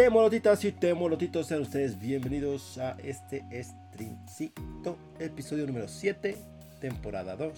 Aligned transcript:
Temolotitas 0.00 0.64
y 0.64 0.72
temolotitos, 0.72 1.46
sean 1.46 1.60
ustedes 1.60 1.98
bienvenidos 1.98 2.78
a 2.78 2.96
este 3.02 3.44
streamcito, 3.62 4.96
episodio 5.18 5.66
número 5.66 5.88
7, 5.88 6.38
temporada 6.80 7.36
2, 7.36 7.52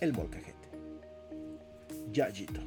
El 0.00 0.12
Molcajete. 0.12 0.68
Yayito. 2.10 2.60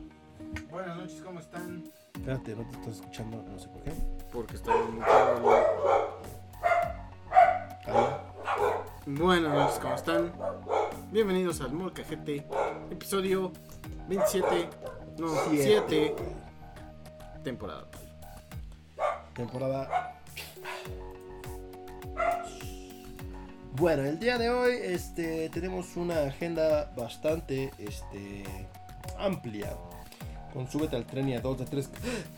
Buenas 0.72 0.96
noches, 0.96 1.22
¿cómo 1.22 1.42
están? 1.42 1.84
Espérate, 2.14 2.56
no 2.56 2.64
te 2.70 2.78
estoy 2.78 2.94
escuchando, 2.94 3.44
no 3.44 3.60
sé 3.60 3.68
por 3.68 3.84
qué. 3.84 3.92
Porque 4.32 4.56
estoy 4.56 4.74
muteado. 4.94 5.52
Ahí. 7.86 8.06
Buenas 9.06 9.54
noches, 9.54 9.80
¿cómo 9.80 9.96
están? 9.96 10.32
Bienvenidos 11.12 11.60
al 11.60 11.74
Molcajete, 11.74 12.48
episodio 12.90 13.52
27, 14.08 14.70
no, 15.18 15.28
Siete. 15.50 16.16
7, 16.16 16.16
temporada. 17.44 17.86
Temporada. 19.34 20.20
Bueno, 23.76 24.04
el 24.04 24.20
día 24.20 24.38
de 24.38 24.52
hoy 24.52 24.76
este, 24.82 25.50
tenemos 25.50 25.98
una 25.98 26.24
agenda 26.24 26.94
bastante 26.96 27.72
este, 27.80 28.44
amplia. 29.18 29.76
Con 30.54 30.70
Súbete 30.70 30.96
al 30.96 31.08
tren 31.08 31.30
y 31.30 31.34
a 31.34 31.42
2 31.42 31.58
de 31.58 31.66
3 31.66 31.90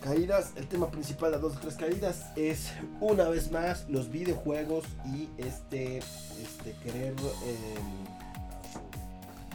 caídas. 0.02 0.54
El 0.56 0.68
tema 0.68 0.90
principal 0.90 1.34
de 1.34 1.40
2 1.40 1.56
de 1.56 1.62
3 1.62 1.76
caídas 1.76 2.32
es 2.38 2.72
una 3.02 3.28
vez 3.28 3.52
más 3.52 3.90
los 3.90 4.10
videojuegos 4.10 4.86
y 5.06 5.28
este, 5.38 5.98
este 5.98 6.72
querer 6.82 7.12
em, 7.12 8.06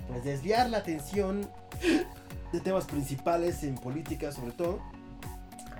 pues 0.06 0.24
desviar 0.24 0.68
la 0.68 0.78
atención 0.78 1.48
de 2.52 2.60
temas 2.60 2.84
principales 2.84 3.62
en 3.62 3.76
política 3.76 4.30
sobre 4.30 4.52
todo 4.52 4.80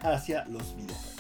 hacia 0.03 0.47
los 0.47 0.75
videojuegos. 0.75 1.20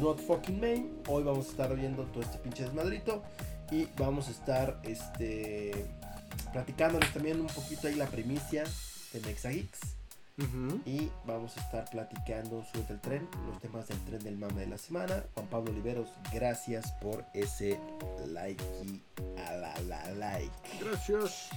Not 0.00 0.18
Fucking 0.20 0.60
Main. 0.60 1.02
Hoy 1.08 1.22
vamos 1.22 1.46
a 1.46 1.50
estar 1.50 1.74
viendo 1.74 2.04
todo 2.04 2.22
este 2.22 2.38
pinche 2.38 2.64
desmadrito. 2.64 3.22
Y 3.70 3.88
vamos 3.96 4.28
a 4.28 4.30
estar 4.30 4.80
este, 4.84 5.86
platicándoles 6.52 7.12
también 7.12 7.40
un 7.40 7.46
poquito 7.46 7.88
ahí 7.88 7.94
la 7.94 8.06
primicia 8.06 8.64
de 9.12 9.20
Mexageeks. 9.20 9.80
Y 10.86 11.08
vamos 11.24 11.56
a 11.56 11.60
estar 11.60 11.88
platicando 11.90 12.64
sobre 12.72 12.94
el 12.94 13.00
tren, 13.00 13.28
los 13.46 13.60
temas 13.60 13.86
del 13.86 13.98
tren 14.04 14.18
del 14.24 14.36
mame 14.36 14.62
de 14.62 14.66
la 14.66 14.78
semana. 14.78 15.24
Juan 15.34 15.46
Pablo 15.46 15.70
Oliveros, 15.70 16.08
gracias 16.32 16.90
por 16.92 17.24
ese 17.32 17.78
like 18.26 18.62
y 18.82 19.02
a 19.38 19.52
la, 19.52 19.80
la 19.82 20.10
like. 20.12 20.50
Gracias. 20.80 21.50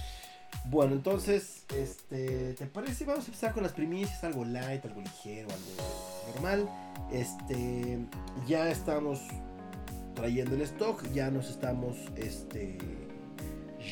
Bueno, 0.65 0.93
entonces, 0.93 1.63
este, 1.75 2.53
¿te 2.53 2.65
parece? 2.67 3.05
Vamos 3.05 3.25
a 3.25 3.27
empezar 3.27 3.53
con 3.53 3.63
las 3.63 3.71
primicias, 3.71 4.23
algo 4.23 4.45
light, 4.45 4.85
algo 4.85 5.01
ligero, 5.01 5.47
algo 5.49 6.31
normal. 6.33 6.69
Este, 7.11 7.99
ya 8.47 8.69
estamos 8.69 9.21
trayendo 10.15 10.55
el 10.55 10.61
stock, 10.61 11.03
ya 11.13 11.29
nos 11.29 11.49
estamos, 11.49 11.97
este, 12.15 12.77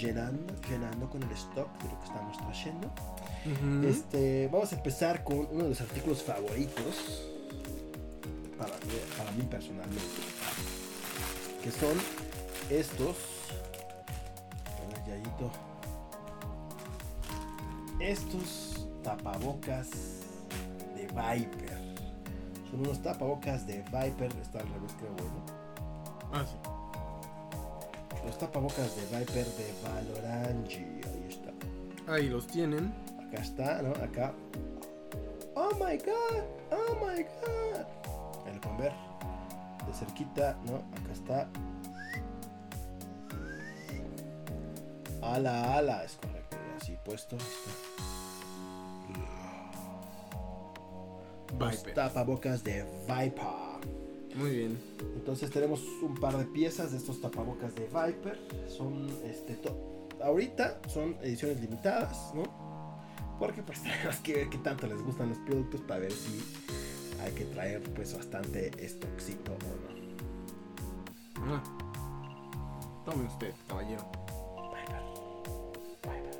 llenando, 0.01 0.53
llenando 0.69 1.09
con 1.09 1.23
el 1.23 1.31
stock 1.31 1.69
de 1.81 1.89
lo 1.89 1.99
que 1.99 2.05
estamos 2.05 2.37
trayendo. 2.37 2.91
Este, 3.85 4.47
vamos 4.51 4.71
a 4.71 4.75
empezar 4.77 5.23
con 5.23 5.47
uno 5.51 5.63
de 5.63 5.69
los 5.69 5.81
artículos 5.81 6.23
favoritos 6.23 7.29
para 8.57 8.73
mí, 8.75 8.93
para 9.17 9.31
mí 9.31 9.43
personalmente, 9.43 10.01
que 11.63 11.71
son 11.71 11.97
estos. 12.69 13.17
Estos 17.99 18.87
tapabocas 19.03 19.89
de 20.95 21.03
Viper. 21.07 21.72
Son 22.73 22.79
unos 22.81 23.03
tapabocas 23.03 23.67
de 23.67 23.83
Viper. 23.83 24.31
Está 24.41 24.59
al 24.61 24.67
revés, 24.69 24.91
creo, 24.97 25.11
bueno. 25.13 25.45
Ah, 26.31 26.43
sí. 26.43 26.55
Los 28.25 28.35
tapabocas 28.39 28.95
de 28.95 29.19
Viper 29.19 29.45
de 29.45 29.73
Valorangi. 29.83 30.77
Ahí 30.77 31.27
está. 31.29 32.11
Ahí 32.11 32.29
los 32.29 32.47
tienen. 32.47 32.91
Acá 33.27 33.43
está, 33.43 33.81
¿no? 33.83 33.91
Acá. 34.03 34.33
Oh 35.53 35.69
my 35.75 35.97
god, 35.97 36.43
oh 36.71 36.95
my 37.05 37.21
god. 37.21 37.85
Ahí 38.47 38.55
lo 38.55 38.61
pueden 38.61 38.77
ver. 38.79 38.93
De 39.85 39.93
cerquita, 39.93 40.57
¿no? 40.65 40.77
Acá 40.77 41.13
está. 41.13 41.47
Ala, 45.21 45.77
ala, 45.77 46.03
es 46.03 46.15
correcto. 46.15 46.57
y 46.57 46.81
Así 46.81 46.97
puesto. 47.05 47.35
está. 47.35 47.82
Los 51.65 51.77
Viper. 51.77 51.93
tapabocas 51.93 52.63
de 52.63 52.83
Viper. 53.07 53.73
Muy 54.35 54.49
bien. 54.49 54.79
Entonces 55.15 55.51
tenemos 55.51 55.81
un 56.01 56.15
par 56.15 56.37
de 56.37 56.45
piezas 56.45 56.91
de 56.91 56.97
estos 56.97 57.21
tapabocas 57.21 57.75
de 57.75 57.83
Viper. 57.87 58.39
Son 58.67 59.07
este 59.23 59.57
ahorita 60.23 60.79
son 60.87 61.17
ediciones 61.21 61.59
limitadas, 61.59 62.33
¿no? 62.33 62.43
Porque 63.39 63.61
pues 63.61 63.81
tenemos 63.83 64.15
que 64.17 64.33
ver 64.33 64.49
qué 64.49 64.57
tanto 64.59 64.87
les 64.87 65.01
gustan 65.03 65.29
los 65.29 65.37
productos 65.39 65.81
para 65.81 65.99
ver 66.01 66.11
si 66.11 66.41
hay 67.21 67.31
que 67.33 67.45
traer 67.45 67.81
pues 67.93 68.15
bastante 68.15 68.71
stockcito 68.87 69.51
o 69.53 69.57
no. 69.57 69.93
Ah. 71.45 71.63
Tome 73.05 73.25
usted, 73.25 73.53
caballero. 73.67 74.09
Viper. 74.71 75.01
Viper. 76.03 76.35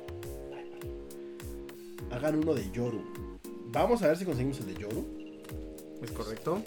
Viper. 0.50 2.14
Hagan 2.14 2.36
uno 2.36 2.54
de 2.54 2.70
Yoru. 2.70 3.33
Vamos 3.74 4.00
a 4.02 4.06
ver 4.06 4.16
si 4.16 4.24
conseguimos 4.24 4.60
el 4.60 4.66
de 4.66 4.80
Yoru. 4.80 5.04
¿Es 6.00 6.10
correcto? 6.12 6.62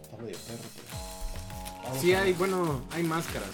Está 0.00 0.16
medio 0.16 0.36
perro, 0.46 2.00
Sí 2.00 2.14
hay, 2.14 2.32
bueno, 2.34 2.82
hay 2.92 3.02
máscaras. 3.02 3.50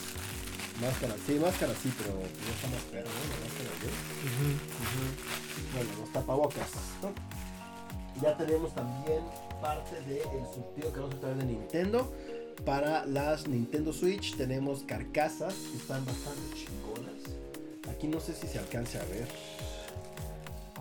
Máscaras, 0.78 1.16
sí, 1.26 1.38
máscaras 1.40 1.76
sí, 1.82 1.90
pero 1.96 2.12
no 2.12 2.20
está 2.20 2.68
más 2.68 2.82
perro, 2.90 3.08
¿no? 3.08 3.24
La 3.32 3.40
máscara 3.40 3.70
de 3.70 3.80
Yoru. 3.80 3.96
Ujú, 4.28 4.46
ujú. 4.82 5.04
Bueno, 5.74 5.90
los 6.00 6.12
tapabocas, 6.12 6.68
¿no? 7.02 7.12
Ya 8.20 8.36
tenemos 8.36 8.74
también 8.74 9.20
parte 9.62 9.96
del 10.02 10.44
surtido 10.52 10.92
que 10.92 11.00
vamos 11.00 11.14
a 11.14 11.20
traer 11.20 11.36
de 11.36 11.44
Nintendo. 11.46 12.12
Para 12.66 13.06
las 13.06 13.48
Nintendo 13.48 13.90
Switch 13.90 14.36
tenemos 14.36 14.82
carcasas 14.82 15.54
que 15.54 15.78
están 15.78 16.04
bastante 16.04 16.42
chingonas. 16.54 17.22
Aquí 17.90 18.06
no 18.06 18.20
sé 18.20 18.34
si 18.34 18.46
se 18.48 18.58
alcance 18.58 18.98
a 18.98 19.04
ver. 19.04 19.26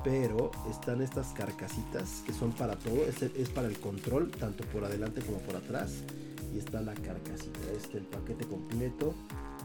Pero 0.04 0.52
están 0.70 1.02
estas 1.02 1.28
carcasitas 1.28 2.24
que 2.26 2.34
son 2.34 2.52
para 2.54 2.76
todo. 2.76 3.06
Es, 3.06 3.22
es 3.22 3.50
para 3.50 3.68
el 3.68 3.80
control, 3.80 4.32
tanto 4.32 4.64
por 4.66 4.84
adelante 4.84 5.22
como 5.22 5.38
por 5.40 5.56
atrás. 5.56 5.92
Y 6.54 6.60
está 6.60 6.82
la 6.82 6.94
carcasita. 6.94 7.60
Este 7.76 8.00
el 8.00 8.06
paquete 8.06 8.46
completo 8.46 9.14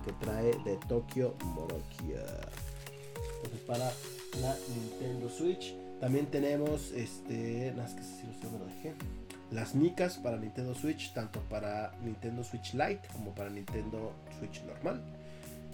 que 0.05 0.13
trae 0.25 0.53
de 0.65 0.79
Tokyo 0.89 1.35
Morokia. 1.45 2.25
Entonces 3.37 3.61
para 3.67 3.93
la 4.41 4.57
Nintendo 4.75 5.29
Switch. 5.29 5.75
También 6.01 6.27
tenemos 6.27 6.93
este. 6.93 7.73
Las 7.77 7.95
que 7.95 8.03
sí, 8.03 8.23
no 8.53 8.59
lo 8.59 8.67
dejé. 8.67 8.95
Las 9.51 9.75
micas 9.75 10.19
para 10.19 10.37
Nintendo 10.37 10.75
Switch, 10.75 11.13
tanto 11.15 11.41
para 11.49 11.95
Nintendo 12.03 12.43
Switch 12.43 12.75
Lite 12.75 13.09
como 13.13 13.35
para 13.35 13.49
Nintendo 13.49 14.13
Switch 14.39 14.63
normal. 14.65 15.01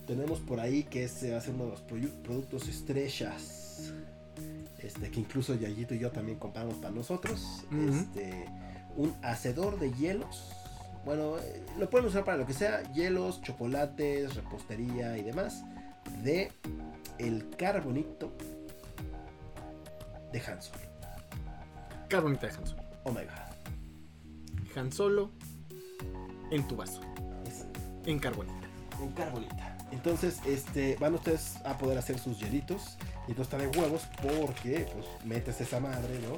Tenemos 0.07 0.41
por 0.41 0.61
ahí 0.61 0.85
que 0.85 1.05
ese 1.05 1.33
va 1.33 1.39
a 1.39 1.51
uno 1.51 1.65
de 1.65 1.71
los 1.71 1.81
productos 1.81 2.69
estrellas. 2.69 3.93
Este, 4.79 5.11
que 5.11 5.21
incluso 5.21 5.55
Yayito 5.55 5.95
y 5.95 5.99
yo 6.01 6.11
también 6.11 6.39
compramos 6.39 6.75
para 6.77 6.91
nosotros. 6.93 7.65
Este, 7.89 8.47
un 8.97 9.15
hacedor 9.23 9.79
de 9.79 9.93
hielos. 9.93 10.53
Bueno, 11.05 11.39
eh, 11.39 11.63
lo 11.79 11.91
pueden 11.91 12.07
usar 12.07 12.25
para 12.25 12.37
lo 12.37 12.47
que 12.47 12.53
sea: 12.53 12.83
hielos, 12.93 13.43
chocolates, 13.43 14.35
repostería 14.35 15.17
y 15.19 15.23
demás. 15.23 15.65
De 16.23 16.51
el 17.19 17.49
carbonito 17.57 18.33
de 20.33 20.41
Han 20.41 20.63
Solo. 20.63 20.81
Carbonita 22.09 22.47
de 22.49 22.55
Han 22.55 22.67
Solo. 22.67 22.83
Oh 23.05 23.11
my 23.11 23.23
god. 23.25 24.77
Han 24.77 24.93
Solo 24.93 25.31
en 26.51 26.67
tu 26.67 26.77
vaso. 26.77 27.01
Es 27.47 27.67
En 28.07 28.19
carbonita. 28.19 28.55
un 29.01 29.13
carbonita. 29.13 29.72
Entonces, 29.93 30.39
este, 30.47 30.97
van 30.97 31.15
ustedes 31.15 31.57
a 31.65 31.79
poder 31.79 31.99
hacer 31.99 32.19
sus 32.19 32.41
hielitos. 32.41 32.97
Y 33.29 33.33
entonces 33.33 33.53
está 33.53 33.59
de 33.59 33.69
huevos 33.79 34.03
porque 34.21 34.89
pues 34.93 35.07
metes 35.25 35.61
esa 35.61 35.79
madre, 35.79 36.19
¿no? 36.21 36.37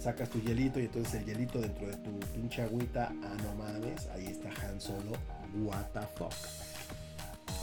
sacas 0.00 0.30
tu 0.30 0.40
hielito 0.40 0.80
y 0.80 0.84
entonces 0.84 1.14
el 1.14 1.26
hielito 1.26 1.60
dentro 1.60 1.86
de 1.86 1.96
tu 1.98 2.18
pinche 2.34 2.62
agüita, 2.62 3.12
ah 3.22 3.36
no 3.44 3.54
mames, 3.54 4.08
ahí 4.14 4.26
está 4.26 4.48
Han 4.66 4.80
Solo, 4.80 5.12
what 5.62 5.84
the 5.92 6.00
fuck. 6.16 6.32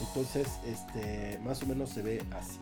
Entonces, 0.00 0.46
este, 0.64 1.38
más 1.42 1.62
o 1.62 1.66
menos 1.66 1.90
se 1.90 2.02
ve 2.02 2.22
así. 2.30 2.60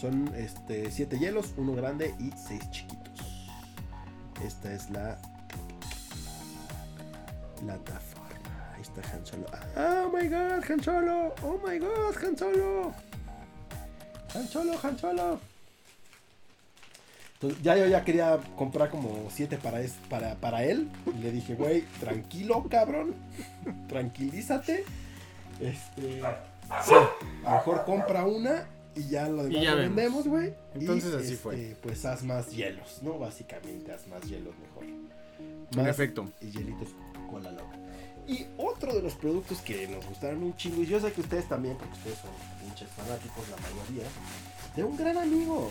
Son 0.00 0.32
este, 0.34 0.90
siete 0.90 1.18
hielos, 1.18 1.52
uno 1.56 1.74
grande 1.74 2.14
y 2.18 2.32
seis 2.38 2.70
chiquitos. 2.70 3.48
Esta 4.44 4.72
es 4.72 4.88
la. 4.90 5.18
Ahí 7.60 8.17
está 9.00 9.16
Han 9.16 9.26
Solo. 9.26 9.46
Oh 9.76 10.10
my 10.16 10.28
god, 10.28 10.70
Han 10.70 10.82
Solo. 10.82 11.34
Oh 11.42 11.60
my 11.66 11.78
god, 11.78 12.16
Han 12.24 12.36
Solo. 12.38 12.94
Han 14.34 14.48
Solo, 14.48 14.72
Han 14.82 14.98
Solo. 14.98 15.40
Entonces, 17.34 17.62
ya 17.62 17.76
yo 17.76 17.86
ya 17.86 18.04
quería 18.04 18.38
comprar 18.56 18.90
como 18.90 19.28
siete 19.30 19.58
para, 19.58 19.80
es- 19.80 19.94
para, 20.10 20.34
para 20.34 20.64
él. 20.64 20.88
Y 21.06 21.22
le 21.22 21.30
dije, 21.30 21.54
güey, 21.54 21.82
tranquilo, 22.00 22.66
cabrón. 22.68 23.14
Tranquilízate. 23.88 24.84
Este. 25.60 26.20
A 26.24 26.84
lo 27.44 27.50
mejor 27.52 27.84
compra 27.84 28.24
una 28.26 28.66
y 28.96 29.08
ya 29.08 29.28
lo 29.28 29.44
demás 29.44 29.62
ya 29.62 29.70
lo 29.70 29.76
vemos. 29.76 29.94
vendemos, 29.96 30.26
güey. 30.28 30.54
Entonces 30.74 31.12
Y, 31.12 31.16
así 31.16 31.24
este, 31.26 31.36
fue. 31.36 31.76
Pues 31.80 32.04
haz 32.04 32.24
más 32.24 32.50
hielos, 32.50 32.98
¿no? 33.02 33.18
Básicamente, 33.18 33.92
haz 33.92 34.06
más 34.08 34.20
hielos 34.22 34.54
mejor. 34.58 34.84
En 35.76 35.86
efecto. 35.86 36.28
Y 36.40 36.50
hielitos 36.50 36.88
con 37.30 37.42
la 37.44 37.52
loca. 37.52 37.76
Y 38.28 38.46
otro 38.58 38.94
de 38.94 39.00
los 39.00 39.14
productos 39.14 39.62
que 39.62 39.88
nos 39.88 40.04
gustaron 40.04 40.42
un 40.42 40.54
chingo, 40.54 40.82
y 40.82 40.86
yo 40.86 41.00
sé 41.00 41.10
que 41.12 41.22
ustedes 41.22 41.48
también, 41.48 41.78
porque 41.78 41.94
ustedes 41.94 42.18
son 42.18 42.30
pinches 42.62 42.90
fanáticos, 42.90 43.48
la 43.48 43.56
mayoría, 43.56 44.04
de 44.76 44.84
un 44.84 44.96
gran 44.98 45.16
amigo. 45.16 45.70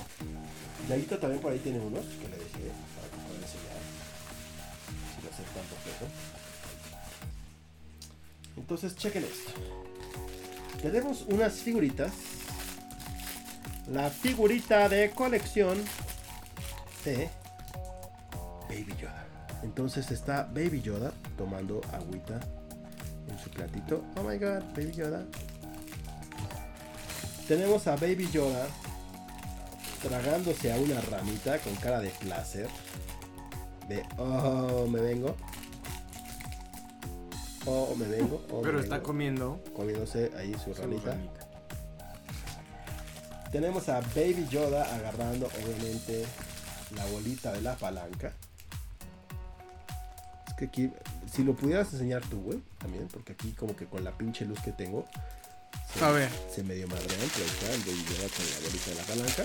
Yaguito 0.89 1.19
también 1.19 1.39
por 1.39 1.51
ahí 1.51 1.59
tiene 1.59 1.79
unos 1.79 2.03
que 2.03 2.27
le 2.27 2.37
dejé 2.37 2.71
para 2.95 3.07
que 3.09 3.17
pueda 3.27 3.39
enseñar. 3.45 3.77
Si 5.13 5.27
hace 5.27 5.43
tanto 5.53 5.75
peso. 5.85 6.05
Entonces, 8.57 8.95
chequen 8.95 9.23
esto. 9.23 9.51
Tenemos 10.81 11.25
unas 11.29 11.53
figuritas. 11.59 12.11
La 13.87 14.09
figurita 14.09 14.89
de 14.89 15.11
colección 15.11 15.77
de 17.05 17.29
Baby 18.67 18.95
Yoda. 18.99 19.26
Entonces 19.63 20.11
está 20.11 20.43
Baby 20.43 20.81
Yoda 20.81 21.11
tomando 21.37 21.81
agüita 21.91 22.39
en 23.29 23.39
su 23.39 23.49
platito. 23.49 24.03
Oh 24.15 24.23
my 24.23 24.37
god, 24.37 24.61
Baby 24.75 24.91
Yoda. 24.91 25.25
Tenemos 27.47 27.87
a 27.87 27.95
Baby 27.95 28.29
Yoda 28.31 28.67
tragándose 30.01 30.71
a 30.71 30.77
una 30.77 31.01
ramita 31.01 31.57
con 31.59 31.75
cara 31.75 31.99
de 31.99 32.09
placer. 32.09 32.67
De 33.87 34.03
oh, 34.17 34.85
me 34.89 34.99
vengo. 35.01 35.35
Oh, 37.65 37.95
me 37.95 38.05
vengo. 38.05 38.45
oh, 38.51 38.57
me 38.57 38.63
Pero 38.63 38.79
está 38.79 38.95
vengo. 38.95 39.07
comiendo 39.07 39.63
comiéndose 39.75 40.31
ahí 40.37 40.55
su 40.63 40.73
ranita. 40.73 41.17
Tenemos 43.51 43.87
a 43.89 44.01
Baby 44.01 44.45
Yoda 44.49 44.83
agarrando 44.93 45.47
obviamente 45.47 46.25
la 46.95 47.05
bolita 47.07 47.53
de 47.53 47.61
la 47.61 47.75
palanca. 47.75 48.33
Que 50.57 50.65
aquí, 50.65 50.91
si 51.31 51.43
lo 51.43 51.55
pudieras 51.55 51.91
enseñar 51.93 52.21
tú, 52.29 52.41
güey, 52.41 52.59
también, 52.79 53.07
porque 53.13 53.33
aquí 53.33 53.51
como 53.51 53.75
que 53.75 53.85
con 53.85 54.03
la 54.03 54.11
pinche 54.17 54.43
luz 54.45 54.59
que 54.61 54.71
tengo, 54.71 55.05
se, 55.93 56.03
A 56.03 56.09
ver. 56.11 56.29
se 56.53 56.63
medio 56.63 56.87
madrean, 56.87 57.29
pero 57.33 57.45
está 57.45 57.73
el 57.73 57.81
Baby 57.81 58.03
Yoda 58.09 58.27
con 58.35 58.45
la 58.49 58.59
bolita 58.65 58.89
de 58.89 58.95
la 58.95 59.03
palanca. 59.03 59.43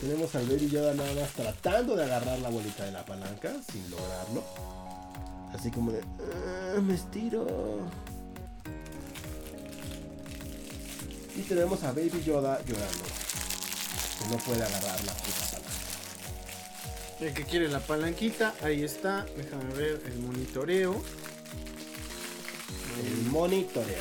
Tenemos 0.00 0.34
al 0.34 0.46
Baby 0.46 0.68
Yoda 0.68 0.94
nada 0.94 1.12
más 1.14 1.30
tratando 1.32 1.96
de 1.96 2.04
agarrar 2.04 2.38
la 2.38 2.48
bolita 2.48 2.84
de 2.84 2.92
la 2.92 3.04
palanca, 3.04 3.52
sin 3.70 3.90
lograrlo. 3.90 4.44
Así 5.54 5.70
como 5.70 5.90
de, 5.92 6.00
"Ah, 6.00 6.80
me 6.80 6.94
estiro. 6.94 7.46
Y 11.36 11.42
tenemos 11.42 11.82
a 11.84 11.92
Baby 11.92 12.22
Yoda 12.24 12.60
llorando. 12.64 13.04
Que 14.18 14.28
no 14.30 14.36
puede 14.38 14.62
agarrar 14.62 15.04
la 15.04 15.12
puta. 15.12 15.47
El 17.20 17.34
que 17.34 17.44
quiere 17.44 17.68
la 17.68 17.80
palanquita, 17.80 18.54
ahí 18.62 18.82
está. 18.84 19.26
Déjame 19.36 19.74
ver 19.74 20.00
el 20.06 20.18
monitoreo. 20.20 21.02
El 23.02 23.26
monitoreo. 23.30 23.96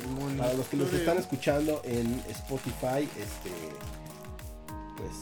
El 0.00 0.08
monitoreo. 0.12 0.38
Para 0.38 0.54
los 0.54 0.66
que 0.68 0.76
nos 0.76 0.92
están 0.92 1.18
escuchando 1.18 1.80
en 1.84 2.22
Spotify, 2.28 3.08
este. 3.18 3.50
Pues. 4.96 5.12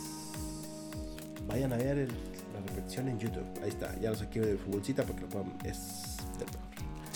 Vayan 1.46 1.72
a 1.72 1.76
ver 1.76 1.98
el- 1.98 2.08
la 2.08 2.60
repetición 2.66 3.08
en 3.08 3.18
YouTube. 3.18 3.44
Ahí 3.62 3.68
está. 3.70 3.98
Ya 4.00 4.10
no 4.10 4.16
sé 4.16 4.28
qué 4.28 4.40
de 4.40 4.56
futbolcita 4.56 5.02
porque 5.04 5.22
lo 5.22 5.28
puedan. 5.28 5.52
Es 5.64 5.78
del. 6.38 6.48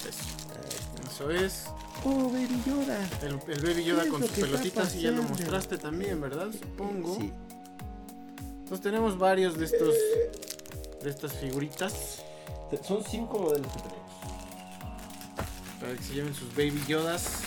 Eso. 0.09 1.31
Es. 1.31 1.65
Oh, 2.05 2.31
Baby 2.31 2.63
Yoda. 2.67 3.09
El, 3.23 3.41
el 3.53 3.61
Baby 3.63 3.85
Yoda 3.85 4.03
¿Qué 4.03 4.09
es 4.09 4.13
con 4.13 4.23
sus 4.23 4.31
pelotitas 4.31 4.95
y 4.95 5.01
ya 5.03 5.11
lo 5.11 5.23
mostraste 5.25 5.77
también, 5.79 6.21
¿verdad? 6.21 6.49
Supongo. 6.53 7.17
Sí. 7.17 7.33
Entonces 8.69 8.85
tenemos 8.85 9.19
varios 9.19 9.57
de 9.57 9.65
estos 9.65 9.95
de 11.03 11.09
estas 11.09 11.33
figuritas 11.33 12.23
Son 12.87 13.03
cinco 13.03 13.39
modelos 13.39 13.73
que 13.73 13.79
tenemos. 13.81 14.13
para 15.81 15.95
que 15.95 16.03
se 16.03 16.13
lleven 16.13 16.35
sus 16.35 16.55
Baby 16.55 16.83
Yodas. 16.87 17.45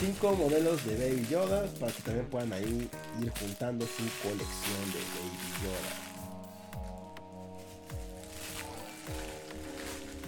Cinco 0.00 0.32
modelos 0.34 0.82
de 0.86 0.96
Baby 0.96 1.26
Yoda 1.30 1.66
para 1.78 1.92
que 1.92 2.00
también 2.00 2.24
puedan 2.24 2.54
ahí 2.54 2.88
ir 3.20 3.32
juntando 3.38 3.84
su 3.84 4.02
colección 4.22 4.92
de 4.94 4.98
Baby 5.12 5.52
Yoda. 5.62 5.92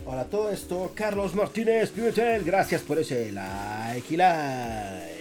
Ahora 0.06 0.24
todo 0.26 0.50
esto, 0.50 0.92
Carlos 0.94 1.34
Martínez 1.34 1.88
Pimentel, 1.88 2.44
gracias 2.44 2.82
por 2.82 2.98
ese 2.98 3.32
like 3.32 4.12
y 4.12 4.18
like. 4.18 5.20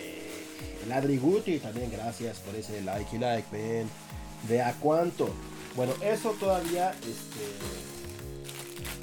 Ladri 0.90 1.18
Guti, 1.18 1.60
también 1.60 1.90
gracias 1.90 2.40
por 2.40 2.56
ese 2.56 2.82
like 2.82 3.16
y 3.16 3.20
like, 3.20 3.48
ven. 3.54 3.88
De 4.48 4.62
a 4.62 4.74
cuánto. 4.74 5.30
Bueno, 5.76 5.94
eso 6.02 6.32
todavía 6.40 6.92
este, 6.92 7.46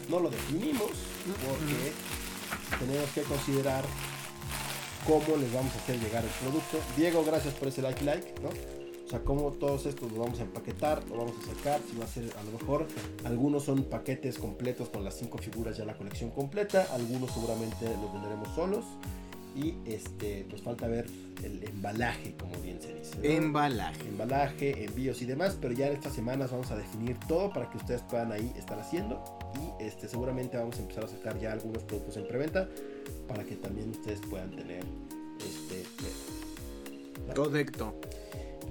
no 0.08 0.20
lo 0.20 0.30
definimos 0.30 0.90
porque 1.26 1.92
tenemos 2.78 3.10
que 3.10 3.22
considerar 3.22 3.84
cómo 5.06 5.36
les 5.36 5.52
vamos 5.52 5.72
a 5.74 5.78
hacer 5.78 5.98
llegar 6.00 6.24
el 6.24 6.30
producto. 6.30 6.78
Diego, 6.96 7.24
gracias 7.24 7.54
por 7.54 7.68
ese 7.68 7.82
like 7.82 8.04
like, 8.04 8.34
¿no? 8.42 8.48
O 8.48 9.08
sea, 9.08 9.20
cómo 9.20 9.52
todos 9.52 9.86
estos 9.86 10.10
los 10.10 10.18
vamos 10.18 10.40
a 10.40 10.42
empaquetar, 10.42 11.06
lo 11.08 11.18
vamos 11.18 11.34
a 11.40 11.54
sacar, 11.54 11.80
si 11.88 11.96
va 11.96 12.04
a 12.04 12.08
ser 12.08 12.24
a 12.36 12.42
lo 12.42 12.58
mejor, 12.58 12.88
algunos 13.24 13.62
son 13.62 13.84
paquetes 13.84 14.36
completos 14.36 14.88
con 14.88 15.04
las 15.04 15.16
cinco 15.16 15.38
figuras 15.38 15.76
ya 15.76 15.84
la 15.84 15.96
colección 15.96 16.30
completa, 16.30 16.88
algunos 16.92 17.30
seguramente 17.30 17.86
los 18.02 18.12
venderemos 18.12 18.48
solos 18.56 18.84
y 19.56 19.74
este, 19.86 20.46
pues 20.50 20.60
falta 20.62 20.86
ver 20.86 21.06
el 21.42 21.64
embalaje, 21.64 22.34
como 22.36 22.54
bien 22.60 22.80
se 22.80 22.94
dice. 22.94 23.16
¿no? 23.16 23.24
Embalaje. 23.24 24.06
embalaje, 24.06 24.84
envíos 24.84 25.22
y 25.22 25.24
demás, 25.24 25.56
pero 25.60 25.72
ya 25.72 25.86
en 25.86 25.94
estas 25.94 26.14
semanas 26.14 26.50
vamos 26.50 26.70
a 26.70 26.76
definir 26.76 27.16
todo 27.26 27.50
para 27.52 27.70
que 27.70 27.78
ustedes 27.78 28.02
puedan 28.02 28.32
ahí 28.32 28.52
estar 28.56 28.78
haciendo 28.78 29.22
y 29.54 29.82
este 29.82 30.08
seguramente 30.08 30.58
vamos 30.58 30.76
a 30.76 30.82
empezar 30.82 31.04
a 31.04 31.08
sacar 31.08 31.38
ya 31.40 31.52
algunos 31.52 31.82
productos 31.84 32.16
en 32.18 32.28
preventa 32.28 32.68
para 33.26 33.44
que 33.44 33.56
también 33.56 33.90
ustedes 33.90 34.20
puedan 34.28 34.50
tener 34.50 34.84
este 35.38 35.84
Correcto. 37.34 37.94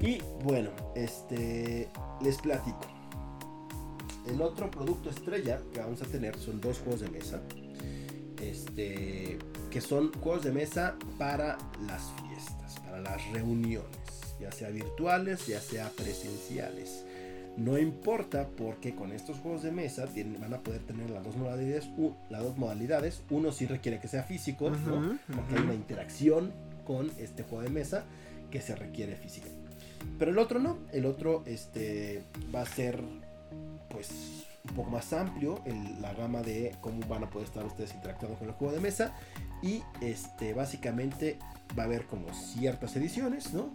y 0.02 0.20
bueno, 0.44 0.70
este 0.96 1.90
les 2.22 2.38
platico. 2.38 2.82
El 4.28 4.42
otro 4.42 4.72
producto 4.72 5.10
estrella 5.10 5.60
que 5.74 5.80
vamos 5.80 6.02
a 6.02 6.06
tener 6.06 6.38
son 6.38 6.60
dos 6.62 6.80
juegos 6.80 7.02
de 7.02 7.10
mesa. 7.10 7.42
Este, 8.42 9.38
que 9.76 9.82
son 9.82 10.14
juegos 10.22 10.42
de 10.46 10.54
mesa 10.54 10.96
para 11.20 11.58
las 11.86 12.02
fiestas, 12.26 12.80
para 12.80 13.02
las 13.02 13.22
reuniones, 13.34 13.92
ya 14.40 14.50
sea 14.50 14.70
virtuales, 14.70 15.48
ya 15.48 15.60
sea 15.60 15.90
presenciales. 15.90 17.04
No 17.58 17.78
importa 17.78 18.48
porque 18.56 18.96
con 18.96 19.12
estos 19.12 19.38
juegos 19.40 19.64
de 19.64 19.72
mesa 19.74 20.06
tienen- 20.08 20.40
van 20.40 20.54
a 20.54 20.60
poder 20.62 20.82
tener 20.86 21.10
las 21.10 21.26
dos 21.26 21.36
modalidades. 21.36 21.90
las 22.30 22.42
dos 22.42 22.58
modalidades. 22.58 23.22
Uno 23.30 23.52
sí 23.52 23.66
requiere 23.66 24.00
que 24.00 24.08
sea 24.08 24.24
físico, 24.24 24.70
¿no? 24.70 24.96
Ujú, 24.96 25.18
porque 25.28 25.42
ujú. 25.56 25.58
hay 25.58 25.64
una 25.64 25.74
interacción 25.74 26.54
con 26.86 27.12
este 27.20 27.44
juego 27.44 27.64
de 27.64 27.70
mesa 27.70 28.06
que 28.52 28.62
se 28.62 28.78
requiere 28.78 29.18
física. 29.18 29.48
Pero 30.18 30.32
el 30.32 30.38
otro 30.38 30.58
no, 30.62 30.78
el 30.94 31.06
otro 31.06 31.44
este, 31.46 32.24
va 32.56 32.62
a 32.62 32.66
ser 32.66 33.04
pues 33.90 34.10
un 34.70 34.76
poco 34.76 34.90
más 34.90 35.12
amplio 35.14 35.62
el- 35.66 36.02
la 36.02 36.14
gama 36.14 36.42
de 36.42 36.76
cómo 36.82 37.06
van 37.08 37.24
a 37.26 37.30
poder 37.30 37.48
estar 37.48 37.66
ustedes 37.66 37.94
interactuando 37.94 38.38
con 38.40 38.48
el 38.48 38.54
juego 38.56 38.74
de 38.74 38.80
mesa 38.80 39.14
y 39.66 39.82
este 40.00 40.54
básicamente 40.54 41.40
va 41.78 41.84
a 41.84 41.86
haber 41.88 42.06
como 42.06 42.32
ciertas 42.34 42.96
ediciones, 42.96 43.52
¿no? 43.52 43.74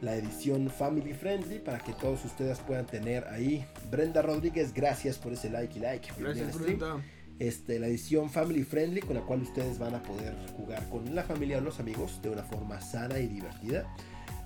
La 0.00 0.16
edición 0.16 0.70
family 0.70 1.12
friendly 1.12 1.58
para 1.58 1.78
que 1.78 1.92
todos 1.92 2.24
ustedes 2.24 2.58
puedan 2.60 2.86
tener 2.86 3.28
ahí. 3.28 3.66
Brenda 3.90 4.22
Rodríguez, 4.22 4.72
gracias 4.72 5.18
por 5.18 5.34
ese 5.34 5.50
like 5.50 5.78
y 5.78 5.82
like. 5.82 6.08
Gracias, 6.18 6.58
Brenda. 6.58 7.02
este, 7.38 7.78
la 7.78 7.88
edición 7.88 8.30
family 8.30 8.64
friendly 8.64 9.02
con 9.02 9.16
la 9.16 9.22
cual 9.22 9.42
ustedes 9.42 9.78
van 9.78 9.94
a 9.94 10.02
poder 10.02 10.34
jugar 10.56 10.88
con 10.88 11.14
la 11.14 11.22
familia 11.22 11.58
o 11.58 11.60
los 11.60 11.78
amigos 11.78 12.22
de 12.22 12.30
una 12.30 12.42
forma 12.42 12.80
sana 12.80 13.18
y 13.18 13.26
divertida. 13.26 13.86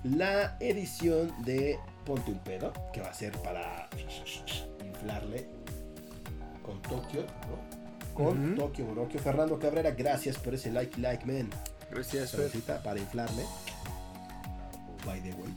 la 0.03 0.57
edición 0.59 1.31
de 1.45 1.79
Ponte 2.05 2.29
un 2.31 2.39
pedo, 2.39 2.73
que 2.91 2.99
va 2.99 3.07
a 3.07 3.13
ser 3.13 3.31
para 3.37 3.89
inflarle 4.85 5.47
con 6.61 6.81
Tokio, 6.81 7.21
¿no? 7.21 7.72
Con 8.13 8.53
Ujú. 8.53 8.55
Tokio 8.55 8.85
Morokio. 8.85 9.19
Fernando 9.19 9.57
Cabrera, 9.59 9.91
gracias 9.91 10.37
por 10.37 10.53
ese 10.53 10.71
like, 10.71 10.99
like, 10.99 11.25
man. 11.25 11.49
Gracias, 11.89 12.31
Fer. 12.31 12.49
Saludcita 12.49 12.81
para 12.83 12.99
inflarle. 12.99 13.43
By 15.05 15.21
the 15.21 15.31
way. 15.33 15.53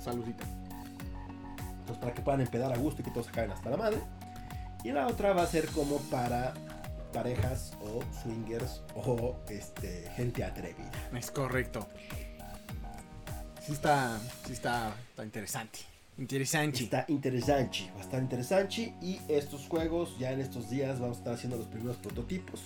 Saludita. 0.00 0.44
Entonces, 1.80 1.98
para 1.98 2.14
que 2.14 2.22
puedan 2.22 2.40
empedar 2.40 2.72
a 2.72 2.76
gusto 2.76 3.02
y 3.02 3.04
que 3.04 3.10
todos 3.10 3.28
acaben 3.28 3.50
hasta 3.50 3.70
la 3.70 3.76
madre. 3.76 3.98
Y 4.84 4.92
la 4.92 5.06
otra 5.06 5.32
va 5.32 5.42
a 5.42 5.46
ser 5.46 5.66
como 5.68 5.98
para 6.02 6.54
parejas 7.12 7.72
o 7.80 8.00
swingers 8.22 8.82
o 8.94 9.36
este, 9.48 10.08
gente 10.14 10.44
atrevida. 10.44 10.90
Es 11.16 11.30
correcto. 11.30 11.88
Sí 13.64 13.72
está, 13.72 14.18
sí 14.46 14.52
está, 14.52 14.92
está 15.10 15.24
interesante. 15.24 15.80
Interesante. 16.18 16.82
Está 16.82 17.04
interesante, 17.08 17.90
estar 18.00 18.20
interesante. 18.20 18.92
Y 19.00 19.20
estos 19.28 19.68
juegos, 19.68 20.18
ya 20.18 20.32
en 20.32 20.40
estos 20.40 20.68
días, 20.68 20.98
vamos 20.98 21.18
a 21.18 21.20
estar 21.20 21.34
haciendo 21.34 21.56
los 21.56 21.66
primeros 21.66 21.96
prototipos. 21.96 22.60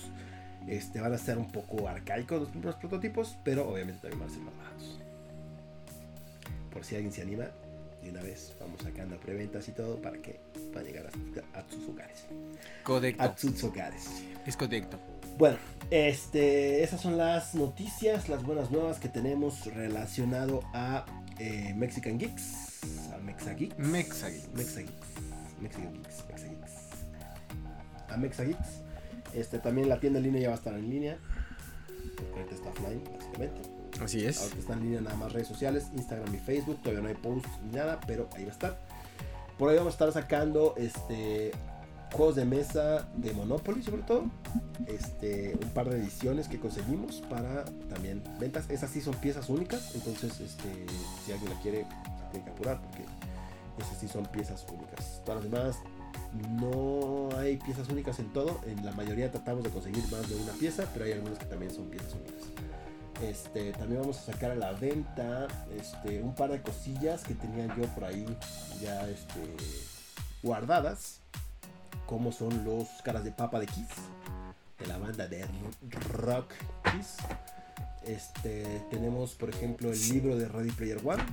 Este, 0.67 0.99
van 0.99 1.13
a 1.13 1.17
ser 1.17 1.37
un 1.37 1.51
poco 1.51 1.87
arcaicos 1.87 2.39
los 2.39 2.49
primeros 2.49 2.75
prototipos, 2.75 3.37
pero 3.43 3.69
obviamente 3.69 4.01
también 4.01 4.21
van 4.21 4.29
a 4.29 4.31
ser 4.31 4.41
más 4.41 4.57
baratos. 4.57 4.99
Por 6.71 6.83
si 6.83 6.95
alguien 6.95 7.13
se 7.13 7.21
anima, 7.21 7.45
de 8.01 8.09
una 8.09 8.21
vez 8.21 8.55
vamos 8.59 8.81
sacando 8.81 9.17
preventas 9.19 9.67
y 9.67 9.71
todo 9.71 10.01
para 10.01 10.17
que 10.17 10.39
puedan 10.71 10.85
llegar 10.85 11.05
a, 11.05 11.59
a 11.59 11.69
sus 11.69 11.87
hogares. 11.87 12.25
Correcto. 12.83 13.23
A 13.23 13.37
sus 13.37 13.63
hogares. 13.63 14.09
Es 14.47 14.57
correcto. 14.57 14.97
Bueno, 15.37 15.57
este, 15.91 16.83
esas 16.83 17.01
son 17.01 17.17
las 17.17 17.53
noticias, 17.55 18.29
las 18.29 18.43
buenas 18.43 18.71
nuevas 18.71 18.99
que 18.99 19.09
tenemos 19.09 19.65
relacionado 19.65 20.61
a 20.73 21.05
eh, 21.39 21.73
Mexican 21.75 22.17
Geeks, 22.17 22.72
a 23.23 23.25
Mexa 23.25 23.53
Geeks. 23.53 23.77
Mexa 23.77 24.29
Geeks. 24.29 24.49
Mexa 24.53 24.79
Geeks. 24.81 25.13
Mexican 25.61 25.93
Geeks, 25.93 26.23
Mexa 26.29 26.47
Geeks. 26.47 26.71
A 28.09 28.17
Mexa 28.17 28.43
Geeks. 28.43 28.81
Este, 29.33 29.59
también 29.59 29.89
la 29.89 29.99
tienda 29.99 30.19
en 30.19 30.25
línea 30.25 30.41
ya 30.41 30.47
va 30.49 30.55
a 30.55 30.57
estar 30.57 30.73
en 30.73 30.89
línea. 30.89 31.17
Ahorita 32.33 32.55
está 32.55 32.69
offline, 32.69 33.03
básicamente. 33.17 33.61
Así 34.01 34.25
es. 34.25 34.41
Ahorita 34.41 34.59
está 34.59 34.73
en 34.73 34.83
línea 34.83 35.01
nada 35.01 35.15
más 35.15 35.31
redes 35.31 35.47
sociales, 35.47 35.87
Instagram 35.95 36.35
y 36.35 36.37
Facebook. 36.37 36.81
Todavía 36.81 37.01
no 37.01 37.07
hay 37.07 37.15
posts 37.15 37.49
ni 37.63 37.71
nada, 37.71 37.99
pero 38.05 38.29
ahí 38.35 38.43
va 38.43 38.49
a 38.49 38.53
estar. 38.53 38.79
Por 39.57 39.69
ahí 39.69 39.77
vamos 39.77 39.93
a 39.93 39.95
estar 39.95 40.11
sacando 40.11 40.75
este 40.77 41.51
juegos 42.13 42.35
de 42.35 42.45
mesa 42.45 43.09
de 43.17 43.33
Monopoly, 43.33 43.83
sobre 43.83 44.03
todo. 44.03 44.25
Este, 44.87 45.57
un 45.61 45.69
par 45.69 45.89
de 45.89 45.97
ediciones 45.97 46.47
que 46.47 46.59
conseguimos 46.59 47.21
para 47.29 47.65
también 47.89 48.23
ventas. 48.39 48.69
Esas 48.69 48.91
sí 48.91 49.01
son 49.01 49.15
piezas 49.15 49.49
únicas, 49.49 49.93
entonces 49.95 50.39
este, 50.39 50.85
si 51.25 51.31
alguien 51.31 51.53
la 51.53 51.59
quiere, 51.61 51.79
se 51.81 52.31
tiene 52.31 52.45
que 52.45 52.51
apurar 52.51 52.81
porque 52.81 53.03
esas 53.79 53.97
sí 53.99 54.07
son 54.07 54.25
piezas 54.27 54.65
únicas. 54.71 55.21
Todas 55.25 55.43
las 55.43 55.51
demás 55.51 55.77
no 56.59 57.29
hay 57.37 57.57
piezas 57.57 57.89
únicas 57.89 58.19
en 58.19 58.31
todo. 58.31 58.61
En 58.65 58.85
la 58.85 58.91
mayoría 58.91 59.31
tratamos 59.31 59.63
de 59.63 59.69
conseguir 59.69 60.03
más 60.11 60.27
de 60.29 60.35
una 60.35 60.53
pieza, 60.53 60.87
pero 60.93 61.05
hay 61.05 61.13
algunas 61.13 61.39
que 61.39 61.45
también 61.45 61.73
son 61.73 61.89
piezas 61.89 62.13
únicas. 62.13 62.43
Este, 63.21 63.71
también 63.73 64.01
vamos 64.01 64.17
a 64.17 64.33
sacar 64.33 64.51
a 64.51 64.55
la 64.55 64.73
venta 64.73 65.47
este, 65.79 66.21
un 66.21 66.35
par 66.35 66.51
de 66.51 66.61
cosillas 66.61 67.23
que 67.23 67.35
tenía 67.35 67.67
yo 67.75 67.83
por 67.93 68.05
ahí 68.05 68.25
ya 68.81 69.07
este, 69.07 69.55
guardadas, 70.41 71.21
como 72.05 72.31
son 72.31 72.63
los 72.63 72.87
caras 73.03 73.23
de 73.23 73.31
papa 73.31 73.59
de 73.59 73.67
Kiss, 73.67 73.87
de 74.79 74.87
la 74.87 74.97
banda 74.97 75.27
de 75.27 75.45
rock 76.11 76.53
Kiss. 76.91 77.17
Este, 78.05 78.81
tenemos, 78.89 79.35
por 79.35 79.49
ejemplo, 79.49 79.91
el 79.91 80.09
libro 80.09 80.35
de 80.35 80.47
Ready 80.47 80.71
Player 80.71 80.99
One. 81.03 81.23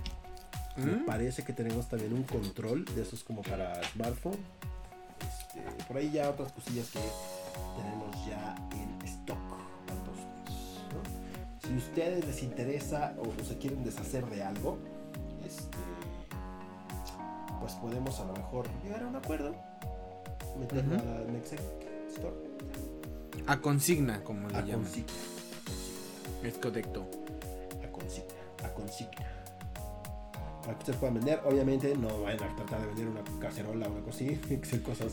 Me 0.76 0.92
¿Mm? 0.92 1.06
parece 1.06 1.42
que 1.44 1.52
tenemos 1.52 1.88
también 1.88 2.12
un 2.12 2.22
control 2.22 2.84
de 2.84 3.02
esos 3.02 3.24
como 3.24 3.42
para 3.42 3.82
smartphone. 3.92 4.38
Este, 5.20 5.84
por 5.84 5.96
ahí 5.96 6.10
ya 6.10 6.30
otras 6.30 6.52
cosillas 6.52 6.88
que 6.90 7.00
tenemos 7.76 8.26
ya 8.26 8.54
en 8.72 9.06
stock. 9.06 9.60
Si 11.70 11.76
ustedes 11.76 12.26
les 12.26 12.42
interesa 12.42 13.14
o 13.16 13.44
se 13.44 13.56
quieren 13.58 13.84
deshacer 13.84 14.26
de 14.26 14.42
algo, 14.42 14.76
este, 15.46 15.78
pues 17.60 17.74
podemos 17.74 18.18
a 18.18 18.24
lo 18.24 18.32
mejor 18.32 18.66
llegar 18.82 19.04
a 19.04 19.06
un 19.06 19.14
acuerdo. 19.14 19.54
Meterlo 20.58 20.96
Ujú. 20.96 21.04
a 21.08 22.10
Store. 22.12 22.34
A 23.46 23.60
consigna, 23.60 24.22
como 24.24 24.48
le 24.48 24.56
A 24.56 24.60
llaman. 24.62 24.84
consigna. 24.84 25.12
Es 26.44 26.54
correcto. 26.58 27.06
A 27.84 27.90
consigna. 27.92 28.34
A 28.64 28.68
consigna. 28.74 29.26
Para 30.62 30.74
que 30.74 30.78
ustedes 30.80 30.98
puedan 30.98 31.14
vender, 31.14 31.40
obviamente 31.46 31.96
no 31.96 32.20
vayan 32.22 32.42
a 32.42 32.54
tratar 32.56 32.80
de 32.82 32.86
vender 32.88 33.06
una 33.08 33.22
cacerola 33.40 33.88
o 33.88 33.92
una 33.92 34.02
cosa 34.02 34.24
así, 34.24 34.36
cosas 34.84 35.12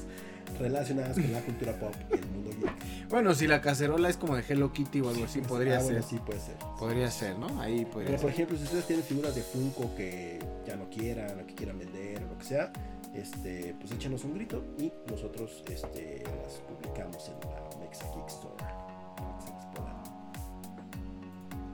relacionadas 0.60 1.14
con 1.16 1.32
la 1.32 1.40
cultura 1.42 1.74
pop 1.80 1.94
y 2.12 2.14
el 2.16 2.26
mundo 2.28 2.50
geek. 2.52 3.08
Bueno, 3.10 3.34
si 3.34 3.48
la 3.48 3.62
cacerola 3.62 4.10
es 4.10 4.18
como 4.18 4.36
de 4.36 4.44
Hello 4.48 4.74
Kitty 4.74 5.00
o 5.02 5.10
algo 5.10 5.24
así, 5.26 5.40
podría 5.42 5.80
Ah, 5.80 5.84
bueno, 5.84 6.02
ser. 6.02 6.10
sí, 6.10 6.20
puede 6.26 6.40
ser. 6.42 6.56
Podría 6.78 7.10
ser, 7.12 7.40
¿no? 7.40 7.62
Ahí 7.62 7.86
podría 7.86 8.08
Pero 8.10 8.22
por 8.22 8.30
ejemplo, 8.32 8.58
si 8.58 8.64
ustedes 8.66 8.86
tienen 8.88 9.06
figuras 9.06 9.36
de 9.36 9.42
Funko 9.42 9.96
que 9.96 10.40
ya 10.66 10.76
no 10.76 10.90
quieran, 10.90 11.40
o 11.40 11.48
que 11.48 11.56
quieran 11.56 11.80
vender, 11.80 12.24
o 12.24 12.28
lo 12.34 12.38
que 12.38 12.46
sea, 12.46 12.72
este, 13.14 13.76
pues 13.80 13.92
échenos 13.92 14.24
un 14.24 14.34
grito 14.36 14.64
y 14.78 14.92
nosotros 15.10 15.64
este, 15.70 16.24
las 16.44 16.54
publicamos 16.68 17.30
en 17.30 17.50
la 17.50 17.78
Mexa 17.80 18.06
Geek 18.16 18.28
Store. 18.28 18.56
para 18.58 19.38
que 19.38 19.46
se 19.46 19.52
las 19.54 19.66
puedan 19.76 20.04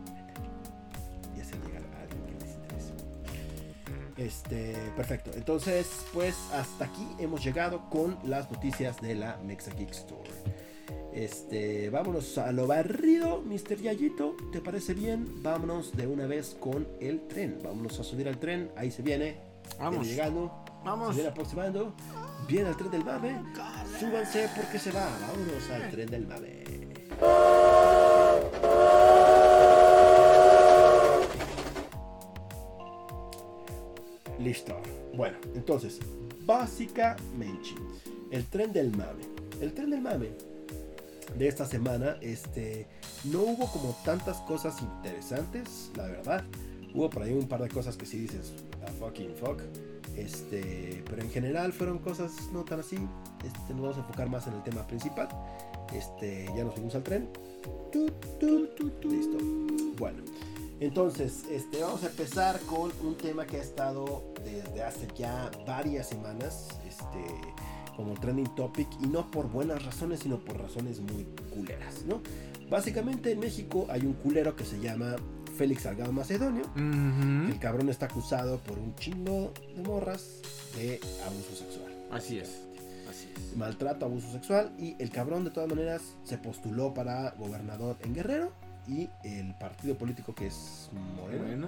vender 0.06 1.38
Y 1.38 1.42
hacer 1.42 1.60
llegar 1.66 1.84
a 1.84 2.02
alguien 2.02 2.26
que 2.26 2.46
les 2.46 2.56
interese. 2.56 2.94
Este, 4.18 4.76
perfecto. 4.96 5.32
Entonces, 5.36 6.06
pues 6.14 6.36
hasta 6.54 6.86
aquí 6.86 7.08
hemos 7.20 7.44
llegado 7.44 7.90
con 7.90 8.18
las 8.24 8.50
noticias 8.52 9.02
de 9.02 9.16
la 9.16 9.38
Mexa 9.44 9.72
Geek 9.72 9.92
Store. 9.92 10.30
Este, 11.14 11.92
vámonos 11.92 12.40
a 12.40 12.52
lo 12.52 12.66
barrido, 12.66 13.42
Mr. 13.42 13.78
Yayito. 13.78 14.36
¿Te 14.52 14.62
parece 14.62 14.96
bien? 14.96 15.44
Vámonos 15.44 15.96
de 15.96 16.08
una 16.08 16.26
vez 16.26 16.58
con 16.60 16.88
el 17.00 17.28
tren. 17.28 17.60
Vámonos 17.64 18.00
a 18.00 18.04
subir 18.04 18.28
al 18.28 18.40
tren. 18.40 18.72
Ahí 18.76 18.90
se 18.90 19.04
viene. 19.04 19.38
Vamos. 19.78 20.00
Viene 20.02 20.16
llegando. 20.16 20.63
Vamos. 20.84 21.10
Se 21.10 21.16
viene 21.16 21.30
aproximando. 21.30 21.94
Viene 22.48 22.70
el 22.70 22.76
tren 22.76 22.92
del 22.92 23.06
mame. 23.06 23.42
Súbanse 24.00 24.50
porque 24.56 24.80
se 24.80 24.92
va. 24.92 25.08
Vámonos 25.22 25.70
al 25.70 25.90
tren 25.90 26.10
del 26.10 26.28
mame. 26.28 26.64
Listo. 34.40 34.82
Bueno, 35.16 35.38
entonces, 35.56 36.00
básicamente, 36.42 37.70
el 38.32 38.46
tren 38.48 38.74
del 38.74 38.92
mame. 38.92 39.24
El 39.62 39.74
tren 39.74 39.90
del 39.90 40.02
mame 40.02 40.32
de 41.38 41.48
esta 41.48 41.66
semana, 41.66 42.18
este, 42.22 42.88
no 43.26 43.42
hubo 43.42 43.68
como 43.72 43.96
tantas 44.04 44.38
cosas 44.42 44.82
interesantes, 44.82 45.92
la 45.96 46.08
verdad. 46.08 46.44
Hubo 46.94 47.10
por 47.10 47.24
ahí 47.24 47.34
un 47.34 47.48
par 47.48 47.62
de 47.62 47.70
cosas 47.70 47.98
que 47.98 48.06
sí 48.06 48.20
dices, 48.20 48.54
a 48.86 48.92
fucking 48.92 49.36
fuck. 49.36 49.62
Este, 50.16 51.04
pero 51.10 51.22
en 51.22 51.30
general 51.30 51.74
fueron 51.74 52.00
cosas 52.00 52.32
no 52.52 52.64
tan 52.64 52.80
así. 52.80 52.98
Este, 53.44 53.74
nos 53.74 53.82
vamos 53.82 53.98
a 53.98 54.00
enfocar 54.02 54.30
más 54.30 54.48
en 54.48 54.54
el 54.54 54.64
tema 54.64 54.86
principal. 54.86 55.30
Este, 55.94 56.46
ya 56.56 56.64
nos 56.64 56.76
subimos 56.76 56.96
al 56.96 57.04
tren. 57.04 57.30
Listo. 59.04 59.38
Bueno, 59.98 60.24
entonces, 60.80 61.46
este, 61.50 61.82
vamos 61.82 62.04
a 62.04 62.08
empezar 62.08 62.60
con 62.62 62.92
un 63.02 63.16
tema 63.16 63.46
que 63.46 63.58
ha 63.58 63.62
estado 63.62 64.24
desde 64.44 64.84
hace 64.84 65.08
ya 65.16 65.50
varias 65.66 66.10
semanas, 66.10 66.68
este, 66.88 67.24
como 67.96 68.14
trending 68.16 68.54
topic, 68.56 68.88
y 69.02 69.08
no 69.08 69.30
por 69.32 69.50
buenas 69.50 69.86
razones, 69.86 70.22
sino 70.22 70.40
por 70.40 70.60
razones 70.60 71.00
muy 71.00 71.26
culeras, 71.54 72.04
¿no? 72.06 72.22
Básicamente 72.70 73.32
en 73.32 73.40
México 73.40 73.86
hay 73.90 74.02
un 74.02 74.14
culero 74.14 74.56
que 74.56 74.66
se 74.66 74.80
llama 74.80 75.16
Félix 75.58 75.84
Salgado 75.84 76.12
Macedonio. 76.12 76.64
El 76.76 77.58
cabrón 77.60 77.90
está 77.90 78.06
acusado 78.08 78.58
por 78.60 78.78
un 78.80 78.96
chingo 78.96 79.54
de 79.76 79.82
morras 79.84 80.42
de 80.76 81.00
abuso 81.26 81.56
sexual. 81.56 81.92
Así 82.12 82.40
es. 82.40 82.62
Así 83.10 83.28
es. 83.36 83.56
Maltrato, 83.56 84.06
abuso 84.06 84.32
sexual. 84.32 84.72
Y 84.80 84.96
el 85.00 85.10
cabrón 85.12 85.44
de 85.44 85.52
todas 85.52 85.70
maneras 85.70 86.02
se 86.24 86.38
postuló 86.38 86.94
para 86.94 87.32
gobernador 87.32 87.98
en 88.04 88.14
Guerrero. 88.14 88.52
Y 88.88 89.10
el 89.24 89.54
partido 89.60 89.96
político 89.98 90.36
que 90.36 90.48
es 90.48 90.90
Moreno, 91.16 91.44
Bueno. 91.46 91.68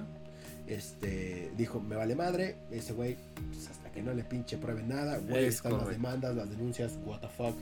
este, 0.67 1.51
dijo, 1.57 1.79
me 1.79 1.95
vale 1.95 2.15
madre. 2.15 2.57
Ese 2.71 2.93
güey, 2.93 3.17
pues, 3.51 3.69
hasta 3.69 3.91
que 3.91 4.01
no 4.01 4.13
le 4.13 4.23
pinche 4.23 4.57
pruebe 4.57 4.83
nada. 4.83 5.17
Güey, 5.19 5.45
Es 5.45 5.55
están 5.55 5.77
las 5.77 5.87
demandas, 5.87 6.35
las 6.35 6.49
denuncias, 6.49 6.97
what 7.05 7.19
the 7.21 7.27
fuck. 7.29 7.55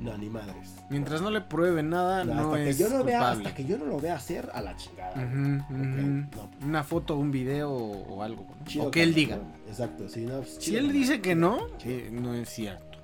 No, 0.00 0.16
ni 0.16 0.28
madres. 0.30 0.74
Mientras 0.88 1.20
no 1.20 1.30
le 1.30 1.40
prueben 1.40 1.90
nada, 1.90 2.22
hasta, 2.22 2.34
no 2.34 2.52
que 2.52 2.70
es 2.70 2.78
yo 2.78 2.88
no 2.88 3.04
vea, 3.04 3.18
culpable. 3.18 3.46
hasta 3.48 3.54
que 3.56 3.64
yo 3.64 3.78
no 3.78 3.84
lo 3.86 4.00
vea 4.00 4.14
hacer 4.16 4.50
a 4.54 4.60
la 4.62 4.76
chingada. 4.76 5.14
No, 5.16 6.30
pues, 6.30 6.44
Una 6.62 6.82
foto, 6.84 7.16
un 7.16 7.30
video 7.30 7.70
o, 7.70 8.14
o 8.16 8.22
algo. 8.22 8.46
¿no? 8.58 8.64
chido 8.66 8.86
o 8.86 8.90
que 8.90 9.02
él 9.02 9.14
diga. 9.14 9.36
¿no? 9.36 9.42
Exacto, 9.68 10.08
sí, 10.08 10.20
no, 10.24 10.38
pues, 10.38 10.56
Si 10.60 10.76
él 10.76 10.86
¿no? 10.88 10.92
dice 10.92 11.20
que 11.20 11.34
no, 11.34 11.66
eh, 11.84 12.08
no 12.12 12.34
es 12.34 12.48
cierto. 12.48 12.98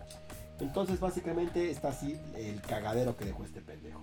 Entonces, 0.60 0.98
básicamente 1.00 1.70
está 1.70 1.88
así 1.88 2.16
el 2.36 2.60
cagadero 2.62 3.16
que 3.16 3.26
dejó 3.26 3.44
este 3.44 3.60
pendejo. 3.60 4.00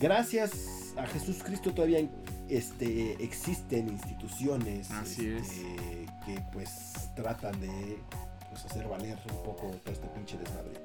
gracias 0.00 0.94
a 0.96 1.06
Jesús 1.06 1.42
Cristo 1.44 1.72
todavía 1.74 2.08
este, 2.48 3.22
existen 3.22 3.88
instituciones 3.88 4.90
Así 4.90 5.28
este, 5.28 6.06
que 6.24 6.42
pues 6.52 7.10
tratan 7.14 7.60
de 7.60 7.98
pues, 8.50 8.64
hacer 8.64 8.88
valer 8.88 9.18
un 9.30 9.42
poco 9.44 9.70
todo 9.84 9.92
este 9.92 10.08
pinche 10.08 10.38
desmadrito. 10.38 10.80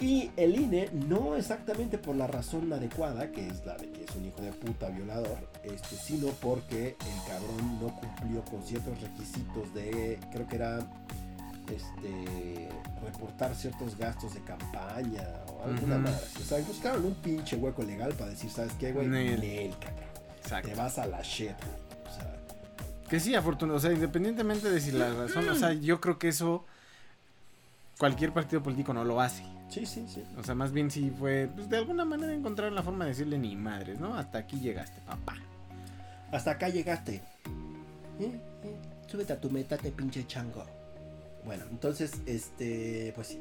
Y 0.00 0.30
el 0.36 0.58
INE, 0.58 0.88
no 0.92 1.36
exactamente 1.36 1.98
por 1.98 2.16
la 2.16 2.26
razón 2.26 2.72
adecuada, 2.72 3.30
que 3.30 3.46
es 3.46 3.66
la 3.66 3.76
de 3.76 3.90
que 3.90 4.04
es 4.04 4.16
un 4.16 4.24
hijo 4.24 4.40
de 4.40 4.50
puta 4.52 4.88
violador, 4.88 5.36
este, 5.62 5.94
sino 5.96 6.28
porque 6.40 6.96
el 6.98 7.28
cabrón 7.28 7.78
no 7.82 7.94
cumplió 8.00 8.42
con 8.46 8.62
ciertos 8.64 8.98
requisitos 9.00 9.74
de, 9.74 10.18
creo 10.32 10.48
que 10.48 10.56
era, 10.56 10.78
este, 11.70 12.68
reportar 13.04 13.54
ciertos 13.54 13.96
gastos 13.96 14.34
de 14.34 14.40
campaña 14.42 15.28
o 15.48 15.64
alguna 15.64 15.96
Ujú. 15.96 16.04
madre. 16.04 16.26
O 16.40 16.44
sea, 16.44 16.58
buscaron 16.60 17.04
un 17.04 17.14
pinche 17.16 17.56
hueco 17.56 17.82
legal 17.82 18.12
para 18.14 18.30
decir, 18.30 18.50
¿sabes 18.50 18.72
qué, 18.80 18.92
güey? 18.92 19.06
Nel. 19.06 19.70
Cabrón. 19.80 20.00
Exacto. 20.42 20.68
Te 20.68 20.74
vas 20.74 20.98
a 20.98 21.06
la 21.06 21.20
shit, 21.22 21.50
güey. 21.50 22.10
O 22.10 22.16
sea, 22.16 22.36
Que 23.08 23.20
sí, 23.20 23.34
afortunadamente, 23.34 23.86
o 23.86 23.90
sea, 23.90 23.92
independientemente 23.94 24.70
de 24.70 24.80
si 24.80 24.92
la 24.92 25.12
razón, 25.12 25.46
o 25.48 25.54
sea, 25.54 25.74
yo 25.74 26.00
creo 26.00 26.18
que 26.18 26.28
eso 26.28 26.64
cualquier 28.00 28.32
partido 28.32 28.62
político 28.62 28.92
no 28.94 29.04
lo 29.04 29.20
hace. 29.20 29.44
sí, 29.68 29.84
sí, 29.86 30.04
sí. 30.08 30.24
O 30.36 30.42
sea, 30.42 30.54
más 30.56 30.72
bien 30.72 30.90
sí 30.90 31.12
fue, 31.16 31.48
pues 31.54 31.68
de 31.68 31.76
alguna 31.76 32.04
manera 32.04 32.32
encontraron 32.34 32.74
la 32.74 32.82
forma 32.82 33.04
de 33.04 33.10
decirle 33.10 33.38
ni 33.38 33.54
madres, 33.54 34.00
¿no? 34.00 34.14
Hasta 34.16 34.38
aquí 34.38 34.58
llegaste, 34.58 35.00
papá. 35.06 35.36
Hasta 36.32 36.52
acá 36.52 36.68
llegaste. 36.70 37.16
Eh, 38.18 38.40
eh, 38.64 38.76
Súbete 39.06 39.32
a 39.34 39.40
tu 39.40 39.50
meta, 39.50 39.76
te 39.76 39.90
pinche 39.92 40.26
chango. 40.26 40.64
Bueno, 41.44 41.64
entonces, 41.70 42.20
este, 42.26 43.12
pues 43.14 43.26
sí. 43.28 43.40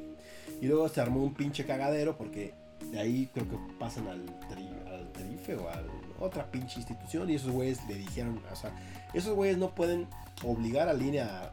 Y 0.61 0.67
luego 0.67 0.89
se 0.89 0.99
armó 0.99 1.23
un 1.23 1.33
pinche 1.33 1.65
cagadero 1.65 2.17
porque 2.17 2.53
de 2.91 2.99
ahí 2.99 3.29
creo 3.33 3.47
que 3.49 3.57
pasan 3.79 4.07
al, 4.07 4.25
tri- 4.49 4.87
al 4.91 5.11
Trife 5.13 5.55
o 5.55 5.69
a 5.69 5.81
otra 6.19 6.45
pinche 6.51 6.79
institución 6.79 7.29
y 7.29 7.35
esos 7.35 7.51
güeyes 7.51 7.79
le 7.87 7.95
dijeron, 7.95 8.41
o 8.51 8.55
sea, 8.55 8.71
esos 9.13 9.35
güeyes 9.35 9.57
no 9.57 9.69
pueden 9.75 10.07
obligar 10.43 10.89
a 10.89 10.93
línea 10.93 11.51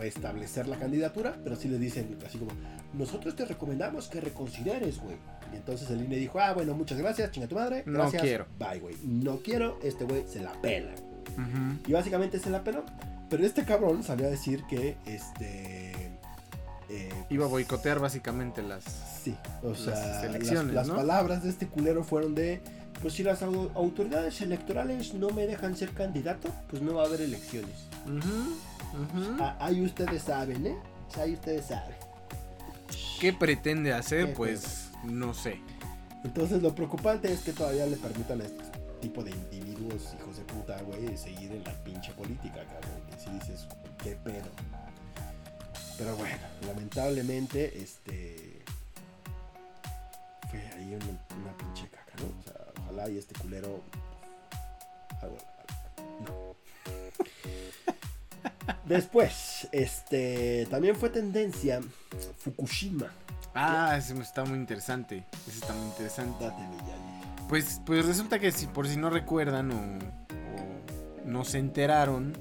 restablecer 0.00 0.66
la 0.66 0.76
candidatura, 0.78 1.36
pero 1.44 1.54
sí 1.56 1.68
le 1.68 1.78
dicen 1.78 2.18
así 2.26 2.38
como, 2.38 2.50
nosotros 2.94 3.36
te 3.36 3.44
recomendamos 3.44 4.08
que 4.08 4.20
reconsideres, 4.20 4.98
güey. 5.00 5.16
Y 5.52 5.56
entonces 5.56 5.90
el 5.90 6.04
INE 6.04 6.16
dijo, 6.16 6.40
ah, 6.40 6.52
bueno, 6.52 6.74
muchas 6.74 6.98
gracias, 6.98 7.30
chinga 7.32 7.46
tu 7.48 7.56
madre. 7.56 7.82
No 7.86 7.98
Gracias, 8.00 8.22
quiero. 8.22 8.46
Bye, 8.58 8.80
güey. 8.80 8.96
No 9.04 9.38
quiero, 9.38 9.78
este 9.82 10.04
güey 10.04 10.24
se 10.26 10.40
la 10.40 10.52
pela. 10.60 10.92
Y 11.86 11.92
básicamente 11.92 12.38
se 12.38 12.50
la 12.50 12.62
peló. 12.64 12.84
Pero 13.28 13.44
este 13.46 13.64
cabrón 13.64 14.02
salió 14.02 14.26
a 14.26 14.30
decir 14.30 14.64
que, 14.68 14.96
este... 15.06 15.92
eh, 16.88 17.08
Iba 17.30 17.44
a 17.44 17.48
boicotear 17.48 18.00
básicamente 18.00 18.62
las... 18.62 18.84
Sí, 19.22 19.36
o 19.62 19.70
las 19.70 19.78
sea, 19.78 19.94
las, 19.94 20.24
elecciones, 20.24 20.74
las 20.74 20.88
¿no? 20.88 20.96
palabras 20.96 21.42
de 21.44 21.50
este 21.50 21.66
culero 21.68 22.02
fueron 22.02 22.34
de, 22.34 22.60
pues 23.00 23.14
si 23.14 23.22
las 23.22 23.42
au- 23.42 23.70
autoridades 23.74 24.40
electorales 24.40 25.14
no 25.14 25.30
me 25.30 25.46
dejan 25.46 25.76
ser 25.76 25.90
candidato, 25.90 26.48
pues 26.68 26.82
no 26.82 26.94
va 26.94 27.02
a 27.04 27.06
haber 27.06 27.22
elecciones. 27.22 27.76
Ujú. 28.06 29.36
Ah, 29.40 29.56
ahí 29.60 29.82
ustedes 29.84 30.22
saben, 30.22 30.66
¿eh? 30.66 30.76
Ahí 31.18 31.34
ustedes 31.34 31.66
saben. 31.66 31.96
¿Qué 33.20 33.32
pretende 33.32 33.92
hacer? 33.92 34.28
¿Qué 34.28 34.32
Pues 34.34 34.88
no 35.04 35.34
sé. 35.34 35.60
Entonces 36.24 36.62
lo 36.62 36.74
preocupante 36.74 37.32
es 37.32 37.40
que 37.40 37.52
todavía 37.52 37.86
le 37.86 37.96
permitan 37.96 38.40
a 38.40 38.44
este 38.44 38.64
tipo 39.00 39.22
de 39.24 39.30
individuos, 39.30 40.14
hijos 40.18 40.36
de 40.36 40.44
puta, 40.44 40.80
güey, 40.82 41.16
seguir 41.16 41.52
en 41.52 41.64
la 41.64 41.72
pinche 41.84 42.12
política, 42.12 42.56
cabrón. 42.64 43.00
Y 43.16 43.22
si 43.24 43.30
dices, 43.30 43.66
qué 44.02 44.16
pedo. 44.16 44.48
Pero 45.96 46.16
bueno, 46.16 46.36
lamentablemente, 46.66 47.78
este. 47.82 48.62
Fue 50.50 50.58
ahí 50.76 50.94
una, 50.94 51.04
una 51.42 51.56
pinche 51.56 51.88
caca, 51.88 52.12
¿no? 52.18 52.38
O 52.38 52.42
sea, 52.42 52.59
ojalá 52.90 53.08
y 53.10 53.18
este 53.18 53.34
culero. 53.40 53.80
algo- 55.22 55.36
no. 56.24 56.50
Después, 58.84 59.68
este. 59.72 60.66
También 60.70 60.96
fue 60.96 61.10
tendencia 61.10 61.80
Fukushima. 62.38 63.06
Ah, 63.54 63.96
ese 63.96 64.18
está 64.20 64.44
muy 64.44 64.58
interesante. 64.58 65.24
Ese 65.46 65.58
está 65.58 65.72
muy 65.74 65.86
interesante. 65.86 66.44
Date. 66.44 66.62
Pues, 67.48 67.80
pues 67.84 68.06
resulta 68.06 68.38
que 68.38 68.52
si 68.52 68.66
por 68.66 68.86
si 68.88 68.96
no 68.96 69.10
recuerdan 69.10 69.70
o, 69.72 69.74
o 69.74 71.26
no 71.26 71.44
se 71.44 71.58
enteraron, 71.58 72.36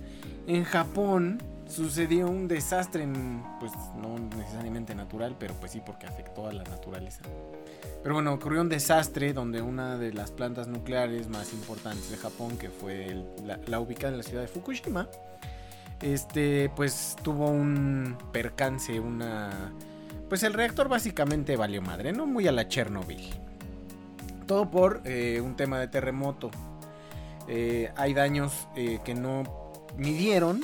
en 0.48 0.64
Japón 0.64 1.42
sucedió 1.68 2.28
un 2.28 2.48
desastre, 2.48 3.04
en, 3.04 3.44
pues 3.60 3.72
no 3.98 4.18
necesariamente 4.38 4.94
natural, 4.96 5.36
pero 5.40 5.54
pues 5.56 5.72
sí 5.72 5.82
porque 5.84 6.06
afectó 6.06 6.48
a 6.48 6.54
la 6.54 6.64
naturaleza. 6.64 7.22
Pero 8.02 8.16
bueno, 8.16 8.34
ocurrió 8.34 8.62
un 8.62 8.70
desastre 8.70 9.34
donde 9.34 9.62
una 9.62 9.98
de 9.98 10.14
las 10.14 10.32
plantas 10.32 10.68
nucleares 10.68 11.28
más 11.28 11.52
importantes 11.54 12.10
de 12.10 12.18
Japón, 12.18 12.58
que 12.58 12.70
fue 12.70 13.24
la 13.68 13.80
ubicada 13.80 14.14
en 14.14 14.18
la 14.18 14.24
ciudad 14.24 14.42
de 14.42 14.48
Fukushima, 14.48 15.10
este, 16.02 16.70
pues 16.76 17.16
tuvo 17.24 17.50
un 17.50 18.18
percance, 18.32 19.00
una... 19.00 19.74
Pues 20.30 20.44
el 20.44 20.54
reactor 20.54 20.88
básicamente 20.88 21.56
valió 21.56 21.82
madre, 21.82 22.14
¿no? 22.14 22.26
Muy 22.26 22.48
a 22.48 22.52
la 22.52 22.68
Chernobyl. 22.68 23.30
Todo 24.46 24.70
por 24.70 25.02
eh, 25.06 25.42
un 25.42 25.56
tema 25.56 25.80
de 25.80 25.88
terremoto. 25.88 26.52
Eh, 27.48 27.92
hay 27.96 28.14
daños 28.14 28.68
eh, 28.76 29.00
que 29.04 29.16
no 29.16 29.44
midieron 29.98 30.62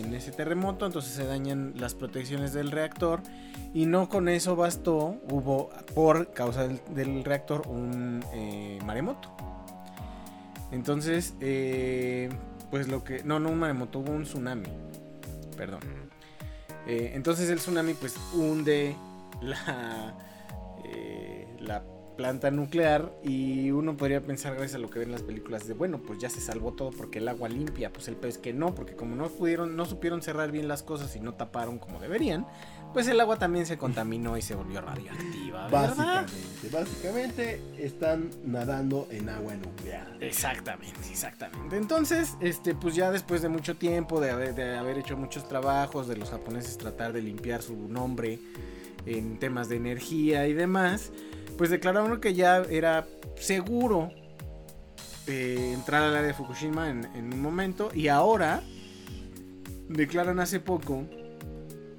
en 0.00 0.14
ese 0.14 0.32
terremoto, 0.32 0.86
entonces 0.86 1.12
se 1.12 1.24
dañan 1.24 1.74
las 1.76 1.94
protecciones 1.94 2.52
del 2.52 2.70
reactor. 2.70 3.20
Y 3.74 3.86
no 3.86 4.08
con 4.08 4.28
eso 4.28 4.54
bastó, 4.56 5.16
hubo 5.30 5.70
por 5.94 6.32
causa 6.32 6.68
del, 6.68 7.24
reactor 7.24 7.66
un 7.68 8.24
eh, 8.32 8.78
maremoto. 8.84 9.34
Entonces, 10.70 11.34
eh, 11.40 12.28
pues 12.70 12.88
lo 12.88 13.02
que... 13.04 13.24
No, 13.24 13.40
no 13.40 13.50
un 13.50 13.58
maremoto, 13.58 14.00
hubo 14.00 14.12
un 14.12 14.24
tsunami. 14.24 14.68
Perdón. 15.56 15.80
Eh, 16.86 17.12
entonces 17.14 17.48
el 17.48 17.58
tsunami 17.58 17.94
pues 17.94 18.16
hunde 18.34 18.96
la 19.40 20.14
planta 22.22 22.52
nuclear 22.52 23.12
y 23.24 23.72
uno 23.72 23.96
podría 23.96 24.20
pensar 24.20 24.52
gracias 24.52 24.76
a 24.76 24.78
lo 24.78 24.88
que 24.88 25.00
ven 25.00 25.08
en 25.08 25.12
las 25.12 25.22
películas 25.22 25.66
de 25.66 25.74
bueno 25.74 25.98
pues 25.98 26.20
ya 26.20 26.30
se 26.30 26.40
salvó 26.40 26.72
todo 26.72 26.92
porque 26.92 27.18
el 27.18 27.26
agua 27.26 27.48
limpia 27.48 27.92
pues 27.92 28.06
el 28.06 28.14
pez 28.14 28.38
que 28.38 28.52
no 28.52 28.76
porque 28.76 28.94
como 28.94 29.16
no 29.16 29.28
pudieron 29.28 29.74
no 29.74 29.86
supieron 29.86 30.22
cerrar 30.22 30.52
bien 30.52 30.68
las 30.68 30.84
cosas 30.84 31.16
y 31.16 31.20
no 31.20 31.34
taparon 31.34 31.80
como 31.80 31.98
deberían 31.98 32.46
pues 32.92 33.08
el 33.08 33.18
agua 33.18 33.38
también 33.38 33.66
se 33.66 33.76
contaminó 33.76 34.36
y 34.36 34.42
se 34.42 34.54
volvió 34.54 34.80
radioactiva 34.80 35.66
¿verdad? 35.66 36.26
Básicamente, 36.28 36.68
básicamente 36.70 37.62
están 37.78 38.30
nadando 38.44 39.08
en 39.10 39.28
agua 39.28 39.54
nuclear. 39.54 40.16
Exactamente, 40.20 41.00
exactamente. 41.10 41.76
Entonces, 41.76 42.36
este, 42.40 42.74
pues 42.74 42.94
ya 42.94 43.10
después 43.10 43.40
de 43.40 43.48
mucho 43.48 43.76
tiempo, 43.76 44.20
de 44.20 44.30
haber, 44.30 44.54
de 44.54 44.76
haber 44.76 44.98
hecho 44.98 45.16
muchos 45.16 45.48
trabajos, 45.48 46.06
de 46.06 46.16
los 46.16 46.30
japoneses 46.30 46.76
tratar 46.76 47.12
de 47.12 47.22
limpiar 47.22 47.62
su 47.62 47.88
nombre 47.88 48.38
en 49.06 49.38
temas 49.38 49.68
de 49.68 49.76
energía 49.76 50.46
y 50.46 50.52
demás, 50.52 51.12
pues 51.58 51.70
declararon 51.70 52.20
que 52.20 52.34
ya 52.34 52.58
era 52.70 53.06
seguro 53.36 54.10
eh, 55.26 55.72
entrar 55.74 56.02
al 56.02 56.14
área 56.16 56.26
de 56.28 56.34
Fukushima 56.34 56.88
en, 56.90 57.04
en 57.14 57.32
un 57.32 57.40
momento 57.40 57.90
y 57.94 58.08
ahora 58.08 58.62
declaran 59.88 60.40
hace 60.40 60.60
poco 60.60 61.04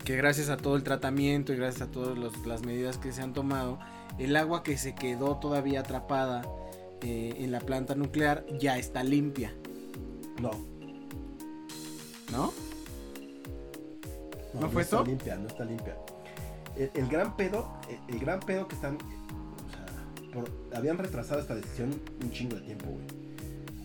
que 0.03 0.17
gracias 0.17 0.49
a 0.49 0.57
todo 0.57 0.75
el 0.75 0.83
tratamiento 0.83 1.53
y 1.53 1.55
gracias 1.57 1.87
a 1.87 1.91
todas 1.91 2.17
los- 2.17 2.45
las 2.45 2.63
medidas 2.63 2.97
que 2.97 3.11
se 3.13 3.21
han 3.21 3.33
tomado, 3.33 3.79
el 4.19 4.35
agua 4.35 4.63
que 4.63 4.77
se 4.77 4.95
quedó 4.95 5.37
todavía 5.37 5.79
atrapada 5.81 6.41
eh, 7.01 7.35
en 7.39 7.51
la 7.51 7.59
planta 7.59 7.95
nuclear 7.95 8.45
ya 8.59 8.77
está 8.77 9.03
limpia, 9.03 9.53
No, 10.41 10.51
¿no? 12.31 12.51
no, 14.53 14.59
¿No 14.61 14.69
fue 14.69 14.81
está 14.83 15.01
limpia, 15.03 15.35
no 15.37 15.47
está 15.47 15.63
limpia. 15.65 15.95
El, 16.75 16.91
el 16.95 17.07
gran 17.07 17.35
pedo, 17.37 17.71
el, 17.89 18.15
el 18.15 18.19
gran 18.19 18.39
pedo 18.39 18.67
que 18.67 18.75
están, 18.75 18.97
por- 20.33 20.49
habían 20.75 20.97
retrasado 20.97 21.39
esta 21.39 21.55
decisión 21.55 21.91
un 22.23 22.31
chingo 22.31 22.55
de 22.55 22.61
tiempo, 22.61 22.85
güey. 22.87 23.23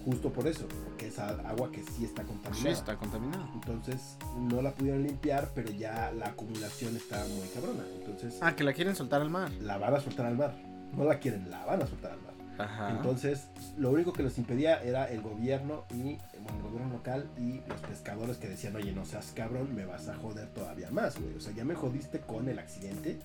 Justo 0.05 0.33
por 0.33 0.47
eso, 0.47 0.67
porque 0.87 1.09
es 1.09 1.19
agua 1.19 1.71
que 1.71 1.83
sí 1.83 2.05
está 2.05 2.23
Sí, 2.23 2.29
contaminada. 2.29 2.71
está 2.71 2.97
contaminado. 2.97 3.49
Entonces 3.55 4.17
no 4.39 4.63
la 4.63 4.73
pudieron 4.75 5.03
limpiar, 5.03 5.51
pero 5.55 5.71
ya 5.71 6.11
la 6.13 6.29
acumulación 6.29 6.97
está 6.97 7.23
muy 7.27 7.47
cabrona. 7.49 7.85
Entonces 7.99 8.39
Ah, 8.41 8.57
que 8.57 8.65
la 8.65 8.73
quieren 8.73 8.97
soltar 8.97 9.21
al 9.21 9.29
mar. 9.29 9.51
la 9.61 9.77
van 9.77 9.95
a 9.95 10.01
soltar 10.01 10.25
al 10.27 10.37
mar. 10.37 10.55
No 10.97 11.05
la 11.05 11.19
quieren, 11.19 11.51
la 11.51 11.65
van 11.67 11.83
a 11.83 11.87
soltar 11.87 12.13
al 12.13 12.23
mar. 12.23 12.29
Ajá. 12.59 12.91
Entonces, 12.91 13.47
lo 13.77 13.91
único 13.91 14.13
que 14.13 14.25
los 14.25 14.37
impedía 14.39 14.83
era 14.83 15.05
el 15.09 15.21
gobierno 15.21 15.85
y 15.91 16.19
bueno, 16.43 16.57
el 16.57 16.63
gobierno 16.63 16.93
local 16.93 17.29
y 17.39 17.61
los 17.69 17.81
pescadores 17.83 18.39
que 18.39 18.49
decían, 18.49 18.75
oye, 18.75 18.91
no 18.93 19.05
seas 19.05 19.31
cabrón, 19.33 19.75
me 19.77 19.85
vas 19.85 20.09
a 20.09 20.17
joder 20.17 20.49
todavía 20.49 20.91
más, 20.91 21.21
güey. 21.21 21.35
O 21.37 21.41
sea, 21.41 21.53
ya 21.53 21.65
me 21.65 21.75
jodiste 21.77 22.19
con 22.21 22.49
el 22.49 22.59
accidente 22.59 23.19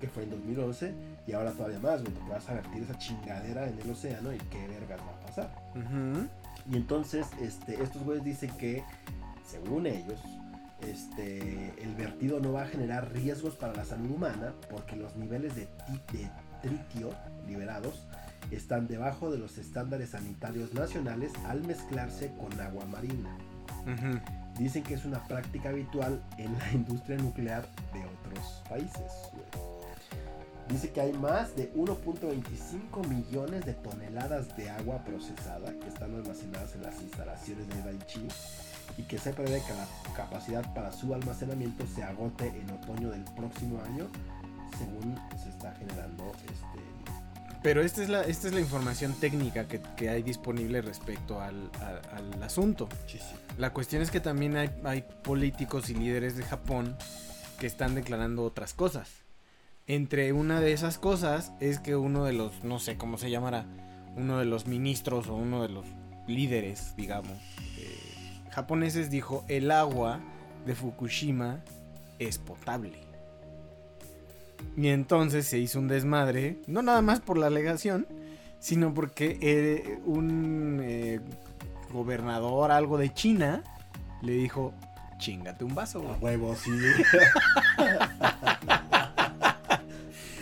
que 0.00 0.08
fue 0.08 0.22
en 0.22 0.30
2011 0.30 0.94
y 1.30 1.32
ahora 1.32 1.52
todavía 1.52 1.78
más, 1.78 2.02
güey, 2.02 2.12
porque 2.12 2.30
vas 2.30 2.48
a 2.48 2.54
vertir 2.54 2.82
esa 2.82 2.98
chingadera 2.98 3.68
en 3.68 3.78
el 3.78 3.90
océano 3.90 4.32
y 4.34 4.38
qué 4.38 4.66
vergas 4.66 5.00
va 5.00 5.12
a 5.12 5.26
pasar. 5.26 5.50
Y 6.68 6.76
entonces, 6.76 7.26
este, 7.40 7.80
estos 7.80 8.02
güeyes 8.02 8.24
dicen 8.24 8.50
que, 8.58 8.82
según 9.48 9.86
ellos, 9.86 10.20
este, 10.80 11.72
el 11.82 11.94
vertido 11.94 12.40
no 12.40 12.52
va 12.52 12.62
a 12.62 12.66
generar 12.66 13.12
riesgos 13.12 13.54
para 13.54 13.74
la 13.74 13.84
salud 13.84 14.10
humana 14.10 14.54
porque 14.70 14.96
los 14.96 15.14
niveles 15.16 15.54
de, 15.54 15.68
de 16.12 16.28
tritio 16.62 17.10
liberados 17.46 18.06
están 18.50 18.88
debajo 18.88 19.30
de 19.30 19.38
los 19.38 19.56
estándares 19.58 20.10
sanitarios 20.10 20.74
nacionales 20.74 21.32
al 21.46 21.62
mezclarse 21.62 22.32
con 22.36 22.60
agua 22.60 22.84
marina. 22.86 23.30
Dicen 24.58 24.82
que 24.82 24.94
es 24.94 25.04
una 25.04 25.22
práctica 25.28 25.68
habitual 25.68 26.20
en 26.38 26.58
la 26.58 26.72
industria 26.72 27.16
nuclear 27.18 27.66
de 27.92 28.04
otros 28.04 28.62
países. 28.68 29.12
güey. 29.32 29.79
Dice 30.70 30.90
que 30.90 31.00
hay 31.00 31.12
más 31.12 31.56
de 31.56 31.72
1.25 31.74 33.06
millones 33.08 33.64
de 33.66 33.74
toneladas 33.74 34.56
de 34.56 34.70
agua 34.70 35.02
procesada 35.04 35.72
que 35.80 35.88
están 35.88 36.14
almacenadas 36.14 36.74
en 36.76 36.82
las 36.82 37.00
instalaciones 37.02 37.68
de 37.68 37.82
Daiichi 37.82 38.28
y 38.96 39.02
que 39.02 39.18
se 39.18 39.32
prevé 39.32 39.62
que 39.66 39.72
la 39.74 39.86
capacidad 40.14 40.72
para 40.74 40.92
su 40.92 41.12
almacenamiento 41.14 41.84
se 41.92 42.02
agote 42.04 42.48
en 42.48 42.70
otoño 42.70 43.10
del 43.10 43.24
próximo 43.24 43.80
año 43.82 44.06
según 44.78 45.16
se 45.42 45.48
está 45.48 45.72
generando 45.74 46.30
este 46.44 46.80
Pero 47.62 47.82
esta 47.82 48.02
es 48.02 48.08
la, 48.08 48.22
esta 48.22 48.46
es 48.46 48.54
la 48.54 48.60
información 48.60 49.12
técnica 49.14 49.66
que, 49.66 49.80
que 49.96 50.08
hay 50.08 50.22
disponible 50.22 50.80
respecto 50.82 51.40
al, 51.40 51.68
al- 51.80 52.34
al 52.34 52.42
asunto. 52.42 52.88
La 53.58 53.72
cuestión 53.72 54.02
es 54.02 54.10
que 54.12 54.20
también 54.20 54.56
hay, 54.56 54.70
hay 54.84 55.02
políticos 55.22 55.90
y 55.90 55.94
líderes 55.94 56.36
de 56.36 56.44
Japón 56.44 56.96
que 57.58 57.66
están 57.66 57.94
declarando 57.96 58.44
otras 58.44 58.72
cosas. 58.72 59.10
Entre 59.86 60.32
una 60.32 60.60
de 60.60 60.72
esas 60.72 60.98
cosas 60.98 61.52
es 61.60 61.80
que 61.80 61.96
uno 61.96 62.24
de 62.24 62.32
los, 62.32 62.62
no 62.62 62.78
sé 62.78 62.96
cómo 62.96 63.18
se 63.18 63.30
llamará, 63.30 63.66
uno 64.16 64.38
de 64.38 64.44
los 64.44 64.66
ministros 64.66 65.28
o 65.28 65.34
uno 65.34 65.62
de 65.62 65.68
los 65.68 65.86
líderes, 66.26 66.94
digamos, 66.96 67.36
eh, 67.78 68.40
japoneses 68.50 69.10
dijo, 69.10 69.44
el 69.48 69.70
agua 69.70 70.20
de 70.66 70.74
Fukushima 70.74 71.60
es 72.18 72.38
potable. 72.38 72.98
Y 74.76 74.88
entonces 74.88 75.46
se 75.46 75.58
hizo 75.58 75.78
un 75.78 75.88
desmadre, 75.88 76.58
no 76.66 76.82
nada 76.82 77.02
más 77.02 77.20
por 77.20 77.38
la 77.38 77.46
alegación, 77.48 78.06
sino 78.60 78.94
porque 78.94 79.38
eh, 79.40 79.98
un 80.04 80.80
eh, 80.82 81.20
gobernador, 81.92 82.70
algo 82.70 82.98
de 82.98 83.12
China, 83.12 83.64
le 84.22 84.32
dijo, 84.32 84.72
chingate 85.18 85.64
un 85.64 85.74
vaso, 85.74 86.00
a 86.00 86.16
güey". 86.16 86.36
huevos 86.36 86.58
sí 86.58 86.70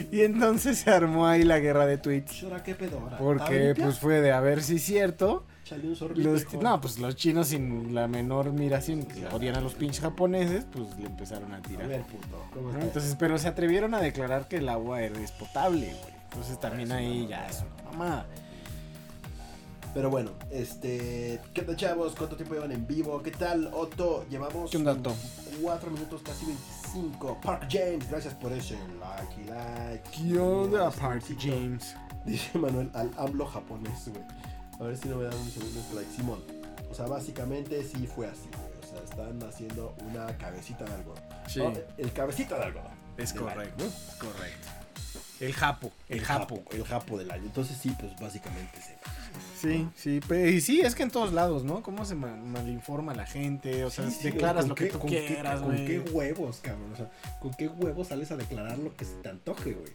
Y 0.13 0.23
entonces 0.23 0.79
se 0.79 0.91
armó 0.91 1.27
ahí 1.27 1.43
la 1.43 1.59
guerra 1.59 1.87
de 1.87 1.99
tweets. 1.99 2.43
¿Ahora 2.45 2.63
qué 2.63 2.75
pedo? 2.75 2.99
¿Ahora? 3.01 3.19
Porque 3.19 3.75
pues 3.79 3.99
fue 3.99 4.21
de 4.21 4.33
a 4.33 4.41
ver 4.41 4.63
si 4.63 4.77
es 4.77 4.83
cierto. 4.85 5.45
Los, 6.15 6.51
no, 6.55 6.81
pues 6.81 6.99
los 6.99 7.15
chinos 7.15 7.49
sin 7.49 7.95
la 7.95 8.09
menor 8.09 8.53
miración, 8.53 9.03
que 9.05 9.27
odian 9.27 9.55
a 9.57 9.61
los 9.61 9.75
pinches 9.75 10.01
japoneses, 10.01 10.65
pues 10.73 10.97
le 10.99 11.05
empezaron 11.07 11.53
a 11.53 11.59
A 11.59 11.63
tirar. 11.63 11.87
ver, 11.89 12.01
puto, 12.05 12.43
¿cómo 12.55 12.69
¿no? 12.69 12.79
está? 12.79 12.85
Entonces, 12.87 13.17
pero 13.19 13.37
se 13.37 13.49
atrevieron 13.49 13.93
a 13.93 14.01
declarar 14.01 14.49
que 14.49 14.57
el 14.57 14.69
agua 14.71 15.03
era- 15.03 15.21
es 15.21 15.31
potable, 15.33 15.89
güey. 15.89 16.15
Entonces 16.25 16.59
también 16.59 16.89
una 16.89 16.97
ahí 16.97 17.27
ya 17.29 17.47
es 17.47 17.61
una 17.83 17.91
mamada. 17.91 18.27
Pero 19.95 20.11
bueno, 20.11 20.33
este. 20.51 21.41
¿Qué 21.55 21.63
tal, 21.63 21.77
chavos? 21.77 22.15
¿Cuánto 22.17 22.37
tiempo 22.37 22.55
llevan 22.55 22.73
en 22.73 22.87
vivo? 22.87 23.23
¿Qué 23.23 23.31
tal, 23.31 23.71
Otto? 23.73 24.27
Llevamos 24.29 24.71
¿Qué 24.71 24.77
onda, 24.77 24.93
Otto? 24.93 25.15
4 25.63 25.91
minutos, 25.91 26.23
casi 26.23 26.45
25. 26.47 27.41
Park 27.41 27.67
James, 27.71 28.09
gracias 28.09 28.35
por 28.35 28.53
ese 28.53 28.77
like 29.01 29.41
y 29.41 29.45
like. 29.49 30.11
¿Qué 30.11 30.39
onda, 30.39 30.89
Este, 30.89 31.01
Party 31.01 31.33
éxito. 31.33 31.41
James? 31.57 31.97
Dice 32.25 32.59
Manuel 32.59 32.91
al 32.95 33.11
hablo 33.17 33.47
japonés, 33.47 34.09
güey. 34.09 34.23
A 34.79 34.85
ver 34.85 34.97
si 34.97 35.09
no 35.09 35.17
me 35.17 35.25
dan 35.25 35.35
un 35.35 35.51
segundo 35.51 35.81
este 35.81 35.95
like. 35.95 36.11
Simón. 36.15 36.41
O 36.91 36.95
sea, 36.95 37.07
básicamente 37.07 37.83
sí 37.85 38.07
fue 38.07 38.27
así, 38.29 38.49
güey. 38.57 38.69
O 38.83 38.87
sea, 38.87 39.03
están 39.03 39.43
haciendo 39.49 39.95
una 40.11 40.27
cabecita 40.39 40.85
de 40.85 40.95
algodón. 40.95 41.23
Sí, 41.49 41.61
No, 41.61 41.73
el 41.97 42.13
cabecita 42.13 42.57
de 42.59 42.65
algodón. 42.65 42.93
es 43.17 43.33
correcto, 43.33 43.75
¿no? 43.79 43.85
es 43.87 44.17
correcto. 44.19 44.69
El 45.41 45.53
japo, 45.53 45.93
el, 46.09 46.21
japo. 46.21 46.63
El 46.73 46.85
japo 46.85 47.17
del 47.19 47.31
año. 47.31 47.45
Entonces 47.45 47.77
sí, 47.81 47.95
pues 47.99 48.13
básicamente 48.21 48.79
sí. 48.81 48.93
Sí, 49.61 49.89
sí, 49.97 50.21
pe- 50.27 50.51
y 50.53 50.61
sí, 50.61 50.81
es 50.81 50.95
que 50.95 51.03
en 51.03 51.11
todos 51.11 51.33
lados, 51.33 51.65
¿no? 51.65 51.83
Cómo 51.83 52.05
se 52.05 52.15
ma- 52.15 52.35
malinforma 52.37 53.13
la 53.15 53.27
gente, 53.27 53.85
o 53.85 53.91
sea, 53.91 54.09
Sí, 54.09 54.17
sí, 54.21 54.31
declaras 54.31 54.63
¿con 54.63 54.69
lo 54.71 54.75
que 54.77 54.85
qué- 54.85 54.91
tú 54.91 54.99
con 55.01 55.11
qué- 55.11 55.43
¿Con 55.61 55.77
qué 55.77 56.01
huevos, 56.13 56.59
cabrón? 56.63 56.93
O 56.93 56.97
sea, 56.97 57.11
¿con 57.41 57.53
qué 57.55 57.69
huevos 57.69 58.09
sales 58.09 58.31
a 58.31 58.37
declarar 58.37 58.79
lo 58.79 58.97
que 58.97 59.05
se 59.05 59.15
te 59.15 59.29
antoje, 59.29 59.73
güey? 59.73 59.93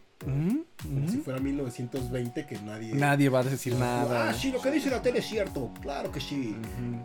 Como 0.81 1.09
si 1.09 1.17
fuera 1.17 1.39
1920 1.39 2.45
que 2.45 2.57
nadie... 2.59 2.93
Nadie 2.93 3.27
va 3.29 3.39
a 3.39 3.43
decir 3.43 3.73
Ah, 3.75 3.79
nada. 3.79 4.33
sí, 4.33 4.51
lo 4.51 4.61
que 4.61 4.71
dice 4.71 4.89
la 4.89 5.01
tele 5.01 5.19
es 5.19 5.25
cierto. 5.25 5.71
Claro 5.81 6.11
que 6.11 6.21
sí. 6.21 6.55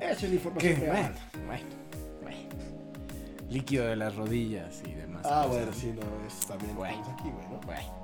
Esa 0.00 0.10
es 0.12 0.22
la 0.22 0.28
¿Qué? 0.28 0.34
información 0.34 0.78
Bueno, 0.78 0.92
real. 0.92 1.14
bueno, 1.46 1.64
bueno. 2.22 2.38
Líquido 3.50 3.86
de 3.86 3.96
las 3.96 4.14
rodillas 4.14 4.82
y 4.86 4.92
demás. 4.92 5.22
Ah, 5.24 5.46
bueno, 5.48 5.72
sí, 5.72 5.92
no, 5.94 6.02
es 6.26 6.46
también 6.46 6.76
Bueno. 6.76 6.94
estamos 7.00 7.20
aquí, 7.20 7.30
güey, 7.30 7.48
¿no? 7.48 7.60
Bueno. 7.66 7.97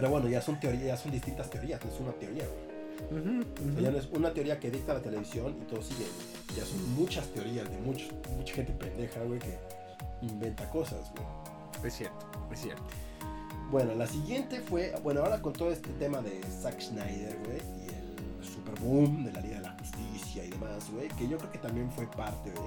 Pero 0.00 0.12
bueno, 0.12 0.28
ya 0.28 0.40
son 0.40 0.58
teorías, 0.58 0.84
ya 0.84 0.96
son 0.96 1.12
distintas 1.12 1.50
teorías, 1.50 1.78
no 1.84 1.92
es 1.92 2.00
una 2.00 2.12
teoría, 2.12 2.44
O 2.44 3.72
sea, 3.74 3.82
ya 3.82 3.90
no 3.90 3.98
es 3.98 4.08
una 4.12 4.32
teoría 4.32 4.58
que 4.58 4.70
dicta 4.70 4.94
la 4.94 5.02
televisión 5.02 5.54
y 5.60 5.64
todo 5.66 5.82
sigue, 5.82 6.06
güey. 6.06 6.56
Ya 6.56 6.64
son 6.64 6.94
muchas 6.94 7.26
teorías 7.26 7.70
de 7.70 7.76
muchos, 7.80 8.08
mucha 8.34 8.54
gente 8.54 8.72
pendeja, 8.72 9.22
güey, 9.24 9.38
que 9.38 9.58
inventa 10.22 10.70
cosas, 10.70 11.12
güey. 11.12 11.86
Es 11.86 11.98
cierto, 11.98 12.26
es 12.50 12.60
cierto. 12.60 12.82
Bueno, 13.70 13.94
la 13.94 14.06
siguiente 14.06 14.62
fue, 14.62 14.94
bueno, 15.02 15.20
ahora 15.20 15.42
con 15.42 15.52
todo 15.52 15.70
este 15.70 15.90
tema 15.98 16.22
de 16.22 16.40
Zack 16.62 16.80
Snyder, 16.80 17.36
güey, 17.44 17.58
y 17.58 17.88
el 17.90 18.42
super 18.42 18.80
boom 18.80 19.26
de 19.26 19.32
la 19.32 19.42
Liga 19.42 19.56
de 19.56 19.64
la 19.64 19.76
Justicia 19.78 20.46
y 20.46 20.48
demás, 20.48 20.90
güey, 20.90 21.08
que 21.08 21.28
yo 21.28 21.36
creo 21.36 21.52
que 21.52 21.58
también 21.58 21.90
fue 21.90 22.06
parte 22.06 22.50
de, 22.50 22.60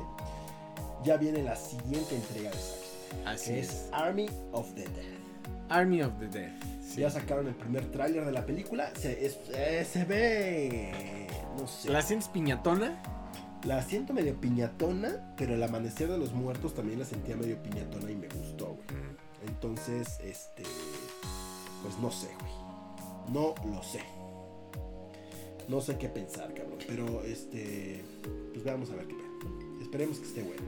ya 1.03 1.17
viene 1.17 1.41
la 1.41 1.55
siguiente 1.55 2.15
entrega 2.15 2.51
de 2.51 2.57
Zack 2.57 2.77
Snyder, 3.09 3.27
Así 3.27 3.51
que 3.53 3.59
es 3.61 3.89
Army 3.91 4.29
of 4.51 4.71
the 4.75 4.83
Dead. 4.83 5.22
Army 5.69 6.01
of 6.01 6.13
the 6.19 6.27
Dead. 6.27 6.51
sí. 6.81 7.01
Ya 7.01 7.09
sacaron 7.09 7.47
el 7.47 7.55
primer 7.55 7.85
tráiler 7.91 8.25
de 8.25 8.31
la 8.31 8.45
película, 8.45 8.91
se, 8.95 9.25
es- 9.25 9.39
eh, 9.53 9.85
se 9.89 10.05
ve, 10.05 11.27
no 11.57 11.67
sé, 11.67 11.89
¿La 11.89 12.01
sientes 12.01 12.27
piñatona? 12.29 13.01
la 13.65 13.81
siento 13.81 14.13
medio 14.13 14.35
piñatona, 14.39 15.33
pero 15.37 15.53
el 15.55 15.63
amanecer 15.63 16.09
de 16.09 16.17
los 16.17 16.33
muertos 16.33 16.73
también 16.75 16.99
la 16.99 17.05
sentía 17.05 17.35
medio 17.37 17.61
piñatona 17.63 18.11
y 18.11 18.15
me 18.15 18.27
gustó, 18.27 18.67
güey. 18.75 19.13
Entonces, 19.47 20.19
este. 20.21 20.63
Pues 21.81 21.97
no 21.99 22.11
sé, 22.11 22.27
güey. 22.39 23.33
No 23.33 23.55
lo 23.73 23.81
sé. 23.83 24.01
No 25.69 25.79
sé 25.81 25.97
qué 25.97 26.09
pensar, 26.09 26.53
cabrón. 26.53 26.77
Pero 26.87 27.23
este. 27.23 28.03
Pues 28.51 28.63
veamos 28.65 28.89
a 28.91 28.95
ver 28.95 29.07
qué. 29.07 29.13
¿no? 29.15 29.81
Esperemos 29.81 30.19
que 30.19 30.25
esté 30.27 30.43
bueno. 30.43 30.61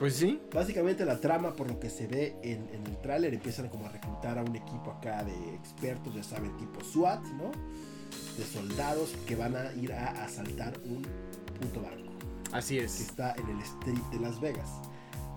Pues 0.00 0.16
sí. 0.16 0.40
Básicamente 0.52 1.04
la 1.04 1.20
trama, 1.20 1.54
por 1.54 1.68
lo 1.68 1.78
que 1.78 1.90
se 1.90 2.06
ve 2.06 2.34
en, 2.42 2.66
en 2.72 2.86
el 2.86 2.96
tráiler, 3.02 3.34
empiezan 3.34 3.68
como 3.68 3.84
a 3.84 3.90
reclutar 3.90 4.38
a 4.38 4.42
un 4.42 4.56
equipo 4.56 4.90
acá 4.90 5.22
de 5.22 5.54
expertos, 5.54 6.14
ya 6.14 6.22
saben, 6.22 6.56
tipo 6.56 6.82
SWAT, 6.82 7.22
¿no? 7.34 7.50
De 8.38 8.44
soldados 8.44 9.14
que 9.26 9.36
van 9.36 9.54
a 9.54 9.72
ir 9.74 9.92
a 9.92 10.24
asaltar 10.24 10.72
un 10.86 11.02
puto 11.60 11.82
banco 11.82 12.10
Así 12.50 12.78
que 12.78 12.84
es. 12.84 12.98
está 13.00 13.34
en 13.34 13.48
el 13.50 13.60
street 13.60 14.00
de 14.10 14.20
Las 14.20 14.40
Vegas. 14.40 14.70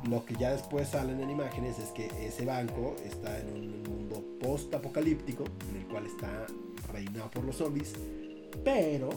Lo 0.09 0.23
que 0.25 0.35
ya 0.35 0.51
después 0.51 0.87
salen 0.87 1.19
en 1.19 1.29
imágenes 1.29 1.77
es 1.79 1.89
que 1.89 2.07
ese 2.25 2.45
banco 2.45 2.95
está 3.05 3.39
en 3.39 3.47
un 3.53 3.83
mundo 3.83 4.23
post-apocalíptico, 4.39 5.43
en 5.69 5.75
el 5.75 5.87
cual 5.87 6.05
está 6.05 6.45
reinado 6.91 7.29
por 7.31 7.43
los 7.43 7.57
zombies, 7.57 7.93
pero 8.63 9.09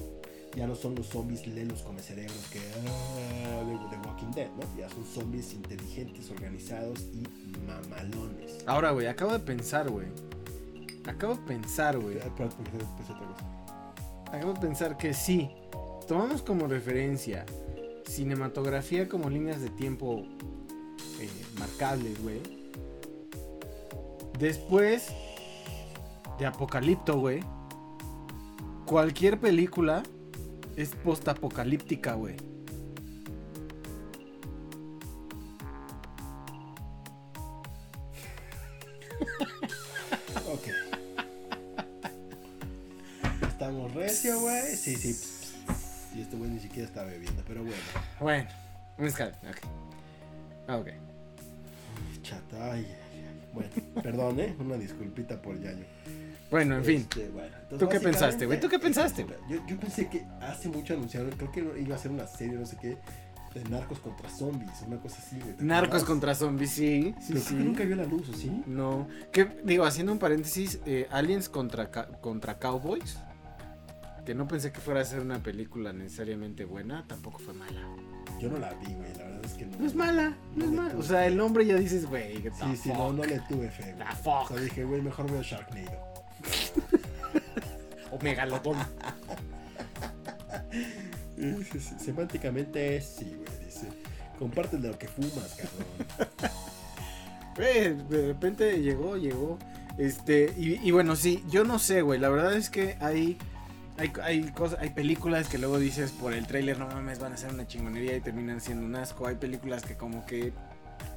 ya 0.57 0.67
no 0.67 0.75
son 0.75 0.95
los 0.95 1.07
zombies 1.09 1.47
lelos 1.47 1.83
con 1.83 1.99
cerebros 1.99 2.47
que 2.51 2.59
ah, 2.59 3.63
de, 3.63 3.73
de 3.73 4.09
Walking 4.09 4.33
Dead, 4.35 4.49
¿no? 4.57 4.63
Ya 4.79 4.89
son 4.89 5.05
zombies 5.05 5.53
inteligentes, 5.53 6.31
organizados 6.31 7.01
y 7.13 7.27
mamalones. 7.67 8.65
Ahora, 8.67 8.93
güey, 8.93 9.07
acabo 9.07 9.33
de 9.33 9.41
pensar, 9.41 9.91
güey. 9.91 10.07
Acabo 11.07 11.35
de 11.35 11.43
pensar, 11.43 11.99
güey. 11.99 12.19
Cosa. 12.19 12.57
Acabo 14.33 14.55
de 14.55 14.61
pensar 14.61 14.97
que 14.97 15.13
sí. 15.13 15.51
Tomamos 16.09 16.41
como 16.41 16.67
referencia 16.67 17.45
cinematografía 18.09 19.09
como 19.09 19.29
líneas 19.29 19.61
de 19.61 19.69
tiempo 19.69 20.25
eh, 21.21 21.29
marcables, 21.59 22.23
güey. 22.23 22.41
Después 24.39 25.09
de 26.39 26.47
Apocalipto, 26.47 27.21
güey. 27.21 27.41
Cualquier 28.87 29.39
película 29.39 30.03
es 30.77 30.91
post-apocalíptica, 30.91 32.15
güey. 32.15 32.37
Ok. 40.47 40.69
Estamos 43.49 43.93
recio, 43.95 44.41
güey. 44.41 44.77
Sí, 44.77 44.95
sí. 44.95 45.17
Y 46.15 46.21
este 46.21 46.37
güey 46.37 46.51
ni 46.51 46.61
siquiera 46.61 46.87
está 46.87 47.03
bebiendo, 47.05 47.43
pero 47.49 47.63
bueno. 47.63 47.77
Bueno, 48.21 48.49
un 48.99 49.09
ok. 49.09 49.21
Ah, 50.69 50.77
ok. 50.77 50.89
Chata, 52.23 52.73
ay, 52.73 52.87
ay, 52.87 53.25
ay. 53.25 53.51
Bueno, 53.53 53.71
perdón, 54.03 54.39
¿eh? 54.41 54.55
Una 54.61 54.77
disculpita 54.77 55.43
por 55.43 55.61
Yayo. 55.61 55.85
Bueno, 56.51 56.77
en 56.77 56.85
fin. 56.85 56.97
Este, 57.03 57.29
bueno, 57.31 57.49
entonces, 57.63 57.79
¿Tú 57.79 57.89
qué 57.89 58.01
pensaste, 58.01 58.47
güey? 58.47 58.61
¿Tú 58.61 58.69
qué 58.69 58.79
pensaste, 58.79 59.25
güey? 59.25 59.37
Yo, 59.49 59.67
yo 59.67 59.79
pensé 59.79 60.09
que 60.09 60.25
hace 60.41 60.69
mucho 60.69 60.95
anunciaron, 60.95 61.31
creo 61.33 61.51
que 61.53 61.81
iba 61.81 61.97
a 61.97 61.99
ser 61.99 62.11
una 62.13 62.27
serie, 62.27 62.57
no 62.57 62.67
sé 62.67 62.77
qué, 62.81 62.99
de 63.55 63.65
narcos 63.71 63.99
contra 64.01 64.29
zombies, 64.29 64.83
una 64.87 64.99
cosa 64.99 65.17
así, 65.19 65.41
güey. 65.41 65.55
¿te 65.57 65.65
Narcos 65.65 66.05
contra 66.05 66.35
zombies, 66.35 66.71
sí. 66.71 67.15
Sí, 67.21 67.29
Pero 67.29 67.41
sí. 67.41 67.47
creo 67.47 67.59
que 67.59 67.65
nunca 67.65 67.85
vio 67.85 67.97
la 67.97 68.05
luz, 68.05 68.29
¿o 68.29 68.33
sí? 68.35 68.63
No. 68.67 69.09
Que, 69.33 69.47
digo, 69.65 69.85
haciendo 69.85 70.13
un 70.13 70.19
paréntesis, 70.19 70.79
eh, 70.87 71.09
Aliens 71.11 71.49
contra, 71.49 71.91
contra 71.91 72.59
Cowboys. 72.59 73.19
que 74.25 74.35
no 74.35 74.47
pensé 74.49 74.73
que 74.73 74.81
fuera 74.81 75.01
a 75.01 75.05
ser 75.05 75.21
una 75.21 75.39
película 75.43 75.93
necesariamente 75.93 76.65
buena, 76.65 77.05
tampoco 77.07 77.39
fue 77.39 77.55
mala. 77.55 77.81
Yo 78.41 78.51
no 78.51 78.59
la 78.59 78.75
vi, 78.75 78.93
güey. 78.93 79.15
La 79.17 79.25
verdad 79.25 79.45
es 79.45 79.53
que 79.55 79.65
no. 79.67 79.79
No 79.79 79.87
es 79.87 79.95
mala, 79.95 80.37
no 80.55 80.65
es 80.65 80.71
mala. 80.73 80.95
O 80.99 81.03
sea, 81.03 81.27
el 81.27 81.37
nombre 81.37 81.65
ya 81.65 81.77
dices, 81.77 82.05
güey, 82.07 82.43
que 82.43 82.51
Sí, 82.51 82.77
sí, 82.77 82.89
no, 82.91 83.13
no 83.13 83.25
le 83.25 83.39
tuve 83.49 83.71
fe, 83.71 83.95
güey. 83.95 84.07
The 84.09 84.17
fuck. 84.17 84.43
O 84.43 84.49
sea, 84.49 84.57
dije, 84.59 84.85
güey, 84.85 85.01
mejor 85.01 85.31
veo 85.31 85.43
Sharknado. 85.43 86.16
O 88.11 88.19
Megalodón. 88.23 88.77
Semánticamente 91.99 93.01
sí, 93.01 93.37
güey. 93.37 93.65
Dice. 93.65 93.89
Comparte 94.39 94.77
de 94.79 94.89
lo 94.89 94.99
que 94.99 95.09
fumas, 95.09 95.57
cabrón. 95.57 96.41
Güey, 97.57 97.95
de 98.09 98.27
repente 98.29 98.81
llegó, 98.81 99.17
llegó. 99.17 99.59
Este, 99.99 100.53
y, 100.57 100.87
y 100.87 100.91
bueno, 100.91 101.17
sí, 101.17 101.43
yo 101.49 101.65
no 101.65 101.79
sé, 101.79 102.03
güey. 102.03 102.21
La 102.21 102.29
verdad 102.29 102.55
es 102.55 102.71
que 102.71 102.97
hay. 103.01 103.39
Hay, 103.99 104.13
hay, 104.23 104.43
cosas, 104.51 104.79
hay 104.81 104.91
películas 104.91 105.49
que 105.49 105.57
luego 105.57 105.79
dices 105.79 106.13
por 106.13 106.35
el 106.35 106.47
tráiler, 106.47 106.79
no 106.79 106.87
mames, 106.87 107.19
van 107.19 107.33
a 107.33 107.39
ser 107.39 107.55
una 107.55 107.67
chingonería 107.67 108.15
y 108.15 108.21
terminan 108.21 108.61
siendo 108.61 108.85
un 108.85 108.95
asco. 108.95 109.27
Hay 109.27 109.37
películas 109.37 109.85
que 109.85 109.97
como 109.97 110.27
que 110.27 110.53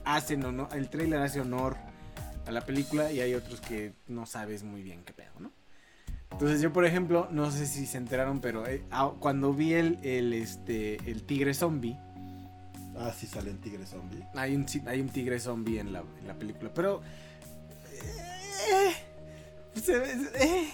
hacen 0.06 0.46
honor, 0.46 0.70
el 0.72 0.89
tráiler 0.89 1.22
hace 1.22 1.42
honor 1.42 1.76
a 2.49 2.51
la 2.51 2.62
película 2.62 3.12
y 3.12 3.21
hay 3.21 3.33
otros 3.35 3.62
que 3.62 3.93
no 4.07 4.25
sabes 4.25 4.63
muy 4.63 4.81
bien 4.83 5.03
qué 5.05 5.13
pedo, 5.13 5.31
¿no? 5.39 5.51
Entonces 6.31 6.62
yo, 6.62 6.71
por 6.73 6.85
ejemplo, 6.85 7.27
no 7.31 7.49
sé 7.51 7.65
si 7.65 7.85
se 7.85 7.97
enteraron, 7.97 8.39
pero 8.39 8.67
eh, 8.67 8.83
ah, 8.91 9.12
cuando 9.19 9.53
vi 9.53 9.73
el, 9.73 9.97
el, 10.03 10.33
este, 10.33 10.95
el 11.09 11.23
tigre 11.23 11.53
zombie, 11.53 11.97
Ah, 12.97 13.13
sí 13.17 13.27
sale 13.27 13.49
el 13.51 13.59
tigre 13.59 13.85
zombie. 13.85 14.21
hay 14.35 14.55
un, 14.55 14.65
hay 14.85 14.99
un 14.99 15.07
tigre 15.09 15.39
zombie 15.39 15.79
en 15.79 15.93
la, 15.93 16.03
en 16.19 16.27
la 16.27 16.33
película, 16.33 16.69
pero... 16.73 17.01
eh, 17.93 18.93
se 19.79 19.97
ve- 19.97 20.29
eh, 20.35 20.69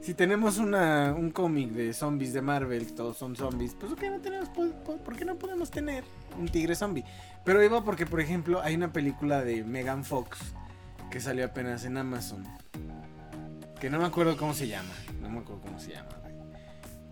si 0.00 0.14
tenemos 0.14 0.56
una, 0.58 1.12
un 1.16 1.30
cómic 1.30 1.70
de 1.72 1.92
zombies 1.92 2.32
de 2.32 2.40
Marvel, 2.42 2.86
que 2.86 2.92
todos 2.92 3.16
son 3.18 3.36
zombies, 3.36 3.74
pues 3.78 3.92
¿por 3.92 4.00
qué 4.00 4.08
no 4.10 4.20
tenemos, 4.20 4.48
po- 4.48 4.96
por 5.04 5.16
qué 5.16 5.24
no 5.24 5.36
podemos 5.36 5.70
tener 5.70 6.04
un 6.38 6.48
tigre 6.48 6.74
zombie? 6.74 7.04
Pero 7.44 7.62
iba 7.62 7.84
porque, 7.84 8.06
por 8.06 8.20
ejemplo, 8.20 8.62
hay 8.62 8.74
una 8.74 8.92
película 8.92 9.42
de 9.44 9.62
Megan 9.62 10.04
Fox 10.04 10.38
que 11.10 11.20
salió 11.20 11.44
apenas 11.44 11.84
en 11.84 11.96
Amazon. 11.96 12.44
Que 13.80 13.90
no 13.90 13.98
me 13.98 14.06
acuerdo 14.06 14.36
cómo 14.36 14.54
se 14.54 14.68
llama. 14.68 14.94
No 15.20 15.28
me 15.28 15.40
acuerdo 15.40 15.62
cómo 15.62 15.78
se 15.78 15.92
llama. 15.92 16.10
güey. 16.22 16.34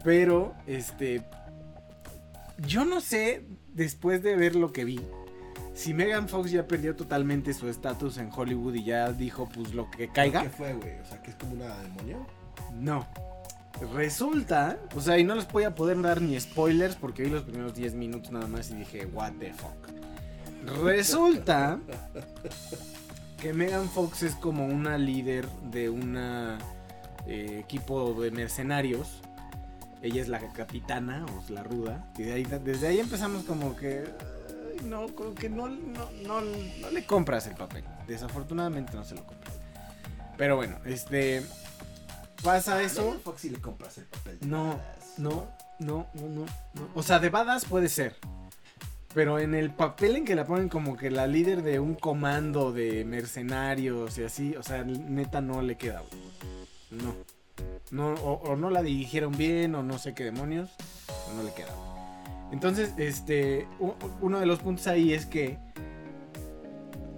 Pero, 0.03 0.55
este... 0.67 1.25
Yo 2.67 2.85
no 2.85 3.01
sé, 3.01 3.45
después 3.73 4.23
de 4.23 4.37
ver 4.37 4.55
lo 4.55 4.73
que 4.73 4.85
vi, 4.85 5.01
si 5.75 5.93
Megan 5.93 6.29
Fox 6.29 6.53
ya 6.53 6.69
perdió 6.69 6.95
totalmente 6.95 7.53
su 7.53 7.69
estatus 7.69 8.19
en 8.19 8.31
Hollywood 8.35 8.75
y 8.75 8.85
ya 8.85 9.13
dijo, 9.13 9.49
pues 9.53 9.75
lo 9.75 9.91
que 9.91 10.09
caiga. 10.09 10.43
¿Qué 10.43 10.51
fue, 10.51 10.73
güey? 10.73 11.01
O 11.01 11.05
sea, 11.05 11.21
que 11.21 11.31
es 11.31 11.37
como 11.37 11.55
una 11.55 11.77
demonio. 11.79 12.25
No. 12.75 13.07
Resulta, 13.93 14.79
o 14.95 15.01
sea, 15.01 15.19
y 15.19 15.25
no 15.25 15.35
les 15.35 15.49
voy 15.51 15.65
a 15.65 15.75
poder 15.75 16.01
dar 16.01 16.23
ni 16.23 16.39
spoilers 16.39 16.95
porque 16.95 17.25
vi 17.25 17.31
los 17.31 17.43
primeros 17.43 17.75
10 17.75 17.95
minutos 17.95 18.31
nada 18.31 18.47
más 18.47 18.71
y 18.71 18.77
dije, 18.77 19.05
what 19.07 19.33
the 19.41 19.53
fuck. 19.53 19.75
Resulta 20.85 21.81
que 23.45 23.53
Megan 23.53 23.91
Fox 23.91 24.23
es 24.23 24.35
como 24.37 24.65
una 24.65 24.97
líder 24.97 25.47
de 25.71 25.91
un 25.91 26.17
equipo 27.27 28.15
de 28.15 28.31
mercenarios. 28.31 29.21
Ella 30.01 30.23
es 30.23 30.29
la 30.29 30.39
capitana, 30.55 31.27
o 31.27 31.41
es 31.43 31.51
la 31.51 31.63
ruda. 31.63 32.11
Y 32.17 32.23
de 32.23 32.33
ahí- 32.33 32.45
desde 32.65 32.87
ahí 32.89 33.01
empezamos 33.01 33.45
como 33.45 33.77
que... 33.77 34.05
No, 34.85 35.09
como 35.09 35.35
que 35.35 35.51
no, 35.51 35.69
no, 35.69 36.11
no, 36.27 36.41
no 36.41 36.91
le 36.91 37.05
compras 37.05 37.47
el 37.47 37.55
papel. 37.55 37.85
Desafortunadamente 38.07 38.95
no 38.95 39.05
se 39.05 39.15
lo 39.15 39.27
compras. 39.27 39.53
Pero 40.39 40.57
bueno, 40.57 40.79
este... 40.87 41.43
Pasa 42.43 42.81
eso. 42.83 43.05
Megan 43.05 43.21
Fox 43.21 43.43
sí 43.43 43.51
le 43.51 43.61
compras 43.61 43.99
el 43.99 44.05
papel. 44.07 44.39
no, 44.41 44.81
no, 45.19 45.49
no, 45.81 46.07
no, 46.15 46.29
no. 46.31 46.47
O 46.95 47.03
sea, 47.03 47.19
de 47.19 47.29
badass 47.29 47.67
puede 47.67 47.91
ser. 47.91 48.17
Pero 49.15 49.39
en 49.39 49.55
el 49.55 49.71
papel 49.71 50.17
en 50.17 50.25
que 50.25 50.35
la 50.35 50.45
ponen 50.45 50.69
como 50.69 50.97
que 50.97 51.11
la 51.11 51.27
líder 51.29 51.63
de 51.63 51.79
un 51.79 51.95
comando 51.95 52.73
de 52.73 53.05
mercenarios 53.05 54.19
y 54.19 54.25
así, 54.25 54.57
o 54.57 54.63
sea, 54.63 54.83
neta 54.83 55.41
no 55.41 55.63
le 55.63 55.77
queda. 55.77 56.03
No. 56.91 57.15
No, 57.91 58.15
o, 58.15 58.57
no 58.57 58.71
la 58.71 58.83
dirigieron 58.83 59.37
bien, 59.37 59.77
o 59.77 59.83
no 59.85 59.99
sé 59.99 60.15
qué 60.15 60.25
demonios, 60.25 60.71
no 61.37 61.45
le 61.45 61.53
queda. 61.53 61.73
Entonces, 62.51 62.93
este, 62.99 63.69
uno 64.21 64.41
de 64.41 64.47
los 64.47 64.59
puntos 64.59 64.89
ahí 64.89 65.13
es 65.13 65.27
que 65.27 65.59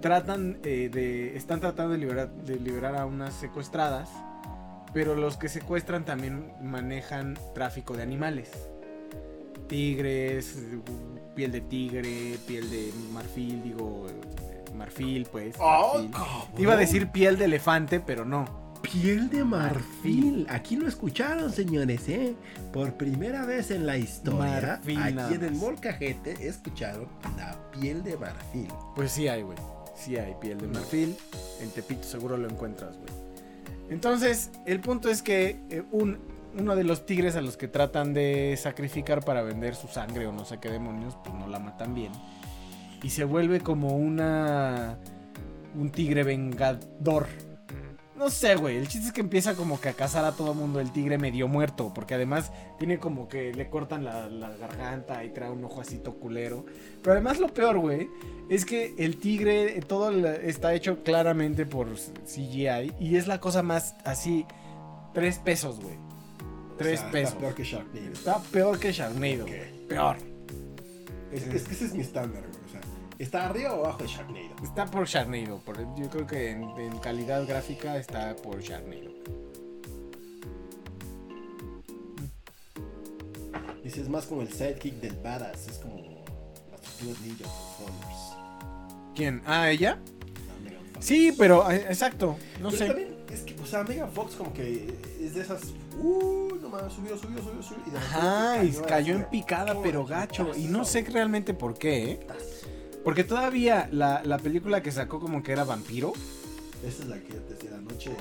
tratan 0.01 0.59
eh, 0.63 0.89
de, 0.93 1.35
están 1.35 1.59
tratando 1.59 1.93
de 1.93 1.97
liberar, 1.97 2.29
de 2.29 2.59
liberar 2.59 2.95
a 2.95 3.07
unas 3.07 3.33
secuestradas, 3.33 4.09
pero 4.93 5.15
los 5.15 5.37
que 5.37 5.49
secuestran 5.49 6.05
también 6.05 6.53
manejan 6.61 7.37
tráfico 7.55 7.95
de 7.95 8.03
animales. 8.03 8.51
Tigres, 9.67 10.63
piel 11.37 11.51
de 11.51 11.61
tigre, 11.61 12.35
piel 12.47 12.67
de 12.71 12.91
marfil, 13.13 13.61
digo, 13.61 14.07
marfil, 14.75 15.27
pues. 15.31 15.55
Oh, 15.59 16.01
marfil. 16.01 16.63
Iba 16.63 16.73
a 16.73 16.77
decir 16.77 17.09
piel 17.09 17.37
de 17.37 17.45
elefante, 17.45 17.99
pero 17.99 18.25
no. 18.25 18.73
Piel 18.81 19.29
de 19.29 19.43
marfil. 19.43 20.47
Aquí 20.49 20.75
lo 20.75 20.87
escucharon, 20.87 21.51
señores, 21.53 22.09
¿eh? 22.09 22.33
Por 22.73 22.95
primera 22.95 23.45
vez 23.45 23.69
en 23.69 23.85
la 23.85 23.97
historia, 23.97 24.79
Marfil 24.79 25.19
aquí 25.19 25.35
en 25.35 25.43
el. 25.43 25.53
Molcajete, 25.53 26.47
escucharon 26.47 27.07
la 27.37 27.55
piel 27.69 28.03
de 28.03 28.17
marfil. 28.17 28.67
Pues 28.95 29.11
sí 29.11 29.27
hay, 29.27 29.43
güey. 29.43 29.59
Sí 29.95 30.17
hay 30.17 30.33
piel 30.41 30.57
de 30.57 30.67
marfil. 30.67 31.15
En 31.61 31.69
Tepito 31.69 32.01
seguro 32.03 32.35
lo 32.35 32.49
encuentras, 32.49 32.97
güey. 32.97 33.27
Entonces, 33.89 34.49
el 34.65 34.79
punto 34.79 35.09
es 35.09 35.21
que 35.21 35.59
eh, 35.69 35.83
un, 35.91 36.17
uno 36.57 36.75
de 36.75 36.83
los 36.83 37.05
tigres 37.05 37.35
a 37.35 37.41
los 37.41 37.57
que 37.57 37.67
tratan 37.67 38.13
de 38.13 38.57
sacrificar 38.57 39.23
para 39.23 39.43
vender 39.43 39.75
su 39.75 39.87
sangre 39.87 40.27
o 40.27 40.31
no 40.31 40.45
sé 40.45 40.59
qué 40.59 40.69
demonios, 40.69 41.15
pues 41.23 41.35
no 41.35 41.47
la 41.47 41.59
matan 41.59 41.93
bien. 41.93 42.11
Y 43.03 43.09
se 43.09 43.23
vuelve 43.23 43.61
como 43.61 43.95
una... 43.95 44.97
Un 45.75 45.91
tigre 45.91 46.23
vengador. 46.23 47.27
No 48.15 48.31
sé, 48.31 48.55
güey. 48.55 48.77
El 48.77 48.87
chiste 48.87 49.07
es 49.07 49.13
que 49.13 49.21
empieza 49.21 49.53
como 49.53 49.79
que 49.79 49.89
a 49.89 49.93
cazar 49.93 50.25
a 50.25 50.31
todo 50.31 50.55
mundo 50.55 50.79
el 50.79 50.91
tigre 50.91 51.19
medio 51.19 51.47
muerto. 51.47 51.91
Porque 51.93 52.15
además 52.15 52.51
tiene 52.79 52.97
como 52.97 53.27
que 53.27 53.53
le 53.53 53.69
cortan 53.69 54.03
la, 54.03 54.27
la 54.27 54.49
garganta 54.57 55.23
y 55.23 55.29
trae 55.29 55.51
un 55.51 55.63
ojo 55.63 55.81
así 55.81 56.01
culero. 56.19 56.65
Pero 57.03 57.11
además 57.11 57.39
lo 57.39 57.53
peor, 57.53 57.77
güey, 57.77 58.09
es 58.49 58.65
que 58.65 58.95
el 58.97 59.17
tigre, 59.17 59.77
eh, 59.77 59.81
todo 59.81 60.09
está 60.27 60.73
hecho 60.73 61.03
claramente 61.03 61.67
por 61.67 61.93
CGI. 61.93 62.93
Y 62.99 63.17
es 63.17 63.27
la 63.27 63.39
cosa 63.39 63.61
más 63.61 63.93
así. 64.03 64.47
Tres 65.13 65.37
pesos, 65.37 65.79
güey. 65.79 66.06
Tres 66.77 66.99
O 66.99 67.03
sea, 67.03 67.11
pesos. 67.11 67.33
Está 67.33 67.39
peor 67.39 67.55
que 67.55 67.63
Sharknado. 67.63 68.11
Está 68.13 68.39
peor 68.43 68.79
que 68.79 68.91
Sharknado. 68.91 69.45
Peor. 69.87 70.17
Es, 71.31 71.43
es 71.47 71.63
que 71.63 71.73
ese 71.73 71.85
es 71.85 71.93
mi 71.93 72.01
estándar, 72.01 72.43
güey. 72.47 72.65
O 72.65 72.69
sea, 72.71 72.81
¿está 73.17 73.45
arriba 73.47 73.73
o 73.73 73.83
abajo 73.85 74.03
de 74.03 74.07
Sharknado? 74.09 74.55
Está 74.63 74.85
por 74.85 75.07
Sharknado. 75.07 75.59
Por, 75.59 75.77
yo 75.97 76.09
creo 76.09 76.27
que 76.27 76.51
en, 76.51 76.63
en 76.77 76.97
calidad 76.99 77.45
gráfica 77.47 77.97
está 77.97 78.35
por 78.35 78.61
Sharknado. 78.61 79.11
Dice, 83.83 84.01
es 84.01 84.09
más 84.09 84.25
como 84.25 84.41
el 84.41 84.51
sidekick 84.51 84.95
del 84.95 85.15
badass. 85.17 85.67
Es 85.67 85.77
como 85.77 86.25
las 86.71 86.81
tortugas 86.81 87.21
ninja 87.21 87.37
Transformers. 87.45 89.13
¿Quién? 89.15 89.41
¿Ah, 89.45 89.69
ella? 89.69 89.99
Sí, 90.99 91.31
pero 91.37 91.69
eh, 91.71 91.85
exacto. 91.89 92.37
No 92.59 92.69
Pero 92.69 92.77
sé. 92.77 92.87
también 92.87 93.15
es 93.31 93.41
que, 93.41 93.55
o 93.61 93.65
sea, 93.65 93.83
Megan 93.83 94.11
Fox 94.11 94.35
como 94.35 94.51
que 94.53 94.93
es 95.21 95.35
de 95.35 95.41
esas. 95.41 95.61
Uh, 95.99 96.46
subió, 96.89 97.17
subió, 97.17 97.41
subió, 97.41 97.63
subió. 97.63 97.83
Y 97.85 97.89
de 97.91 97.97
Ajá, 97.97 98.63
y 98.63 98.71
cayó 98.87 99.13
así, 99.15 99.23
en 99.23 99.29
picada, 99.29 99.73
¡oh, 99.77 99.81
pero 99.81 100.05
gacho. 100.05 100.51
Y 100.55 100.65
no 100.65 100.85
sé 100.85 101.01
realmente 101.01 101.53
por 101.53 101.77
qué, 101.77 102.11
¿eh? 102.11 102.27
Porque 103.03 103.23
todavía 103.23 103.87
la, 103.91 104.21
la 104.23 104.37
película 104.37 104.81
que 104.81 104.91
sacó 104.91 105.19
como 105.19 105.41
que 105.41 105.51
era 105.51 105.63
vampiro. 105.63 106.13
Esa 106.85 107.03
es 107.03 107.09
la 107.09 107.17
que 107.17 107.39
desde 107.39 107.69
la 107.69 107.81
noche. 107.81 108.11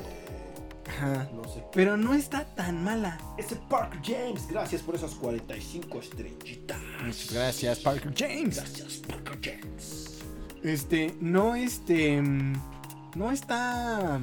Ajá. 0.89 1.29
No 1.35 1.45
sé. 1.45 1.65
Pero 1.73 1.97
no 1.97 2.15
está 2.15 2.45
tan 2.55 2.83
mala. 2.85 3.19
Ese 3.37 3.57
Parker 3.57 4.01
James, 4.03 4.47
gracias 4.49 4.83
por 4.83 4.95
esas 4.95 5.15
45 5.15 5.99
estrellitas. 5.99 6.79
Muchas 7.05 7.33
gracias, 7.33 7.79
Parker 7.81 8.15
James. 8.17 8.57
Gracias, 8.57 9.03
Parker 9.07 9.39
James. 9.43 10.19
Este, 10.63 11.15
no, 11.21 11.55
este. 11.55 12.23
No 12.23 13.31
está 13.33 14.21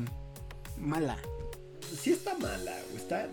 mala. 0.77 1.17
Sí 2.01 2.13
está 2.13 2.37
mala, 2.37 2.73
güey. 2.89 2.97
Está. 2.97 3.27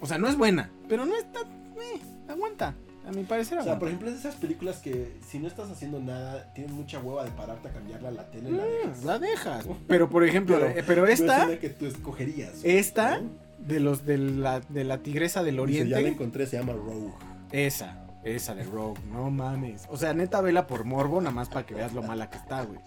O 0.00 0.06
sea, 0.06 0.18
no 0.18 0.28
es 0.28 0.36
buena, 0.36 0.70
pero 0.88 1.06
no 1.06 1.16
está. 1.16 1.40
eh, 1.40 2.00
aguanta. 2.28 2.74
A 3.06 3.10
mi 3.12 3.22
parecer 3.24 3.58
o 3.58 3.62
sea, 3.62 3.72
aguanta. 3.74 3.78
por 3.80 3.88
ejemplo, 3.88 4.08
es 4.08 4.14
de 4.14 4.20
esas 4.28 4.40
películas 4.40 4.78
que 4.78 5.12
si 5.28 5.38
no 5.38 5.46
estás 5.46 5.70
haciendo 5.70 6.00
nada, 6.00 6.50
tienes 6.54 6.72
mucha 6.72 6.98
hueva 7.00 7.24
de 7.24 7.30
pararte 7.32 7.68
a 7.68 7.72
cambiarla 7.72 8.08
a 8.08 8.12
la 8.12 8.30
tele. 8.30 8.50
la 8.50 8.64
dejas. 8.64 9.02
Mm, 9.02 9.06
la 9.06 9.18
dejas. 9.18 9.66
Pero 9.86 10.08
por 10.08 10.24
ejemplo, 10.24 10.56
Pero- 10.58 10.70
eh, 10.78 10.82
pero 10.86 11.02
No 11.02 11.08
es 11.08 11.20
esta, 11.20 11.44
una 11.46 11.58
que 11.58 11.68
tú 11.68 11.84
escogerías. 11.86 12.60
esta 12.64 13.18
¿no? 13.20 13.28
de 13.58 13.80
los 13.80 14.06
de 14.06 14.16
la, 14.18 14.60
de 14.60 14.84
la 14.84 14.98
tigresa 14.98 15.42
del 15.42 15.56
Dice, 15.66 15.80
ya 15.80 15.84
la 15.90 15.96
oriente, 15.98 16.08
encontré, 16.14 16.46
se 16.46 16.56
llama 16.56 16.72
Rogue. 16.72 17.12
esa, 17.52 18.06
esa 18.24 18.54
de 18.54 18.64
Rogue, 18.64 18.98
no 19.12 19.30
mames. 19.30 19.84
O 19.90 19.98
sea, 19.98 20.14
neta 20.14 20.40
vela 20.40 20.66
por 20.66 20.84
morbo, 20.84 21.20
nada 21.20 21.30
más 21.34 21.50
para 21.50 21.66
que 21.66 21.74
veas 21.74 21.92
lo 21.92 22.02
mala 22.02 22.30
que 22.30 22.38
está, 22.38 22.62
güey. 22.64 22.80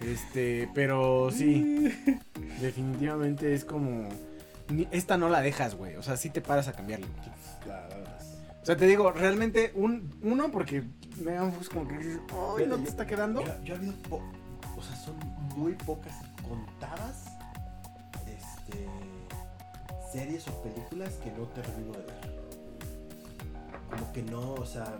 Este, 0.00 0.68
pero 0.72 1.30
sí, 1.32 1.88
definitivamente 2.60 3.54
es 3.54 3.64
como 3.64 4.08
esta 4.90 5.16
no 5.16 5.28
la 5.28 5.40
dejas, 5.40 5.74
güey. 5.74 5.96
O 5.96 6.02
sea, 6.02 6.16
sí 6.16 6.30
te 6.30 6.40
paras 6.40 6.68
a 6.68 6.72
cambiarle. 6.72 7.06
O 8.62 8.64
sea, 8.66 8.76
te 8.76 8.86
digo, 8.86 9.10
realmente, 9.10 9.72
un, 9.74 10.14
uno, 10.22 10.50
porque 10.52 10.84
Megan 11.18 11.52
Fox 11.52 11.68
como 11.68 11.88
que 11.88 11.98
dices, 11.98 12.18
ay, 12.58 12.66
no 12.66 12.76
te 12.78 12.88
está 12.88 13.06
quedando. 13.06 13.40
Yo, 13.44 13.62
yo 13.64 13.74
he 13.74 13.76
habido, 13.78 13.94
po- 14.08 14.22
o 14.76 14.82
sea, 14.82 14.94
son 14.96 15.16
muy 15.56 15.72
pocas 15.74 16.14
contadas 16.48 17.24
este, 18.26 18.86
series 20.12 20.46
o 20.48 20.62
películas 20.62 21.10
que 21.24 21.30
no 21.32 21.44
termino 21.48 21.92
de 21.92 21.98
ver. 22.04 22.42
Como 23.90 24.12
que 24.12 24.22
no, 24.22 24.54
o 24.54 24.64
sea, 24.66 24.94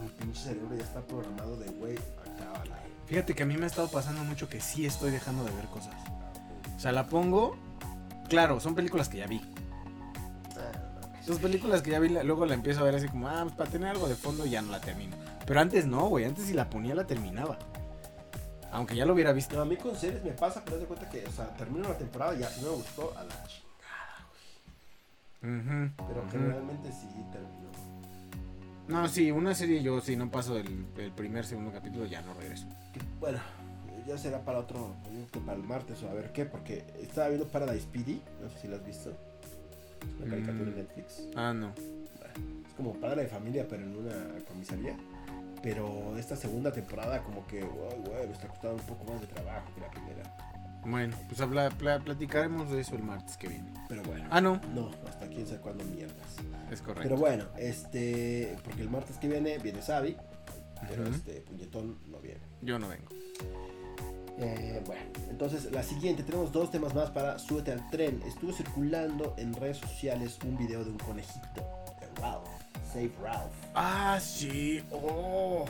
mi 0.00 0.08
pinche 0.08 0.40
cerebro 0.44 0.76
ya 0.76 0.84
está 0.84 1.00
programado 1.00 1.56
de, 1.56 1.66
güey, 1.72 1.96
acábala. 2.20 2.78
Fíjate 3.06 3.34
que 3.34 3.42
a 3.42 3.46
mí 3.46 3.56
me 3.56 3.64
ha 3.64 3.66
estado 3.66 3.88
pasando 3.88 4.22
mucho 4.22 4.48
que 4.48 4.60
sí 4.60 4.86
estoy 4.86 5.10
dejando 5.10 5.42
de 5.44 5.50
ver 5.50 5.64
cosas. 5.66 5.94
O 6.76 6.78
sea, 6.78 6.92
la 6.92 7.08
pongo. 7.08 7.56
Claro, 8.30 8.60
son 8.60 8.74
películas 8.74 9.08
que 9.10 9.18
ya 9.18 9.26
vi. 9.26 9.42
Son 11.26 11.36
películas 11.38 11.82
que 11.82 11.90
ya 11.90 11.98
vi, 12.00 12.08
luego 12.08 12.46
la 12.46 12.54
empiezo 12.54 12.80
a 12.80 12.84
ver 12.84 12.94
así 12.94 13.06
como, 13.08 13.28
ah, 13.28 13.40
pues 13.42 13.54
para 13.54 13.70
tener 13.70 13.88
algo 13.88 14.08
de 14.08 14.14
fondo 14.14 14.46
ya 14.46 14.62
no 14.62 14.70
la 14.72 14.80
termino. 14.80 15.16
Pero 15.46 15.60
antes 15.60 15.84
no, 15.86 16.08
güey. 16.08 16.24
Antes 16.24 16.46
si 16.46 16.54
la 16.54 16.70
ponía 16.70 16.94
la 16.94 17.06
terminaba. 17.06 17.58
Aunque 18.72 18.96
ya 18.96 19.04
lo 19.04 19.12
hubiera 19.12 19.32
visto. 19.32 19.56
No, 19.56 19.62
a 19.62 19.64
mí 19.66 19.76
con 19.76 19.94
series 19.96 20.24
me 20.24 20.30
pasa, 20.30 20.62
pero 20.64 20.78
de 20.78 20.86
cuenta 20.86 21.08
que, 21.10 21.26
o 21.26 21.30
sea, 21.32 21.48
termino 21.56 21.88
la 21.88 21.98
temporada 21.98 22.34
y 22.34 22.38
ya, 22.38 22.48
si 22.48 22.62
no 22.62 22.70
me 22.70 22.76
gustó, 22.76 23.12
a 23.18 23.24
la 23.24 23.34
ch- 23.44 23.60
Ujú, 25.42 25.90
Pero 26.08 26.24
generalmente 26.30 26.90
sí 26.92 27.08
termino. 27.32 27.70
No, 28.88 29.08
sí, 29.08 29.30
una 29.30 29.54
serie 29.54 29.82
yo 29.82 30.00
si 30.00 30.16
no 30.16 30.30
paso 30.30 30.56
el, 30.56 30.86
el 30.98 31.12
primer, 31.12 31.44
segundo 31.44 31.72
capítulo 31.72 32.06
ya 32.06 32.22
no 32.22 32.34
regreso. 32.34 32.66
Bueno, 33.20 33.38
ya 34.06 34.18
será 34.18 34.44
para 34.44 34.58
otro, 34.60 34.94
que 35.32 35.40
para 35.40 35.56
el 35.56 35.64
martes 35.64 36.02
o 36.02 36.08
a 36.10 36.14
ver 36.14 36.32
qué, 36.32 36.44
porque 36.44 36.84
estaba 37.00 37.28
viendo 37.28 37.46
Paradise 37.48 37.86
PD, 37.92 38.20
no 38.42 38.48
sé 38.50 38.58
si 38.60 38.68
lo 38.68 38.76
has 38.76 38.84
visto. 38.86 39.10
Es 39.10 40.20
una 40.22 40.30
caricatura 40.30 40.64
Mm. 40.64 40.68
en 40.68 40.76
Netflix. 40.76 41.22
Ah, 41.36 41.52
no. 41.52 41.68
Es 42.68 42.74
como 42.76 42.94
padre 42.94 43.22
de 43.22 43.28
familia, 43.28 43.66
pero 43.68 43.82
en 43.82 43.96
una 43.96 44.14
comisaría. 44.48 44.96
Pero 45.62 46.16
esta 46.16 46.36
segunda 46.36 46.72
temporada 46.72 47.22
como 47.22 47.46
que, 47.46 47.60
güey, 47.62 47.98
güey, 48.06 48.26
me 48.26 48.32
está 48.32 48.48
costando 48.48 48.76
un 48.76 48.86
poco 48.86 49.04
más 49.12 49.20
de 49.20 49.26
trabajo 49.26 49.66
que 49.74 49.80
la 49.82 49.90
primera. 49.90 50.36
Bueno, 50.86 51.14
pues 51.28 51.38
habla, 51.42 51.68
pla- 51.68 51.98
platicaremos 52.00 52.70
de 52.70 52.80
eso 52.80 52.94
el 52.96 53.02
martes 53.02 53.36
que 53.36 53.48
viene. 53.48 53.70
Pero 53.86 54.02
bueno. 54.04 54.26
Ah, 54.30 54.40
no. 54.40 54.58
No, 54.74 54.90
hasta 55.06 55.26
quién 55.28 55.46
sabe 55.46 55.60
cuándo 55.60 55.84
mierdas. 55.84 56.16
Es 56.70 56.80
correcto. 56.80 57.02
Pero 57.02 57.16
bueno, 57.18 57.44
este, 57.58 58.56
porque 58.64 58.80
el 58.80 58.88
martes 58.88 59.18
que 59.18 59.28
viene 59.28 59.58
viene 59.58 59.82
Sabi, 59.82 60.16
pero 60.88 61.06
este 61.06 61.42
puñetón 61.42 61.98
no 62.10 62.18
viene. 62.20 62.40
Yo 62.62 62.78
no 62.78 62.88
vengo. 62.88 63.08
Eh, 64.42 64.82
bueno, 64.86 65.02
entonces 65.28 65.70
la 65.70 65.82
siguiente, 65.82 66.22
tenemos 66.22 66.50
dos 66.50 66.70
temas 66.70 66.94
más 66.94 67.10
para 67.10 67.38
Súbete 67.38 67.72
al 67.72 67.90
tren. 67.90 68.22
Estuvo 68.26 68.52
circulando 68.52 69.34
en 69.36 69.52
redes 69.54 69.76
sociales 69.78 70.38
un 70.46 70.56
video 70.56 70.82
de 70.84 70.90
un 70.90 70.98
conejito, 70.98 71.60
de 72.00 72.20
Ralph, 72.22 72.46
Save 72.92 73.12
Ralph. 73.22 73.52
Ah, 73.74 74.18
sí. 74.20 74.82
Oh. 74.90 75.64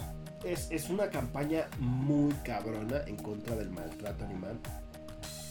Es, 0.45 0.69
es 0.71 0.89
una 0.89 1.11
campaña 1.11 1.67
muy 1.79 2.33
cabrona 2.45 3.03
en 3.07 3.17
contra 3.17 3.57
del 3.57 3.71
maltrato 3.71 4.25
animal. 4.25 4.59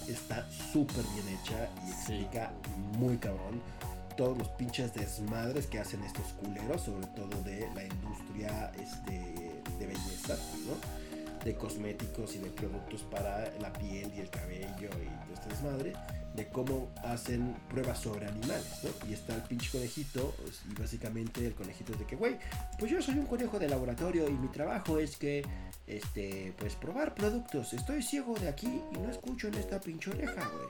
Está 0.07 0.49
súper 0.49 1.03
bien 1.13 1.27
hecha 1.37 1.67
y 1.85 1.91
Sí. 1.91 2.13
explica 2.13 2.51
muy 2.97 3.17
cabrón 3.17 3.61
todos 4.17 4.37
los 4.37 4.47
pinches 4.49 4.93
desmadres 4.93 5.67
que 5.67 5.79
hacen 5.79 6.03
estos 6.03 6.25
culeros, 6.33 6.81
sobre 6.81 7.05
todo 7.07 7.41
de 7.43 7.69
la 7.75 7.83
industria 7.83 8.71
este, 8.79 9.61
de 9.77 9.85
belleza, 9.85 10.35
¿no? 10.65 10.98
De 11.43 11.55
cosméticos 11.55 12.35
y 12.35 12.39
de 12.39 12.49
productos 12.49 13.03
para 13.03 13.51
la 13.59 13.71
piel 13.73 14.11
y 14.15 14.19
el 14.19 14.29
cabello 14.29 14.89
y 14.99 15.33
este 15.33 15.49
desmadre, 15.49 15.93
de 16.35 16.47
cómo 16.49 16.89
hacen 17.03 17.55
pruebas 17.69 17.99
sobre 17.99 18.27
animales, 18.27 18.83
¿no? 18.83 19.09
Y 19.09 19.13
está 19.13 19.35
el 19.35 19.41
pinche 19.43 19.71
conejito, 19.71 20.33
pues, 20.41 20.61
y 20.69 20.73
básicamente 20.79 21.45
el 21.45 21.55
conejito 21.55 21.93
es 21.93 21.99
de 21.99 22.05
que, 22.05 22.15
güey, 22.15 22.37
pues 22.77 22.91
yo 22.91 23.01
soy 23.01 23.17
un 23.17 23.25
conejo 23.25 23.57
de 23.57 23.67
laboratorio 23.67 24.29
y 24.29 24.33
mi 24.33 24.47
trabajo 24.49 24.99
es 24.99 25.17
que, 25.17 25.43
este, 25.87 26.53
pues 26.57 26.75
probar 26.75 27.15
productos. 27.15 27.73
Estoy 27.73 28.03
ciego 28.03 28.35
de 28.35 28.47
aquí 28.47 28.81
y 28.91 28.97
no 28.97 29.09
escucho 29.09 29.47
en 29.47 29.55
esta 29.55 29.79
pinche 29.79 30.11
oreja, 30.11 30.47
güey. 30.47 30.67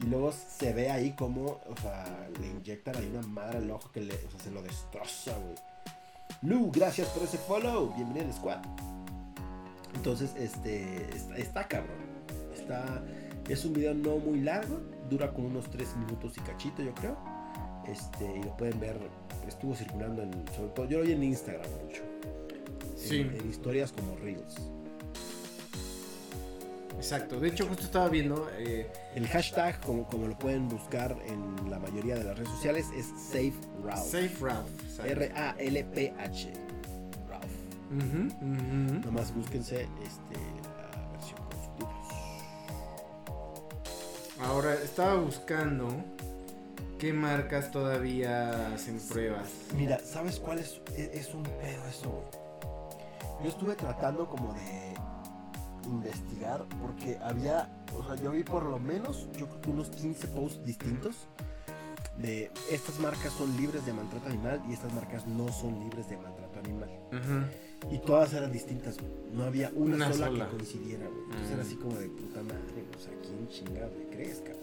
Y 0.00 0.06
luego 0.06 0.32
se 0.32 0.72
ve 0.72 0.90
ahí 0.90 1.12
como, 1.12 1.44
o 1.44 1.76
sea, 1.80 2.28
le 2.40 2.46
inyectan 2.48 2.96
ahí 2.96 3.06
una 3.06 3.26
madre 3.26 3.58
al 3.58 3.70
ojo 3.70 3.90
que 3.92 4.00
le, 4.00 4.14
se 4.42 4.50
lo 4.50 4.62
destroza, 4.62 5.36
güey. 5.36 5.56
Lu, 6.42 6.70
gracias 6.72 7.08
por 7.08 7.22
ese 7.22 7.38
follow. 7.38 7.94
Bienvenido 7.94 8.26
al 8.26 8.34
squad. 8.34 9.01
Entonces, 9.94 10.34
este, 10.36 11.08
está, 11.14 11.36
está 11.36 11.68
cabrón. 11.68 11.96
Está, 12.54 13.02
es 13.48 13.64
un 13.64 13.72
video 13.72 13.94
no 13.94 14.18
muy 14.18 14.40
largo, 14.40 14.80
dura 15.10 15.32
como 15.32 15.48
unos 15.48 15.68
3 15.70 15.96
minutos 15.96 16.36
y 16.36 16.40
cachito, 16.40 16.82
yo 16.82 16.94
creo. 16.94 17.16
Este, 17.86 18.24
y 18.38 18.42
lo 18.44 18.56
pueden 18.56 18.78
ver, 18.78 18.96
estuvo 19.48 19.74
circulando 19.74 20.22
en, 20.22 20.32
sobre 20.54 20.68
todo, 20.70 20.86
yo 20.88 20.98
lo 20.98 21.04
vi 21.04 21.12
en 21.12 21.22
Instagram 21.24 21.66
mucho. 21.84 22.02
Sí. 22.96 23.20
En, 23.20 23.34
en 23.34 23.50
historias 23.50 23.90
como 23.92 24.16
Reels. 24.16 24.56
Exacto. 26.96 27.40
De 27.40 27.48
hecho, 27.48 27.66
justo 27.66 27.82
estaba 27.82 28.08
viendo. 28.08 28.48
eh, 28.58 28.88
El 29.16 29.26
hashtag, 29.26 29.80
como, 29.80 30.06
como 30.06 30.28
lo 30.28 30.38
pueden 30.38 30.68
buscar 30.68 31.16
en 31.26 31.68
la 31.68 31.80
mayoría 31.80 32.14
de 32.14 32.22
las 32.24 32.36
redes 32.38 32.50
sociales, 32.50 32.86
es. 32.96 33.06
Safe 33.20 33.52
Ralph. 33.84 34.68
exacto. 34.84 35.10
R-A-L-P-H. 35.12 36.52
Ralph. 36.52 36.61
Ujú, 37.92 38.28
ujú. 38.40 39.00
Nomás 39.04 39.34
búsquense 39.34 39.82
este, 40.02 40.36
la 40.64 41.12
versión 41.12 41.38
con 41.38 41.52
subtítulos. 41.62 42.08
Ahora, 44.40 44.74
estaba 44.74 45.16
buscando 45.16 45.88
qué 46.98 47.12
marcas 47.12 47.70
todavía 47.70 48.72
hacen 48.74 48.98
pruebas. 49.10 49.50
Mira, 49.76 49.98
¿sabes 50.00 50.40
cuál 50.40 50.58
es? 50.58 50.80
Es, 50.96 51.26
es 51.26 51.34
un 51.34 51.42
pedo 51.42 51.86
eso. 51.88 52.22
Yo 53.42 53.48
estuve 53.48 53.74
tratando 53.74 54.26
como 54.28 54.54
de 54.54 54.94
investigar 55.84 56.64
porque 56.80 57.18
había, 57.22 57.68
o 57.98 58.04
sea, 58.06 58.14
yo 58.22 58.30
vi 58.30 58.44
por 58.44 58.64
lo 58.64 58.78
menos, 58.78 59.28
yo 59.36 59.48
creo 59.48 59.60
que 59.60 59.70
unos 59.70 59.90
15 59.90 60.28
posts 60.28 60.64
distintos 60.64 61.28
de 62.18 62.50
estas 62.70 62.98
marcas 63.00 63.32
son 63.32 63.56
libres 63.56 63.84
de 63.84 63.92
maltrato 63.92 64.28
animal 64.28 64.62
y 64.68 64.72
estas 64.72 64.92
marcas 64.92 65.26
no 65.26 65.48
son 65.52 65.80
libres 65.80 66.08
de 66.08 66.16
maltrato 66.16 66.58
animal. 66.58 66.90
Ujú. 67.12 67.71
Y 67.90 67.98
todas 67.98 68.32
eran 68.32 68.52
distintas, 68.52 68.96
güey. 68.98 69.10
No 69.32 69.44
había 69.44 69.70
una, 69.74 69.96
Una 69.96 70.12
sola, 70.12 70.26
sola. 70.26 70.44
que 70.50 70.56
coincidiera, 70.56 71.06
güey. 71.08 71.20
Entonces 71.24 71.50
Mm. 71.50 71.52
era 71.54 71.62
así 71.62 71.74
como 71.76 71.96
de 71.98 72.08
puta 72.08 72.42
madre, 72.42 72.84
o 72.96 73.00
sea, 73.00 73.12
¿quién 73.22 73.48
chingado 73.48 73.90
le 73.98 74.06
crees, 74.16 74.38
cabrón? 74.38 74.62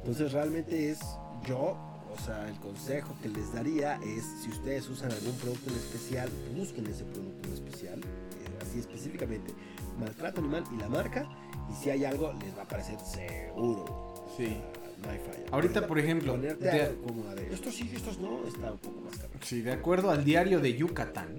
Entonces 0.00 0.32
realmente 0.32 0.90
es 0.90 1.00
yo, 1.46 1.76
o 2.14 2.18
sea, 2.24 2.48
el 2.48 2.56
consejo 2.60 3.14
que 3.22 3.28
les 3.28 3.52
daría 3.52 3.96
es 3.96 4.24
si 4.42 4.50
ustedes 4.50 4.88
usan 4.88 5.10
algún 5.12 5.34
producto 5.36 5.70
en 5.70 5.76
especial, 5.76 6.28
busquen 6.56 6.86
ese 6.86 7.04
producto 7.04 7.48
en 7.48 7.54
especial, 7.54 7.98
eh, 8.00 8.58
así 8.62 8.78
específicamente, 8.78 9.52
maltrato 9.98 10.40
animal 10.40 10.64
y 10.74 10.76
la 10.80 10.88
marca, 10.88 11.28
y 11.70 11.74
si 11.82 11.90
hay 11.90 12.04
algo 12.04 12.32
les 12.34 12.56
va 12.56 12.62
a 12.62 12.68
parecer 12.68 12.98
seguro. 13.00 14.14
Sí. 14.36 14.56
No 15.02 15.10
hay 15.10 15.18
falla. 15.18 15.44
Ahorita, 15.52 15.86
por 15.86 15.98
ejemplo, 15.98 16.38
de- 16.38 16.96
como 17.06 17.24
de 17.34 17.52
estos 17.52 17.74
sí, 17.74 17.90
estos 17.94 18.18
no, 18.18 18.46
está 18.48 18.72
un 18.72 18.78
poco 18.78 19.00
más 19.02 19.16
caro. 19.18 19.28
Sí, 19.42 19.60
de 19.60 19.72
acuerdo 19.72 20.10
al 20.10 20.24
diario 20.24 20.58
de 20.58 20.74
Yucatán, 20.74 21.35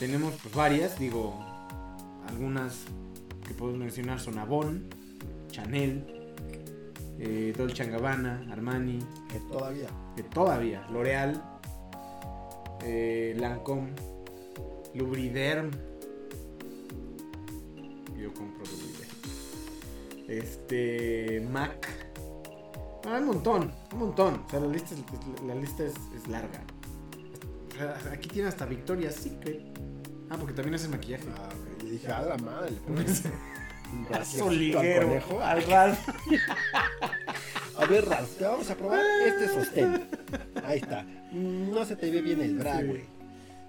tenemos 0.00 0.34
pues, 0.42 0.54
varias, 0.54 0.98
digo, 0.98 1.38
algunas 2.26 2.84
que 3.46 3.52
podemos 3.52 3.80
mencionar 3.80 4.18
son 4.18 4.38
Avon, 4.38 4.88
Chanel, 5.48 6.06
eh, 7.18 7.52
Dolce 7.56 7.84
Gabbana, 7.84 8.48
Armani, 8.50 8.98
Que 9.30 9.38
todavía. 9.52 9.88
que 10.16 10.22
todavía, 10.22 10.86
L'Oreal, 10.90 11.42
eh, 12.82 13.36
Lancome, 13.38 13.90
Lubriderm. 14.94 15.70
Yo 18.18 18.32
compro 18.32 18.64
Lubriderm. 18.64 19.10
Este, 20.28 21.46
Mac. 21.52 21.88
Ah, 23.06 23.18
un 23.20 23.26
montón, 23.26 23.70
un 23.92 23.98
montón. 23.98 24.44
O 24.46 24.50
sea, 24.50 24.60
la 24.60 24.68
lista, 24.68 24.94
es, 24.94 25.42
la 25.46 25.54
lista 25.54 25.84
es, 25.84 25.94
es 26.16 26.26
larga. 26.26 26.62
O 27.74 27.76
sea, 27.76 28.12
aquí 28.14 28.30
tiene 28.30 28.48
hasta 28.48 28.64
Victoria's 28.64 29.16
Secret. 29.16 29.89
Ah, 30.30 30.36
porque 30.38 30.54
también 30.54 30.74
hace 30.76 30.88
maquillaje. 30.88 31.24
Ah, 31.36 31.48
ok. 31.48 31.82
Y 31.84 31.90
dije, 31.90 32.08
a 32.12 32.22
la 32.22 32.36
madre, 32.38 32.72
pones 32.86 33.24
un 33.92 34.06
bracito 34.08 34.44
al 34.44 34.50
Soliguero. 34.50 35.08
conejo. 35.08 35.40
Al 35.40 35.62
Ralph. 35.64 35.98
A 37.76 37.84
ver, 37.86 38.04
Ralph, 38.08 38.36
te 38.38 38.44
vamos 38.44 38.70
a 38.70 38.74
probar 38.76 39.00
este 39.26 39.48
sostén. 39.48 40.08
Ahí 40.64 40.78
está. 40.78 41.04
No 41.32 41.84
se 41.84 41.96
te 41.96 42.10
ve 42.10 42.20
bien 42.22 42.40
el 42.40 42.56
bra, 42.58 42.78
Sí. 42.80 42.86
güey. 42.86 43.02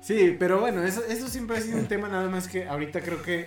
Sí, 0.01 0.35
pero 0.39 0.59
bueno, 0.59 0.83
eso, 0.83 1.03
eso 1.05 1.27
siempre 1.27 1.57
ha 1.57 1.61
sido 1.61 1.77
un 1.77 1.87
tema 1.87 2.07
nada 2.07 2.27
más 2.29 2.47
que 2.47 2.67
ahorita 2.67 3.01
creo 3.01 3.21
que 3.21 3.45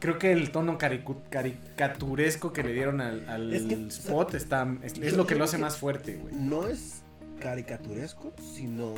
creo 0.00 0.18
que 0.18 0.32
el 0.32 0.50
tono 0.50 0.76
caricaturesco 0.76 2.52
que 2.52 2.64
le 2.64 2.72
dieron 2.72 3.00
al, 3.00 3.28
al 3.28 3.52
Es 3.54 3.62
que, 3.62 3.74
spot 3.86 4.34
está 4.34 4.66
es, 4.82 4.94
es 4.98 5.12
lo 5.12 5.28
que 5.28 5.36
lo 5.36 5.44
hace 5.44 5.56
que- 5.58 5.62
más 5.62 5.76
fuerte, 5.76 6.16
güey. 6.16 6.34
No 6.34 6.66
es 6.66 7.02
caricaturesco, 7.40 8.32
sino 8.54 8.94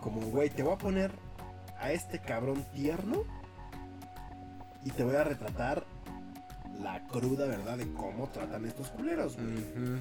como, 0.00 0.22
güey, 0.22 0.48
te 0.48 0.62
voy 0.62 0.72
a 0.72 0.78
poner 0.78 1.12
a 1.82 1.92
este 1.92 2.20
cabrón 2.20 2.64
tierno 2.72 3.24
y 4.84 4.90
te 4.90 5.04
voy 5.04 5.16
a 5.16 5.24
retratar 5.24 5.84
la 6.80 7.06
cruda 7.08 7.46
verdad 7.46 7.76
de 7.76 7.92
cómo 7.92 8.28
tratan 8.28 8.64
estos 8.64 8.88
culeros, 8.90 9.36
güey. 9.36 10.00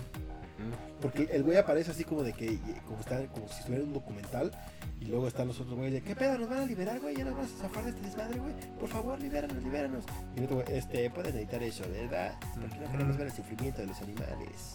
Porque 1.01 1.27
el 1.31 1.43
güey 1.43 1.57
aparece 1.57 1.91
así 1.91 2.03
como 2.03 2.23
de 2.23 2.33
que, 2.33 2.59
como, 2.85 2.99
está, 2.99 3.25
como 3.27 3.47
si 3.47 3.59
estuviera 3.59 3.83
en 3.83 3.89
un 3.89 3.93
documental, 3.95 4.51
y 4.99 5.05
luego 5.05 5.27
están 5.27 5.47
los 5.47 5.59
otros 5.59 5.75
güeyes 5.75 5.93
de, 5.93 6.01
¿qué 6.01 6.15
pedo? 6.15 6.37
¿Nos 6.37 6.47
van 6.47 6.59
a 6.59 6.65
liberar, 6.65 6.99
güey? 6.99 7.15
¿Ya 7.15 7.25
nos 7.25 7.33
vamos 7.33 7.51
a 7.53 7.63
zafar 7.63 7.83
de 7.85 7.89
este 7.89 8.03
desmadre, 8.03 8.39
güey? 8.39 8.53
Por 8.79 8.87
favor, 8.87 9.19
libéranos, 9.19 9.63
libéranos. 9.63 10.05
Y 10.35 10.43
otro 10.43 10.57
güey, 10.57 10.67
este, 10.77 11.09
pueden 11.09 11.35
editar 11.35 11.63
eso, 11.63 11.83
¿verdad? 11.89 12.35
Porque 12.59 12.79
no 12.79 12.91
queremos 12.91 13.17
ver 13.17 13.27
el 13.27 13.33
sufrimiento 13.33 13.81
de 13.81 13.87
los 13.87 13.99
animales. 14.01 14.73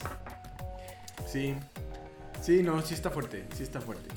Sí. 1.28 1.54
Sí, 2.42 2.62
no, 2.64 2.82
sí 2.82 2.94
está 2.94 3.10
fuerte, 3.10 3.46
sí 3.54 3.62
está 3.62 3.80
fuerte. 3.80 4.08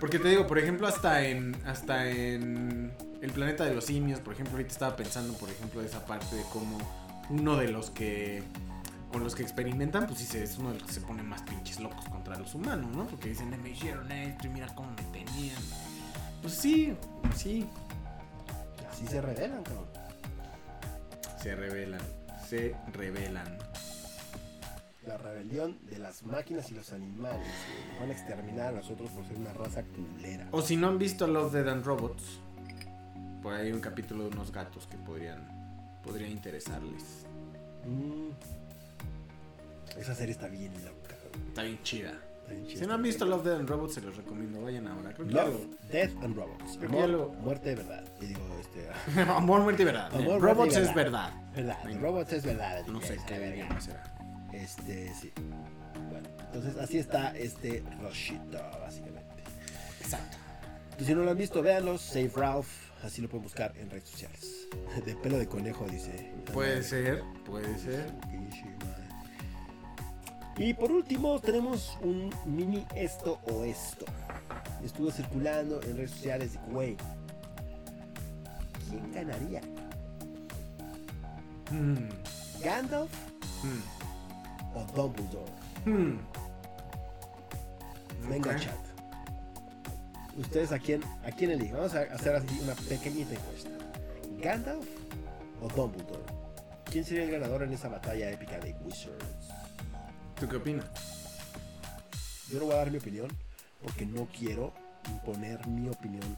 Porque 0.00 0.18
te 0.18 0.28
digo, 0.28 0.46
por 0.46 0.58
ejemplo, 0.58 0.86
hasta 0.86 1.22
en 1.26 1.56
hasta 1.66 2.10
en 2.10 2.92
el 3.22 3.30
planeta 3.32 3.64
de 3.64 3.74
los 3.74 3.86
simios, 3.86 4.20
por 4.20 4.34
ejemplo, 4.34 4.54
ahorita 4.54 4.72
estaba 4.72 4.96
pensando, 4.96 5.32
por 5.34 5.48
ejemplo, 5.50 5.80
de 5.80 5.86
esa 5.86 6.04
parte 6.04 6.36
de 6.36 6.42
cómo 6.52 6.78
uno 7.30 7.56
de 7.56 7.68
los 7.68 7.90
que 7.90 8.42
con 9.10 9.22
los 9.24 9.34
que 9.34 9.42
experimentan, 9.42 10.06
pues 10.06 10.18
sí 10.20 10.36
es 10.36 10.58
uno 10.58 10.72
de 10.72 10.78
los 10.80 10.88
que 10.88 10.92
se 10.94 11.00
pone 11.00 11.22
más 11.22 11.40
pinches 11.42 11.80
locos 11.80 12.04
contra 12.06 12.36
los 12.38 12.54
humanos, 12.54 12.94
¿no? 12.94 13.06
Porque 13.06 13.30
dicen, 13.30 13.52
"Eh, 13.54 13.56
me 13.56 13.70
hicieron 13.70 14.10
esto 14.12 14.46
y 14.46 14.50
mira 14.50 14.66
cómo 14.74 14.90
me 14.90 15.02
tenían. 15.18 15.56
Pues 16.42 16.54
sí, 16.54 16.94
sí, 17.34 17.66
Así 18.90 19.06
se 19.06 19.20
revelan, 19.20 19.62
cabrón. 19.62 19.86
se 21.42 21.54
revelan, 21.54 22.00
se 22.48 22.74
revelan. 22.92 23.58
La 25.06 25.16
rebelión 25.18 25.78
de 25.88 25.98
las 25.98 26.24
máquinas 26.24 26.70
y 26.72 26.74
los 26.74 26.92
animales. 26.92 27.46
Nos 27.92 28.00
van 28.00 28.10
a 28.10 28.12
exterminar 28.12 28.68
a 28.68 28.72
nosotros 28.72 29.08
por 29.10 29.24
ser 29.26 29.36
una 29.36 29.52
raza 29.52 29.82
culera. 29.84 30.48
O 30.50 30.62
si 30.62 30.76
no 30.76 30.88
han 30.88 30.98
visto 30.98 31.26
Love, 31.28 31.52
Dead 31.52 31.68
and 31.68 31.84
Robots, 31.84 32.40
por 33.42 33.54
ahí 33.54 33.66
hay 33.66 33.72
un 33.72 33.80
capítulo 33.80 34.24
de 34.24 34.30
unos 34.30 34.50
gatos 34.50 34.86
que 34.88 34.96
podrían, 34.96 35.46
podría 36.02 36.26
interesarles. 36.28 37.24
Mm. 37.86 38.30
Esa 40.00 40.14
serie 40.14 40.32
está 40.32 40.48
bien 40.48 40.72
loca. 40.84 41.14
Está 41.48 41.62
bien 41.62 41.80
chida. 41.84 42.12
Si 42.68 42.86
no 42.86 42.94
han 42.94 43.02
visto 43.02 43.24
Love, 43.24 43.44
Dead 43.44 43.56
and 43.60 43.68
Robots, 43.68 43.94
se 43.94 44.00
los 44.00 44.16
recomiendo. 44.16 44.62
Vayan 44.62 44.86
ahora. 44.88 45.12
Creo 45.14 45.26
que 45.28 45.34
Love, 45.34 45.66
Death 45.90 46.22
and 46.22 46.36
Robots. 46.36 46.78
Amor, 46.84 47.08
lo- 47.08 47.28
muerte 47.30 47.74
verdad. 47.74 48.04
Y 48.20 48.26
digo, 48.26 48.40
este. 48.60 48.88
lo- 49.24 49.32
Amor, 49.36 49.60
muerte 49.62 49.82
y 49.82 49.84
verdad. 49.86 50.06
Amor, 50.14 50.24
muerte 50.24 50.36
y 50.38 50.48
Robots 50.54 50.76
es 50.76 50.94
verdad. 50.94 51.32
verdad. 51.54 51.78
verdad. 51.84 52.00
Robots 52.00 52.32
es 52.32 52.44
verdad. 52.44 52.86
No 52.86 53.00
sé 53.00 53.18
qué 53.26 53.38
verga. 53.38 53.80
será. 53.80 54.15
Este, 54.56 55.12
sí. 55.14 55.32
Bueno, 56.10 56.28
entonces 56.46 56.76
así 56.78 56.98
está 56.98 57.36
este 57.36 57.82
Roshito, 58.00 58.58
básicamente. 58.80 59.42
Exacto. 60.00 60.38
Y 60.98 61.04
si 61.04 61.14
no 61.14 61.22
lo 61.22 61.30
han 61.30 61.36
visto, 61.36 61.62
véanlos. 61.62 62.00
Save 62.00 62.32
Ralph. 62.34 62.68
Así 63.02 63.20
lo 63.20 63.28
pueden 63.28 63.44
buscar 63.44 63.74
en 63.76 63.90
redes 63.90 64.08
sociales. 64.08 64.66
De 65.04 65.14
pelo 65.16 65.38
de 65.38 65.46
conejo, 65.46 65.84
dice. 65.84 66.32
Puede 66.52 66.82
ser, 66.82 67.22
puede 67.44 67.78
ser. 67.78 68.12
Y 70.58 70.72
por 70.72 70.90
último 70.90 71.38
tenemos 71.38 71.98
un 72.00 72.34
mini 72.46 72.86
esto 72.94 73.38
o 73.50 73.62
esto. 73.64 74.06
Estuvo 74.82 75.10
circulando 75.10 75.82
en 75.82 75.98
redes 75.98 76.12
sociales 76.12 76.54
de 76.54 76.58
güey. 76.72 76.96
¿Quién 78.88 79.12
ganaría? 79.12 79.60
Hmm, 81.70 82.08
¿Gandalf 82.62 83.12
hmm, 83.62 83.95
o 84.76 84.84
Dumbledore? 84.94 85.52
hmm. 85.84 86.18
Venga, 88.28 88.56
chat. 88.56 88.74
¿Ustedes 90.36 90.72
a 90.72 90.78
quién, 90.78 91.02
a 91.24 91.30
quién 91.30 91.52
eligen? 91.52 91.76
Vamos 91.76 91.94
a 91.94 92.02
hacer 92.02 92.34
así 92.36 92.60
una 92.60 92.74
pequeñita 92.74 93.34
encuesta. 93.34 93.70
¿Gandalf 94.42 94.86
o 95.62 95.68
Dumbledore? 95.68 96.24
¿Quién 96.84 97.04
sería 97.04 97.24
el 97.24 97.30
ganador 97.30 97.62
en 97.62 97.72
esa 97.72 97.88
batalla 97.88 98.30
épica 98.30 98.58
de 98.58 98.74
Wizards? 98.84 99.48
¿Tú 100.38 100.48
qué 100.48 100.56
opinas? 100.56 100.86
Yo 102.50 102.58
no 102.58 102.66
voy 102.66 102.74
a 102.74 102.78
dar 102.78 102.90
mi 102.90 102.98
opinión 102.98 103.28
porque 103.82 104.04
no 104.04 104.26
quiero 104.26 104.72
imponer 105.08 105.66
mi 105.66 105.88
opinión 105.88 106.36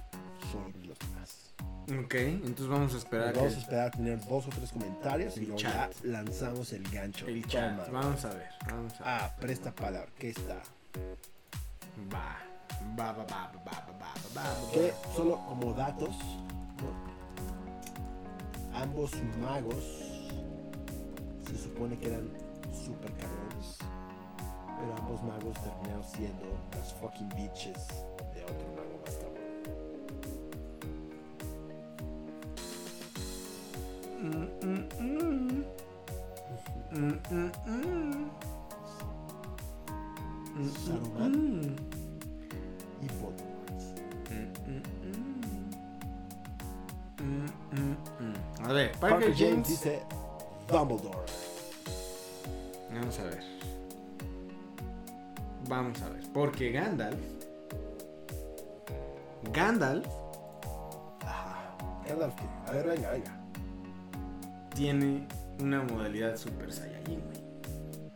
sobre 0.53 0.86
los 0.86 0.99
demás. 0.99 1.48
Ok, 1.89 2.14
entonces 2.14 2.68
vamos 2.68 2.95
a 2.95 2.99
esperar. 2.99 3.34
Vamos 3.34 3.55
a 3.55 3.59
esperar 3.59 3.86
a 3.86 3.91
tener 3.91 4.20
dos 4.26 4.47
o 4.47 4.51
tres 4.51 4.72
comentarios 4.72 5.39
y 5.39 5.55
ya 5.57 5.89
lanzamos 6.03 6.72
el 6.74 6.82
gancho. 6.91 7.26
El 7.26 7.47
chat. 7.47 7.91
Vamos 7.91 8.24
a 8.26 8.28
ver. 8.34 8.49
Ah, 9.01 9.34
presta 9.41 9.74
palabra. 9.74 10.11
¿Qué 10.18 10.30
está? 10.30 10.61
Va. 12.12 12.36
Va, 12.99 13.12
va, 13.12 13.24
va, 13.24 13.24
va, 13.24 13.62
va, 13.66 13.86
va, 14.01 14.12
va. 14.36 15.14
Solo 15.16 15.43
como 15.49 15.72
datos, 15.72 16.14
ambos 18.74 19.12
magos 19.41 19.84
se 21.47 21.57
supone 21.57 21.99
que 21.99 22.09
eran 22.09 22.28
super 22.70 23.12
cabrones. 23.14 23.78
Pero 24.78 24.95
ambos 24.99 25.22
magos 25.22 25.55
terminaron 25.62 26.05
siendo 26.05 26.45
las 26.76 26.93
fucking 26.95 27.30
bitches 27.30 27.89
de 28.34 28.45
otro 28.45 28.68
mago. 28.76 28.88
Saruman. 40.85 41.33
mm, 41.33 41.76
Y 43.03 43.09
Voldemort. 43.20 43.83
mm, 44.31 44.49
mm, 44.66 44.83
mm. 45.05 45.29
Mm, 47.20 47.47
mm, 47.72 47.97
mm. 48.20 48.64
A 48.64 48.72
ver, 48.72 48.93
Parker 48.93 49.01
Parker 49.11 49.35
James 49.35 49.51
James. 49.51 49.68
dice 49.68 50.03
Dumbledore. 50.68 51.26
Vamos 52.93 53.18
a 53.18 53.24
ver. 53.24 53.45
Vamos 55.68 56.03
a 56.03 56.09
ver. 56.09 56.22
Porque 56.33 56.70
Gandalf. 56.72 57.18
Gandalf 59.53 60.07
Ajá. 61.24 61.76
Gandalf, 62.07 62.35
¿qué? 62.35 62.45
A 62.66 62.72
ver, 62.72 62.87
venga, 62.87 63.11
venga. 63.11 63.38
Tiene 64.79 65.26
una 65.61 65.83
modalidad 65.83 66.37
Super 66.37 66.72
Saiyajin, 66.72 67.20
güey. 67.20 67.37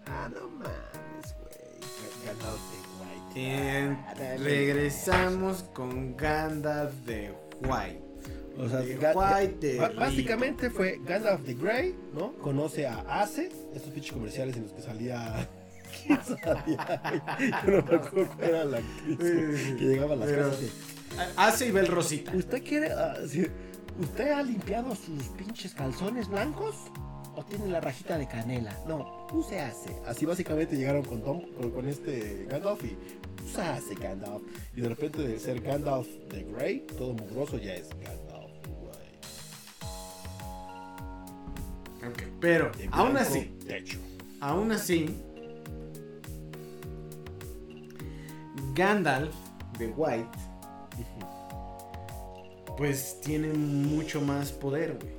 Ah, 0.06 0.28
no 0.32 0.48
mames, 0.48 1.34
güey. 1.40 1.52
Gandalf 2.24 2.60
de 3.34 3.34
White. 3.34 4.38
Regresamos 4.38 5.64
con 5.74 6.16
Gandalf 6.16 6.92
de 7.04 7.34
White. 7.64 8.00
O 8.58 8.68
sea, 8.68 8.78
de 8.80 8.96
White 8.96 9.66
de 9.66 9.78
Ba- 9.78 9.88
rico. 9.88 10.00
básicamente 10.00 10.70
fue 10.70 11.00
Gandalf 11.04 11.42
the 11.44 11.54
Grey, 11.54 11.96
¿no? 12.14 12.32
Conoce 12.34 12.86
a 12.86 13.00
Ace, 13.22 13.50
estos 13.74 13.90
pinches 13.92 14.12
comerciales 14.12 14.56
en 14.56 14.62
los 14.64 14.72
que 14.72 14.82
salía. 14.82 15.48
¿Quién 16.06 16.20
salía? 16.24 17.22
Yo 17.66 17.70
no 17.70 17.82
me 17.90 17.96
acuerdo 17.96 18.28
cuál 18.36 18.48
era 18.48 18.64
la 18.66 18.76
actriz 18.78 19.18
güey, 19.18 19.76
que 19.78 19.84
llegaba 19.84 20.12
a 20.12 20.16
las 20.16 20.28
Pero- 20.28 20.42
casas 20.50 20.60
de. 20.60 20.70
Hace 21.36 21.66
y 21.66 21.70
ve 21.72 21.80
el 21.80 21.88
Rosita. 21.88 22.32
¿Usted 22.34 22.62
quiere. 22.62 22.92
ah, 22.92 23.16
sí, 23.28 23.46
¿Usted 24.01 24.30
ha 24.32 24.43
limpiado 24.43 24.95
sus 24.95 25.24
pinches 25.36 25.74
calzones 25.74 26.28
blancos? 26.28 26.74
¿O 27.34 27.43
tiene 27.45 27.66
la 27.68 27.80
rajita 27.80 28.18
de 28.18 28.26
canela? 28.28 28.76
No, 28.86 29.26
use 29.32 29.59
Ace. 29.61 29.90
Así 30.07 30.26
básicamente 30.26 30.76
llegaron 30.76 31.03
con, 31.03 31.22
Tom, 31.22 31.40
con, 31.59 31.70
con 31.70 31.88
este 31.88 32.47
Gandalf 32.51 32.84
y. 32.84 32.97
Usa 33.47 33.74
Ace, 33.76 33.95
Gandalf. 33.95 34.43
Y 34.76 34.80
de 34.82 34.88
repente 34.88 35.20
de 35.22 35.38
ser 35.38 35.61
Gandalf 35.61 36.07
the 36.28 36.43
Grey, 36.45 36.80
todo 36.99 37.12
mugroso, 37.14 37.59
ya 37.59 37.74
es 37.74 37.88
Gandalf 37.90 38.51
White. 38.82 39.26
Ok, 42.07 42.22
Pero, 42.40 42.70
De 42.72 42.88
aún 42.93 43.16
así, 43.16 43.45
Techo. 43.66 43.99
aún 44.40 44.72
así, 44.72 45.07
Gandalf 48.74 49.34
de 49.78 49.88
White, 49.88 50.38
pues 52.76 53.20
tiene 53.20 53.48
mucho 53.52 54.20
más 54.20 54.52
poder, 54.52 54.98
güey. 55.00 55.12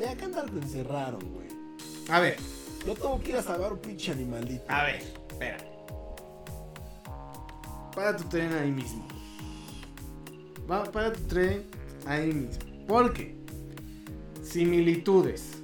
Ya 0.00 0.14
Gandalf 0.14 0.52
lo 0.52 0.60
encerraron, 0.60 1.20
güey. 1.32 1.48
A 2.10 2.20
ver, 2.20 2.36
Yo 2.86 2.94
tengo 2.94 3.20
que 3.20 3.30
ir 3.30 3.36
a 3.36 3.42
salvar 3.42 3.72
un 3.72 3.78
pinche 3.80 4.12
animalito. 4.12 4.64
a 4.68 4.84
ver, 4.84 5.02
espera. 5.28 5.58
Para 7.94 8.16
tu 8.16 8.24
tren 8.24 8.52
ahí 8.54 8.70
mismo. 8.70 9.06
Va, 10.70 10.84
para 10.84 11.12
tu 11.12 11.20
tren 11.22 11.64
ahí 12.06 12.32
mismo. 12.32 12.86
Porque 12.86 13.36
similitudes. 14.42 15.54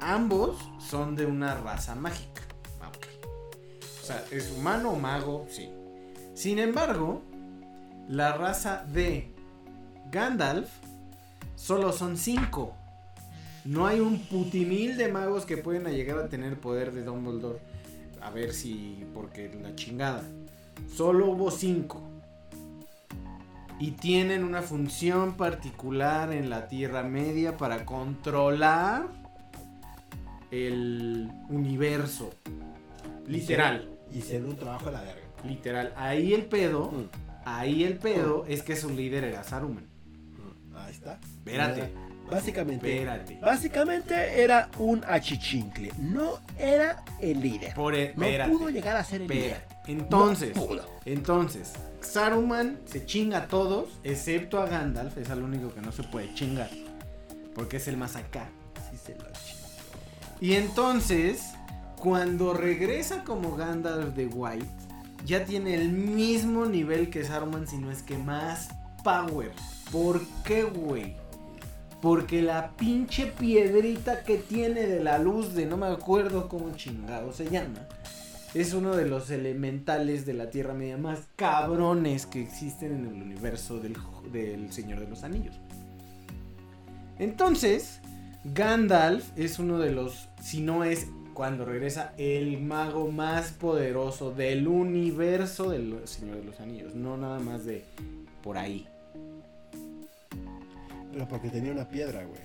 Ambos 0.00 0.56
son 0.80 1.14
de 1.14 1.26
una 1.26 1.54
raza 1.60 1.94
mágica. 1.94 2.42
Ah, 2.80 2.88
ok. 2.88 3.06
O 4.02 4.06
sea, 4.06 4.24
es 4.30 4.50
humano 4.50 4.90
o 4.90 4.96
mago, 4.96 5.46
sí. 5.50 5.68
Sin 6.34 6.58
embargo, 6.58 7.22
la 8.08 8.32
raza 8.32 8.84
de 8.88 9.30
Gandalf 10.10 10.68
solo 11.54 11.92
son 11.92 12.16
cinco. 12.16 12.74
No 13.64 13.86
hay 13.86 14.00
un 14.00 14.18
putimil 14.20 14.96
de 14.96 15.08
magos 15.08 15.44
que 15.44 15.58
pueden 15.58 15.84
llegar 15.84 16.18
a 16.18 16.28
tener 16.28 16.58
poder 16.58 16.92
de 16.92 17.04
Dumbledore. 17.04 17.58
A 18.22 18.30
ver 18.30 18.52
si. 18.52 19.04
Porque 19.14 19.50
la 19.62 19.74
chingada. 19.74 20.22
Solo 20.94 21.26
hubo 21.30 21.50
cinco. 21.50 22.00
Y 23.78 23.92
tienen 23.92 24.44
una 24.44 24.62
función 24.62 25.36
particular 25.36 26.32
en 26.32 26.50
la 26.50 26.68
Tierra 26.68 27.02
Media 27.02 27.56
para 27.56 27.84
controlar 27.86 29.08
el 30.50 31.30
universo. 31.48 32.30
Literal. 33.26 33.88
Hicieron 34.12 34.50
un 34.50 34.56
trabajo 34.56 34.86
de 34.86 34.92
la 34.92 35.02
verga. 35.02 35.20
Literal. 35.44 35.94
Ahí 35.96 36.34
el 36.34 36.44
pedo, 36.46 36.90
Mm, 36.90 37.08
ahí 37.44 37.84
el 37.84 37.96
pedo 37.98 38.44
es 38.46 38.62
que 38.62 38.76
su 38.76 38.90
líder 38.90 39.24
era 39.24 39.44
Saruman. 39.44 39.89
Ahí 40.90 40.96
está. 40.96 41.18
Espérate. 41.22 41.80
Era- 41.80 41.90
Básicamente, 42.30 42.92
Espérate. 42.94 43.38
básicamente 43.40 44.40
era 44.42 44.68
un 44.78 45.02
achichincle. 45.04 45.90
No 45.98 46.38
era 46.58 47.04
el 47.20 47.40
líder. 47.40 47.74
Por 47.74 47.94
e- 47.96 48.12
No 48.16 48.22
espérate, 48.24 48.52
pudo 48.52 48.70
llegar 48.70 48.96
a 48.96 49.02
ser 49.02 49.22
el 49.22 49.28
líder. 49.28 49.64
Entonces, 49.88 50.54
No 50.54 50.66
pudo. 50.66 50.86
entonces, 51.06 51.72
Saruman 52.00 52.78
se 52.84 53.04
chinga 53.04 53.38
a 53.38 53.46
todos, 53.48 53.88
excepto 54.04 54.60
a 54.60 54.66
Gandalf, 54.66 55.16
es 55.18 55.28
el 55.28 55.42
único 55.42 55.74
que 55.74 55.80
no 55.80 55.90
se 55.90 56.04
puede 56.04 56.32
chingar. 56.34 56.70
Porque 57.52 57.78
es 57.78 57.88
el 57.88 57.96
más 57.96 58.14
acá. 58.14 58.48
Sí 58.92 58.96
se 58.96 59.16
lo. 59.16 59.24
Y 60.40 60.54
entonces, 60.54 61.42
cuando 61.96 62.54
regresa 62.54 63.24
como 63.24 63.56
Gandalf 63.56 64.14
de 64.14 64.26
White, 64.26 64.66
ya 65.26 65.44
tiene 65.44 65.74
el 65.74 65.88
mismo 65.90 66.64
nivel 66.66 67.10
que 67.10 67.24
Saruman, 67.24 67.66
si 67.66 67.76
no 67.78 67.90
es 67.90 68.02
que 68.04 68.16
más 68.16 68.68
power. 69.02 69.50
¿Por 69.92 70.20
qué, 70.44 70.62
güey? 70.62 71.16
Porque 72.00 72.42
la 72.42 72.70
pinche 72.76 73.26
piedrita 73.26 74.24
que 74.24 74.38
tiene 74.38 74.86
de 74.86 75.00
la 75.00 75.18
luz 75.18 75.54
de 75.54 75.66
no 75.66 75.76
me 75.76 75.86
acuerdo 75.86 76.48
cómo 76.48 76.74
chingado 76.76 77.32
se 77.32 77.50
llama. 77.50 77.86
Es 78.54 78.72
uno 78.72 78.96
de 78.96 79.06
los 79.06 79.30
elementales 79.30 80.26
de 80.26 80.34
la 80.34 80.50
Tierra 80.50 80.74
Media 80.74 80.96
más 80.96 81.20
cabrones 81.36 82.26
que 82.26 82.42
existen 82.42 82.92
en 82.92 83.06
el 83.06 83.22
universo 83.22 83.78
del, 83.78 83.96
del 84.32 84.72
Señor 84.72 85.00
de 85.00 85.08
los 85.08 85.22
Anillos. 85.22 85.54
Entonces, 87.18 88.00
Gandalf 88.44 89.26
es 89.36 89.58
uno 89.58 89.78
de 89.78 89.92
los, 89.92 90.28
si 90.42 90.62
no 90.62 90.84
es 90.84 91.08
cuando 91.34 91.64
regresa, 91.64 92.12
el 92.18 92.60
mago 92.60 93.10
más 93.10 93.52
poderoso 93.52 94.32
del 94.32 94.66
universo 94.66 95.70
del 95.70 96.00
Señor 96.06 96.38
de 96.38 96.44
los 96.44 96.60
Anillos. 96.60 96.94
No 96.94 97.16
nada 97.16 97.38
más 97.38 97.64
de 97.64 97.84
por 98.42 98.58
ahí. 98.58 98.86
Pero 101.12 101.28
porque 101.28 101.48
tenía 101.48 101.72
una 101.72 101.88
piedra, 101.88 102.24
güey. 102.24 102.40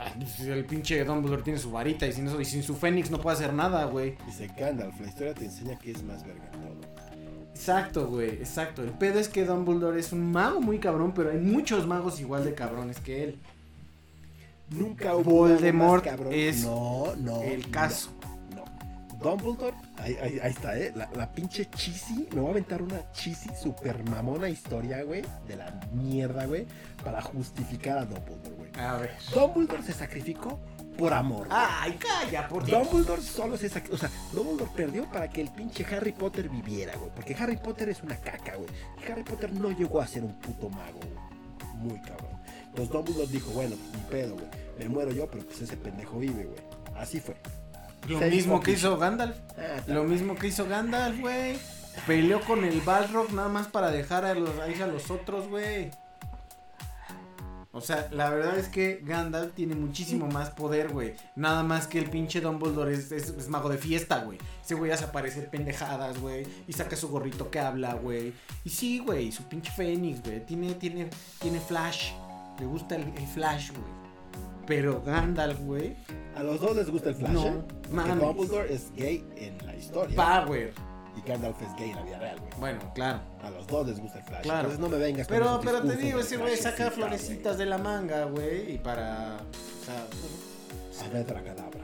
Ay, 0.00 0.12
pues, 0.18 0.40
El 0.40 0.64
pinche 0.64 1.04
Dumbledore 1.04 1.42
tiene 1.42 1.58
su 1.58 1.70
varita 1.70 2.06
y 2.06 2.12
sin 2.12 2.28
eso 2.28 2.40
y 2.40 2.44
sin 2.44 2.62
su 2.62 2.76
Fénix 2.76 3.10
no 3.10 3.18
puede 3.20 3.36
hacer 3.36 3.52
nada, 3.52 3.84
güey. 3.86 4.16
Dice 4.26 4.48
Gandalf, 4.56 5.00
la 5.00 5.08
historia 5.08 5.34
te 5.34 5.44
enseña 5.44 5.78
que 5.78 5.90
es 5.90 6.02
más 6.02 6.24
verga 6.24 6.50
todo. 6.52 6.98
Exacto, 7.50 8.06
güey, 8.06 8.30
exacto. 8.30 8.82
El 8.82 8.90
pedo 8.90 9.18
es 9.18 9.28
que 9.28 9.44
Dumbledore 9.44 9.98
es 9.98 10.12
un 10.12 10.30
mago 10.30 10.60
muy 10.60 10.78
cabrón, 10.78 11.12
pero 11.12 11.30
hay 11.30 11.38
muchos 11.38 11.86
magos 11.86 12.20
igual 12.20 12.44
de 12.44 12.54
cabrones 12.54 13.00
que 13.00 13.24
él. 13.24 13.38
Nunca 14.70 15.16
hubo 15.16 15.30
Voldemort 15.30 16.04
más 16.04 16.12
cabrón. 16.14 16.32
es 16.32 16.64
no, 16.64 17.16
no, 17.16 17.42
el 17.42 17.68
caso. 17.70 18.10
No. 18.54 18.64
Dumbledore, 19.18 19.74
ahí, 20.00 20.16
ahí- 20.22 20.38
ahí 20.40 20.50
está, 20.50 20.78
¿eh? 20.78 20.92
La, 20.94 21.08
la 21.14 21.30
pinche 21.32 21.68
cheesy, 21.70 22.28
me 22.32 22.40
voy 22.40 22.48
a 22.48 22.50
aventar 22.52 22.82
una 22.82 23.10
cheesy 23.12 23.50
super 23.60 24.02
mamona 24.08 24.48
historia, 24.48 25.02
güey, 25.02 25.22
de 25.46 25.56
la 25.56 25.80
mierda, 25.92 26.46
güey, 26.46 26.66
para 27.04 27.20
justificar 27.22 27.98
a 27.98 28.04
Dumbledore, 28.04 28.56
güey. 28.56 28.70
A 28.78 28.94
ver. 28.96 29.14
Dumbledore 29.34 29.82
se 29.82 29.92
sacrificó 29.92 30.58
por 30.96 31.12
amor. 31.12 31.46
güey. 31.48 31.58
Ay, 31.60 31.92
calla, 31.98 32.48
por 32.48 32.64
Dios. 32.64 32.90
Dumbledore 32.90 33.22
solo 33.22 33.56
se 33.56 33.68
sacrificó, 33.68 33.96
o 33.96 33.98
sea, 33.98 34.10
Dumbledore 34.32 34.70
perdió 34.74 35.04
para 35.10 35.28
que 35.28 35.40
el 35.40 35.50
pinche 35.52 35.84
Harry 35.94 36.12
Potter 36.12 36.48
viviera, 36.48 36.96
güey, 36.96 37.10
porque 37.14 37.34
Harry 37.34 37.56
Potter 37.56 37.88
es 37.88 38.02
una 38.02 38.16
caca, 38.16 38.56
güey. 38.56 38.68
Y 39.00 39.10
Harry 39.12 39.22
Potter 39.22 39.52
no 39.52 39.70
llegó 39.70 40.00
a 40.00 40.06
ser 40.06 40.24
un 40.24 40.38
puto 40.40 40.68
mago, 40.70 40.98
güey. 41.00 41.74
Muy 41.76 42.00
cabrón. 42.00 42.38
Entonces 42.66 42.92
Dumbledore 42.92 43.26
dijo, 43.28 43.50
bueno, 43.52 43.76
pues 43.76 43.92
ni 44.02 44.10
pedo, 44.10 44.34
güey. 44.34 44.46
Me 44.78 44.88
muero 44.88 45.10
yo, 45.12 45.28
pero 45.30 45.44
pues 45.44 45.60
ese 45.62 45.76
pendejo 45.76 46.18
vive, 46.18 46.44
güey. 46.44 46.60
Así 46.96 47.20
fue. 47.20 47.36
Lo 48.08 48.20
mismo 48.20 48.60
que 48.60 48.72
hizo 48.72 48.96
Gandalf. 48.98 49.36
Ah, 49.56 49.82
Lo 49.86 50.04
mismo 50.04 50.34
que 50.36 50.48
hizo 50.48 50.66
Gandalf, 50.66 51.20
güey. 51.20 51.58
Peleó 52.06 52.40
con 52.40 52.64
el 52.64 52.80
Balrog 52.80 53.32
nada 53.32 53.48
más 53.48 53.66
para 53.68 53.90
dejar 53.90 54.24
a 54.24 54.34
los, 54.34 54.58
ahí 54.60 54.80
a 54.80 54.86
los 54.86 55.10
otros, 55.10 55.48
güey. 55.48 55.90
O 57.70 57.80
sea, 57.80 58.08
la 58.10 58.30
verdad 58.30 58.58
es 58.58 58.68
que 58.68 59.00
Gandalf 59.04 59.52
tiene 59.54 59.74
muchísimo 59.74 60.26
más 60.26 60.50
poder, 60.50 60.88
güey. 60.88 61.14
Nada 61.36 61.62
más 61.62 61.86
que 61.86 61.98
el 61.98 62.08
pinche 62.08 62.40
Dumbledore 62.40 62.94
es, 62.94 63.12
es, 63.12 63.28
es 63.28 63.48
mago 63.48 63.68
de 63.68 63.78
fiesta, 63.78 64.24
güey. 64.24 64.38
Ese 64.64 64.74
güey 64.74 64.90
hace 64.90 65.04
aparecer 65.04 65.48
pendejadas, 65.50 66.18
güey. 66.18 66.46
Y 66.66 66.72
saca 66.72 66.96
su 66.96 67.08
gorrito 67.08 67.50
que 67.50 67.60
habla, 67.60 67.94
güey. 67.94 68.32
Y 68.64 68.70
sí, 68.70 68.98
güey, 69.00 69.30
su 69.30 69.44
pinche 69.44 69.70
Fénix, 69.70 70.22
güey. 70.22 70.44
Tiene, 70.46 70.74
tiene, 70.74 71.10
tiene 71.40 71.60
flash. 71.60 72.12
Le 72.58 72.66
gusta 72.66 72.96
el, 72.96 73.02
el 73.16 73.26
flash, 73.26 73.70
güey. 73.70 73.97
Pero 74.68 75.02
Gandalf, 75.02 75.58
güey. 75.62 75.96
A 76.36 76.42
los 76.44 76.60
dos 76.60 76.76
les 76.76 76.88
gusta 76.90 77.08
el 77.08 77.14
flash. 77.16 77.32
No, 77.32 77.46
¿eh? 77.46 77.62
Mames. 77.90 78.20
Dumbledore 78.20 78.72
es 78.72 78.92
gay 78.94 79.26
en 79.36 79.66
la 79.66 79.74
historia. 79.74 80.14
Power. 80.14 80.72
y 81.16 81.28
Gandalf 81.28 81.60
es 81.62 81.74
gay 81.76 81.90
en 81.90 81.96
la 81.96 82.02
vida 82.02 82.18
real, 82.18 82.38
güey. 82.38 82.50
Bueno, 82.60 82.92
claro. 82.94 83.20
A 83.42 83.50
los 83.50 83.66
dos 83.66 83.86
les 83.88 83.98
gusta 83.98 84.18
el 84.18 84.24
flash. 84.24 84.42
Claro. 84.42 84.68
Entonces 84.70 84.78
no 84.78 84.88
me 84.88 84.98
vengas 84.98 85.26
Pero, 85.26 85.60
pero 85.64 85.82
te 85.82 85.96
digo, 85.96 86.20
ese 86.20 86.36
güey 86.36 86.56
saca 86.56 86.90
florecitas 86.90 87.56
de 87.58 87.66
la 87.66 87.78
manga, 87.78 88.24
güey, 88.26 88.74
y 88.74 88.78
para... 88.78 89.38
O 89.38 89.84
sea, 89.84 90.06
güey. 91.10 91.22
Abracadabra. 91.22 91.80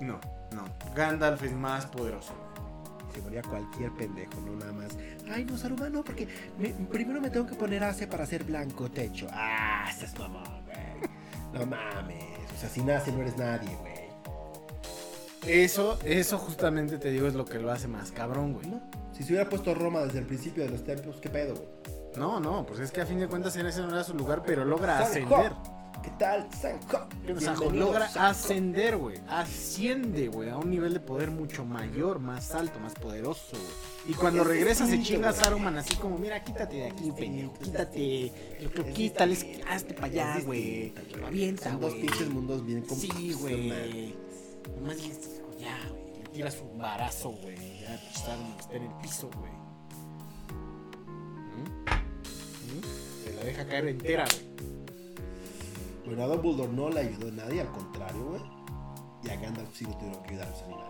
no, 0.00 0.20
no. 0.52 0.64
Gandalf 0.94 1.42
es 1.42 1.52
más 1.52 1.86
poderoso. 1.86 2.32
Se 3.14 3.20
moría 3.20 3.42
cualquier 3.42 3.90
pendejo, 3.96 4.40
no 4.42 4.54
nada 4.56 4.72
más. 4.72 4.96
Ay, 5.30 5.44
no, 5.44 5.58
Saruman, 5.58 5.92
no, 5.92 6.04
porque 6.04 6.28
me- 6.58 6.70
primero 6.70 7.20
me 7.20 7.30
tengo 7.30 7.46
que 7.46 7.54
poner 7.54 7.82
ace 7.84 8.06
para 8.06 8.24
hacer 8.24 8.44
blanco 8.44 8.90
techo. 8.90 9.26
Ah, 9.32 9.86
estás 9.90 10.16
mamón, 10.18 10.44
güey. 10.44 10.57
No 11.52 11.66
mames. 11.66 12.24
O 12.54 12.60
sea, 12.60 12.68
si 12.68 12.82
nace 12.82 13.12
no 13.12 13.20
eres 13.20 13.36
nadie, 13.36 13.74
güey. 13.80 13.98
Eso, 15.46 15.98
eso 16.04 16.38
justamente 16.38 16.98
te 16.98 17.10
digo 17.10 17.26
es 17.26 17.34
lo 17.34 17.44
que 17.44 17.58
lo 17.58 17.70
hace 17.70 17.88
más 17.88 18.10
cabrón, 18.12 18.54
güey. 18.54 18.66
No. 18.66 18.80
Si 19.12 19.22
se 19.22 19.32
hubiera 19.32 19.48
puesto 19.48 19.74
Roma 19.74 20.00
desde 20.00 20.18
el 20.20 20.26
principio 20.26 20.64
de 20.64 20.70
los 20.70 20.84
templos, 20.84 21.16
¿qué 21.20 21.28
pedo, 21.28 21.54
güey? 21.54 21.68
No, 22.16 22.40
no, 22.40 22.66
pues 22.66 22.80
es 22.80 22.90
que 22.90 23.00
a 23.00 23.06
fin 23.06 23.20
de 23.20 23.28
cuentas 23.28 23.54
ese 23.56 23.80
no 23.80 23.90
era 23.90 24.04
su 24.04 24.14
lugar, 24.14 24.42
pero 24.44 24.64
logra 24.64 24.98
ascender. 24.98 25.52
¿Qué 26.02 26.10
tal, 26.18 26.48
Sanjo? 26.52 26.96
O 26.96 27.40
sea, 27.40 27.52
Bienvenido, 27.54 27.70
logra 27.86 28.08
Sanjo. 28.08 28.28
ascender, 28.28 28.96
güey. 28.96 29.18
Asciende, 29.28 30.28
güey, 30.28 30.48
a 30.48 30.56
un 30.56 30.70
nivel 30.70 30.94
de 30.94 31.00
poder 31.00 31.30
mucho 31.30 31.64
mayor, 31.64 32.18
más 32.20 32.54
alto, 32.54 32.78
más 32.80 32.94
poderoso, 32.94 33.50
güey. 33.52 34.12
Y 34.12 34.14
cuando 34.14 34.42
Es 34.42 34.48
regresa 34.48 34.86
se 34.86 35.02
chinga 35.02 35.30
a. 35.30 35.32
Saruman 35.32 35.76
así 35.76 35.96
como, 35.96 36.16
mira, 36.18 36.42
quítate 36.42 36.76
de 36.76 36.86
aquí, 36.86 37.10
pendejo. 37.12 37.54
Quítate. 37.54 38.32
Lo 38.60 38.70
que 38.84 38.92
quítale, 38.92 39.36
hazte 39.68 39.94
para 39.94 40.06
allá, 40.06 40.40
güey. 40.44 40.94
Avienta, 41.26 41.70
Son 41.72 41.80
dos 41.80 41.94
pinches 41.94 42.28
mundos 42.30 42.64
bien 42.64 42.82
Sí, 42.84 42.88
complicados, 42.88 43.36
güey. 43.40 44.14
Nomás 44.80 44.96
dices, 44.96 45.40
ya, 45.58 45.78
güey. 45.90 46.22
Le 46.22 46.28
tiras 46.30 46.56
un 46.62 46.78
barazo, 46.78 47.30
güey. 47.30 47.56
Ya 47.80 47.94
está, 47.94 48.36
está 48.60 48.74
en 48.76 48.82
el 48.84 48.92
piso, 49.02 49.28
güey. 49.36 49.52
¿Mm? 51.56 51.68
¿Mm? 52.76 53.24
Se 53.24 53.32
la 53.34 53.44
deja 53.44 53.66
caer 53.66 53.88
entera, 53.88 54.24
güey. 54.24 54.67
Bueno, 56.08 56.22
a 56.24 56.26
Dumbledore 56.26 56.72
no 56.72 56.88
le 56.88 57.00
ayudó 57.00 57.30
nadie, 57.30 57.60
al 57.60 57.70
contrario, 57.70 58.24
güey. 58.24 58.40
Y 59.24 59.28
a 59.28 59.36
Gandalf 59.36 59.68
sí 59.74 59.84
lo 59.84 59.94
tuvieron 59.98 60.22
que 60.22 60.30
ayudar 60.30 60.46
a 60.46 60.50
los 60.50 60.62
animales. 60.62 60.88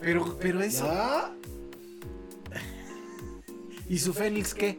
Pero, 0.00 0.38
pero 0.38 0.60
eso. 0.62 0.88
¿Y 3.88 3.98
su 3.98 4.14
Fénix 4.14 4.54
qué? 4.54 4.78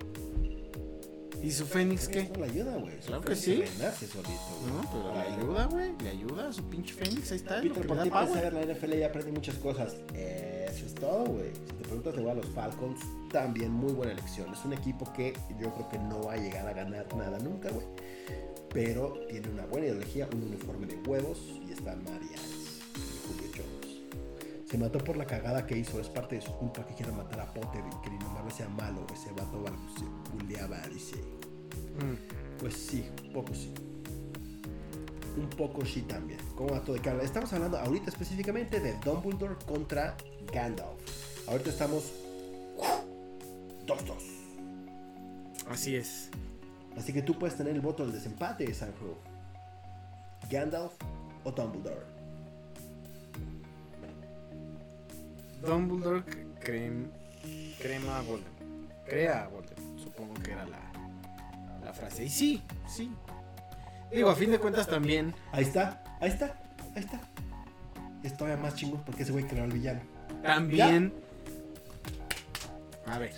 ¿Y 1.43 1.51
su 1.51 1.65
Fénix 1.65 2.07
qué? 2.07 2.30
No 2.30 2.45
le 2.45 2.51
ayuda, 2.51 2.75
güey. 2.77 2.97
Claro 2.99 3.21
que 3.21 3.36
sí. 3.36 3.63
renace 3.63 4.07
solito, 4.07 4.32
güey. 4.61 4.73
No, 4.73 4.89
pero 4.91 5.13
le 5.13 5.19
Ay, 5.19 5.34
ayuda, 5.34 5.65
güey. 5.65 5.93
Le 6.01 6.09
ayuda 6.09 6.47
a 6.47 6.53
su 6.53 6.63
pinche 6.63 6.93
Fénix. 6.93 7.32
Ahí 7.32 7.38
está. 7.38 7.61
Peter, 7.61 7.82
que 7.82 7.88
por 7.88 7.97
le 7.97 8.03
ti 8.03 8.09
saber 8.09 8.53
la 8.53 8.61
NFL 8.61 8.93
y 8.93 9.03
aprendí 9.03 9.32
muchas 9.32 9.55
cosas. 9.55 9.95
Eso 10.13 10.86
es 10.86 10.95
todo, 10.95 11.25
güey. 11.25 11.51
Si 11.53 11.73
te 11.73 11.84
preguntas 11.84 12.15
de 12.15 12.32
a 12.32 12.34
los 12.34 12.45
Falcons, 12.47 13.01
también 13.32 13.71
muy 13.71 13.91
buena 13.91 14.13
elección. 14.13 14.53
Es 14.53 14.63
un 14.63 14.71
equipo 14.71 15.11
que 15.11 15.34
yo 15.59 15.73
creo 15.73 15.89
que 15.89 15.97
no 15.97 16.23
va 16.23 16.34
a 16.34 16.38
llegar 16.38 16.67
a 16.67 16.73
ganar 16.73 17.13
nada 17.15 17.39
nunca, 17.39 17.69
güey. 17.71 17.86
Pero 18.74 19.26
tiene 19.30 19.49
una 19.49 19.65
buena 19.65 19.88
ideología, 19.88 20.28
un 20.34 20.43
uniforme 20.43 20.88
de 20.88 20.95
huevos 21.07 21.39
y 21.67 21.72
está 21.72 21.95
Marians 21.95 22.82
y 22.95 23.28
Julio 23.28 23.51
Jones. 23.55 23.99
Se 24.70 24.78
mató 24.78 24.99
por 24.99 25.17
la 25.17 25.26
cagada 25.26 25.65
que 25.65 25.78
hizo, 25.78 25.99
es 25.99 26.07
parte 26.07 26.36
de 26.36 26.41
su 26.41 26.53
culpa 26.53 26.86
que 26.86 26.93
quiera 26.93 27.11
matar 27.11 27.39
a 27.39 27.53
Potter 27.53 27.82
y 27.88 28.03
que 28.03 28.11
nomás 28.24 28.53
sea 28.55 28.70
malo, 28.70 29.05
ese 29.13 29.32
vato 29.32 29.63
se 29.97 30.05
buleaba, 30.36 30.80
dice. 30.88 31.15
Mm. 31.15 32.59
Pues 32.59 32.76
sí, 32.76 33.05
un 33.26 33.34
poco 33.34 33.53
sí. 33.53 33.74
Un 35.38 35.49
poco 35.49 35.86
sí 35.86 36.01
también. 36.01 36.39
¿Cómo 36.55 36.72
va 36.72 36.82
todo 36.82 36.95
de 36.95 37.01
cara? 37.01 37.24
Estamos 37.24 37.51
hablando 37.53 37.78
ahorita 37.78 38.09
específicamente 38.09 38.80
de 38.80 38.93
Dumbledore 38.99 39.55
contra 39.65 40.15
Gandalf. 40.53 40.99
Ahorita 41.47 41.70
estamos 41.70 42.11
2-2. 43.88 44.39
Así 45.67 45.95
es. 45.95 46.30
Así 46.99 47.13
que 47.13 47.21
tú 47.21 47.39
puedes 47.39 47.55
tener 47.55 47.73
el 47.73 47.79
voto 47.79 48.03
del 48.03 48.11
desempate, 48.11 48.71
Sanjo. 48.73 49.17
Gandalf 50.51 50.91
o 51.45 51.51
Dumbledore. 51.51 52.05
Dumbledore 55.61 56.23
crem, 56.59 57.09
crema 57.81 58.17
a 58.17 58.21
Voldemort. 58.21 59.05
Crea 59.07 59.47
Voldemort. 59.47 59.99
Supongo 59.99 60.33
que 60.35 60.51
era 60.51 60.65
la, 60.65 60.91
la 61.85 61.93
frase. 61.93 62.25
Y 62.25 62.29
sí, 62.29 62.61
sí. 62.85 63.09
Digo, 64.11 64.29
a 64.29 64.35
fin 64.35 64.51
de 64.51 64.59
cuentas 64.59 64.85
también. 64.85 65.33
Ahí 65.53 65.63
está, 65.63 66.03
ahí 66.19 66.29
está, 66.29 66.61
ahí 66.95 67.03
está. 67.03 67.21
Es 68.23 68.35
todavía 68.35 68.61
más 68.61 68.75
chingón 68.75 69.03
porque 69.05 69.23
ese 69.23 69.31
güey 69.31 69.47
creó 69.47 69.63
al 69.63 69.71
villano. 69.71 70.01
También. 70.43 71.13
A 73.05 73.17
ver. 73.19 73.33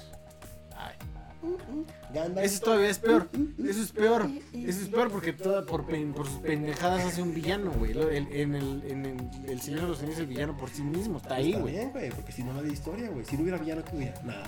Gandalf. 2.14 2.46
Eso 2.46 2.60
todavía 2.64 2.90
es 2.90 3.00
peor. 3.00 3.30
Eso 3.58 3.82
es 3.82 3.92
peor. 3.92 4.28
Eso 4.54 4.82
es 4.82 4.88
peor 4.90 5.10
porque 5.12 5.34
toda, 5.34 5.66
por, 5.66 5.86
pen- 5.86 6.14
por 6.14 6.28
sus 6.28 6.38
pendejadas 6.40 7.04
hace 7.06 7.22
un 7.22 7.34
villano, 7.34 7.72
güey. 7.72 7.92
El- 7.92 8.28
En 8.32 8.56
el, 8.56 8.84
en 8.86 9.06
el, 9.06 9.50
el 9.50 9.62
Señor 9.62 9.82
de 9.82 9.88
los 9.88 10.00
Anillos, 10.02 10.20
el 10.20 10.28
villano 10.28 10.56
por 10.58 10.70
sí 10.70 10.84
mismo 10.84 11.18
está 11.18 11.36
ahí, 11.36 11.50
Está 11.50 11.62
güey. 11.62 11.74
bien, 11.74 11.92
güey, 11.92 12.10
porque 12.12 12.32
si 12.32 12.44
no, 12.44 12.54
no 12.54 12.60
había 12.60 12.74
historia, 12.74 13.10
güey. 13.10 13.26
Si 13.26 13.36
no 13.36 13.42
hubiera 13.44 13.58
villano, 13.58 13.84
¿qué 13.84 13.96
hubiera? 13.96 14.22
Nada, 14.24 14.44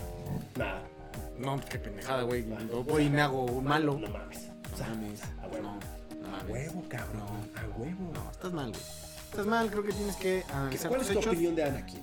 nada. 0.58 0.84
No, 1.40 1.60
qué 1.70 1.80
pendejada, 1.80 2.24
güey. 2.24 2.44
Voy 2.88 3.04
y 3.06 3.10
me 3.10 3.22
hago 3.22 3.62
malo. 3.62 3.98
No 4.00 4.08
mames. 4.10 4.50
O 4.74 4.78
sea, 4.78 4.88
mames. 4.90 5.22
a 5.42 5.48
huevo. 5.48 5.78
No, 6.22 6.28
no 6.30 6.36
a 6.38 6.44
huevo, 6.44 6.84
cabrón. 6.90 7.24
No. 7.56 7.60
A 7.60 7.78
huevo. 7.80 8.12
No, 8.14 8.32
estás 8.32 8.54
mal, 8.54 8.70
güey. 8.70 8.82
Estás 9.32 9.46
mal, 9.48 9.70
creo 9.72 9.84
que 9.84 9.94
tienes 9.94 10.16
que 10.18 10.44
analizar 10.54 10.90
¿Cuál 10.90 11.02
es 11.02 11.08
tu 11.08 11.14
hechos. 11.14 11.28
opinión 11.34 11.56
de 11.56 11.64
Anakin? 11.64 12.02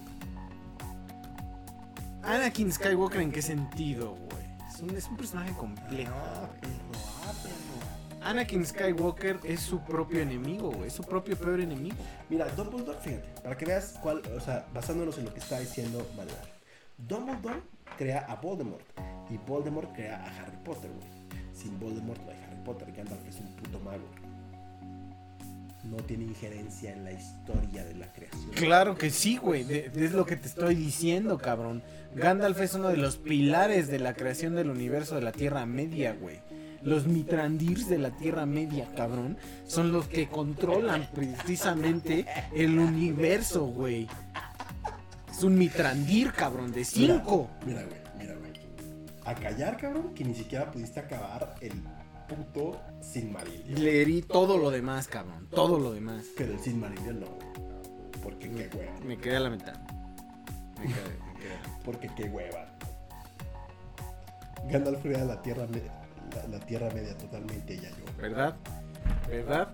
Anakin 2.22 2.72
Skywalker, 2.72 3.20
¿en 3.20 3.32
qué 3.32 3.40
sentido, 3.42 4.14
güey? 4.14 4.39
Un, 4.82 4.96
es 4.96 5.06
un 5.08 5.16
personaje 5.16 5.52
complejo. 5.54 6.12
Anakin 8.22 8.66
Skywalker 8.66 9.40
es 9.44 9.60
su 9.60 9.80
propio 9.80 10.20
enemigo, 10.20 10.70
güey. 10.70 10.88
Es 10.88 10.94
su 10.94 11.02
propio 11.02 11.36
peor 11.36 11.60
enemigo. 11.60 11.96
Mira, 12.28 12.46
Dumbledore, 12.48 12.98
fíjate, 12.98 13.28
para 13.42 13.56
que 13.56 13.64
veas 13.64 13.98
cuál, 14.02 14.22
o 14.36 14.40
sea, 14.40 14.66
basándonos 14.74 15.16
en 15.18 15.24
lo 15.24 15.32
que 15.32 15.40
está 15.40 15.58
diciendo 15.58 16.06
Manuel. 16.16 16.36
Dumbledore 16.98 17.62
crea 17.96 18.20
a 18.28 18.36
Voldemort 18.36 18.84
y 19.30 19.36
Voldemort 19.38 19.92
crea 19.94 20.16
a 20.16 20.42
Harry 20.42 20.56
Potter, 20.64 20.90
güey. 20.90 21.08
Sin 21.54 21.78
Voldemort 21.78 22.20
no 22.24 22.30
hay 22.30 22.38
Harry 22.44 22.64
Potter, 22.64 22.92
Gandalf 22.92 23.26
es 23.26 23.36
un 23.36 23.56
puto 23.56 23.80
mago. 23.80 24.04
No 25.84 25.96
tiene 25.96 26.24
injerencia 26.24 26.92
en 26.92 27.04
la 27.04 27.12
historia 27.12 27.84
de 27.84 27.94
la 27.94 28.12
creación. 28.12 28.50
Claro 28.54 28.96
que 28.96 29.10
sí, 29.10 29.38
güey. 29.38 29.64
Es 29.70 30.12
lo 30.12 30.26
que 30.26 30.36
te 30.36 30.46
estoy 30.46 30.74
diciendo, 30.74 31.38
cabrón. 31.38 31.82
Gandalf 32.14 32.60
es 32.60 32.74
uno 32.74 32.88
de 32.88 32.96
los 32.96 33.16
pilares 33.16 33.88
de 33.88 33.98
la 33.98 34.14
creación 34.14 34.54
del 34.54 34.68
universo 34.68 35.14
de 35.14 35.22
la 35.22 35.32
Tierra 35.32 35.64
Media, 35.64 36.12
güey. 36.12 36.40
Los 36.82 37.06
Mitrandirs 37.06 37.88
de 37.88 37.98
la 37.98 38.10
Tierra 38.10 38.46
Media, 38.46 38.88
cabrón, 38.96 39.36
son 39.66 39.92
los 39.92 40.06
que 40.06 40.28
controlan 40.28 41.08
precisamente 41.14 42.26
el 42.54 42.78
universo, 42.78 43.66
güey. 43.66 44.08
Es 45.30 45.42
un 45.42 45.56
Mitrandir, 45.56 46.32
cabrón, 46.32 46.72
de 46.72 46.84
cinco. 46.84 47.50
Mira, 47.66 47.84
güey, 47.84 48.00
mira, 48.18 48.34
güey. 48.34 48.52
A 49.24 49.34
callar, 49.34 49.76
cabrón, 49.76 50.14
que 50.14 50.24
ni 50.24 50.34
siquiera 50.34 50.70
pudiste 50.70 51.00
acabar 51.00 51.54
el 51.60 51.72
puto 52.30 52.80
Silmarillion. 53.00 53.82
Leerí 53.82 54.22
todo 54.22 54.56
lo 54.56 54.70
demás, 54.70 55.08
cabrón. 55.08 55.48
Todo 55.50 55.78
lo 55.78 55.92
demás. 55.92 56.24
Pero 56.36 56.52
el 56.52 56.60
Silmarillion 56.60 57.20
no, 57.20 57.26
güey. 57.26 57.48
Porque 58.22 58.50
qué 58.50 58.70
hueva. 58.76 58.92
Me 59.04 59.18
quedé 59.18 59.36
a 59.36 59.40
la 59.40 59.50
mitad. 59.50 59.74
Me 60.78 60.86
quedé, 60.86 61.18
me 61.26 61.40
quedé. 61.40 61.58
Porque 61.84 62.10
qué 62.16 62.24
hueva. 62.24 62.66
Gandalf 64.70 65.02
crea 65.02 65.24
la 65.24 65.42
tierra, 65.42 65.66
la, 65.66 66.46
la 66.48 66.60
tierra 66.66 66.90
media 66.90 67.16
totalmente 67.16 67.76
ya 67.76 67.88
yo. 67.90 68.04
¿Verdad? 68.18 68.56
¿Verdad? 69.28 69.68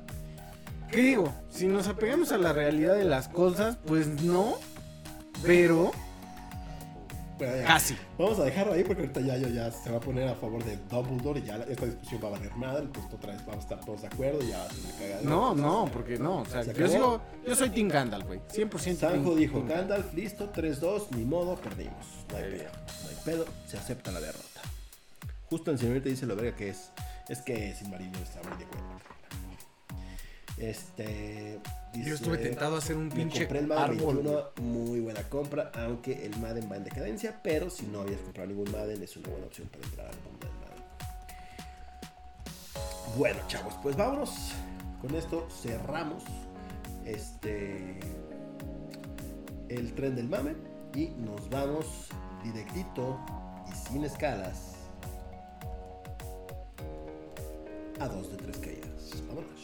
¿Qué 0.91 1.03
digo? 1.03 1.33
Si 1.51 1.67
nos 1.67 1.89
apegamos 1.89 2.33
a 2.33 2.39
la 2.39 2.53
realidad 2.53 2.95
de 2.95 3.05
las 3.05 3.29
cosas, 3.29 3.77
pues 3.87 4.23
no. 4.23 4.55
Pero 5.43 5.93
Bueno, 7.39 7.57
ya. 7.57 7.65
casi. 7.65 7.97
Vamos 8.19 8.39
a 8.39 8.45
dejarlo 8.45 8.73
ahí 8.73 8.83
porque 8.85 9.03
ahorita 9.03 9.21
ya 9.21 9.37
yo 9.37 9.49
ya 9.49 9.71
se 9.71 9.91
va 9.91 9.99
a 9.99 10.01
poner 10.01 10.27
a 10.29 10.35
favor 10.35 10.65
de 10.65 10.77
Dumbledore 10.89 11.41
y 11.41 11.45
ya 11.45 11.57
esta 11.69 11.85
discusión 11.87 12.21
va 12.25 12.29
a 12.29 12.31
valer 12.33 12.57
nada. 12.57 12.81
Entonces 12.81 13.13
otra 13.13 13.33
vez 13.33 13.41
vamos 13.45 13.57
a 13.57 13.61
estar 13.69 13.85
todos 13.85 14.01
de 14.03 14.07
acuerdo 14.09 14.43
y 14.43 14.49
ya 14.49 14.59
va 14.59 14.65
a 14.65 14.99
cagada. 14.99 15.21
No, 15.23 15.55
no, 15.55 15.91
porque 15.93 16.19
no. 16.19 16.39
O 16.39 16.45
sea, 16.47 16.63
¿Se 16.65 16.73
yo 16.73 16.89
sigo. 16.89 17.21
Yo 17.47 17.55
soy 17.55 17.71
Team 17.71 17.89
Gandalf, 17.89 18.27
güey. 18.27 18.41
100% 18.49 18.97
Sanjo 18.97 19.31
Team- 19.31 19.37
dijo, 19.37 19.59
Team 19.59 19.69
Gandalf, 19.69 20.15
listo, 20.15 20.51
3-2, 20.53 21.11
ni 21.17 21.25
modo, 21.25 21.57
perdimos. 21.57 22.07
No 22.31 22.37
hay 22.39 22.45
pedo, 22.45 22.71
no 23.03 23.09
hay 23.11 23.17
pedo, 23.25 23.45
se 23.67 23.77
acepta 23.77 24.11
la 24.13 24.21
derrota. 24.21 24.45
Justo 25.51 25.71
el 25.71 25.79
señor 25.79 26.01
te 26.03 26.09
dice 26.09 26.27
lo 26.27 26.35
verga 26.37 26.57
que 26.57 26.71
es. 26.71 26.91
Es 27.29 27.41
que 27.43 27.75
Silmarillion 27.75 28.23
está 28.23 28.41
muy 28.49 28.57
de 28.59 28.65
acuerdo. 28.65 28.87
Este. 30.59 31.61
Yo 32.05 32.15
estuve 32.15 32.39
tentado 32.39 32.77
a 32.77 32.79
hacer 32.79 32.97
un 32.97 33.09
pinche 33.09 33.41
compré 33.41 33.61
el 33.61 33.67
Madden 33.67 33.99
árbol. 33.99 34.17
21, 34.17 34.45
muy 34.63 35.01
buena 35.01 35.23
compra, 35.25 35.71
aunque 35.75 36.27
el 36.27 36.37
Madden 36.39 36.71
va 36.71 36.77
en 36.77 36.85
decadencia, 36.85 37.41
pero 37.43 37.71
si 37.71 37.87
no 37.87 38.01
habías 38.01 38.21
comprado 38.21 38.49
ningún 38.49 38.71
Madden 38.71 39.03
es 39.03 39.17
una 39.17 39.29
buena 39.29 39.47
opción 39.47 39.69
para 39.69 39.85
entrar 39.85 40.07
al 40.09 40.21
mundo 40.23 40.47
del 40.47 40.57
Madden. 40.57 40.85
Bueno, 43.17 43.41
chavos, 43.49 43.75
pues 43.83 43.97
vámonos. 43.97 44.53
Con 45.01 45.15
esto 45.15 45.49
cerramos 45.63 46.25
este 47.05 48.01
el 49.69 49.93
tren 49.95 50.15
del 50.15 50.29
mame 50.29 50.55
y 50.95 51.09
nos 51.09 51.49
vamos 51.51 52.09
directito 52.43 53.19
y 53.69 53.89
sin 53.89 54.05
escalas 54.05 54.75
a 58.01 58.09
dos 58.09 58.31
de 58.31 58.37
tres 58.37 58.59
caídas. 58.59 59.23
Vámonos. 59.29 59.56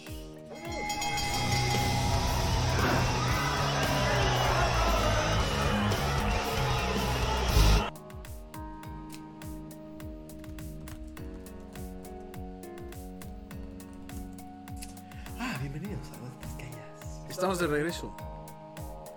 Estamos 17.42 17.58
de 17.58 17.66
regreso. 17.66 18.14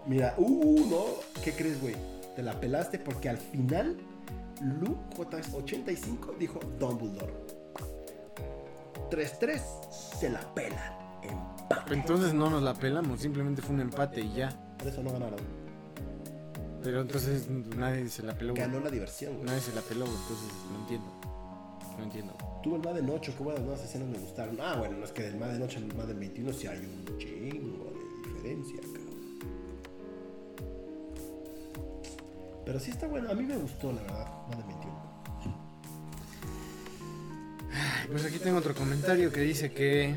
Mira, 0.08 0.34
uh, 0.38 0.90
no, 0.90 1.42
¿qué 1.44 1.52
crees, 1.52 1.80
güey? 1.80 1.96
Te 2.36 2.42
la 2.42 2.60
pelaste 2.60 2.98
porque 2.98 3.30
al 3.30 3.38
final 3.38 3.98
Lu 4.64 4.98
J85 5.16 6.36
dijo 6.40 6.60
Dumbledore. 6.80 7.32
3-3 9.12 9.62
se 9.92 10.32
la 10.32 10.40
pelan. 10.56 10.98
Empate. 11.22 11.94
Entonces 11.94 12.34
no 12.34 12.50
nos 12.50 12.64
la 12.64 12.74
pelamos, 12.74 13.22
simplemente 13.22 13.62
fue 13.62 13.76
un 13.76 13.82
empate 13.82 14.22
y 14.22 14.34
ya. 14.34 14.50
Por 14.80 14.88
eso 14.88 15.04
no 15.04 15.12
ganaron. 15.12 15.40
Pero 16.82 17.02
entonces 17.02 17.48
nadie 17.78 18.10
se 18.10 18.24
la 18.24 18.36
peló. 18.36 18.54
güey. 18.54 18.66
Ganó 18.66 18.80
la 18.80 18.90
diversión, 18.90 19.36
güey. 19.36 19.46
Nadie 19.46 19.62
se 19.62 19.76
la 19.76 19.82
peló, 19.82 20.06
güey, 20.06 20.18
entonces 20.18 20.48
no 20.72 20.80
entiendo. 20.80 21.08
No 22.00 22.04
entiendo. 22.04 22.36
Tuvo 22.64 22.78
el 22.78 22.82
Madden 22.82 23.08
8, 23.08 23.34
qué 23.38 23.44
buenas 23.44 23.62
nuevas 23.62 23.84
escenas 23.84 24.08
me 24.08 24.18
gustaron. 24.18 24.58
Ah, 24.60 24.78
bueno, 24.80 24.98
no 24.98 25.06
es 25.06 25.12
que 25.12 25.22
del 25.22 25.38
Madden 25.38 25.62
8 25.62 25.78
al 25.78 25.96
Madden 25.96 26.20
21 26.20 26.54
sí 26.54 26.66
hay 26.66 26.80
un 26.80 27.20
chingo 27.20 27.85
cabrón. 28.64 29.16
Pero 32.66 32.80
sí 32.80 32.92
está 32.92 33.08
bueno, 33.08 33.30
a 33.30 33.34
mí 33.36 33.44
me 33.44 33.58
gustó, 33.58 33.92
la 33.92 34.02
verdad, 34.02 34.28
Madden 34.50 34.68
21. 34.68 35.06
Ay, 37.72 38.08
Pues 38.10 38.26
aquí 38.26 38.40
tengo 38.40 38.58
otro 38.58 38.74
comentario 38.74 39.32
que 39.32 39.42
dice 39.42 39.72
que. 39.72 40.16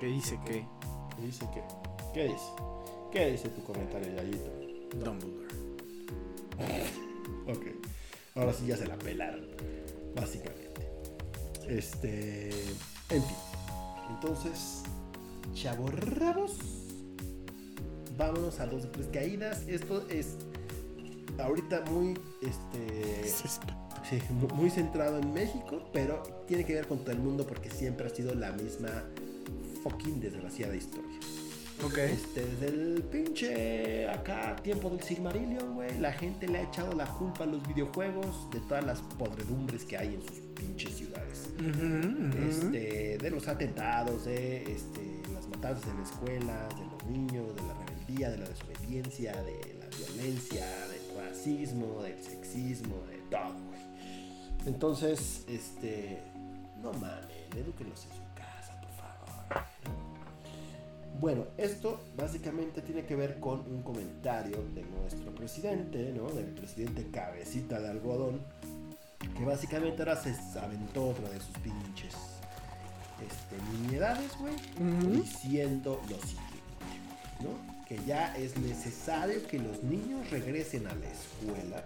Que 0.00 0.06
dice 0.06 0.38
que. 0.44 0.66
¿Qué 1.16 1.22
dice 1.26 1.48
qué? 1.52 1.62
¿Qué 2.14 2.24
dice? 2.24 2.52
¿Qué 3.12 3.30
dice 3.32 3.48
tu 3.48 3.62
comentario, 3.64 4.14
Yayito? 4.14 4.50
Dumbledore. 5.04 5.48
Ok. 7.46 7.66
Ahora 8.34 8.52
sí 8.52 8.66
ya 8.66 8.76
se 8.76 8.86
la 8.86 8.96
pelaron. 8.96 9.46
Básicamente. 10.14 10.88
Este. 11.66 12.50
En 13.10 13.22
fin. 13.22 13.57
Entonces. 14.10 14.82
Chavorrabos. 15.54 16.56
Vámonos 18.16 18.60
a 18.60 18.66
dos 18.66 18.82
de 18.82 18.88
tres 18.88 19.06
caídas. 19.12 19.62
Esto 19.66 20.06
es. 20.08 20.36
Ahorita 21.38 21.82
muy. 21.90 22.18
Este. 22.42 23.28
Sí, 24.08 24.22
muy 24.54 24.70
centrado 24.70 25.18
en 25.18 25.32
México, 25.34 25.82
pero 25.92 26.22
tiene 26.46 26.64
que 26.64 26.74
ver 26.74 26.86
con 26.86 27.00
todo 27.00 27.12
el 27.12 27.18
mundo 27.18 27.46
porque 27.46 27.68
siempre 27.68 28.06
ha 28.06 28.10
sido 28.10 28.34
la 28.34 28.52
misma 28.52 28.88
fucking 29.82 30.20
desgraciada 30.20 30.74
historia. 30.74 31.18
Ok. 31.84 31.98
Este, 31.98 32.44
desde 32.44 32.66
el 32.68 33.02
pinche 33.04 34.08
acá 34.08 34.56
tiempo 34.56 34.90
del 34.90 35.00
Silmarillion, 35.00 35.74
güey, 35.74 35.98
la 35.98 36.12
gente 36.12 36.48
le 36.48 36.58
ha 36.58 36.62
echado 36.62 36.92
la 36.94 37.06
culpa 37.06 37.44
a 37.44 37.46
los 37.46 37.66
videojuegos 37.68 38.50
de 38.50 38.60
todas 38.60 38.84
las 38.84 39.00
podredumbres 39.00 39.84
que 39.84 39.96
hay 39.96 40.14
en 40.14 40.22
sus 40.22 40.38
pinches 40.56 40.94
ciudades. 40.94 41.50
Este, 42.48 43.18
de 43.18 43.30
los 43.30 43.46
atentados, 43.46 44.24
de 44.24 44.62
este, 44.72 45.22
las 45.32 45.46
matanzas 45.48 45.88
en 45.88 45.96
la 45.96 46.02
escuela, 46.02 46.68
de 46.76 46.84
los 46.84 47.04
niños, 47.06 47.54
de 47.54 47.62
la 47.62 47.74
rebeldía, 47.74 48.30
de 48.30 48.38
la 48.38 48.48
desobediencia, 48.48 49.32
de 49.42 49.76
la 49.78 49.86
violencia, 49.96 50.66
del 50.88 51.28
racismo, 51.28 52.02
del 52.02 52.22
sexismo, 52.22 52.96
de 53.08 53.18
todo, 53.30 53.54
güey. 53.68 53.78
Entonces, 54.66 55.44
este, 55.48 56.18
no 56.82 56.92
mames, 56.92 57.54
edúquenlos 57.56 58.04
en 58.06 58.16
su 58.16 58.34
casa, 58.34 58.80
por 58.80 58.90
favor. 58.90 60.07
Bueno, 61.20 61.46
esto 61.56 62.00
básicamente 62.16 62.80
tiene 62.80 63.04
que 63.04 63.16
ver 63.16 63.40
con 63.40 63.60
un 63.60 63.82
comentario 63.82 64.62
de 64.74 64.82
nuestro 64.84 65.34
presidente, 65.34 66.12
¿no? 66.16 66.28
Del 66.30 66.46
presidente 66.46 67.06
cabecita 67.10 67.80
de 67.80 67.88
algodón, 67.88 68.40
Que 69.36 69.44
básicamente 69.44 70.02
ahora 70.02 70.16
se 70.16 70.30
aventó 70.58 71.08
otra 71.10 71.28
de 71.28 71.40
sus 71.40 71.56
pinches 71.58 72.14
este, 73.26 73.56
nimiedades, 73.72 74.30
güey. 74.38 74.54
Diciendo 75.12 76.00
lo 76.08 76.16
siguiente, 76.20 76.58
¿no? 77.40 77.84
Que 77.86 77.98
ya 78.06 78.36
es 78.36 78.56
necesario 78.58 79.44
que 79.48 79.58
los 79.58 79.82
niños 79.82 80.28
regresen 80.30 80.86
a 80.86 80.94
la 80.94 81.06
escuela 81.08 81.84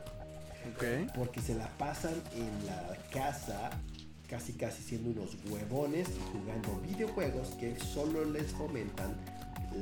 Ok. 0.74 1.12
porque 1.14 1.40
se 1.40 1.54
la 1.54 1.68
pasan 1.78 2.14
en 2.34 2.66
la 2.66 2.96
casa 3.10 3.70
casi 4.32 4.54
casi 4.54 4.82
siendo 4.82 5.10
unos 5.10 5.36
huevones 5.50 6.08
jugando 6.32 6.80
videojuegos 6.80 7.48
que 7.60 7.78
solo 7.78 8.24
les 8.24 8.50
fomentan 8.52 9.14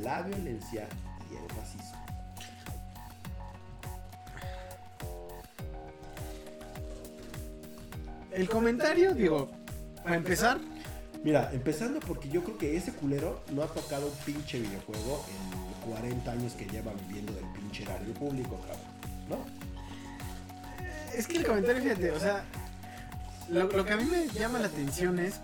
la 0.02 0.22
violencia 0.22 0.88
y 1.30 1.36
el 1.36 1.48
racismo. 1.50 2.04
El 8.32 8.48
comentario, 8.48 9.14
digo, 9.14 9.52
para 10.02 10.16
empezar, 10.16 10.58
Mira, 11.22 11.50
empezando 11.52 12.00
porque 12.00 12.28
yo 12.30 12.42
creo 12.42 12.56
que 12.56 12.76
ese 12.76 12.92
culero 12.92 13.42
no 13.52 13.62
ha 13.62 13.66
tocado 13.68 14.06
un 14.06 14.16
pinche 14.24 14.58
videojuego 14.58 15.22
en 15.28 15.90
40 15.92 16.32
años 16.32 16.54
que 16.54 16.64
lleva 16.64 16.92
viviendo 17.06 17.34
del 17.34 17.44
pinche 17.52 17.84
horario 17.84 18.14
público, 18.14 18.58
cabrón. 18.62 19.28
¿No? 19.28 19.60
es 21.14 21.26
que 21.26 21.36
el 21.36 21.46
comentario, 21.46 21.82
fíjate, 21.82 22.10
o 22.12 22.18
sea, 22.18 22.44
lo, 23.50 23.68
lo 23.68 23.84
que 23.84 23.92
a 23.92 23.96
mí 23.96 24.04
me 24.04 24.28
llama 24.28 24.58
la 24.58 24.66
atención 24.66 25.18
es. 25.18 25.40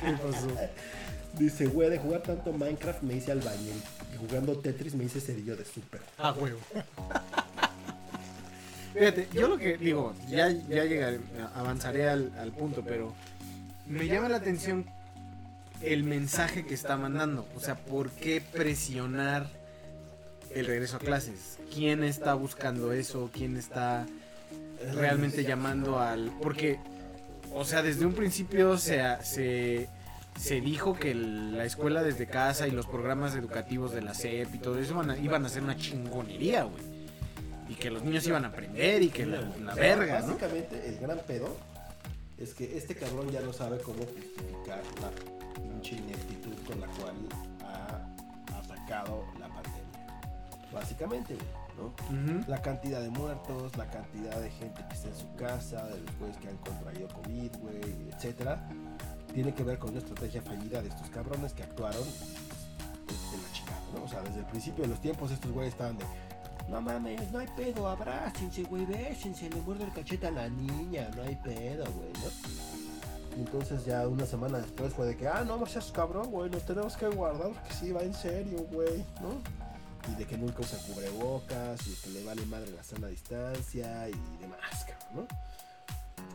¿Qué 0.00 0.12
pasó? 0.12 0.48
Dice, 1.38 1.66
güey, 1.66 1.90
de 1.90 1.98
jugar 1.98 2.22
tanto 2.22 2.52
Minecraft 2.52 3.02
me 3.02 3.14
hice 3.14 3.32
albañil. 3.32 3.82
Y 4.12 4.16
jugando 4.16 4.56
Tetris 4.58 4.94
me 4.94 5.04
hice 5.04 5.20
cerillo 5.20 5.56
de 5.56 5.64
súper. 5.64 6.00
Ah, 6.18 6.32
huevo. 6.32 6.60
Fíjate, 8.92 9.28
yo 9.32 9.48
lo 9.48 9.58
que 9.58 9.76
digo, 9.76 10.14
ya, 10.28 10.48
ya 10.50 10.84
llegaré, 10.84 11.18
avanzaré 11.56 12.08
al, 12.08 12.32
al 12.38 12.52
punto, 12.52 12.84
pero 12.86 13.12
me 13.86 14.06
llama 14.06 14.28
la 14.28 14.36
atención 14.36 14.86
el 15.80 16.04
mensaje 16.04 16.64
que 16.64 16.74
está 16.74 16.96
mandando. 16.96 17.48
O 17.56 17.60
sea, 17.60 17.74
¿por 17.74 18.10
qué 18.10 18.40
presionar 18.40 19.48
el 20.54 20.66
regreso 20.66 20.96
a 20.96 21.00
clases? 21.00 21.58
¿Quién 21.74 22.04
está 22.04 22.34
buscando 22.34 22.92
eso? 22.92 23.30
¿Quién 23.32 23.56
está 23.56 24.06
realmente 24.92 25.44
llamando 25.44 25.98
al...? 25.98 26.30
Porque, 26.42 26.78
o 27.52 27.64
sea, 27.64 27.82
desde 27.82 28.04
un 28.06 28.12
principio 28.14 28.76
se, 28.78 29.00
se, 29.22 29.88
se 30.38 30.60
dijo 30.60 30.94
que 30.94 31.12
el- 31.12 31.56
la 31.56 31.64
escuela 31.64 32.02
desde 32.02 32.26
casa 32.26 32.66
y 32.68 32.70
los 32.72 32.86
programas 32.86 33.34
educativos 33.36 33.92
de 33.92 34.02
la 34.02 34.14
SEP 34.14 34.54
y 34.54 34.58
todo 34.58 34.78
eso 34.78 34.92
iban 34.94 35.10
a, 35.10 35.18
iban 35.18 35.44
a 35.44 35.48
ser 35.48 35.62
una 35.62 35.76
chingonería, 35.76 36.64
güey. 36.64 36.82
Y 37.68 37.74
que 37.76 37.90
los 37.90 38.02
niños 38.04 38.26
iban 38.26 38.44
a 38.44 38.48
aprender 38.48 39.02
y 39.02 39.08
que 39.08 39.24
la, 39.24 39.40
la 39.40 39.74
verga, 39.74 40.20
¿no? 40.20 40.26
Básicamente, 40.28 40.86
el 40.88 40.98
gran 40.98 41.18
pedo 41.20 41.56
es 42.36 42.52
que 42.52 42.76
este 42.76 42.94
cabrón 42.94 43.30
ya 43.30 43.40
no 43.40 43.52
sabe 43.52 43.78
cómo 43.78 44.00
justificar 44.04 44.82
la 45.00 45.10
pinche 45.62 45.94
ineptitud 45.96 46.52
con 46.66 46.80
la 46.80 46.86
cual 46.88 47.14
ha 47.62 48.58
atacado 48.58 49.24
la 49.40 49.48
pandemia. 49.48 50.20
Básicamente, 50.72 51.34
güey, 51.34 51.46
La 52.46 52.62
cantidad 52.62 53.00
de 53.00 53.10
muertos, 53.10 53.76
la 53.76 53.86
cantidad 53.90 54.40
de 54.40 54.50
gente 54.50 54.84
que 54.88 54.94
está 54.94 55.08
en 55.08 55.16
su 55.16 55.34
casa, 55.34 55.86
de 55.86 56.00
los 56.00 56.18
güeyes 56.18 56.36
que 56.38 56.48
han 56.48 56.56
contraído 56.58 57.08
COVID, 57.08 57.56
güey, 57.58 58.10
etcétera, 58.14 58.68
tiene 59.32 59.52
que 59.52 59.64
ver 59.64 59.78
con 59.78 59.90
una 59.90 59.98
estrategia 59.98 60.40
fallida 60.42 60.80
de 60.82 60.88
estos 60.88 61.10
cabrones 61.10 61.52
que 61.52 61.62
actuaron 61.64 62.04
pues, 63.06 63.32
de 63.32 63.38
la 63.38 63.52
chingada, 63.52 63.80
¿no? 63.94 64.04
O 64.04 64.08
sea, 64.08 64.22
desde 64.22 64.40
el 64.40 64.46
principio 64.46 64.82
de 64.82 64.88
los 64.88 65.00
tiempos 65.00 65.30
estos 65.30 65.50
güeyes 65.50 65.72
estaban 65.72 65.98
de 65.98 66.04
no 66.68 66.80
mames, 66.80 67.30
no 67.30 67.40
hay 67.40 67.48
pedo, 67.56 67.88
abrácense, 67.88 68.62
güey, 68.62 68.86
bésense, 68.86 69.50
le 69.50 69.60
muerde 69.60 69.84
el 69.84 69.92
cachete 69.92 70.28
a 70.28 70.30
la 70.30 70.48
niña, 70.48 71.10
no 71.14 71.22
hay 71.22 71.36
pedo, 71.36 71.84
güey, 71.92 72.12
¿no? 72.14 73.36
Y 73.36 73.40
entonces 73.40 73.84
ya 73.84 74.06
una 74.06 74.24
semana 74.24 74.58
después 74.58 74.94
fue 74.94 75.06
de 75.06 75.16
que, 75.16 75.26
ah, 75.26 75.44
no, 75.44 75.56
no 75.56 75.66
seas 75.66 75.90
cabrón, 75.90 76.30
güey, 76.30 76.50
nos 76.50 76.64
tenemos 76.64 76.96
que 76.96 77.08
guardar 77.08 77.50
porque 77.50 77.74
sí, 77.74 77.92
va 77.92 78.02
en 78.02 78.14
serio, 78.14 78.64
güey, 78.70 79.04
¿no? 79.20 79.63
Y 80.10 80.14
de 80.16 80.26
que 80.26 80.36
nunca 80.36 80.60
usa 80.60 80.78
cubrebocas, 80.86 81.86
y 81.86 81.90
de 81.90 81.96
que 81.96 82.10
le 82.10 82.24
vale 82.24 82.44
madre 82.46 82.70
la 82.72 82.82
sana 82.82 83.08
distancia 83.08 84.08
y 84.08 84.38
demás, 84.40 84.86
¿no? 85.14 85.26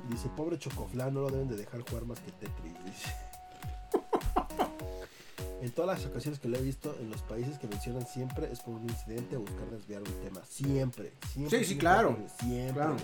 Y 0.07 0.13
dice, 0.13 0.29
pobre 0.35 0.57
Chocoflán, 0.57 1.13
no 1.13 1.21
lo 1.21 1.29
deben 1.29 1.47
de 1.47 1.55
dejar 1.55 1.81
jugar 1.81 2.05
más 2.05 2.19
que 2.19 2.31
Tetris, 2.31 2.73
dice. 2.85 3.13
En 5.61 5.71
todas 5.71 5.99
las 5.99 6.09
ocasiones 6.09 6.39
que 6.39 6.47
lo 6.47 6.57
he 6.57 6.61
visto 6.61 6.95
en 7.01 7.09
los 7.09 7.21
países 7.21 7.59
que 7.59 7.67
mencionan 7.67 8.07
siempre 8.07 8.49
es 8.51 8.61
por 8.61 8.75
un 8.75 8.83
incidente 8.83 9.35
o 9.35 9.41
buscar 9.41 9.69
desviar 9.69 10.01
un 10.01 10.13
tema. 10.21 10.41
Siempre, 10.45 11.13
siempre. 11.33 11.59
Sí, 11.59 11.65
sí, 11.65 11.77
claro. 11.77 12.17
Siempre. 12.39 12.73
Claro. 12.73 12.95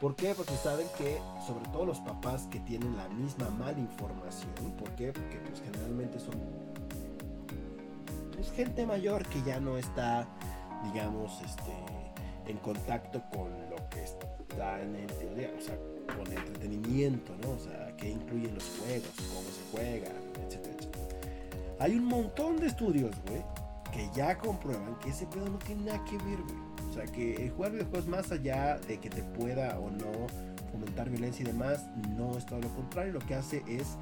¿Por 0.00 0.16
qué? 0.16 0.34
Porque 0.34 0.56
saben 0.56 0.88
que, 0.96 1.20
sobre 1.46 1.68
todo 1.68 1.84
los 1.84 2.00
papás 2.00 2.48
que 2.50 2.60
tienen 2.60 2.96
la 2.96 3.08
misma 3.10 3.50
mala 3.50 3.78
información, 3.78 4.50
¿por 4.78 4.90
qué? 4.96 5.12
Porque 5.12 5.38
pues 5.46 5.60
generalmente 5.60 6.18
son 6.18 6.34
pues, 8.42 8.56
gente 8.56 8.86
mayor 8.86 9.24
que 9.26 9.40
ya 9.42 9.60
no 9.60 9.78
está, 9.78 10.26
digamos, 10.92 11.40
este, 11.42 11.72
en 12.50 12.56
contacto 12.58 13.22
con 13.32 13.50
lo 13.70 13.76
que 13.88 14.02
está 14.02 14.82
en 14.82 14.96
el 14.96 15.06
o 15.06 15.60
sea, 15.60 15.78
con 16.16 16.26
el 16.26 16.38
entretenimiento, 16.38 17.36
¿no? 17.40 17.50
O 17.50 17.58
sea, 17.58 17.96
qué 17.96 18.10
incluyen 18.10 18.54
los 18.54 18.64
juegos, 18.80 19.10
cómo 19.32 19.48
se 19.48 19.70
juegan, 19.70 20.16
etcétera, 20.44 20.74
etcétera. 20.76 21.04
Hay 21.78 21.94
un 21.94 22.04
montón 22.04 22.56
de 22.56 22.66
estudios, 22.66 23.14
güey, 23.28 23.42
que 23.92 24.10
ya 24.12 24.36
comprueban 24.36 24.98
que 24.98 25.10
ese 25.10 25.26
pedo 25.26 25.48
no 25.48 25.58
tiene 25.58 25.84
nada 25.84 26.04
que 26.04 26.16
ver, 26.18 26.42
güey. 26.42 26.90
O 26.90 26.92
sea, 26.92 27.04
que 27.04 27.44
el 27.44 27.50
jugar 27.52 27.72
videojuegos 27.72 28.08
más 28.08 28.32
allá 28.32 28.76
de 28.88 28.98
que 28.98 29.08
te 29.08 29.22
pueda 29.22 29.78
o 29.78 29.88
no 29.88 30.26
fomentar 30.72 31.08
violencia 31.08 31.44
y 31.44 31.46
demás, 31.46 31.86
no 32.16 32.36
es 32.36 32.44
todo 32.44 32.58
lo 32.58 32.68
contrario. 32.70 33.12
Lo 33.12 33.20
que 33.20 33.36
hace 33.36 33.62
es 33.68 33.96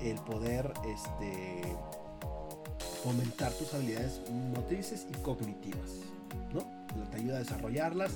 el 0.00 0.18
poder, 0.20 0.72
este, 0.86 1.62
fomentar 3.02 3.52
tus 3.52 3.74
habilidades 3.74 4.20
motrices 4.54 5.06
y 5.10 5.14
cognitivas, 5.22 5.90
¿no? 6.52 6.64
Te 7.10 7.16
ayuda 7.16 7.36
a 7.36 7.38
desarrollarlas 7.40 8.12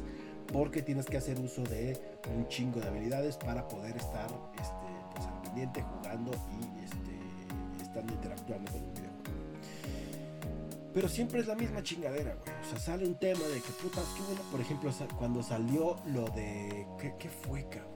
porque 0.53 0.83
tienes 0.83 1.07
que 1.07 1.17
hacer 1.17 1.39
uso 1.41 1.63
de 1.65 2.01
un 2.35 2.47
chingo 2.49 2.81
de 2.81 2.89
habilidades 2.89 3.37
para 3.37 3.67
poder 3.67 3.97
estar, 3.97 4.29
este, 4.55 4.87
pues, 5.15 5.27
al 5.27 5.43
pendiente, 5.43 5.83
jugando 5.83 6.31
y, 6.33 6.85
este, 6.85 7.83
estando 7.83 8.13
interactuando 8.13 8.71
con 8.71 8.83
un 8.83 8.95
videojuego. 8.95 9.17
Pero 10.95 11.09
siempre 11.09 11.41
es 11.41 11.47
la 11.47 11.55
misma 11.55 11.83
chingadera, 11.83 12.37
güey. 12.37 12.57
O 12.65 12.71
sea, 12.71 12.79
sale 12.79 13.07
un 13.07 13.17
tema 13.17 13.47
de 13.47 13.61
que 13.61 13.73
putas, 13.83 14.05
qué 14.17 14.23
bueno. 14.23 14.41
Por 14.51 14.61
ejemplo, 14.61 14.91
cuando 15.19 15.43
salió 15.43 15.97
lo 16.07 16.25
de. 16.31 16.87
¿Qué, 16.99 17.15
qué 17.19 17.29
fue, 17.29 17.69
cabrón? 17.69 17.96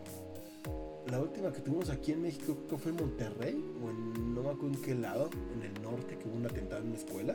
La 1.11 1.19
última 1.21 1.53
que 1.53 1.61
tuvimos 1.61 1.91
aquí 1.91 2.13
en 2.13 2.23
México, 2.23 2.55
creo 2.55 2.69
que 2.69 2.79
fue 2.79 2.93
en 2.93 2.97
Monterrey, 2.99 3.65
o 3.85 3.91
en 3.91 4.35
no 4.35 4.43
me 4.43 4.51
acuerdo 4.51 4.77
en 4.77 4.83
qué 4.83 4.95
lado, 4.95 5.29
en 5.55 5.63
el 5.63 5.83
norte, 5.83 6.17
que 6.17 6.29
hubo 6.29 6.37
un 6.37 6.47
atentado 6.47 6.81
en 6.83 6.89
una 6.89 6.97
escuela. 6.99 7.35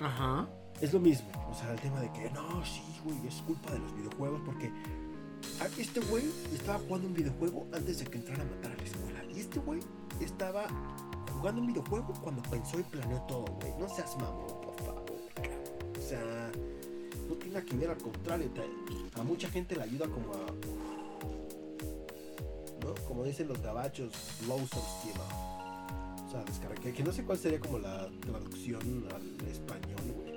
Ajá. 0.00 0.48
Es 0.80 0.92
lo 0.92 1.00
mismo. 1.00 1.28
O 1.50 1.54
sea, 1.54 1.72
el 1.72 1.80
tema 1.80 2.00
de 2.00 2.12
que 2.12 2.30
no, 2.30 2.64
sí, 2.64 2.82
güey, 3.04 3.16
es 3.26 3.36
culpa 3.42 3.70
de 3.72 3.78
los 3.78 3.94
videojuegos, 3.96 4.40
porque 4.44 4.66
a- 5.60 5.80
este 5.80 6.00
güey 6.00 6.24
estaba 6.52 6.78
jugando 6.80 7.08
un 7.08 7.14
videojuego 7.14 7.66
antes 7.72 7.98
de 8.00 8.04
que 8.06 8.18
entrara 8.18 8.42
a 8.42 8.46
matar 8.46 8.72
a 8.72 8.76
la 8.76 8.82
escuela. 8.82 9.24
Y 9.34 9.40
este 9.40 9.60
güey 9.60 9.80
estaba 10.20 10.66
jugando 11.32 11.60
un 11.62 11.68
videojuego 11.68 12.12
cuando 12.22 12.42
pensó 12.42 12.78
y 12.78 12.82
planeó 12.82 13.20
todo, 13.22 13.44
güey. 13.60 13.72
No 13.78 13.88
seas 13.88 14.16
mamón, 14.18 14.60
por 14.62 14.76
favor. 14.84 15.04
O 15.98 16.02
sea, 16.02 16.50
no 17.28 17.34
tiene 17.36 17.64
que 17.64 17.76
ver, 17.76 17.90
al 17.90 17.98
contrario. 17.98 18.50
a 19.14 19.22
mucha 19.22 19.48
gente 19.48 19.76
le 19.76 19.82
ayuda 19.84 20.06
como 20.08 20.32
a. 20.34 20.46
¿No? 22.84 22.94
Como 23.06 23.24
dicen 23.24 23.48
los 23.48 23.60
gabachos, 23.60 24.12
steam 24.12 24.50
out. 24.50 26.26
O 26.26 26.30
sea, 26.30 26.44
descargar. 26.44 26.78
Que, 26.80 27.02
no 27.02 27.12
sé 27.12 27.24
cuál 27.24 27.38
sería 27.38 27.60
como 27.60 27.78
la 27.78 28.08
traducción 28.20 29.06
al 29.14 29.48
español, 29.48 30.00
güey. 30.16 30.34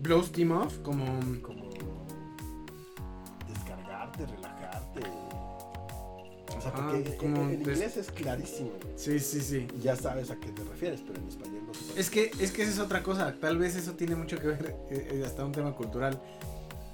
Blow 0.00 0.22
Steam 0.22 0.50
Off, 0.52 0.78
como. 0.78 1.04
Como 1.42 1.70
descargarte, 3.48 4.26
relajarte. 4.26 5.00
O 6.56 6.60
sea, 6.60 6.72
porque 6.72 6.96
en- 6.96 7.16
como 7.18 7.42
en, 7.42 7.54
inglés 7.54 7.96
es 7.96 8.10
clarísimo. 8.10 8.70
Sí, 8.96 9.18
sí, 9.18 9.40
sí. 9.40 9.66
Ya 9.82 9.96
sabes 9.96 10.30
a 10.30 10.36
qué 10.36 10.50
te 10.50 10.62
refieres, 10.64 11.00
pero 11.00 11.18
en 11.20 11.28
español 11.28 11.62
no 11.66 11.74
sé. 11.74 11.98
Es 11.98 12.10
que, 12.10 12.30
es 12.38 12.52
que 12.52 12.62
esa 12.62 12.72
es 12.72 12.78
otra 12.78 13.02
cosa. 13.02 13.34
Tal 13.40 13.58
vez 13.58 13.74
eso 13.76 13.94
tiene 13.94 14.14
mucho 14.14 14.38
que 14.38 14.48
ver, 14.48 14.76
eh, 14.90 15.08
eh, 15.12 15.22
hasta 15.26 15.44
un 15.44 15.52
tema 15.52 15.72
cultural, 15.74 16.20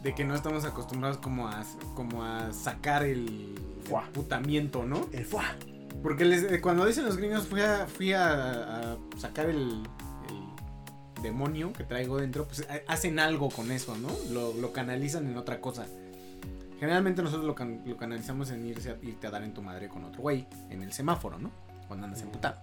de 0.03 0.14
que 0.14 0.24
no 0.24 0.35
estamos 0.35 0.64
acostumbrados 0.64 1.18
como 1.18 1.49
a, 1.49 1.64
como 1.95 2.24
a 2.24 2.53
sacar 2.53 3.05
el 3.05 3.55
Fuá. 3.91 4.09
putamiento, 4.12 4.84
¿no? 4.86 5.07
El 5.12 5.24
fuá. 5.26 5.45
Porque 6.03 6.24
les- 6.24 6.45
eh, 6.51 6.61
cuando 6.61 6.86
dicen 6.86 7.05
los 7.05 7.16
gringos 7.16 7.47
fui 7.47 7.61
a, 7.61 7.86
fui 7.86 8.12
a, 8.14 8.93
a 8.93 8.97
sacar 9.18 9.47
el, 9.51 9.59
el 10.28 11.22
demonio 11.22 11.72
que 11.72 11.84
traigo 11.84 12.16
dentro, 12.18 12.47
pues 12.47 12.61
eh, 12.70 12.84
hacen 12.88 13.18
algo 13.18 13.51
con 13.51 13.70
eso, 13.70 13.97
¿no? 13.99 14.09
Lo, 14.32 14.55
lo 14.55 14.72
canalizan 14.72 15.26
en 15.26 15.36
otra 15.36 15.61
cosa. 15.61 15.86
Generalmente 16.78 17.22
nosotros 17.22 17.45
lo, 17.47 17.55
can- 17.55 17.82
lo 17.84 17.97
canalizamos 17.99 18.51
en 18.53 18.66
irse 18.66 18.91
a, 18.93 18.97
irte 19.03 19.26
a 19.26 19.30
dar 19.30 19.43
en 19.43 19.53
tu 19.53 19.61
madre 19.61 19.88
con 19.88 20.05
otro 20.05 20.22
güey, 20.22 20.47
en 20.70 20.82
el 20.82 20.93
semáforo, 20.93 21.38
¿no? 21.38 21.51
Cuando 21.88 22.07
andas 22.07 22.22
emputado. 22.22 22.57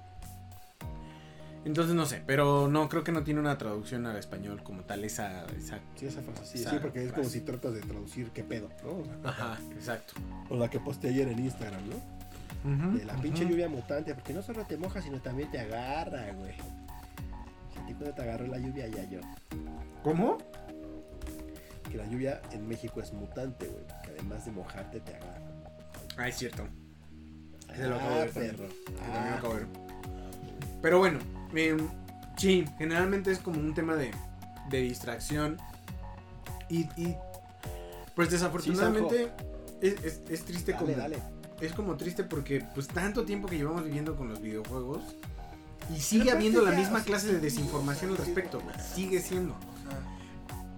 Entonces 1.67 1.95
no 1.95 2.05
sé, 2.05 2.23
pero 2.25 2.69
no, 2.69 2.87
creo 2.87 3.03
que 3.03 3.11
no 3.11 3.23
tiene 3.25 3.41
una 3.41 3.57
traducción 3.57 4.05
al 4.05 4.15
español 4.15 4.63
como 4.63 4.83
tal 4.83 5.03
esa... 5.03 5.45
esa... 5.47 5.79
Sí, 5.97 6.05
esa 6.05 6.21
frase, 6.21 6.45
sí, 6.45 6.59
Esa 6.61 6.69
sí, 6.71 6.77
porque 6.81 7.03
es 7.03 7.11
como 7.11 7.27
si 7.27 7.41
tratas 7.41 7.73
de 7.73 7.81
traducir 7.81 8.29
qué 8.31 8.41
pedo, 8.41 8.69
¿no? 8.85 9.29
Ajá, 9.29 9.57
exacto. 9.75 10.13
O 10.49 10.55
la 10.55 10.69
que 10.69 10.79
posté 10.79 11.09
ayer 11.09 11.27
en 11.27 11.39
Instagram, 11.39 11.81
¿no? 11.89 12.97
De 12.97 13.03
la 13.03 13.15
pinche 13.15 13.45
lluvia 13.45 13.67
mutante, 13.67 14.13
porque 14.15 14.33
no 14.33 14.41
solo 14.41 14.63
te 14.65 14.77
moja, 14.77 15.01
sino 15.01 15.19
también 15.21 15.51
te 15.51 15.59
agarra, 15.59 16.31
güey. 16.33 16.53
Si 17.73 17.79
a 17.79 17.85
ti 17.85 17.93
cuando 17.93 18.13
te 18.15 18.21
agarró 18.21 18.47
la 18.47 18.59
lluvia, 18.59 18.87
ya 18.87 19.03
yo. 19.09 19.19
¿Cómo? 20.03 20.37
Que 21.91 21.97
la 21.97 22.05
lluvia 22.07 22.41
en 22.51 22.65
México 22.65 23.01
es 23.01 23.11
mutante, 23.11 23.67
güey. 23.67 23.83
Que 24.05 24.11
además 24.11 24.45
de 24.45 24.51
mojarte, 24.51 25.01
te 25.01 25.15
agarra. 25.15 25.41
Ah, 26.17 26.29
es 26.29 26.37
cierto. 26.37 26.63
Ese 27.73 27.87
lo 27.89 27.95
acabo 27.97 28.15
de 28.15 28.21
Ah, 28.21 28.23
ver 28.25 28.33
perro. 28.33 28.67
También 28.85 29.11
lo 29.11 29.19
Ah, 29.19 29.37
acabo 29.37 29.53
de 29.55 29.59
ver. 29.59 29.67
Pero 30.81 30.99
bueno, 30.99 31.19
em, 31.55 31.87
sí, 32.37 32.65
generalmente 32.77 33.31
es 33.31 33.39
como 33.39 33.59
un 33.59 33.73
tema 33.73 33.95
de, 33.95 34.11
de 34.69 34.81
distracción. 34.81 35.57
Y, 36.69 36.81
y, 37.01 37.15
pues 38.15 38.29
desafortunadamente 38.29 39.31
es, 39.81 40.03
es- 40.03 40.21
es 40.29 40.45
triste 40.45 40.73
dale, 40.73 40.85
como... 40.85 40.97
dale. 40.97 41.17
Es 41.61 41.73
como 41.73 41.95
triste 41.97 42.23
porque 42.23 42.63
pues 42.75 42.87
tanto 42.87 43.25
tiempo 43.25 43.47
que 43.47 43.57
llevamos 43.57 43.83
viviendo 43.83 44.15
con 44.15 44.29
los 44.29 44.39
videojuegos 44.41 45.01
y 45.95 45.99
sigue 45.99 46.31
habiendo 46.31 46.61
la 46.61 46.71
misma 46.71 47.01
clase 47.03 47.33
de 47.33 47.39
desinformación 47.39 48.11
al 48.11 48.17
respecto, 48.17 48.59
güey. 48.61 48.75
Sigue 48.93 49.19
siendo. 49.21 49.55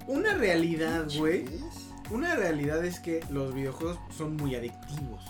Una 0.08 0.36
realidad, 0.36 1.08
güey. 1.18 1.46
Una 2.12 2.36
realidad 2.36 2.84
es 2.86 3.00
que 3.00 3.20
los 3.30 3.54
videojuegos 3.54 4.00
son 4.16 4.36
muy 4.38 4.56
adictivos. 4.56 5.22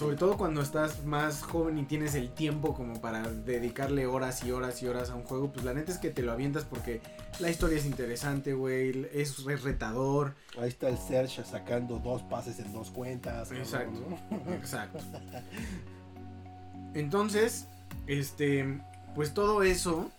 Sobre 0.00 0.16
todo 0.16 0.38
cuando 0.38 0.62
estás 0.62 1.04
más 1.04 1.42
joven 1.42 1.76
y 1.76 1.82
tienes 1.84 2.14
el 2.14 2.30
tiempo 2.30 2.72
como 2.74 3.02
para 3.02 3.20
dedicarle 3.30 4.06
horas 4.06 4.42
y 4.44 4.50
horas 4.50 4.82
y 4.82 4.86
horas 4.86 5.10
a 5.10 5.14
un 5.14 5.24
juego, 5.24 5.52
pues 5.52 5.62
la 5.62 5.74
neta 5.74 5.92
es 5.92 5.98
que 5.98 6.08
te 6.08 6.22
lo 6.22 6.32
avientas 6.32 6.64
porque 6.64 7.02
la 7.38 7.50
historia 7.50 7.76
es 7.76 7.84
interesante, 7.84 8.54
güey, 8.54 9.06
es 9.12 9.44
re- 9.44 9.56
retador. 9.58 10.36
Ahí 10.58 10.70
está 10.70 10.88
el 10.88 10.96
Serge 10.96 11.44
sacando 11.44 11.98
dos 11.98 12.22
pases 12.22 12.58
en 12.60 12.72
dos 12.72 12.90
cuentas. 12.90 13.52
Exacto. 13.52 14.00
¿no? 14.30 14.54
Exacto. 14.54 15.00
Entonces, 16.94 17.66
este, 18.06 18.80
pues 19.14 19.34
todo 19.34 19.62
eso 19.62 20.10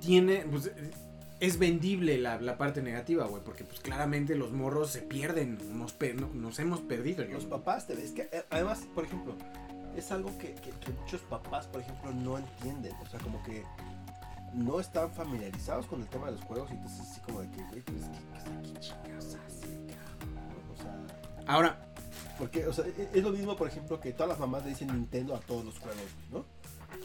tiene, 0.00 0.44
pues, 0.50 0.70
es 1.42 1.58
vendible 1.58 2.18
la, 2.18 2.40
la 2.40 2.56
parte 2.56 2.82
negativa, 2.82 3.26
güey, 3.26 3.42
porque 3.42 3.64
pues 3.64 3.80
claramente 3.80 4.36
los 4.36 4.52
morros 4.52 4.90
se 4.90 5.02
pierden, 5.02 5.58
nos, 5.76 5.92
per- 5.92 6.14
no- 6.20 6.28
nos 6.32 6.58
hemos 6.60 6.80
perdido. 6.80 7.24
Los 7.24 7.44
papás, 7.46 7.86
te 7.86 7.94
ves 7.94 8.12
que 8.12 8.22
eh, 8.32 8.44
además, 8.50 8.86
por 8.94 9.04
ejemplo, 9.04 9.34
es 9.96 10.10
algo 10.12 10.30
que, 10.38 10.54
que- 10.54 10.70
que 10.70 10.92
muchos 10.92 11.20
papás, 11.22 11.66
por 11.66 11.80
ejemplo, 11.80 12.12
no 12.12 12.38
entienden. 12.38 12.92
O 13.02 13.06
sea, 13.06 13.18
como 13.20 13.42
que 13.42 13.64
no 14.54 14.78
están 14.80 15.10
familiarizados 15.12 15.86
con 15.86 16.00
el 16.00 16.06
tema 16.08 16.26
de 16.26 16.32
los 16.32 16.42
juegos 16.44 16.70
y 16.70 16.74
entonces 16.74 17.00
así 17.00 17.20
como 17.22 17.40
de 17.40 17.50
que, 17.50 17.62
güey, 17.64 17.80
pues 17.82 18.02
¿qué, 18.04 18.72
qué, 18.72 18.80
chingados 18.80 19.36
hace? 19.46 19.66
O 20.72 20.76
sea, 20.76 20.96
Ahora, 21.46 21.84
porque, 22.38 22.66
o 22.66 22.72
sea, 22.72 22.84
e- 22.86 23.08
es 23.14 23.22
lo 23.24 23.30
mismo, 23.30 23.56
por 23.56 23.66
ejemplo, 23.68 23.98
que 24.00 24.12
todas 24.12 24.28
las 24.28 24.38
mamás 24.38 24.62
le 24.64 24.70
dicen 24.70 24.88
Nintendo 24.88 25.34
a 25.34 25.40
todos 25.40 25.64
los 25.64 25.78
juegos, 25.78 25.98
¿no? 26.30 26.44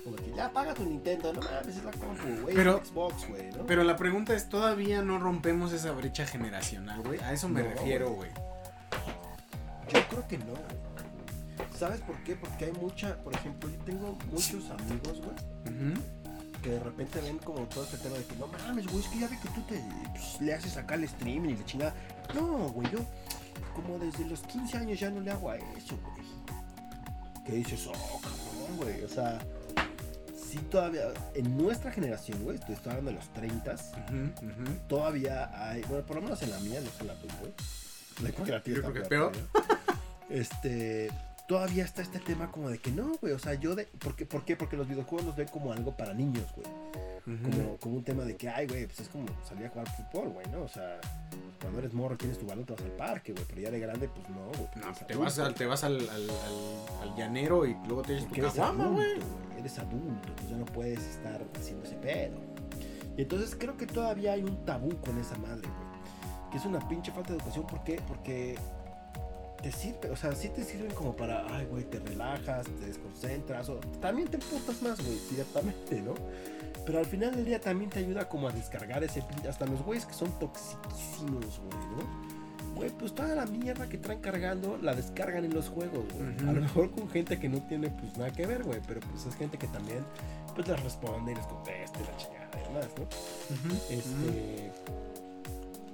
Como 0.03 0.15
que 0.15 0.31
ya 0.35 0.49
paga 0.51 0.73
tu 0.73 0.85
Nintendo, 0.85 1.33
no 1.33 1.41
mames, 1.41 1.75
es 1.77 1.83
la 1.83 1.91
compu, 1.91 2.41
güey, 2.43 2.55
Pero- 2.55 2.81
Xbox, 2.85 3.27
güey, 3.27 3.49
¿no? 3.51 3.65
pero 3.65 3.83
la 3.83 3.95
pregunta 3.97 4.33
es, 4.35 4.47
¿todavía 4.49 5.01
no 5.01 5.19
rompemos 5.19 5.73
esa 5.73 5.91
brecha 5.91 6.25
generacional, 6.25 7.01
güey? 7.01 7.19
A 7.19 7.33
eso 7.33 7.49
me 7.49 7.61
No, 7.63 7.69
refiero, 7.69 8.11
güey. 8.11 8.29
Yo 9.91 10.07
creo 10.09 10.27
que 10.27 10.37
no, 10.37 10.45
güey. 10.45 11.67
¿Sabes 11.77 12.01
por 12.01 12.15
qué? 12.23 12.35
Porque 12.35 12.65
hay 12.65 12.71
mucha, 12.73 13.15
por 13.23 13.33
ejemplo, 13.35 13.69
yo 13.69 13.77
tengo 13.85 14.17
muchos 14.31 14.69
amigos, 14.71 15.21
güey, 15.21 15.93
que 16.63 16.69
de 16.71 16.79
repente 16.79 17.21
ven 17.21 17.37
como 17.37 17.59
todo 17.67 17.83
este 17.83 17.97
tema 17.97 18.17
de 18.17 18.23
que 18.25 18.35
no 18.35 18.47
mames, 18.47 18.87
güey, 18.87 18.99
es 19.03 19.07
que 19.09 19.19
ya 19.19 19.27
ve 19.27 19.37
que 19.41 19.49
tú 19.49 19.61
te 19.61 19.79
pues, 20.11 20.41
le 20.41 20.53
haces 20.55 20.75
acá 20.77 20.95
el 20.95 21.03
streaming 21.03 21.49
y 21.49 21.57
la 21.57 21.65
chingada. 21.65 21.93
No, 22.33 22.69
güey, 22.69 22.89
yo 22.91 22.99
como 23.75 23.99
desde 23.99 24.25
los 24.25 24.41
15 24.41 24.77
años 24.77 24.99
ya 24.99 25.09
no 25.11 25.19
le 25.21 25.29
hago 25.31 25.51
a 25.51 25.57
eso, 25.57 25.97
güey. 26.03 26.27
Que 27.45 27.51
dices, 27.53 27.87
oh, 27.87 28.19
cabrón, 28.21 28.77
güey, 28.77 29.03
o 29.03 29.07
sea, 29.09 29.39
sí 30.47 30.57
todavía, 30.69 31.01
en 31.35 31.57
nuestra 31.57 31.91
generación, 31.91 32.43
güey, 32.43 32.57
estoy 32.57 32.75
hablando 32.85 33.11
de 33.11 33.17
los 33.17 33.33
30 33.33 33.73
Ujú, 33.73 34.45
ujú. 34.45 34.77
todavía 34.87 35.51
hay, 35.69 35.81
bueno, 35.83 36.05
por 36.05 36.15
lo 36.17 36.21
menos 36.23 36.41
en 36.41 36.51
la 36.51 36.59
mía, 36.59 36.79
no 36.81 36.89
sé 36.91 37.03
la 37.03 37.13
tuya, 37.15 37.35
güey. 37.39 37.53
La 38.23 38.29
Yo 38.29 38.81
creo 38.81 38.93
que 38.93 39.01
peor. 39.01 39.31
Este, 40.29 41.09
todavía 41.47 41.85
está 41.85 42.01
este 42.01 42.19
tema 42.19 42.51
como 42.51 42.69
de 42.69 42.79
que 42.79 42.91
no, 42.91 43.13
güey, 43.21 43.33
o 43.33 43.39
sea, 43.39 43.53
yo 43.53 43.75
de, 43.75 43.85
¿por 43.85 44.15
qué? 44.15 44.25
¿por 44.25 44.43
qué? 44.43 44.55
Porque 44.55 44.75
los 44.75 44.87
videojuegos 44.87 45.25
los 45.25 45.35
ven 45.35 45.47
como 45.47 45.71
algo 45.71 45.95
para 45.95 46.13
niños, 46.13 46.45
güey. 46.55 46.67
Como, 47.25 47.77
como 47.77 47.95
un 47.97 48.03
tema 48.03 48.23
de 48.23 48.37
que, 48.37 48.47
ay, 48.49 48.67
güey, 48.67 48.85
pues 48.85 49.01
es 49.01 49.09
como 49.09 49.25
salir 49.47 49.65
a 49.65 49.69
jugar 49.69 49.87
fútbol, 49.89 50.29
güey, 50.29 50.47
¿no? 50.47 50.63
O 50.63 50.67
sea, 50.67 50.99
cuando 51.59 51.79
eres 51.79 51.93
morro 51.93 52.17
tienes 52.17 52.37
tu 52.37 52.45
balón, 52.45 52.65
te 52.65 52.73
vas 52.73 52.81
al 52.83 52.91
parque, 52.91 53.33
güey, 53.33 53.45
pero 53.47 53.61
ya 53.61 53.71
de 53.71 53.79
grande, 53.79 54.07
pues 54.09 54.29
no, 54.29 54.45
güey. 54.47 54.69
No, 54.75 54.93
te 54.93 55.13
adulto, 55.13 55.19
vas, 55.19 55.39
al, 55.39 55.53
te 55.53 55.65
vas 55.65 55.83
al, 55.83 55.95
al, 56.09 56.29
al- 56.29 57.09
al 57.09 57.15
llanero 57.17 57.65
y 57.65 57.75
luego 57.85 58.01
te 58.03 58.19
tu 58.21 58.35
caguama, 58.35 58.87
güey, 58.87 59.11
eres 59.57 59.79
adulto, 59.79 60.29
pues 60.35 60.49
ya 60.49 60.57
no 60.57 60.65
puedes 60.65 60.99
estar 61.03 61.43
haciendo 61.59 61.85
ese 61.85 61.95
pedo. 61.95 62.37
Y 63.17 63.21
entonces 63.23 63.55
creo 63.57 63.75
que 63.77 63.87
todavía 63.87 64.33
hay 64.33 64.43
un 64.43 64.63
tabú 64.65 64.95
con 65.01 65.17
esa 65.19 65.35
madre, 65.37 65.67
güey. 65.67 66.51
Que 66.51 66.57
es 66.57 66.65
una 66.65 66.87
pinche 66.87 67.11
falta 67.11 67.29
de 67.33 67.37
educación, 67.39 67.65
¿por 67.67 67.83
qué? 67.83 67.99
Porque 68.07 68.55
te 69.61 69.71
sirve, 69.71 70.11
o 70.11 70.15
sea, 70.15 70.33
sí 70.35 70.49
te 70.49 70.63
sirven 70.63 70.91
como 70.93 71.15
para, 71.15 71.45
ay, 71.57 71.65
güey, 71.65 71.83
te 71.83 71.99
relajas, 71.99 72.67
te 72.67 72.85
desconcentras, 72.85 73.67
o 73.69 73.77
también 73.99 74.27
te 74.27 74.37
emputas 74.37 74.81
más, 74.83 75.03
güey, 75.03 75.17
ciertamente, 75.17 75.99
¿no? 76.01 76.13
Pero 76.87 76.99
al 76.99 77.05
final 77.05 77.35
del 77.35 77.43
día 77.43 77.59
también 77.59 77.89
te 77.89 77.99
ayuda 77.99 78.29
como 78.29 78.47
a 78.47 78.51
descargar 78.53 79.03
ese 79.03 79.21
pinche, 79.21 79.49
hasta 79.49 79.65
los 79.65 79.81
güeyes 79.83 80.05
que 80.05 80.13
son 80.13 80.31
toxiquísimos, 80.39 81.59
güey, 81.59 81.85
¿no? 81.97 82.75
Güey, 82.75 82.89
pues 82.91 83.13
toda 83.13 83.35
la 83.35 83.45
mierda 83.45 83.89
que 83.89 83.97
traen 83.97 84.21
cargando 84.21 84.77
la 84.81 84.95
descargan 84.95 85.43
en 85.43 85.53
los 85.53 85.67
juegos, 85.67 86.05
güey. 86.13 86.49
A 86.49 86.53
lo 86.53 86.61
mejor 86.61 86.91
con 86.91 87.09
gente 87.09 87.37
que 87.39 87.49
no 87.49 87.61
tiene 87.63 87.89
pues 87.89 88.17
nada 88.17 88.31
que 88.31 88.45
ver, 88.45 88.63
güey, 88.63 88.79
pero 88.87 89.01
pues 89.01 89.25
es 89.25 89.35
gente 89.35 89.57
que 89.57 89.67
también 89.67 90.05
pues 90.55 90.65
les 90.65 90.81
responde 90.81 91.33
y 91.33 91.35
les 91.35 91.45
contesta 91.45 91.99
y 91.99 92.03
la 92.03 92.17
chingada 92.17 92.49
y 92.57 92.67
demás, 92.67 92.87
¿no? 92.97 93.75
Este. 93.89 94.71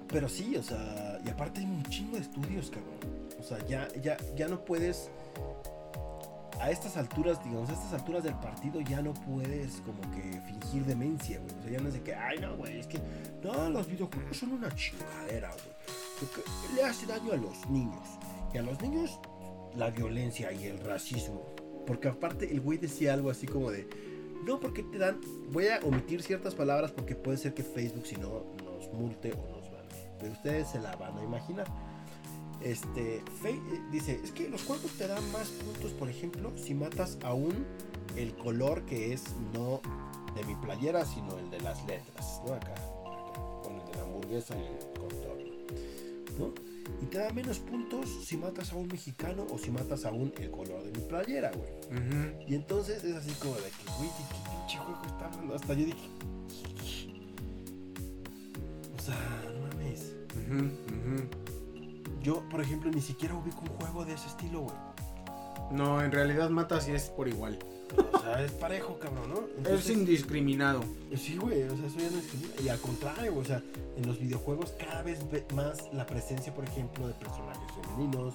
Pero 0.10 0.30
sí, 0.30 0.56
o 0.58 0.62
sea, 0.62 1.18
y 1.26 1.30
aparte 1.30 1.62
hay 1.62 1.66
un 1.66 1.84
chingo 1.86 2.18
de 2.18 2.22
estudios, 2.22 2.70
cabrón. 2.70 3.00
O 3.40 3.44
sea, 3.44 3.66
ya, 3.66 3.88
ya, 4.00 4.16
ya 4.36 4.48
no 4.48 4.64
puedes. 4.64 5.10
A 6.60 6.72
estas 6.72 6.96
alturas, 6.98 7.44
digamos, 7.44 7.70
a 7.70 7.74
estas 7.74 7.94
alturas 7.94 8.24
del 8.24 8.36
partido 8.36 8.80
ya 8.82 9.02
no 9.02 9.14
puedes 9.14 9.82
como 9.82 10.02
que 10.12 10.40
fingir 10.42 10.86
demencia, 10.86 11.40
güey. 11.40 11.60
O 11.60 11.64
sea, 11.64 11.72
ya 11.72 11.80
no 11.80 11.88
es 11.88 11.94
de 11.96 12.02
que, 12.02 12.16
ay, 12.16 12.40
no, 12.40 12.56
güey, 12.56 12.80
es 12.80 12.88
que, 12.88 13.00
no, 13.44 13.70
los 13.70 13.88
videojuegos 13.88 14.38
son 14.38 14.54
una 14.54 14.74
chingadera, 14.74 15.50
güey. 15.50 15.76
Porque 16.20 16.42
le 16.76 16.84
hace 16.84 17.06
daño 17.06 17.34
a 17.34 17.38
los 17.38 17.70
niños. 17.70 18.08
Y 18.54 18.58
a 18.58 18.62
los 18.62 18.82
niños, 18.82 19.20
la 19.76 19.90
violencia 19.90 20.52
y 20.54 20.66
el 20.66 20.80
racismo. 20.80 21.42
Porque 21.86 22.08
aparte, 22.08 22.52
el 22.52 22.62
güey 22.62 22.78
decía 22.78 23.14
algo 23.14 23.30
así 23.30 23.46
como 23.46 23.72
de, 23.72 23.88
no, 24.46 24.60
porque 24.60 24.84
te 24.84 24.98
dan. 24.98 25.20
Voy 25.52 25.68
a 25.68 25.80
omitir 25.84 26.22
ciertas 26.22 26.54
palabras 26.54 26.92
porque 26.92 27.16
puede 27.16 27.38
ser 27.38 27.54
que 27.54 27.64
Facebook, 27.64 28.06
si 28.06 28.16
no, 28.16 28.44
nos 28.64 28.92
multe 28.94 29.32
o 29.34 29.48
nos 29.50 29.72
van. 29.72 29.86
Pero 30.20 30.34
ustedes 30.34 30.68
se 30.70 30.80
la 30.80 30.96
van 30.96 31.18
a 31.18 31.24
imaginar. 31.24 31.68
Este, 32.64 33.22
dice, 33.92 34.20
es 34.24 34.32
que 34.32 34.48
los 34.48 34.64
juegos 34.64 34.92
te 34.98 35.08
dan 35.08 35.32
más 35.32 35.50
puntos, 35.50 35.92
por 35.92 36.10
ejemplo, 36.10 36.52
si 36.58 36.74
matas 36.74 37.18
aún 37.24 37.66
el 38.16 38.34
color 38.36 38.86
que 38.86 39.12
es 39.14 39.24
no 39.54 39.82
de 40.34 40.44
mi 40.46 40.56
playera, 40.56 41.06
sino 41.06 41.38
el 41.38 41.50
de 41.50 41.60
las 41.60 41.86
letras, 41.86 42.42
¿no? 42.46 42.54
Acá, 42.54 42.72
acá, 42.72 42.82
con 43.64 43.76
el 43.76 43.86
de 43.86 43.98
la 43.98 44.04
hamburguesa 44.04 44.56
y 44.56 44.62
el 44.62 45.00
contorno, 45.00 45.52
¿no? 46.40 46.54
Y 47.02 47.06
te 47.08 47.18
da 47.18 47.32
menos 47.32 47.60
puntos 47.60 48.10
si 48.26 48.38
matas 48.38 48.72
a 48.72 48.78
un 48.78 48.88
mexicano 48.88 49.46
o 49.52 49.58
si 49.58 49.70
matas 49.70 50.06
aún 50.06 50.34
el 50.38 50.50
color 50.50 50.84
de 50.84 50.98
mi 50.98 51.06
playera, 51.06 51.52
güey. 51.52 51.70
Y 52.48 52.56
entonces 52.56 53.04
es 53.04 53.16
así 53.16 53.32
como 53.42 53.56
de 53.56 53.64
que, 53.64 53.92
güey, 53.98 54.10
¿de 54.10 54.24
qué 54.30 54.50
pinche 54.50 54.78
juego 54.78 55.02
está 55.06 55.26
hablando? 55.28 55.56
Hasta 55.56 55.74
yo 55.74 55.86
dije. 55.86 56.10
O 58.98 59.02
sea, 59.02 59.52
no 59.54 59.68
mames. 59.68 60.14
Ujú, 60.36 60.64
ujú. 60.64 61.43
Yo, 62.24 62.42
por 62.50 62.62
ejemplo, 62.62 62.90
ni 62.92 63.02
siquiera 63.02 63.36
ubico 63.36 63.62
un 63.62 63.68
juego 63.80 64.06
de 64.06 64.14
ese 64.14 64.28
estilo, 64.28 64.62
güey. 64.62 64.76
No, 65.72 66.02
en 66.02 66.12
realidad 66.12 66.50
matas 66.50 66.88
y 66.88 66.92
es 66.92 67.10
por 67.10 67.28
igual. 67.28 67.60
O 68.14 68.20
sea, 68.22 68.44
es 68.44 68.52
parejo, 68.54 68.98
cabrón, 69.00 69.48
¿no? 69.64 69.70
Es 69.70 69.90
indiscriminado. 69.90 70.82
Sí, 71.16 71.38
güey, 71.38 71.64
o 71.64 71.76
sea, 71.78 71.86
eso 71.88 72.00
ya 72.00 72.10
no 72.10 72.18
es 72.20 72.64
Y 72.66 72.70
al 72.70 72.80
contrario, 72.80 73.36
o 73.38 73.44
sea, 73.46 73.62
en 73.98 74.08
los 74.08 74.20
videojuegos 74.20 74.74
cada 74.80 75.02
vez 75.04 75.20
ve 75.32 75.46
más 75.54 75.94
la 75.94 76.06
presencia, 76.06 76.54
por 76.54 76.64
ejemplo, 76.64 77.08
de 77.08 77.14
personajes 77.14 77.72
femeninos, 77.82 78.34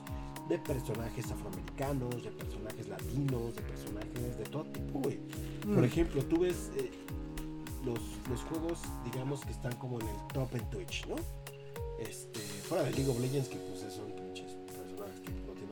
de 0.49 0.59
personajes 0.59 1.31
afroamericanos, 1.31 2.23
de 2.23 2.31
personajes 2.31 2.89
latinos, 2.89 3.55
de 3.57 3.63
personajes 3.63 4.39
de 4.39 4.45
todo 4.45 4.65
tipo, 4.67 5.01
güey. 5.01 5.19
Por 5.63 5.79
Mm. 5.79 5.85
ejemplo, 5.85 6.25
tú 6.25 6.41
ves 6.41 6.71
eh, 6.77 6.91
los, 7.85 7.99
los 8.31 8.41
juegos, 8.43 8.79
digamos, 9.11 9.41
que 9.45 9.53
están 9.53 9.75
como 9.77 10.01
en 10.01 10.07
el 10.09 10.17
top 10.33 10.55
en 10.55 10.71
Twitch, 10.71 11.07
¿no? 11.07 11.17
Este, 11.99 12.39
fuera 12.69 12.85
de 12.85 12.93
League 12.93 13.11
of 13.11 13.19
Legends, 13.19 13.49
que 13.49 13.57
pues 13.57 13.78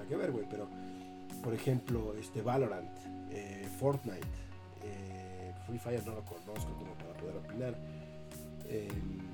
que 0.07 0.16
ver, 0.16 0.32
güey, 0.32 0.46
pero, 0.48 0.68
por 1.42 1.54
ejemplo, 1.54 2.14
este 2.14 2.42
Valorant, 2.42 2.90
eh, 3.30 3.66
Fortnite, 3.78 4.26
eh, 4.82 5.52
Free 5.66 5.78
Fire 5.78 6.04
no 6.07 6.14
lo 6.14 6.24
conozco 6.24 6.72
como 6.78 6.94
para 6.94 7.12
poder 7.14 7.36
opinar. 7.36 7.74
Em, 8.68 9.26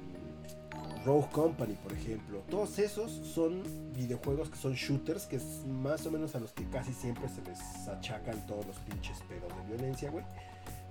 Rogue 1.04 1.28
Company, 1.32 1.74
por 1.74 1.92
ejemplo. 1.92 2.42
Todos 2.48 2.78
esos 2.78 3.10
son 3.10 3.62
videojuegos 3.94 4.50
que 4.50 4.56
son 4.56 4.74
shooters, 4.74 5.26
que 5.26 5.36
es 5.36 5.64
más 5.66 6.06
o 6.06 6.10
menos 6.10 6.34
a 6.34 6.40
los 6.40 6.52
que 6.52 6.64
casi 6.70 6.92
siempre 6.92 7.28
se 7.28 7.42
les 7.42 7.88
achacan 7.88 8.46
todos 8.46 8.66
los 8.66 8.76
pinches 8.78 9.18
pedos 9.22 9.52
de 9.56 9.76
violencia, 9.76 10.10
güey. 10.10 10.24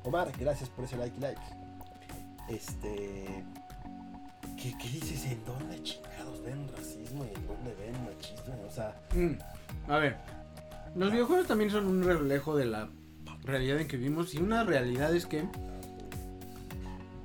Omar, 0.03 0.31
gracias 0.37 0.69
por 0.69 0.85
ese 0.85 0.97
like 0.97 1.15
y 1.17 1.21
like. 1.21 1.41
Este. 2.49 3.43
¿Qué, 4.61 4.75
dices? 4.87 5.25
¿En 5.25 5.43
dónde 5.43 5.81
chingados 5.81 6.43
ven 6.43 6.69
racismo 6.77 7.25
y 7.25 7.35
en 7.35 7.47
dónde 7.47 7.73
ven 7.79 7.93
machismo? 8.05 8.61
O 8.67 8.69
sea, 8.71 8.95
Mm, 9.15 9.33
A 9.91 9.97
ver, 9.97 10.17
los 10.95 11.11
videojuegos 11.11 11.47
también 11.47 11.71
son 11.71 11.87
un 11.87 12.03
reflejo 12.03 12.55
de 12.55 12.65
la 12.65 12.89
realidad 13.43 13.79
en 13.79 13.87
que 13.87 13.97
vivimos 13.97 14.35
y 14.35 14.37
una 14.37 14.63
realidad 14.63 15.15
es 15.15 15.25
que 15.25 15.47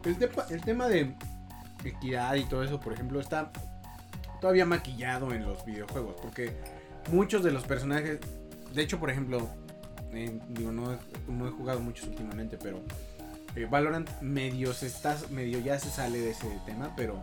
el, 0.04 0.62
tema 0.64 0.88
de 0.88 1.14
equidad 1.84 2.36
y 2.36 2.44
todo 2.44 2.62
eso, 2.62 2.80
por 2.80 2.94
ejemplo, 2.94 3.20
está 3.20 3.52
todavía 4.40 4.64
maquillado 4.64 5.32
en 5.34 5.44
los 5.44 5.62
videojuegos 5.66 6.16
porque 6.22 6.56
muchos 7.12 7.44
de 7.44 7.50
los 7.50 7.64
personajes, 7.64 8.18
de 8.72 8.82
hecho, 8.82 8.98
por 8.98 9.10
ejemplo, 9.10 9.46
digo, 10.48 10.72
no 10.72 10.92
he 10.94 11.50
jugado 11.50 11.80
muchos 11.80 12.08
últimamente, 12.08 12.56
pero 12.56 12.80
eh, 13.56 13.66
Valorant 13.70 14.08
medio, 14.20 14.72
se 14.72 14.86
está, 14.86 15.16
medio 15.30 15.58
ya 15.60 15.78
se 15.78 15.90
sale 15.90 16.18
de 16.20 16.30
ese 16.30 16.46
tema, 16.66 16.94
pero 16.96 17.22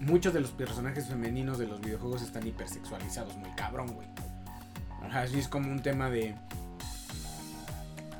muchos 0.00 0.32
de 0.32 0.40
los 0.40 0.50
personajes 0.50 1.06
femeninos 1.08 1.58
de 1.58 1.66
los 1.66 1.80
videojuegos 1.80 2.22
están 2.22 2.46
hipersexualizados, 2.46 3.36
muy 3.36 3.50
cabrón, 3.56 3.92
güey. 3.94 4.06
Así 5.12 5.38
es 5.38 5.48
como 5.48 5.70
un 5.70 5.80
tema 5.82 6.10
de... 6.10 6.34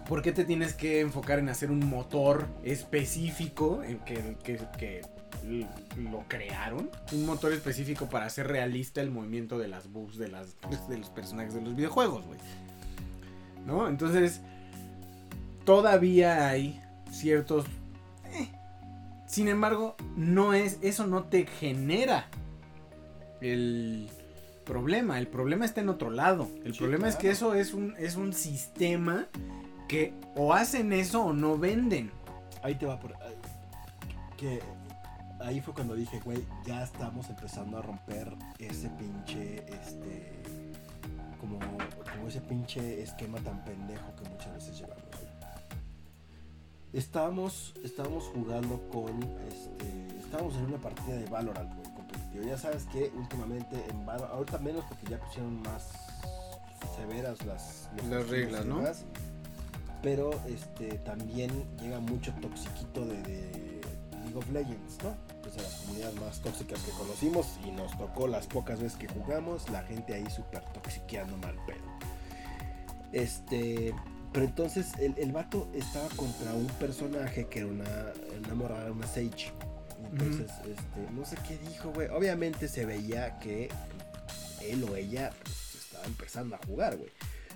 ¿Por 0.09 0.23
qué 0.23 0.33
te 0.33 0.45
tienes 0.45 0.73
que 0.73 1.01
enfocar 1.01 1.39
en 1.39 1.51
hacer 1.51 1.71
un 1.71 1.87
motor 1.87 2.47
específico 2.65 3.83
en 3.85 3.99
que, 3.99 4.37
que- 4.43 4.59
que 4.79 5.03
lo 5.99 6.25
crearon? 6.29 6.89
Un 7.13 7.27
motor 7.27 7.53
específico 7.53 8.07
para 8.09 8.25
hacer 8.25 8.47
realista 8.49 9.03
el 9.03 9.11
movimiento 9.11 9.59
de 9.59 9.69
las 9.69 9.93
boobs 9.93 10.17
de, 10.17 10.29
las, 10.29 10.57
de 10.89 10.97
los 10.99 11.11
personajes 11.11 11.53
de 11.53 11.61
los 11.61 11.77
videojuegos, 11.77 12.25
güey. 12.25 12.39
¿No? 13.67 13.87
Entonces, 13.87 14.41
todavía 15.67 16.49
hay 16.49 16.81
ciertos... 17.11 17.67
eh. 18.33 18.49
Sin 19.27 19.49
embargo, 19.49 19.97
no 20.17 20.55
es, 20.55 20.79
eso 20.83 21.07
no 21.07 21.25
te 21.25 21.47
genera 21.47 22.27
el 23.41 24.09
problema. 24.65 25.19
El 25.19 25.27
problema 25.29 25.65
está 25.65 25.81
en 25.81 25.89
otro 25.89 26.11
lado. 26.11 26.49
El 26.65 26.73
Sí, 26.73 26.79
problema 26.81 27.09
es 27.09 27.17
que 27.17 27.31
eso 27.31 27.55
es 27.55 27.75
un, 27.75 27.95
es 27.99 28.17
un 28.17 28.33
sistema 28.33 29.27
que 29.89 30.13
o 30.35 30.53
hacen 30.55 30.93
eso 30.93 31.25
o 31.25 31.33
no 31.33 31.59
venden. 31.59 32.11
ahí 32.63 32.75
te 32.75 32.87
va 32.87 32.99
por. 33.01 33.13
ahí- 33.15 33.35
Que 34.37 34.61
ahí 35.41 35.61
fue 35.61 35.75
cuando 35.75 35.95
dije, 35.95 36.21
güey, 36.21 36.45
ya 36.65 36.83
estamos 36.83 37.29
empezando 37.31 37.79
a 37.79 37.83
romper 37.83 38.35
ese 38.59 38.89
pinche. 38.91 39.57
Este. 39.69 40.43
Como, 41.41 41.59
como 41.59 42.29
ese 42.29 42.41
pinche 42.41 43.03
esquema 43.03 43.39
tan 43.41 43.65
pendejo 43.65 44.13
que 44.17 44.29
muchas 44.29 44.55
veces 44.55 44.79
llevamos. 44.79 44.98
Estábamos, 46.93 47.75
estábamos 47.85 48.25
jugando 48.35 48.81
con. 48.91 49.23
Este, 49.49 50.19
estábamos 50.21 50.55
en 50.57 50.67
una 50.67 50.79
partida 50.79 51.17
de 51.17 51.27
Valorant, 51.27 51.75
güey, 51.75 51.95
competitivo. 51.95 52.45
Ya 52.45 52.57
sabes 52.57 52.85
que 52.85 53.13
últimamente 53.15 53.85
en 53.91 54.07
Valorant. 54.07 54.33
Ahorita 54.33 54.59
menos 54.59 54.85
porque 54.87 55.07
ya 55.11 55.21
pusieron 55.21 55.61
más 55.63 55.89
severas 56.97 57.45
las, 57.45 57.89
Las 58.09 58.29
reglas, 58.29 58.65
¿no? 58.65 58.77
demás. 58.79 59.05
Pero 60.03 60.31
este 60.47 60.99
también 60.99 61.51
llega 61.81 61.99
mucho 61.99 62.33
toxiquito 62.41 63.05
de, 63.05 63.21
de 63.23 63.81
League 64.23 64.37
of 64.37 64.51
Legends, 64.51 64.99
¿no? 65.03 65.15
Es 65.47 65.57
de 65.57 65.63
las 65.63 65.75
comunidades 65.81 66.21
más 66.21 66.41
tóxicas 66.41 66.81
que 66.83 66.93
conocimos 66.93 67.59
y 67.67 67.71
nos 67.73 67.97
tocó 67.99 68.29
las 68.29 68.47
pocas 68.47 68.81
veces 68.81 68.97
que 68.99 69.09
jugamos, 69.09 69.69
la 69.71 69.83
gente 69.83 70.15
ahí 70.15 70.29
súper 70.31 70.63
toxiqueando 70.73 71.37
mal 71.39 71.57
pedo. 71.67 71.85
Este, 73.13 73.95
pero 74.33 74.45
entonces 74.47 74.93
el, 74.99 75.15
el 75.19 75.33
vato 75.33 75.69
estaba 75.75 76.09
contra 76.11 76.53
un 76.53 76.67
personaje 76.67 77.47
que 77.47 77.61
era 77.61 77.69
una 77.69 78.13
enamorada, 78.37 78.91
una 78.93 79.07
Sage. 79.07 79.53
Entonces, 80.13 80.51
este, 80.61 81.13
no 81.13 81.25
sé 81.25 81.37
qué 81.47 81.59
dijo, 81.69 81.91
güey. 81.93 82.09
Obviamente 82.09 82.69
se 82.69 82.87
veía 82.87 83.39
que 83.41 83.69
él 84.63 84.85
o 84.85 84.97
ella 84.97 85.33
pues, 85.43 85.75
estaba 85.85 86.05
empezando 86.05 86.57
a 86.57 86.59
jugar, 86.67 86.97
güey. 86.97 87.11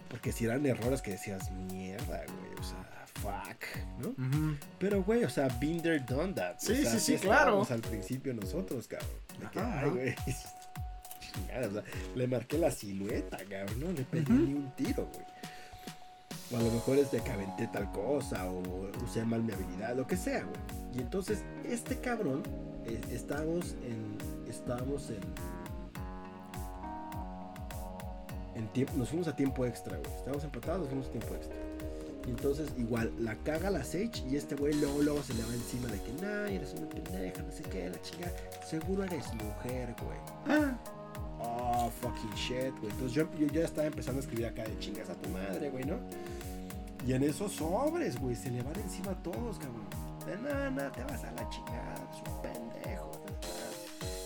Porque 0.08 0.32
si 0.32 0.44
eran 0.44 0.66
errores 0.66 1.00
que 1.00 1.12
decías, 1.12 1.50
mierda, 1.52 2.24
güey. 2.26 2.60
O 2.60 2.62
sea, 2.62 3.06
fuck, 3.22 3.64
¿no? 4.00 4.58
Pero, 4.78 5.02
güey, 5.02 5.24
o 5.24 5.30
sea, 5.30 5.48
there, 5.60 6.00
done 6.00 6.34
that. 6.34 6.56
Sí, 6.58 6.72
o 6.72 6.76
sea, 6.76 6.98
sí, 6.98 7.16
sí, 7.16 7.18
claro. 7.18 7.66
al 7.68 7.80
principio 7.80 8.34
nosotros, 8.34 8.88
cabrón. 8.88 9.10
De 9.40 9.46
que, 9.48 9.58
Ajá, 9.60 9.80
ay, 9.80 9.90
güey. 9.90 10.14
chingada, 11.32 11.68
o 11.68 11.72
sea, 11.72 11.82
le 12.14 12.26
marqué 12.26 12.58
la 12.58 12.70
silueta, 12.70 13.38
cabrón. 13.38 13.80
No 13.80 13.92
le 13.92 14.20
Ujú. 14.20 14.32
ni 14.32 14.54
un 14.54 14.70
tiro, 14.76 15.08
güey. 15.12 15.31
O 16.52 16.56
a 16.56 16.60
lo 16.60 16.70
mejor 16.70 16.98
es 16.98 17.10
de 17.10 17.20
que 17.20 17.30
aventé 17.30 17.66
tal 17.68 17.90
cosa, 17.92 18.50
o 18.50 18.62
usé 19.04 19.24
mal 19.24 19.42
mi 19.42 19.52
habilidad, 19.52 19.96
lo 19.96 20.06
que 20.06 20.16
sea, 20.16 20.44
güey. 20.44 20.60
Y 20.94 21.00
entonces, 21.00 21.42
este 21.64 21.98
cabrón, 21.98 22.42
eh, 22.84 23.00
estábamos 23.10 23.74
en. 23.84 24.18
Estábamos 24.48 25.10
en. 25.10 25.20
En 28.54 28.68
tiempo, 28.68 28.92
nos 28.96 29.08
fuimos 29.08 29.28
a 29.28 29.34
tiempo 29.34 29.64
extra, 29.64 29.96
güey. 29.96 30.12
Estábamos 30.14 30.44
empatados, 30.44 30.80
nos 30.80 30.88
fuimos 30.88 31.06
a 31.08 31.10
tiempo 31.10 31.34
extra. 31.34 31.56
Y 32.26 32.30
entonces, 32.30 32.68
igual, 32.76 33.12
la 33.18 33.34
caga 33.36 33.70
la 33.70 33.82
Sage 33.82 34.22
y 34.30 34.36
este 34.36 34.54
güey 34.54 34.74
luego, 34.74 35.02
luego 35.02 35.22
se 35.22 35.34
le 35.34 35.42
va 35.42 35.54
encima 35.54 35.88
de 35.88 36.00
que, 36.00 36.12
no, 36.20 36.44
eres 36.46 36.74
una 36.76 36.88
pendeja, 36.88 37.42
no 37.42 37.50
sé 37.50 37.62
qué, 37.64 37.88
la 37.88 38.00
chingada. 38.02 38.32
Seguro 38.64 39.04
eres 39.04 39.26
mujer, 39.34 39.94
güey. 39.98 40.18
Ah, 40.46 40.78
Oh, 41.44 41.90
fucking 42.00 42.34
shit, 42.34 42.72
güey. 42.78 42.92
Entonces 42.92 43.12
yo, 43.12 43.28
yo 43.36 43.46
ya 43.48 43.64
estaba 43.64 43.86
empezando 43.86 44.20
a 44.20 44.22
escribir 44.22 44.46
acá 44.46 44.62
de 44.64 44.78
chingas 44.78 45.10
a 45.10 45.14
tu 45.14 45.28
madre, 45.30 45.70
güey, 45.70 45.84
¿no? 45.84 45.96
Y 47.06 47.12
en 47.14 47.22
esos 47.24 47.52
sobres, 47.52 48.18
güey, 48.20 48.36
se 48.36 48.50
le 48.50 48.62
van 48.62 48.76
encima 48.78 49.12
a 49.12 49.22
todos, 49.22 49.58
cabrón. 49.58 49.86
De 50.26 50.36
nada, 50.36 50.92
te 50.92 51.02
vas 51.02 51.24
a 51.24 51.32
la 51.32 51.48
chingada, 51.48 51.94
es 52.12 52.28
un 52.30 52.42
pendejo. 52.42 53.10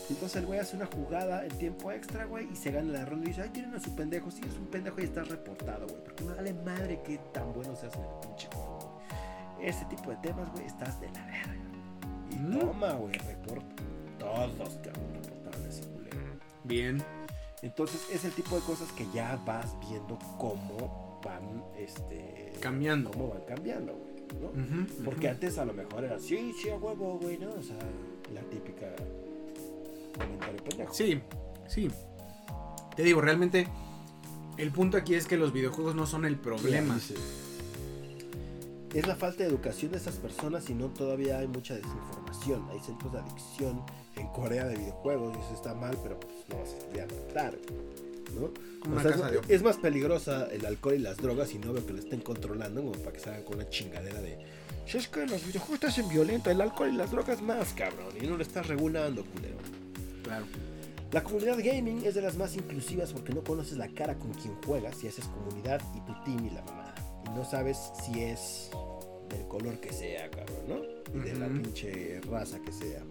Y 0.08 0.12
entonces 0.12 0.36
el 0.36 0.46
güey 0.46 0.60
hace 0.60 0.76
una 0.76 0.86
jugada 0.86 1.44
en 1.44 1.56
tiempo 1.58 1.90
extra, 1.90 2.26
güey, 2.26 2.48
y 2.52 2.54
se 2.56 2.70
gana 2.70 2.92
la 2.92 3.04
ronda 3.06 3.24
y 3.24 3.28
dice, 3.28 3.42
ay, 3.42 3.48
tienen 3.48 3.74
a 3.74 3.80
su 3.80 3.94
pendejo, 3.94 4.30
sí, 4.30 4.40
es 4.46 4.56
un 4.56 4.66
pendejo 4.66 5.00
y 5.00 5.04
estás 5.04 5.26
reportado, 5.28 5.86
güey. 5.86 6.04
Porque 6.04 6.24
me 6.24 6.34
vale 6.34 6.52
madre 6.52 7.00
que 7.02 7.18
tan 7.32 7.52
bueno 7.52 7.74
seas 7.74 7.94
en 7.94 8.02
el 8.02 8.08
pinche. 8.22 8.48
Ese 9.60 9.84
tipo 9.86 10.10
de 10.10 10.16
temas, 10.18 10.50
güey, 10.52 10.66
estás 10.66 11.00
de 11.00 11.10
la 11.10 11.24
verga. 11.26 11.54
Y 12.30 12.34
Mm. 12.36 12.58
toma, 12.60 12.92
güey, 12.92 13.14
report. 13.18 13.64
Todos, 14.18 14.74
cabrón, 14.84 15.14
reportaron 15.14 15.66
ese 15.68 15.82
culero. 15.88 16.18
bien. 16.64 17.02
Entonces 17.62 18.06
es 18.12 18.24
el 18.24 18.32
tipo 18.32 18.54
de 18.54 18.60
cosas 18.62 18.92
que 18.92 19.06
ya 19.14 19.40
vas 19.46 19.74
viendo 19.88 20.18
cómo 20.38 21.05
van, 21.24 21.64
este... 21.78 22.52
Cambiando. 22.60 23.10
Cómo 23.10 23.28
van 23.28 23.42
cambiando, 23.46 23.94
güey, 23.94 24.40
¿no? 24.40 25.04
Porque 25.04 25.28
antes 25.28 25.58
a 25.58 25.64
lo 25.64 25.72
mejor 25.72 26.04
era, 26.04 26.18
sí, 26.18 26.52
sí, 26.60 26.70
a 26.70 26.76
huevo, 26.76 27.18
güey, 27.20 27.38
¿no? 27.38 27.52
O 27.52 27.62
sea, 27.62 27.78
la 28.32 28.40
típica 28.42 28.94
comentario 30.16 30.64
pendejo. 30.64 30.94
Sí, 30.94 31.20
sí. 31.68 31.90
Te 32.96 33.02
digo, 33.02 33.20
realmente 33.20 33.68
el 34.56 34.72
punto 34.72 34.96
aquí 34.96 35.14
es 35.14 35.26
que 35.26 35.36
los 35.36 35.52
videojuegos 35.52 35.94
no 35.94 36.06
son 36.06 36.24
el 36.24 36.36
problema. 36.36 36.98
Es 38.94 39.06
la 39.06 39.14
falta 39.14 39.42
de 39.42 39.50
educación 39.50 39.92
de 39.92 39.98
esas 39.98 40.16
personas 40.16 40.70
y 40.70 40.74
no 40.74 40.88
todavía 40.88 41.38
hay 41.38 41.46
mucha 41.46 41.74
desinformación. 41.74 42.66
Hay 42.70 42.80
centros 42.80 43.12
de 43.12 43.18
adicción 43.18 43.82
en 44.16 44.26
Corea 44.28 44.64
de 44.66 44.76
videojuegos 44.76 45.36
y 45.36 45.40
eso 45.40 45.54
está 45.54 45.74
mal, 45.74 45.98
pero 46.02 46.18
pues 46.18 46.32
no 46.48 46.58
vas 46.58 46.72
a 46.72 46.78
estudiar 46.78 47.08
¿no? 48.36 48.50
Como 48.80 48.96
O 48.96 49.00
sea, 49.00 49.10
es, 49.10 49.48
de 49.48 49.54
es 49.54 49.62
más 49.62 49.76
peligrosa 49.76 50.46
el 50.52 50.64
alcohol 50.64 50.94
y 50.94 50.98
las 50.98 51.16
drogas 51.16 51.52
y 51.54 51.58
no 51.58 51.72
veo 51.72 51.84
que 51.84 51.92
lo 51.92 51.98
estén 51.98 52.20
controlando 52.20 52.82
como 52.82 52.92
para 52.92 53.12
que 53.12 53.20
salgan 53.20 53.42
con 53.42 53.56
una 53.56 53.68
chingadera 53.68 54.20
de 54.20 54.38
si 54.86 54.98
es 54.98 55.08
que 55.08 55.26
los 55.26 55.44
videojuegos 55.44 55.80
te 55.80 55.86
hacen 55.88 56.08
violento, 56.08 56.48
el 56.48 56.60
alcohol 56.60 56.90
y 56.92 56.96
las 56.96 57.10
drogas 57.10 57.42
más, 57.42 57.72
cabrón, 57.72 58.14
y 58.20 58.24
no 58.24 58.36
lo 58.36 58.42
estás 58.42 58.68
regulando, 58.68 59.24
culero. 59.24 59.56
Claro. 60.22 60.46
La 61.10 61.24
comunidad 61.24 61.58
gaming 61.58 62.04
es 62.04 62.14
de 62.14 62.22
las 62.22 62.36
más 62.36 62.54
inclusivas 62.54 63.12
porque 63.12 63.32
no 63.32 63.42
conoces 63.42 63.78
la 63.78 63.88
cara 63.88 64.16
con 64.16 64.32
quien 64.34 64.54
juegas 64.62 65.02
y 65.02 65.08
haces 65.08 65.24
comunidad 65.26 65.80
y 65.96 66.00
tu 66.00 66.12
team 66.24 66.46
y 66.46 66.50
la 66.50 66.62
mamada. 66.62 66.94
Y 67.26 67.30
no 67.30 67.44
sabes 67.44 67.78
si 68.04 68.22
es 68.22 68.70
del 69.28 69.48
color 69.48 69.80
que 69.80 69.92
sea, 69.92 70.30
cabrón, 70.30 70.68
¿no? 70.68 71.18
Y 71.18 71.24
de 71.24 71.34
la 71.34 71.48
pinche 71.48 72.20
raza 72.30 72.60
que 72.60 72.70
sea. 72.70 73.02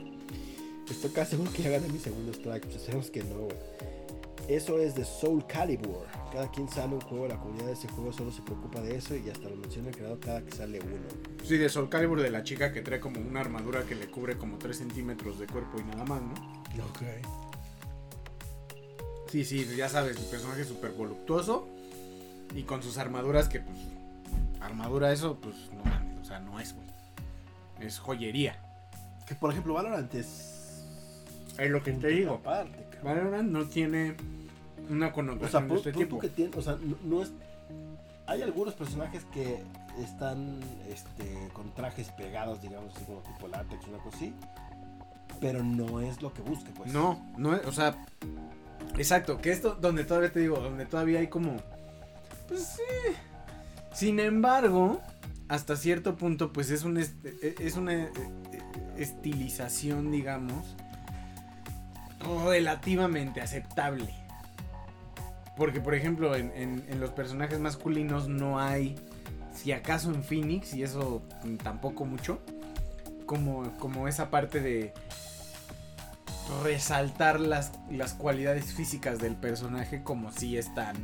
Estoy 0.89 1.11
casi 1.11 1.31
seguro 1.35 1.51
que 1.51 1.63
ya 1.63 1.71
gané 1.71 1.89
mi 1.89 1.99
segundo 1.99 2.31
strike, 2.31 2.67
pues 2.67 2.83
sabemos 2.83 3.11
que 3.11 3.21
no, 3.23 3.35
güey. 3.35 3.57
Eso 4.47 4.79
es 4.79 4.93
de 4.93 5.03
Soul 5.03 5.45
Calibur. 5.47 6.05
Cada 6.31 6.51
quien 6.51 6.69
sale 6.69 6.93
un 6.93 7.01
juego, 7.01 7.27
la 7.27 7.37
comunidad 7.37 7.67
de 7.67 7.73
ese 7.73 7.87
juego 7.87 8.13
solo 8.13 8.31
se 8.31 8.43
preocupa 8.43 8.79
de 8.81 8.97
eso 8.97 9.15
y 9.15 9.29
hasta 9.29 9.49
lo 9.49 9.55
menciona 9.55 9.89
el 9.89 9.95
creador 9.95 10.19
cada 10.19 10.41
que 10.41 10.51
sale 10.51 10.79
uno. 10.79 11.07
Sí, 11.43 11.57
de 11.57 11.67
Soul 11.67 11.89
Calibur 11.89 12.21
de 12.21 12.29
la 12.29 12.43
chica 12.43 12.71
que 12.71 12.81
trae 12.81 12.99
como 12.99 13.19
una 13.19 13.39
armadura 13.39 13.83
que 13.83 13.95
le 13.95 14.07
cubre 14.07 14.37
como 14.37 14.57
3 14.57 14.77
centímetros 14.77 15.39
de 15.39 15.47
cuerpo 15.47 15.79
y 15.79 15.83
nada 15.83 16.05
más, 16.05 16.21
¿no? 16.21 16.33
Ok. 16.89 17.01
Sí, 19.31 19.43
sí, 19.43 19.65
ya 19.75 19.89
sabes, 19.89 20.17
el 20.17 20.25
personaje 20.25 20.63
súper 20.63 20.91
voluptuoso 20.91 21.67
y 22.53 22.63
con 22.63 22.83
sus 22.83 22.97
armaduras 22.97 23.49
que, 23.49 23.59
pues, 23.61 23.79
armadura 24.61 25.11
eso, 25.11 25.39
pues, 25.41 25.55
no 25.73 25.83
mames, 25.83 26.21
o 26.21 26.25
sea, 26.25 26.39
no 26.39 26.59
es, 26.59 26.73
güey. 26.75 26.87
Es 27.79 27.99
joyería. 27.99 28.61
Que 29.27 29.33
por 29.35 29.51
ejemplo 29.51 29.73
Valorant 29.73 30.13
es... 30.13 30.85
Es 31.57 31.69
lo 31.69 31.81
que 31.81 31.93
te 31.93 32.07
digo. 32.07 32.35
Aparte. 32.35 32.84
Valorant 33.03 33.49
no 33.51 33.65
tiene 33.65 34.15
una 34.89 35.07
O 35.07 35.09
sea, 35.09 35.13
connotación 35.13 35.67
de 35.69 35.75
este 35.75 35.91
tipo. 35.93 36.19
que 36.19 36.29
tiene, 36.29 36.55
o 36.57 36.61
sea, 36.61 36.77
no, 36.81 36.95
no 37.03 37.21
es... 37.23 37.31
Hay 38.27 38.41
algunos 38.41 38.73
personajes 38.73 39.23
que 39.25 39.63
están 39.99 40.59
este, 40.89 41.49
con 41.53 41.73
trajes 41.75 42.09
pegados, 42.09 42.61
digamos, 42.61 42.95
así 42.95 43.05
como 43.05 43.19
tipo 43.19 43.47
látex, 43.47 43.87
una 43.87 43.99
cosa 43.99 44.17
así. 44.17 44.33
Pero 45.39 45.63
no 45.63 46.01
es 46.01 46.21
lo 46.21 46.33
que 46.33 46.41
busque, 46.41 46.71
pues. 46.75 46.91
No, 46.91 47.23
no, 47.37 47.55
es- 47.55 47.65
o 47.67 47.71
sea, 47.71 47.95
exacto, 48.97 49.37
que 49.39 49.51
esto 49.51 49.75
donde 49.75 50.05
todavía 50.05 50.31
te 50.31 50.39
digo, 50.39 50.57
donde 50.59 50.85
todavía 50.85 51.19
hay 51.19 51.27
como, 51.27 51.57
pues 52.47 52.63
sí. 52.77 53.13
Sin 53.93 54.19
embargo, 54.19 55.01
hasta 55.47 55.75
cierto 55.75 56.15
punto, 56.15 56.51
pues 56.51 56.71
es 56.71 56.83
un 56.83 56.97
est- 56.97 57.23
e- 57.25 57.55
es 57.59 57.75
una 57.77 57.93
eh, 57.93 58.11
estilización, 58.97 60.11
digamos, 60.11 60.75
relativamente 62.45 63.41
aceptable. 63.41 64.13
Porque, 65.57 65.79
por 65.79 65.95
ejemplo, 65.95 66.35
en, 66.35 66.51
en- 66.55 66.85
en 66.89 66.99
los 66.99 67.11
personajes 67.11 67.59
masculinos 67.59 68.27
no 68.27 68.59
hay, 68.59 68.95
si 69.55 69.71
acaso 69.71 70.11
en 70.13 70.23
Phoenix, 70.23 70.73
y 70.73 70.83
eso 70.83 71.21
tampoco 71.63 72.05
mucho, 72.05 72.41
como, 73.25 73.71
como 73.79 74.07
esa 74.07 74.29
parte 74.29 74.59
de 74.59 74.93
resaltar 76.63 77.39
las, 77.39 77.71
las 77.89 78.13
cualidades 78.13 78.73
físicas 78.73 79.17
del 79.19 79.35
personaje 79.35 80.03
como 80.03 80.31
si 80.31 80.57
están 80.57 80.95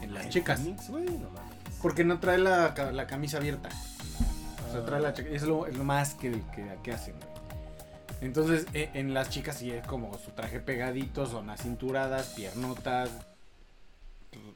en 0.00 0.14
las 0.14 0.28
chicas. 0.28 0.60
Phoenix, 0.60 0.88
no. 0.88 1.28
Porque 1.80 2.04
no 2.04 2.18
trae 2.18 2.38
la, 2.38 2.74
la 2.92 3.06
camisa 3.06 3.36
abierta. 3.36 3.68
O 4.68 4.72
sea, 4.72 4.80
Ah. 4.80 4.86
trae 4.86 5.00
la 5.00 5.12
cha- 5.12 5.22
es, 5.22 5.42
lo, 5.42 5.66
es 5.66 5.76
lo 5.76 5.84
más 5.84 6.14
que, 6.14 6.30
que, 6.54 6.66
que 6.82 6.92
hacen. 6.92 7.14
Entonces, 8.22 8.66
e- 8.72 8.88
en 8.94 9.14
las 9.14 9.30
chicas 9.30 9.56
sí 9.56 9.70
es 9.72 9.84
como 9.86 10.16
su 10.16 10.30
traje 10.30 10.60
pegadito, 10.60 11.26
son 11.26 11.50
acinturadas, 11.50 12.28
piernotas, 12.28 13.10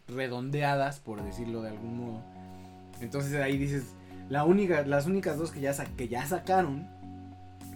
redondeadas, 0.06 1.00
por 1.00 1.22
decirlo 1.22 1.62
de 1.62 1.70
algún 1.70 1.98
modo. 1.98 2.22
Entonces 3.00 3.34
ahí 3.42 3.58
dices, 3.58 3.94
la 4.28 4.44
única, 4.44 4.82
las 4.86 5.06
únicas 5.06 5.36
dos 5.36 5.50
que 5.50 5.60
ya, 5.60 5.74
que 5.96 6.06
ya 6.08 6.24
sacaron, 6.26 6.88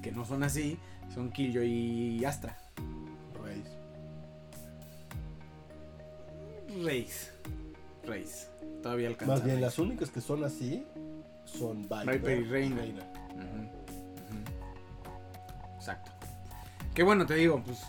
que 0.00 0.12
no 0.12 0.24
son 0.24 0.44
así, 0.44 0.78
son 1.12 1.30
Killjoy 1.32 1.68
y 1.68 2.24
Astra. 2.24 2.56
Reyes. 3.44 3.68
Reis. 6.84 7.32
Reis. 8.06 8.48
Todavía 8.80 9.08
alcanza. 9.08 9.34
Más 9.34 9.42
bien, 9.44 9.56
Reis. 9.56 9.66
las 9.66 9.78
únicas 9.80 10.10
que 10.10 10.20
son 10.20 10.44
así 10.44 10.86
son 11.44 11.82
Viper, 11.82 12.18
Viper 12.18 12.38
y 12.38 12.44
Reina. 12.44 12.76
Reina. 12.76 13.02
Ujú, 13.34 13.40
ujú. 13.42 13.79
Exacto. 15.80 16.10
Que 16.94 17.02
bueno, 17.02 17.24
te 17.26 17.34
digo, 17.34 17.62
pues. 17.64 17.80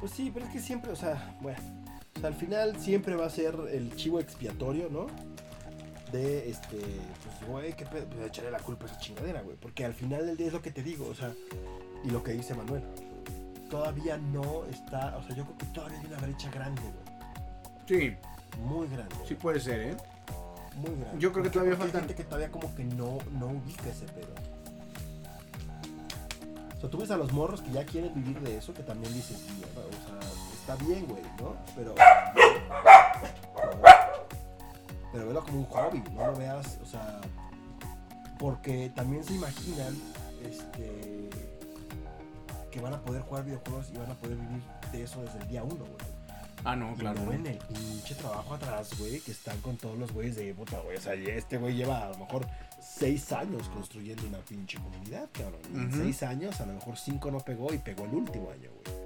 Pues 0.00 0.12
sí, 0.12 0.30
pero 0.32 0.46
es 0.46 0.52
que 0.52 0.60
siempre, 0.60 0.90
o 0.92 0.96
sea, 0.96 1.36
bueno. 1.40 1.58
O 2.16 2.20
sea, 2.20 2.28
al 2.28 2.34
final 2.34 2.80
siempre 2.80 3.14
va 3.14 3.26
a 3.26 3.30
ser 3.30 3.54
el 3.70 3.94
chivo 3.96 4.18
expiatorio, 4.18 4.88
¿no? 4.90 5.06
De 6.12 6.48
este, 6.48 6.78
pues, 6.78 7.48
güey, 7.50 7.72
qué 7.74 7.84
pedo, 7.84 8.06
pues 8.06 8.26
echarle 8.26 8.50
la 8.50 8.60
culpa 8.60 8.86
a 8.86 8.88
esa 8.90 8.98
chingadera, 8.98 9.42
güey. 9.42 9.56
Porque 9.56 9.84
al 9.84 9.92
final 9.92 10.24
del 10.26 10.36
día 10.36 10.46
es 10.46 10.52
lo 10.52 10.62
que 10.62 10.70
te 10.70 10.82
digo, 10.82 11.06
o 11.06 11.14
sea, 11.14 11.32
y 12.04 12.10
lo 12.10 12.22
que 12.22 12.32
dice 12.32 12.54
Manuel. 12.54 12.82
Todavía 13.70 14.16
no 14.16 14.64
está, 14.64 15.16
o 15.18 15.22
sea, 15.24 15.36
yo 15.36 15.44
creo 15.44 15.58
que 15.58 15.66
todavía 15.66 16.00
hay 16.00 16.06
una 16.06 16.16
brecha 16.18 16.50
grande, 16.50 16.80
güey. 16.82 17.18
Sí, 17.86 18.16
Muy 18.64 18.88
grande. 18.88 19.14
sí 19.26 19.34
puede 19.34 19.60
ser, 19.60 19.80
¿eh? 19.80 19.96
Muy 20.76 20.90
grande. 20.98 21.18
Yo 21.18 21.32
creo 21.32 21.42
que 21.44 21.50
¿Por 21.50 21.62
qué? 21.64 21.68
todavía 21.70 21.76
faltan- 21.76 22.00
gente 22.00 22.14
que 22.14 22.24
todavía 22.24 22.50
como 22.50 22.74
que 22.74 22.84
no, 22.84 23.18
no 23.32 23.46
ubica 23.48 23.88
ese 23.90 24.06
pedo. 24.06 24.32
O 26.78 26.80
sea, 26.80 26.90
tú 26.90 26.98
ves 26.98 27.10
a 27.10 27.16
los 27.16 27.32
morros 27.32 27.60
que 27.60 27.72
ya 27.72 27.84
quieren 27.84 28.14
vivir 28.14 28.40
de 28.40 28.56
eso, 28.56 28.72
que 28.72 28.82
también 28.84 29.12
dices, 29.12 29.42
"Mierda", 29.56 29.80
o 29.80 30.20
sea, 30.20 30.30
está 30.52 30.76
bien, 30.84 31.06
güey, 31.06 31.22
¿no? 31.40 31.56
Pero. 31.74 31.94
Pero 35.12 35.26
velo 35.26 35.42
como 35.44 35.58
un 35.60 35.64
hobby, 35.66 36.02
no 36.14 36.26
lo 36.26 36.36
veas, 36.36 36.78
o 36.82 36.86
sea. 36.86 37.20
Porque 38.38 38.90
también 38.94 39.24
se 39.24 39.34
imaginan, 39.34 39.96
este. 40.44 41.28
Que 42.70 42.80
van 42.80 42.94
a 42.94 43.00
poder 43.00 43.22
jugar 43.22 43.44
videojuegos 43.44 43.90
y 43.92 43.98
van 43.98 44.10
a 44.10 44.14
poder 44.14 44.36
vivir 44.36 44.62
de 44.92 45.02
eso 45.02 45.20
desde 45.22 45.38
el 45.40 45.48
día 45.48 45.64
uno, 45.64 45.84
güey. 45.84 46.18
Ah, 46.64 46.76
no, 46.76 46.92
Y 46.92 46.96
claro. 46.96 47.24
ven 47.26 47.46
el 47.46 47.56
pinche 47.58 48.14
trabajo 48.16 48.54
atrás, 48.54 48.90
güey, 48.98 49.20
que 49.20 49.30
están 49.32 49.58
con 49.62 49.76
todos 49.76 49.96
los 49.98 50.12
güeyes 50.12 50.36
de 50.36 50.52
puta, 50.54 50.78
güey. 50.80 50.96
O 50.96 51.00
sea, 51.00 51.14
este 51.14 51.56
güey 51.56 51.74
lleva 51.74 52.06
a 52.06 52.10
lo 52.10 52.18
mejor 52.18 52.46
seis 52.80 53.32
años 53.32 53.68
construyendo 53.68 54.26
una 54.26 54.38
pinche 54.38 54.78
comunidad, 54.78 55.28
cabrón. 55.32 55.60
En 55.74 55.88
Ujú. 55.88 55.96
seis 56.02 56.22
años, 56.22 56.60
a 56.60 56.66
lo 56.66 56.74
mejor 56.74 56.96
cinco 56.96 57.30
no 57.30 57.38
pegó 57.40 57.72
y 57.72 57.78
pegó 57.78 58.04
el 58.04 58.14
último 58.14 58.50
año, 58.50 58.70
güey. 58.84 58.98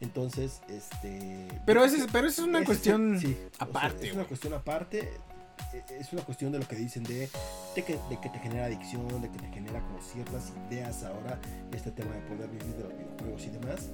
Entonces, 0.00 0.62
este. 0.68 1.46
Pero 1.66 1.84
ese 1.84 1.98
es- 1.98 2.06
pero 2.10 2.26
esa 2.26 2.42
es 2.42 2.48
una 2.48 2.58
ese- 2.58 2.66
cuestión 2.66 3.18
sí, 3.20 3.26
o 3.52 3.56
sea, 3.56 3.66
aparte, 3.66 4.08
es 4.08 4.14
una 4.14 4.24
cuestión 4.24 4.54
aparte. 4.54 5.00
eh, 5.00 5.84
Es 6.00 6.12
una 6.12 6.22
cuestión 6.22 6.50
de 6.50 6.58
lo 6.58 6.66
que 6.66 6.74
dicen 6.74 7.04
de, 7.04 7.28
de, 7.76 7.84
que, 7.84 7.98
de 8.08 8.18
que 8.20 8.28
te 8.30 8.38
genera 8.40 8.64
adicción, 8.64 9.06
de 9.20 9.30
que 9.30 9.38
te 9.38 9.46
genera 9.50 9.78
como 9.80 10.00
ciertas 10.02 10.52
ideas 10.68 11.04
ahora, 11.04 11.38
este 11.72 11.90
tema 11.92 12.12
de 12.14 12.20
poder 12.22 12.48
vivir 12.48 12.74
de 12.74 12.82
los 12.84 12.92
videojuegos 12.96 13.44
y 13.44 13.50
demás. 13.50 13.88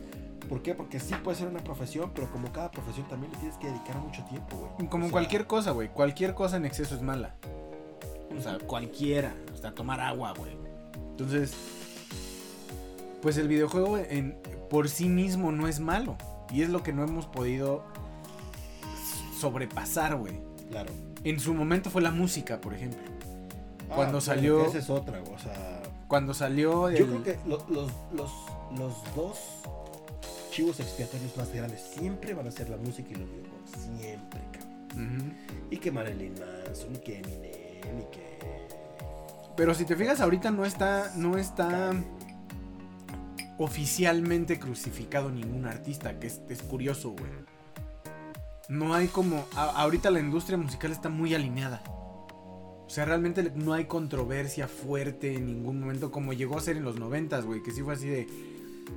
¿Por 0.49 0.63
qué? 0.63 0.75
Porque 0.75 1.01
sí 1.01 1.13
puede 1.25 1.37
ser 1.37 1.49
una 1.49 1.63
profesión, 1.65 2.13
pero 2.15 2.31
como 2.31 2.51
cada 2.53 2.71
profesión 2.71 3.07
también 3.09 3.33
le 3.33 3.39
tienes 3.39 3.57
que 3.59 3.67
dedicar 3.67 3.97
mucho 3.99 4.25
tiempo, 4.27 4.57
güey. 4.57 4.89
Como 4.89 5.05
O 5.05 5.09
sea, 5.09 5.13
cualquier 5.13 5.47
cosa, 5.49 5.73
güey. 5.73 5.89
Cualquier 5.89 6.35
cosa 6.35 6.57
en 6.57 6.65
exceso 6.67 6.95
es 6.95 7.03
mala. 7.03 7.35
O 8.37 8.41
sea, 8.41 8.59
cualquiera. 8.59 9.35
Hasta 9.53 9.73
tomar 9.75 10.01
agua, 10.01 10.33
güey. 10.37 10.53
Entonces, 11.11 11.53
pues 13.23 13.37
el 13.39 13.49
videojuego 13.49 13.99
en, 13.99 14.37
por 14.71 14.89
sí 14.89 15.09
mismo 15.09 15.53
no 15.53 15.69
es 15.69 15.81
malo. 15.81 16.17
Y 16.53 16.63
es 16.63 16.69
lo 16.71 16.83
que 16.83 16.93
no 16.93 17.03
hemos 17.05 17.27
podido 17.27 17.85
sobrepasar, 19.41 20.17
güey. 20.17 20.35
Claro. 20.71 20.91
En 21.25 21.41
su 21.41 21.55
momento 21.55 21.91
fue 21.91 22.03
la 22.03 22.11
música, 22.11 22.61
por 22.61 22.75
ejemplo. 22.75 23.01
Cuando 23.95 24.19
Ah, 24.19 24.21
salió- 24.21 24.55
bueno, 24.57 24.69
Esa 24.71 24.79
es 24.79 24.91
otra, 24.91 25.23
o 25.23 25.39
sea. 25.39 25.83
Cuando 26.09 26.35
salió 26.35 26.89
el... 26.89 26.97
Yo 26.97 27.07
creo 27.07 27.23
que 27.23 27.39
lo- 27.49 27.65
los, 27.69 27.91
los, 28.13 28.31
los 28.79 28.95
dos 29.15 29.39
chivos 30.51 30.79
expiatorios 30.81 31.37
más 31.37 31.53
grandes 31.53 31.81
siempre 31.83 32.33
van 32.35 32.47
a 32.47 32.51
ser 32.51 32.69
la 32.69 32.77
música 32.77 33.09
y 33.11 33.15
los 33.17 33.29
videojuegos. 33.29 33.71
Siempre, 33.99 34.41
cabrón. 34.53 35.35
Y 35.71 35.77
que 35.79 35.91
Marilyn 35.91 36.35
Manson, 36.35 36.95
y 36.95 36.99
que 36.99 37.19
Eminem, 37.19 37.53
y 38.01 38.11
que. 38.15 38.27
Pero 39.57 39.75
si 39.75 39.85
te 39.85 39.97
fijas, 39.97 40.21
ahorita 40.21 40.51
no 40.51 40.65
está, 40.65 41.13
no 41.17 41.39
está 41.39 41.93
oficialmente 43.59 44.59
crucificado 44.59 45.31
ningún 45.31 45.67
artista, 45.67 46.19
que 46.19 46.27
es, 46.27 46.41
es 46.49 46.63
curioso, 46.63 47.11
güey. 47.13 47.31
No 48.69 48.95
hay 48.95 49.07
como... 49.09 49.47
a- 49.55 49.81
ahorita 49.81 50.11
la 50.11 50.21
industria 50.21 50.59
musical 50.59 50.93
está 50.93 51.09
muy 51.09 51.35
alineada. 51.35 51.83
O 51.89 52.89
sea, 52.89 53.05
realmente 53.05 53.51
no 53.55 53.73
hay 53.73 53.87
controversia 53.87 54.69
fuerte 54.69 55.35
en 55.35 55.47
ningún 55.47 55.81
momento 55.81 56.11
como 56.11 56.33
llegó 56.33 56.59
a 56.59 56.61
ser 56.61 56.77
en 56.77 56.85
los 56.85 56.99
noventas, 56.99 57.45
güey, 57.45 57.63
que 57.63 57.71
sí 57.71 57.83
fue 57.83 57.95
así 57.95 58.09
de... 58.09 58.27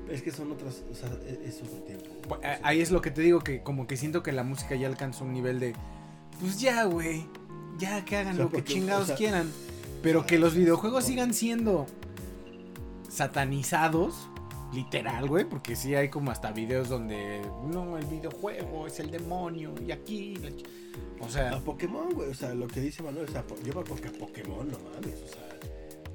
Es 0.10 0.22
que 0.22 0.32
son 0.32 0.52
otras. 0.52 0.84
O 0.92 0.96
sea, 0.96 1.10
e- 1.26 1.48
es, 1.48 1.62
otro 1.64 1.78
tiempo. 1.84 2.06
Pues, 2.28 2.42
sea, 2.42 2.60
Ahí 2.64 2.82
es 2.82 2.92
lo 2.92 3.02
que 3.02 3.12
te 3.12 3.22
digo, 3.22 3.40
que 3.40 3.64
como 3.64 3.88
que 3.88 3.98
siento 3.98 4.22
que 4.24 4.32
la 4.32 4.44
música 4.44 4.76
ya 4.76 4.88
alcanzó 4.88 5.24
un 5.24 5.34
nivel 5.34 5.60
de... 5.60 5.74
Pues 6.40 6.60
ya, 6.60 6.84
güey. 6.84 7.26
Ya 7.80 8.04
que 8.06 8.18
hagan 8.18 8.34
O 8.34 8.36
sea, 8.36 8.46
lo 8.46 8.52
que 8.52 8.64
chingados 8.64 9.04
o 9.04 9.08
sea, 9.08 9.16
quieran. 9.16 9.52
Pero 10.04 10.26
que 10.26 10.38
los 10.38 10.54
videojuegos 10.54 11.06
sigan 11.06 11.34
siendo 11.34 11.88
satanizados. 13.10 14.30
Literal, 14.74 15.28
güey. 15.28 15.46
Porque 15.46 15.76
sí 15.76 15.96
hay 15.96 16.10
como 16.10 16.30
hasta 16.32 16.52
videos 16.52 16.90
donde... 16.90 17.42
No, 17.66 17.98
el 17.98 18.06
videojuego 18.06 18.86
es 18.86 19.00
el 19.00 19.10
demonio. 19.10 19.74
Y 19.86 19.92
aquí... 19.92 20.36
la 20.36 20.50
ch-". 20.50 20.66
O 21.20 21.26
A 21.26 21.30
sea... 21.30 21.60
Pokémon, 21.60 22.10
güey, 22.14 22.30
o 22.30 22.34
sea, 22.34 22.54
lo 22.54 22.68
que 22.68 22.80
dice 22.80 23.04
Manuel, 23.04 23.26
o 23.28 23.32
sea, 23.32 23.44
yo 23.64 23.74
me 23.74 23.84
porque 23.84 24.08
a 24.08 24.12
Pokémon, 24.12 24.70
no 24.70 24.78
mames, 24.80 25.22
o 25.22 25.28
sea, 25.28 25.60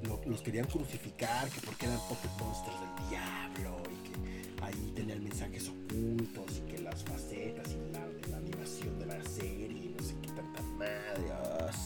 lo- 0.09 0.21
los 0.25 0.41
querían 0.41 0.67
crucificar, 0.67 1.49
que 1.51 1.61
porque 1.61 1.85
eran 1.87 1.99
Pokémonsters 2.09 2.77
del 2.81 3.09
diablo, 3.11 3.83
y 3.91 4.09
que 4.09 4.63
ahí 4.65 4.93
tenían 4.95 5.23
mensajes 5.23 5.69
ocultos, 5.69 6.63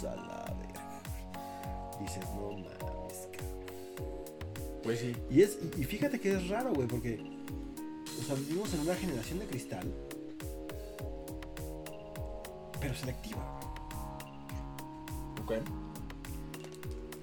ah, 0.04 0.14
la 0.16 0.54
verga. 0.54 1.00
Dices, 2.00 2.24
no 2.34 2.52
mames, 2.52 3.28
cabrón. 3.32 3.58
Pues 4.82 5.00
sí. 5.00 5.16
Y, 5.30 5.42
es, 5.42 5.58
y, 5.76 5.82
y 5.82 5.84
fíjate 5.84 6.20
que 6.20 6.32
es 6.32 6.48
raro, 6.48 6.72
güey, 6.72 6.86
porque, 6.86 7.20
o 8.18 8.22
sea, 8.22 8.34
vivimos 8.34 8.72
en 8.74 8.80
una 8.80 8.94
generación 8.94 9.38
de 9.40 9.46
cristal, 9.46 9.92
pero 12.80 12.94
selectiva. 12.94 13.60
Ok. 15.42 15.52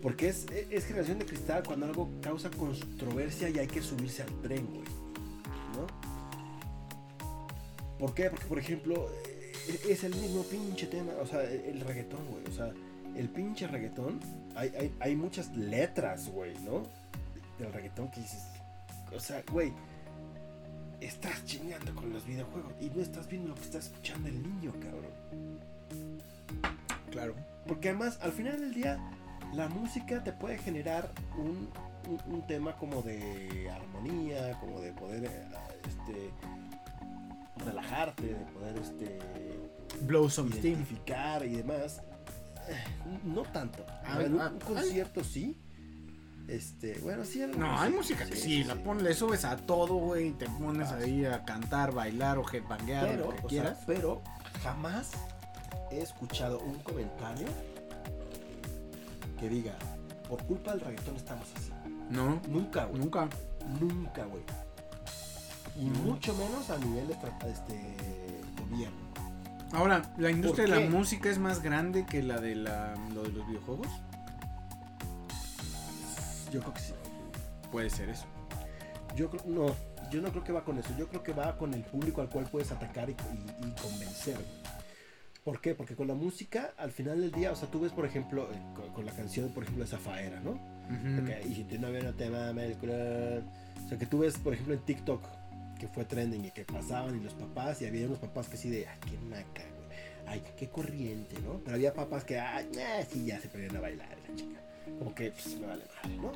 Porque 0.02 0.30
es, 0.30 0.46
es 0.70 0.86
generación 0.86 1.20
de 1.20 1.26
cristal 1.26 1.64
cuando 1.66 1.88
algo 1.88 2.10
causa 2.22 2.52
controversia 2.52 3.50
y 3.50 3.58
hay 3.58 3.68
que 3.68 3.82
subirse 3.82 4.22
al 4.22 4.42
tren, 4.42 4.68
güey. 4.68 4.86
¿No? 5.76 5.88
¿Por 7.98 8.14
qué? 8.14 8.30
Porque, 8.30 8.46
por 8.46 8.60
ejemplo, 8.60 9.10
es 9.90 10.04
el 10.04 10.16
mismo 10.16 10.44
pinche 10.44 10.88
tema, 10.88 11.14
o 11.22 11.26
sea, 11.26 11.44
el, 11.44 11.62
el 11.62 11.82
reggaetón, 11.82 12.26
güey. 12.28 12.44
O 12.48 12.52
sea, 12.52 12.72
el 13.16 13.30
pinche 13.30 13.68
reggaetón, 13.68 14.20
hay, 14.56 14.72
hay, 14.78 14.96
hay 15.00 15.16
muchas 15.16 15.56
letras, 15.56 16.30
güey, 16.30 16.54
¿no? 16.60 16.84
Del 17.60 17.72
reggaetón 17.72 18.10
que 18.12 18.22
dices, 18.22 18.44
o 19.16 19.20
sea, 19.20 19.44
güey, 19.52 19.72
estás 21.02 21.46
chingando 21.46 21.94
con 21.96 22.12
los 22.12 22.26
videojuegos 22.26 22.74
y 22.82 22.90
no 22.90 23.02
estás 23.02 23.28
viendo 23.28 23.50
lo 23.50 23.56
que 23.56 23.62
está 23.62 23.78
escuchando 23.80 24.28
el 24.28 24.42
niño, 24.42 24.74
cabrón. 24.74 25.60
Claro. 27.12 27.34
Porque 27.68 27.90
además, 27.90 28.20
al 28.22 28.32
final 28.34 28.60
del 28.60 28.74
día, 28.74 29.00
la 29.54 29.68
música 29.70 30.24
te 30.24 30.32
puede 30.34 30.58
generar 30.58 31.12
un, 31.38 31.70
un- 32.10 32.34
un 32.34 32.46
tema 32.48 32.76
como 32.76 33.02
de 33.02 33.70
armonía, 33.72 34.60
como 34.60 34.80
de 34.82 34.92
poder 34.94 35.24
eh, 35.26 35.30
este, 35.88 36.30
relajarte, 37.64 38.24
de 38.28 38.36
poder 38.36 38.78
este, 38.78 39.20
Blow 40.02 40.30
some 40.30 40.52
steam. 40.52 40.66
identificar 40.76 41.46
y 41.46 41.56
demás. 41.58 42.02
Eh, 42.68 43.20
No 43.24 43.44
tanto. 43.44 43.86
Ah, 44.06 44.22
en 44.22 44.34
un, 44.36 44.42
ah, 44.42 44.50
un 44.54 44.60
concierto 44.60 45.24
sí. 45.24 45.58
Este, 46.48 47.00
bueno, 47.00 47.26
sí. 47.26 47.44
No, 47.58 47.80
hay 47.80 47.92
música 47.92 48.26
que 48.26 48.36
sí, 48.36 48.64
la 48.64 48.76
pones, 48.76 49.02
le 49.04 49.14
subes 49.16 49.46
a 49.46 49.58
todo, 49.58 49.96
güey, 49.96 50.28
y 50.28 50.32
te 50.34 50.46
pones 50.48 50.90
Ah, 50.92 50.98
ahí 50.98 51.26
a 51.26 51.44
cantar, 51.44 51.92
bailar 51.94 52.38
o 52.38 52.46
headbanguear, 52.52 53.08
Pero, 53.08 53.26
lo 53.26 53.30
que 53.32 53.36
o 53.36 53.40
sea, 53.40 53.48
quieras. 53.50 53.80
pero 53.88 54.22
jamás 54.62 55.12
he 55.92 56.02
escuchado 56.02 56.60
un 56.60 56.76
comentario 56.80 57.48
que 59.40 59.50
diga, 59.50 59.74
por 60.30 60.44
culpa 60.46 60.72
del 60.72 60.82
reggaetón 60.82 61.16
estamos 61.16 61.48
así. 61.56 61.72
No, 62.12 62.40
Nunca, 62.48 62.86
güey. 62.86 63.00
nunca. 63.02 63.28
Nunca, 63.80 64.26
güey. 64.26 64.44
Y 65.78 65.86
No. 65.86 66.00
mucho 66.00 66.34
menos 66.36 66.70
a 66.70 66.78
nivel 66.78 67.08
de 67.08 67.14
este, 67.14 67.80
gobierno. 68.70 68.98
Ahora, 69.74 70.14
¿la 70.18 70.32
industria 70.32 70.66
de 70.66 70.72
¿Por 70.74 70.84
la 70.84 70.90
música 70.90 71.30
es 71.30 71.38
más 71.38 71.62
grande 71.62 72.06
que 72.06 72.24
la 72.24 72.40
de 72.40 72.56
la, 72.56 72.94
lo 73.14 73.24
de 73.24 73.30
los 73.34 73.48
videojuegos? 73.48 73.88
Yo 76.52 76.62
creo 76.62 76.74
que 76.74 76.80
sí. 76.80 76.94
Puede 77.72 77.90
ser 77.90 78.10
eso. 78.10 78.26
Yo 79.16 79.30
creo, 79.30 79.42
no, 79.46 79.76
yo 80.12 80.22
no 80.22 80.30
creo 80.30 80.44
que 80.44 80.54
va 80.54 80.64
con 80.64 80.78
eso. 80.78 80.90
Yo 80.98 81.08
creo 81.10 81.24
que 81.24 81.34
va 81.34 81.58
con 81.58 81.74
el 81.74 81.82
público 81.84 82.22
al 82.22 82.30
cual 82.30 82.46
puedes 82.46 82.72
atacar 82.72 83.10
y, 83.10 83.14
y- 83.14 83.68
y 83.68 83.72
convencer. 83.82 84.38
¿Por 85.44 85.62
qué? 85.62 85.76
Porque 85.76 85.96
con 85.96 86.08
la 86.08 86.14
música, 86.16 86.74
al 86.78 86.92
final 86.92 87.22
del 87.22 87.32
día, 87.32 87.52
o 87.52 87.56
sea, 87.56 87.70
tú 87.70 87.82
ves, 87.82 87.92
por 87.92 88.06
ejemplo, 88.06 88.50
eh, 88.52 88.60
con, 88.76 88.94
con 88.94 89.06
la 89.06 89.12
canción, 89.12 89.50
por 89.50 89.64
ejemplo, 89.64 89.84
de 89.84 89.90
Zafaera, 89.92 90.40
¿no? 90.40 90.58
Y 91.48 91.54
si 91.56 91.64
novio 91.78 92.02
no 92.04 92.14
te 92.14 92.30
mama 92.30 92.64
el 92.64 92.78
culo. 92.78 92.94
O 92.94 93.90
sea, 93.90 93.98
que 93.98 94.06
tú 94.06 94.20
ves, 94.20 94.38
por 94.38 94.54
ejemplo, 94.54 94.74
en 94.74 94.80
TikTok, 94.82 95.22
que 95.80 95.88
fue 95.88 96.06
trending 96.06 96.46
y 96.46 96.52
que 96.52 96.66
pasaban 96.66 97.20
y 97.20 97.24
los 97.24 97.34
papás, 97.34 97.82
y 97.82 97.86
había 97.86 98.06
unos 98.08 98.20
papás 98.20 98.48
que 98.48 98.58
sí 98.58 98.70
de, 98.70 98.88
ay, 98.88 98.98
qué 99.06 99.18
güey. 99.18 99.44
Ay, 100.28 100.42
qué 100.58 100.70
corriente, 100.70 101.40
¿no? 101.42 101.60
Pero 101.64 101.76
había 101.76 101.94
papás 101.94 102.24
que, 102.24 102.40
ay, 102.40 102.68
eh, 102.78 103.06
sí, 103.12 103.26
ya 103.26 103.40
se 103.40 103.48
ponían 103.48 103.76
a 103.76 103.80
bailar, 103.80 104.10
la 104.28 104.36
chica. 104.36 104.60
Como 104.98 105.14
que, 105.14 105.32
pues, 105.32 105.60
me 105.60 105.68
vale 105.68 105.84
madre, 106.04 106.18
¿no? 106.18 106.32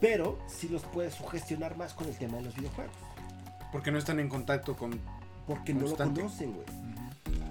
Pero 0.00 0.38
sí 0.48 0.68
los 0.68 0.82
puedes 0.82 1.14
sugestionar 1.14 1.76
más 1.76 1.94
con 1.94 2.08
el 2.08 2.16
tema 2.16 2.38
de 2.38 2.44
los 2.44 2.56
videojuegos. 2.56 2.94
Porque 3.70 3.90
no 3.90 3.98
están 3.98 4.18
en 4.20 4.28
contacto 4.28 4.76
con... 4.76 5.00
Porque 5.46 5.72
no 5.72 5.86
lo 5.86 5.96
conocen, 5.96 6.52
güey. 6.52 6.66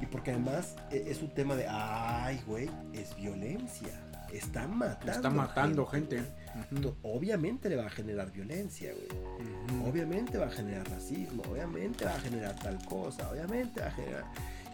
Y 0.02 0.06
porque 0.06 0.32
además 0.32 0.76
e- 0.92 1.06
es 1.08 1.22
un 1.22 1.30
tema 1.30 1.56
de, 1.56 1.66
ay, 1.68 2.42
güey, 2.46 2.70
es 2.94 3.16
violencia. 3.16 3.90
Está 4.32 4.68
matando. 4.68 5.12
Está 5.12 5.30
matando 5.30 5.86
gente. 5.86 6.24
Obviamente 7.04 7.70
le 7.70 7.76
va 7.78 7.86
a 7.86 7.90
generar 7.90 8.32
violencia, 8.32 8.92
güey. 8.94 9.88
Obviamente 9.90 10.38
va 10.38 10.48
a 10.48 10.52
generar 10.52 10.88
racismo, 10.90 11.44
obviamente 11.50 12.06
va 12.06 12.16
a 12.16 12.20
generar 12.20 12.56
tal 12.60 12.84
cosa, 12.86 13.30
obviamente 13.32 13.80
va 13.82 13.88
a 13.88 13.92
generar... 13.92 14.24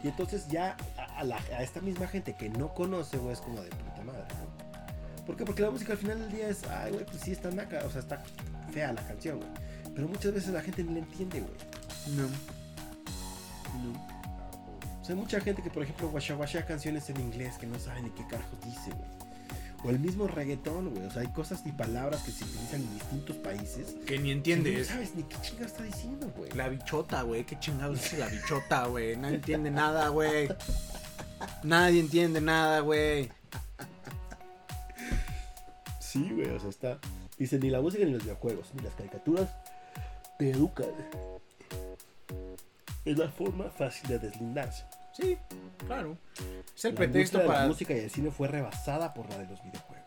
Y 0.03 0.07
entonces 0.09 0.47
ya 0.47 0.77
a, 0.97 1.19
a 1.19 1.23
la- 1.23 1.38
a 1.38 1.63
esta 1.63 1.81
misma 1.81 2.07
gente 2.07 2.35
que 2.35 2.49
no 2.49 2.73
conoce, 2.73 3.17
güey, 3.17 3.34
es 3.34 3.41
como 3.41 3.61
de 3.61 3.69
puta 3.69 4.03
madre, 4.05 4.25
¿no? 4.39 5.25
¿Por 5.25 5.35
qué? 5.35 5.43
Porque 5.45 5.61
la 5.63 5.71
música 5.71 5.93
al 5.93 5.97
final 5.99 6.19
del 6.19 6.31
día 6.31 6.49
es, 6.49 6.63
ay, 6.65 6.91
güey, 6.91 7.05
pues 7.05 7.19
sí 7.21 7.31
está 7.31 7.49
naca, 7.51 7.81
o 7.85 7.89
sea, 7.89 8.01
está 8.01 8.23
fea 8.71 8.93
la 8.93 9.01
canción, 9.07 9.38
güey. 9.38 9.49
Pero 9.95 10.07
muchas 10.07 10.34
veces 10.34 10.49
la 10.53 10.61
gente 10.61 10.84
ni 10.84 10.93
la 10.93 10.99
entiende, 10.99 11.41
güey. 11.41 11.53
No. 12.15 12.27
O 15.01 15.03
sea, 15.05 15.15
hay 15.15 15.21
mucha 15.21 15.39
gente 15.41 15.61
que, 15.61 15.69
por 15.69 15.84
ejemplo, 15.84 16.09
guachá 16.09 16.65
canciones 16.65 17.09
en 17.09 17.19
inglés 17.19 17.57
que 17.57 17.65
no 17.65 17.79
saben 17.79 18.03
ni 18.05 18.09
qué 18.11 18.25
carajos 18.27 18.59
dice, 18.63 18.91
güey. 18.91 19.16
O 19.83 19.89
el 19.89 19.99
mismo 19.99 20.27
reggaetón, 20.27 20.89
güey. 20.89 21.05
O 21.05 21.11
sea, 21.11 21.21
hay 21.21 21.27
cosas 21.29 21.61
y 21.65 21.71
palabras 21.71 22.21
que 22.23 22.31
se 22.31 22.43
utilizan 22.43 22.81
en 22.81 22.93
distintos 22.93 23.35
países. 23.37 23.95
Que 24.05 24.17
ni 24.17 24.31
entiendes. 24.31 24.87
No 24.87 24.93
sabes 24.93 25.15
ni 25.15 25.23
qué 25.23 25.35
chinga 25.41 25.65
está 25.65 25.83
diciendo, 25.83 26.31
güey. 26.35 26.51
La 26.51 26.67
bichota, 26.67 27.21
güey. 27.21 27.45
Qué 27.45 27.59
chingados 27.59 28.13
es 28.13 28.19
la 28.19 28.27
bichota, 28.27 28.85
güey. 28.85 29.15
Nadie 29.17 29.35
entiende 29.35 29.71
nada, 29.71 30.09
güey. 30.09 30.49
Nadie 31.63 31.99
entiende 31.99 32.41
nada, 32.41 32.79
güey. 32.79 33.29
Sí, 35.99 36.29
güey, 36.33 36.49
o 36.49 36.59
sea, 36.59 36.69
está. 36.69 36.99
Dice, 37.37 37.59
ni 37.59 37.69
la 37.69 37.79
música 37.81 38.03
ni 38.03 38.11
los 38.11 38.23
videojuegos, 38.23 38.73
ni 38.73 38.81
las 38.81 38.95
caricaturas 38.95 39.49
te 40.39 40.49
educan. 40.49 40.87
Es 43.05 43.17
la 43.17 43.29
forma 43.29 43.69
fácil 43.69 44.09
de 44.09 44.19
deslindarse. 44.19 44.83
Sí, 45.18 45.35
claro. 45.88 46.15
Es 46.76 46.85
el 46.85 46.94
la 46.94 46.98
pretexto 46.99 47.44
para. 47.44 47.61
la 47.61 47.68
música 47.69 47.91
y 47.95 48.02
el 48.02 48.11
cine 48.11 48.30
fue 48.30 48.48
rebasada 48.48 49.15
por 49.15 49.27
la 49.30 49.39
de 49.39 49.48
los 49.48 49.64
videojuegos. 49.64 50.06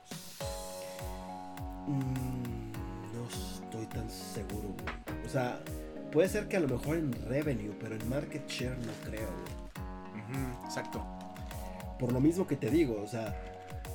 Mm, 1.89 2.73
no 3.13 3.29
estoy 3.29 3.87
tan 3.87 4.09
seguro, 4.09 4.69
güey. 4.69 5.27
O 5.27 5.29
sea, 5.29 5.59
puede 6.13 6.29
ser 6.29 6.47
que 6.47 6.59
a 6.59 6.61
lo 6.61 6.69
mejor 6.69 6.97
en 6.97 7.13
revenue, 7.27 7.75
pero 7.81 7.97
en 7.97 8.09
market 8.09 8.49
share 8.49 8.79
no 8.79 8.93
creo, 9.05 9.29
güey. 9.29 9.61
Exacto. 10.65 11.05
Por 11.99 12.13
lo 12.13 12.21
mismo 12.21 12.47
que 12.47 12.55
te 12.55 12.71
digo, 12.71 13.03
o 13.03 13.09
sea, 13.09 13.37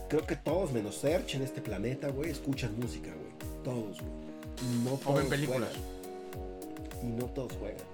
creo 0.10 0.26
que 0.26 0.36
todos 0.36 0.74
menos 0.74 0.98
Search 0.98 1.36
en 1.36 1.44
este 1.44 1.62
planeta, 1.62 2.10
güey, 2.10 2.30
escuchan 2.30 2.78
música, 2.78 3.10
güey. 3.10 3.64
Todos, 3.64 4.02
güey. 4.02 4.84
No 4.84 4.98
todos 4.98 5.20
ven 5.20 5.30
películas. 5.30 5.70
juegan. 5.70 7.08
Y 7.08 7.08
no 7.08 7.26
todos 7.28 7.54
juegan. 7.54 7.86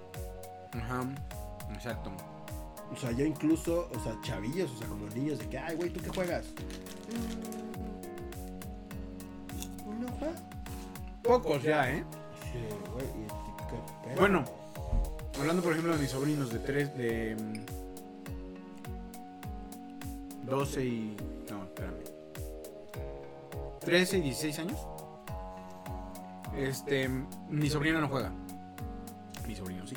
Ajá. 0.73 1.05
Exacto. 1.75 2.11
O 2.91 2.95
sea, 2.97 3.11
yo 3.11 3.25
incluso, 3.25 3.89
o 3.95 3.99
sea, 4.03 4.17
chavillos, 4.21 4.71
o 4.71 4.77
sea, 4.77 4.87
como 4.87 5.05
niños 5.07 5.39
de 5.39 5.47
que, 5.47 5.57
ay, 5.57 5.75
güey, 5.75 5.89
¿tú 5.91 6.01
qué 6.01 6.09
juegas? 6.09 6.45
Mm, 9.85 10.01
No 10.01 10.07
juega. 10.19 10.33
Pocos 11.23 11.63
ya, 11.63 11.89
¿eh? 11.91 12.03
Sí, 12.51 12.59
güey, 12.93 13.05
y 13.05 13.27
qué 13.69 13.75
pedo. 14.07 14.19
Bueno. 14.19 14.43
Hablando, 15.39 15.61
por 15.63 15.71
ejemplo, 15.71 15.93
de 15.95 16.01
mis 16.01 16.11
sobrinos 16.11 16.51
de 16.51 16.59
3, 16.59 16.97
de. 16.97 17.35
mm, 17.35 17.65
12 20.45 20.85
y. 20.85 21.15
No, 21.49 21.63
espérame. 21.63 22.03
13 23.79 24.17
y 24.17 24.21
16 24.21 24.59
años. 24.59 24.77
Este. 26.57 27.09
Mi 27.49 27.69
sobrina 27.69 28.01
no 28.01 28.09
juega. 28.09 28.31
Mi 29.47 29.55
sobrino 29.55 29.87
sí. 29.87 29.95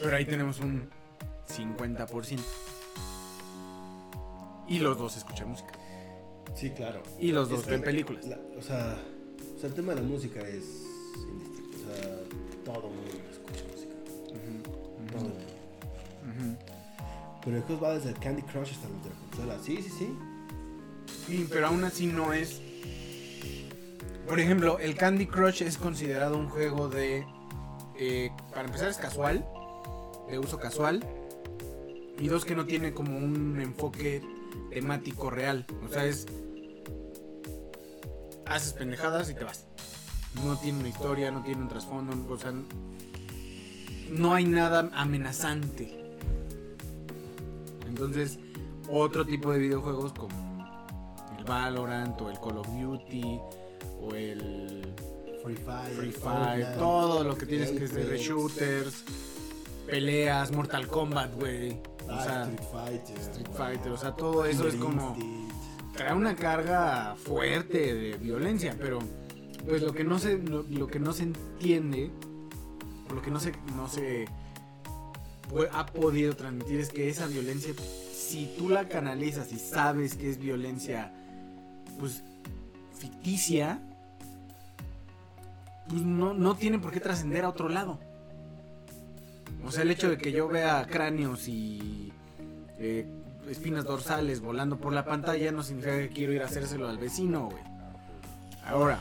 Pero 0.00 0.16
ahí 0.16 0.24
tenemos 0.26 0.60
un 0.60 0.88
50%. 1.56 2.40
Y 4.68 4.78
los 4.78 4.98
dos 4.98 5.16
escuchan 5.16 5.48
música. 5.50 5.72
Sí, 6.54 6.70
claro. 6.70 7.02
Y 7.18 7.32
los 7.32 7.48
dos 7.48 7.66
ven 7.66 7.82
películas. 7.82 8.24
la- 8.26 8.38
o, 8.58 8.62
sea, 8.62 8.96
o 9.56 9.58
sea, 9.60 9.68
el 9.68 9.74
tema 9.74 9.94
de 9.94 10.00
la 10.00 10.06
música 10.06 10.40
es 10.40 10.64
indistinto. 11.28 11.76
O 11.76 11.94
sea, 11.94 12.18
todo 12.64 12.88
el 12.88 12.94
mundo 12.94 13.10
escucha 13.30 13.64
música. 13.70 13.94
Ujú, 14.30 14.62
Todo 15.12 15.26
el 15.26 15.26
ujú, 15.26 15.28
mundo. 15.28 16.54
ujú. 16.54 16.56
Pero 17.44 17.56
el 17.58 17.62
juego 17.64 17.80
va 17.82 17.94
desde 17.94 18.08
el 18.10 18.18
Candy 18.18 18.42
Crush 18.42 18.70
hasta 18.72 18.88
los 18.88 19.02
de 19.04 19.10
la 19.10 19.16
consola. 19.16 19.58
Sí, 19.62 19.82
sí, 19.82 19.90
sí. 19.90 20.18
Sí, 21.26 21.46
pero 21.50 21.66
aún 21.66 21.84
así 21.84 22.06
no 22.06 22.32
es. 22.32 22.60
Por 24.26 24.40
ejemplo, 24.40 24.78
el 24.78 24.94
Candy 24.96 25.26
Crush 25.26 25.62
es 25.62 25.76
considerado 25.76 26.38
un 26.38 26.48
juego 26.48 26.88
de. 26.88 27.26
eh, 27.98 28.30
para 28.50 28.64
empezar, 28.66 28.88
es 28.88 28.96
casual, 28.96 29.46
de 30.28 30.38
uso 30.38 30.58
casual. 30.58 31.04
Y 32.18 32.28
dos, 32.28 32.44
que 32.44 32.54
no 32.54 32.64
tiene 32.64 32.92
como 32.92 33.16
un 33.18 33.60
enfoque 33.60 34.22
temático 34.70 35.30
real. 35.30 35.66
O 35.84 35.92
sea, 35.92 36.04
es. 36.04 36.26
Haces 38.46 38.72
pendejadas 38.74 39.30
y 39.30 39.34
te 39.34 39.44
vas. 39.44 39.66
No 40.44 40.56
tiene 40.58 40.80
una 40.80 40.88
historia, 40.88 41.30
no 41.30 41.42
tiene 41.42 41.62
un 41.62 41.68
trasfondo, 41.68 42.32
o 42.32 42.38
sea. 42.38 42.52
No 44.10 44.34
hay 44.34 44.44
nada 44.44 44.90
amenazante. 44.94 46.14
Entonces, 47.86 48.38
otro 48.88 49.24
tipo 49.24 49.52
de 49.52 49.58
videojuegos 49.58 50.12
como 50.12 50.66
el 51.38 51.44
Valorant 51.44 52.20
o 52.20 52.30
el 52.30 52.38
Call 52.38 52.58
of 52.58 52.68
Duty 52.68 53.40
o 54.00 54.14
el 54.14 54.94
Free 55.42 55.56
Fire. 55.56 55.94
Free 55.94 56.12
Fire, 56.12 56.76
todo 56.76 57.24
lo 57.24 57.36
que 57.36 57.46
tienes 57.46 57.70
que 57.70 57.84
Apex, 57.84 58.20
shooters, 58.20 59.04
peleas, 59.86 60.52
Mortal 60.52 60.86
Kombat, 60.86 61.34
güey. 61.34 61.93
O 62.08 62.22
sea, 62.22 62.42
Street 62.42 62.68
Fighter. 62.72 63.18
Street 63.18 63.48
Fighter, 63.56 63.92
o 63.92 63.96
sea, 63.96 64.12
todo 64.12 64.44
eso 64.44 64.68
es 64.68 64.76
como 64.76 65.16
trae 65.94 66.12
una 66.12 66.34
carga 66.34 67.14
fuerte 67.16 67.94
de 67.94 68.16
violencia, 68.18 68.76
pero 68.78 68.98
pues 69.66 69.82
lo 69.82 69.92
que 69.92 70.04
no 70.04 70.18
se 70.18 70.38
lo, 70.38 70.64
lo 70.64 70.86
que 70.88 70.98
no 70.98 71.12
se 71.12 71.22
entiende, 71.22 72.10
lo 73.12 73.22
que 73.22 73.30
no 73.30 73.40
se 73.40 73.52
no 73.76 73.88
se 73.88 74.26
ha 75.72 75.86
podido 75.86 76.34
transmitir 76.34 76.80
es 76.80 76.90
que 76.90 77.08
esa 77.08 77.26
violencia 77.26 77.74
si 78.12 78.52
tú 78.58 78.68
la 78.68 78.88
canalizas 78.88 79.52
y 79.52 79.58
sabes 79.58 80.14
que 80.16 80.30
es 80.30 80.38
violencia, 80.38 81.12
pues 81.98 82.22
ficticia, 82.98 83.80
pues 85.88 86.02
no, 86.02 86.34
no 86.34 86.56
tiene 86.56 86.78
por 86.78 86.90
qué 86.90 87.00
trascender 87.00 87.44
a 87.44 87.50
otro 87.50 87.68
lado. 87.68 88.00
O 89.64 89.70
sea, 89.70 89.82
el 89.82 89.90
hecho 89.90 90.10
de 90.10 90.18
que 90.18 90.32
yo 90.32 90.48
vea 90.48 90.86
cráneos 90.88 91.48
y 91.48 92.12
eh, 92.78 93.06
espinas 93.48 93.84
dorsales 93.84 94.40
volando 94.40 94.78
por 94.78 94.92
la 94.92 95.04
pantalla 95.04 95.52
no 95.52 95.62
significa 95.62 95.98
que 95.98 96.08
quiero 96.08 96.32
ir 96.32 96.42
a 96.42 96.46
hacérselo 96.46 96.88
al 96.88 96.98
vecino, 96.98 97.48
güey. 97.50 97.62
Ahora, 98.66 99.00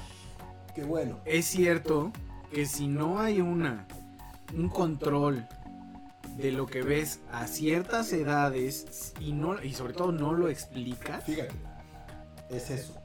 Qué 0.75 0.83
bueno. 0.83 1.19
es 1.25 1.45
cierto 1.45 2.11
que 2.51 2.65
si 2.65 2.87
no 2.87 3.19
hay 3.19 3.41
una 3.41 3.87
un 4.55 4.69
control 4.69 5.45
de 6.37 6.51
lo 6.51 6.65
que 6.65 6.81
ves 6.81 7.19
a 7.31 7.47
ciertas 7.47 8.11
edades 8.13 9.13
y 9.19 9.31
no 9.33 9.61
y 9.63 9.73
sobre 9.73 9.93
todo 9.93 10.11
no 10.11 10.33
lo 10.33 10.49
explicas, 10.49 11.23
Fíjate, 11.25 11.53
es 12.49 12.69
eso. 12.69 12.95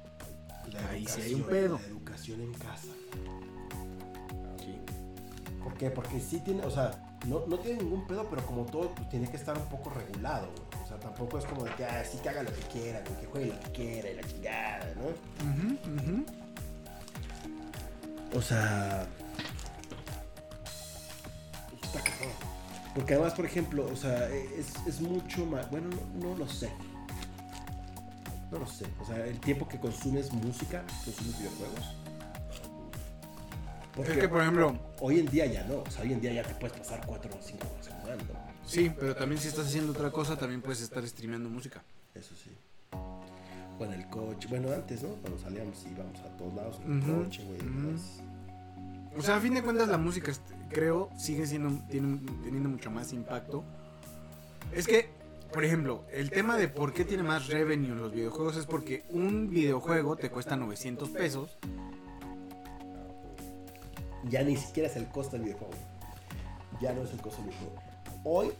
La 0.73 0.91
Ahí 0.91 1.07
sí 1.07 1.21
hay 1.23 1.35
un 1.35 1.43
pedo. 1.45 1.79
La 1.81 1.87
educación 1.89 2.41
en 2.43 2.53
casa. 2.53 2.89
¿Por 5.69 5.77
qué? 5.77 5.91
Porque 5.91 6.19
sí 6.19 6.41
tiene, 6.41 6.65
o 6.65 6.71
sea, 6.71 6.93
no, 7.27 7.45
no 7.47 7.59
tiene 7.59 7.83
ningún 7.83 8.07
pedo, 8.07 8.27
pero 8.31 8.41
como 8.47 8.65
todo, 8.65 8.89
pues 8.95 9.07
tiene 9.11 9.31
que 9.31 9.37
estar 9.37 9.55
un 9.55 9.67
poco 9.67 9.91
regulado, 9.91 10.47
güey. 10.47 10.83
O 10.83 10.89
sea, 10.89 10.99
tampoco 10.99 11.37
es 11.37 11.45
como 11.45 11.63
de 11.63 11.75
que, 11.75 11.85
ah, 11.85 12.03
sí 12.11 12.17
que 12.23 12.31
haga 12.31 12.43
lo 12.43 12.51
que 12.55 12.63
quiera, 12.63 13.03
güey, 13.07 13.21
que 13.21 13.27
juegue 13.27 13.47
lo 13.49 13.61
que 13.61 13.73
quiera 13.73 14.11
y 14.11 14.15
la 14.15 14.23
chingada, 14.23 14.95
¿no? 14.95 15.09
Ujú, 15.45 15.77
ujú. 15.95 16.27
O 18.35 18.41
sea. 18.41 19.07
Está 21.83 22.01
cabrón. 22.01 22.33
Porque 22.95 23.13
además, 23.13 23.35
por 23.35 23.45
ejemplo, 23.45 23.87
o 23.93 23.97
sea, 23.97 24.27
es, 24.31 24.73
es 24.87 25.03
mucho 25.03 25.45
más. 25.45 25.71
Bueno, 25.71 25.91
no, 25.91 26.29
no 26.31 26.35
lo 26.35 26.49
sé. 26.49 26.71
No 28.51 28.59
lo 28.59 28.67
sé. 28.67 28.87
O 29.03 29.05
sea, 29.05 29.23
el 29.27 29.39
tiempo 29.39 29.69
que 29.69 29.79
consumes 29.79 30.33
música, 30.33 30.83
consumes 31.05 31.39
videojuegos. 31.39 31.95
Es 34.07 34.17
que 34.17 34.29
por 34.29 34.41
ejemplo, 34.43 34.79
hoy 35.01 35.21
en 35.21 35.27
día 35.27 35.47
ya 35.47 35.65
no. 35.65 35.79
O 35.83 35.91
sea, 35.91 36.03
hoy 36.05 36.13
en 36.13 36.21
día 36.21 36.33
ya 36.33 36.43
te 36.43 36.55
puedes 36.55 36.77
pasar 36.79 37.01
4 37.07 37.31
o 37.35 37.43
5 37.43 37.67
horas 37.67 37.89
jugando. 38.03 38.25
sí, 38.67 38.91
pero 38.99 39.15
también 39.17 39.41
si 39.41 39.49
estás 39.49 39.67
haciendo 39.67 39.93
otra 39.93 40.11
cosa 40.11 40.37
también 40.37 40.63
puedes 40.63 40.81
estar 40.81 41.07
streameando 41.07 41.49
música. 41.49 41.83
Eso 42.15 42.35
sí. 42.35 42.51
O 42.93 43.85
en 43.85 43.93
el 43.93 44.09
coche. 44.09 44.49
Bueno, 44.49 44.73
antes, 44.73 45.03
¿no? 45.03 45.11
Cuando 45.21 45.39
salíamos 45.39 45.85
y 45.87 45.93
íbamos 45.93 46.19
a 46.21 46.37
todos 46.37 46.55
lados 46.55 46.81
en 46.85 47.03
el 47.03 47.15
coche, 47.25 47.45
güey. 47.45 47.59
demás. 47.59 48.21
O 49.17 49.23
sea, 49.23 49.37
a 49.37 49.41
fin 49.41 49.55
de 49.55 49.63
cuentas 49.63 49.89
la 49.89 49.99
música 49.99 50.31
este, 50.31 50.55
creo 50.71 51.11
sigue 51.17 51.47
siendo 51.47 51.81
tiene- 51.89 52.21
teniendo 52.45 52.69
mucho 52.69 52.91
más 52.91 53.13
impacto. 53.13 53.65
Es 54.73 54.87
que, 54.87 55.09
por 55.53 55.65
ejemplo, 55.65 56.05
el 56.13 56.31
tema 56.31 56.57
de 56.57 56.69
por 56.69 56.93
qué 56.93 57.05
tiene 57.05 57.23
más 57.23 57.47
revenue 57.49 57.93
en 57.93 57.99
los 57.99 58.13
videojuegos 58.13 58.57
es 58.57 58.67
porque 58.67 59.05
un 59.11 59.49
videojuego 59.49 60.17
te 60.17 60.31
cuesta 60.31 60.57
900 60.57 61.09
pesos. 61.11 61.57
Ya 64.25 64.43
ni 64.43 64.57
siquiera 64.57 64.89
es 64.89 64.97
el 64.97 65.09
costo 65.09 65.37
del 65.37 65.47
videojuego. 65.47 65.75
Ya 66.81 66.93
no 66.93 67.03
es 67.03 67.13
el 67.13 67.21
costo 67.21 67.43
del 67.43 67.51
videojuego. 67.51 67.83
Hoy, 68.25 68.53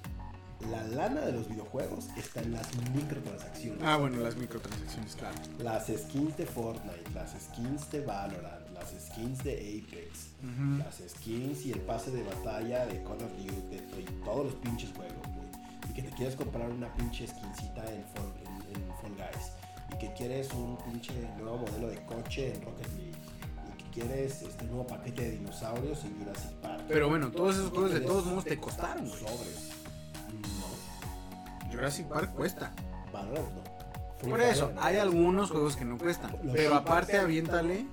la 0.71 0.83
lana 0.83 1.21
de 1.21 1.33
los 1.33 1.49
videojuegos 1.49 2.09
está 2.17 2.41
en 2.41 2.53
las 2.53 2.69
microtransacciones. 2.95 3.83
Ah, 3.83 3.97
bueno, 3.97 4.19
las 4.19 4.37
microtransacciones, 4.37 5.15
claro. 5.17 5.37
Las 5.59 5.87
skins 5.87 6.37
de 6.37 6.47
Fortnite, 6.47 7.11
las 7.15 7.31
skins 7.31 7.91
de 7.91 8.01
Valorant, 8.01 8.69
las 8.73 8.91
skins 8.91 9.45
de 9.45 9.53
Apex, 9.53 10.31
las 10.79 11.03
skins 11.11 11.67
y 11.67 11.73
el 11.73 11.81
pase 11.81 12.11
de 12.11 12.23
batalla 12.23 12.87
de 12.87 13.03
Call 13.05 13.23
of 13.23 13.33
Duty, 13.37 13.77
de, 13.77 13.81
de 13.83 14.03
todos 14.25 14.47
los 14.47 14.55
pinches 14.57 14.93
juegos, 14.93 15.27
güey. 15.35 15.49
Y 15.91 15.93
que 15.95 16.03
te 16.03 16.11
quieres 16.11 16.35
comprar 16.35 16.69
una 16.71 16.93
pinche 16.95 17.27
skincita 17.27 17.85
en 17.93 18.05
Fall, 18.15 18.33
en, 18.45 18.83
en 18.83 18.89
Fall 19.01 19.15
Guys. 19.15 19.53
Y 19.95 19.99
que 19.99 20.13
quieres 20.15 20.53
un 20.53 20.77
pinche 20.79 21.13
nuevo 21.39 21.59
modelo 21.59 21.89
de 21.89 22.05
coche 22.05 22.53
en 22.53 22.63
Rocket 22.63 22.89
League. 22.97 23.18
Y 23.99 24.01
quieres 24.01 24.43
este 24.43 24.65
nuevo 24.67 24.87
paquete 24.87 25.23
de 25.23 25.31
dinosaurios 25.33 26.05
en 26.05 26.19
Jurassic 26.21 26.53
Park. 26.63 26.85
Pero 26.87 27.09
bueno, 27.09 27.33
todos 27.33 27.57
esos 27.57 27.71
juegos 27.71 27.93
de 27.93 28.01
todos 28.01 28.27
modos 28.27 28.45
te 28.45 28.57
costaron, 28.57 29.09
güey. 29.09 29.19
Sobres. 29.19 29.71
No. 30.61 31.71
Jurassic 31.73 32.07
Park 32.07 32.33
cuesta. 32.35 32.73
Valorant 33.13 33.49
no. 33.53 34.29
Por 34.31 34.41
eso, 34.41 34.73
hay 34.81 34.97
algunos 34.99 35.51
juegos 35.51 35.77
que 35.77 35.85
no 35.85 35.99
cuestan. 35.99 36.37
Pero 36.53 36.77
aparte 36.77 37.19
aviéntale 37.19 37.87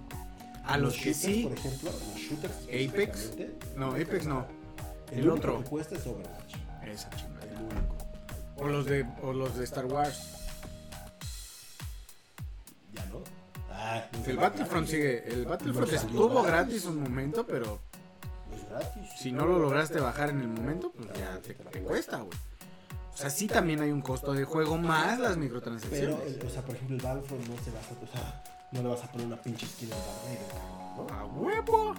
a 0.64 0.78
los 0.78 0.96
que 0.96 1.16
sí. 1.16 1.44
Por 1.44 1.58
ejemplo, 1.58 1.92
los 1.92 2.16
shooters. 2.16 2.64
Apex. 2.66 3.32
No, 3.76 3.90
Apex 3.90 4.26
no. 4.28 4.46
El, 5.12 5.20
El 5.20 5.30
otro. 5.32 5.64
que 5.64 5.70
cuesta 5.70 5.96
es 5.96 6.06
Overwatch. 6.06 6.56
Esa 6.86 7.10
chingada. 7.12 7.46
El 7.46 7.58
único. 7.64 7.96
O 8.58 8.68
los 8.68 8.86
de, 8.86 9.08
o 9.24 9.34
los 9.34 9.58
de 9.58 9.64
Star 9.64 9.86
Wars. 9.86 10.22
Ya 12.94 13.06
no. 13.06 13.24
Ah, 13.78 14.04
El 14.26 14.38
Battlefront 14.38 14.88
sigue. 14.88 15.28
El 15.32 15.46
Battlefront 15.46 15.92
estuvo 15.94 16.42
gratis. 16.44 16.86
un 16.86 17.04
momento, 17.04 17.46
pero 17.46 17.80
Es 18.56 18.68
gratis. 18.70 19.10
si 19.18 19.32
no 19.32 19.46
lo 19.46 19.60
lograste 19.60 20.00
bajar 20.00 20.30
en 20.30 20.40
el 20.42 20.48
momento, 20.48 20.92
pues 20.96 21.10
ya 21.18 21.38
te, 21.42 21.54
te 21.54 21.82
cuesta, 21.82 22.18
güey. 22.18 22.38
O 23.14 23.18
sea, 23.18 23.30
sí 23.30 23.48
también 23.48 23.82
hay 23.82 23.92
un 23.92 24.02
costo 24.02 24.34
de 24.34 24.44
juego 24.44 24.78
más 24.78 25.20
las 25.20 25.32
Pero, 25.32 25.42
microtransacciones. 25.44 26.20
el- 26.42 26.46
o 26.46 26.50
sea, 26.50 26.62
por 26.64 26.76
ejemplo, 26.76 26.96
el 26.98 27.02
Battlefront 27.02 27.48
no 27.48 27.64
se 27.64 27.72
va 27.72 27.80
a. 27.80 28.04
O 28.04 28.08
sea, 28.12 28.44
no 28.72 28.82
le 28.82 28.88
vas 28.90 29.04
a 29.04 29.12
poner 29.12 29.28
una 29.28 29.42
pinche 29.42 29.66
skin 29.68 29.90
al 29.94 30.00
Vader, 30.00 31.10
¿no? 31.12 31.16
¡A 31.20 31.26
huevo! 31.26 31.96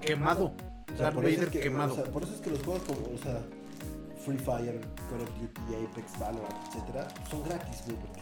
Quemado. 0.00 0.44
O 0.46 0.96
sea, 0.96 1.04
Darth 1.06 1.14
por 1.14 1.24
eso, 1.24 1.34
Vader 1.36 1.44
es 1.48 1.50
que, 1.50 1.60
quemado. 1.60 1.92
o 1.92 1.96
sea, 1.96 2.04
por 2.04 2.22
eso 2.22 2.34
es 2.34 2.40
que 2.40 2.50
los 2.50 2.62
juegos 2.62 2.82
como, 2.84 3.00
o 3.14 3.18
sea, 3.22 3.40
Free 4.24 4.38
Fire, 4.38 4.80
Call 5.10 5.20
of 5.22 5.30
Duty, 5.40 5.86
Apex, 5.90 6.18
Valorant, 6.18 6.54
etcétera, 6.68 7.08
son 7.30 7.42
gratis, 7.42 7.82
güey, 7.86 7.96
porque 7.98 8.20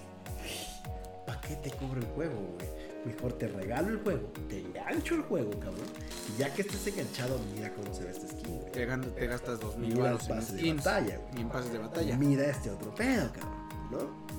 ¿para 1.26 1.40
qué 1.40 1.56
te 1.56 1.70
cobro 1.70 2.00
el 2.00 2.06
juego, 2.08 2.34
güey? 2.34 2.68
Mejor 3.04 3.32
te 3.32 3.48
regalo 3.48 3.88
el 3.88 3.98
juego, 3.98 4.32
te 4.48 4.60
engancho 4.60 5.16
el 5.16 5.22
juego, 5.22 5.50
cabrón. 5.58 5.86
Y 6.34 6.38
ya 6.40 6.52
que 6.54 6.62
estés 6.62 6.86
enganchado, 6.86 7.38
mira 7.54 7.72
cómo 7.74 7.92
se 7.92 8.04
ve 8.04 8.10
este 8.10 8.28
skin, 8.28 8.58
güey. 8.60 8.72
Te, 8.72 9.26
gastas 9.26 9.58
dos 9.60 9.76
mil 9.76 9.92
Mira 9.94 10.12
los 10.12 10.22
en 10.28 10.36
pases 10.36 10.54
de 10.54 10.72
batalla, 10.74 11.16
güey. 11.18 11.36
y 11.36 11.40
en 11.40 11.48
pases 11.48 11.72
de 11.72 11.78
batalla. 11.78 12.16
Mira 12.16 12.46
este 12.46 12.70
otro 12.70 12.94
pedo, 12.94 13.32
cabrón, 13.32 13.68
¿no? 13.90 14.32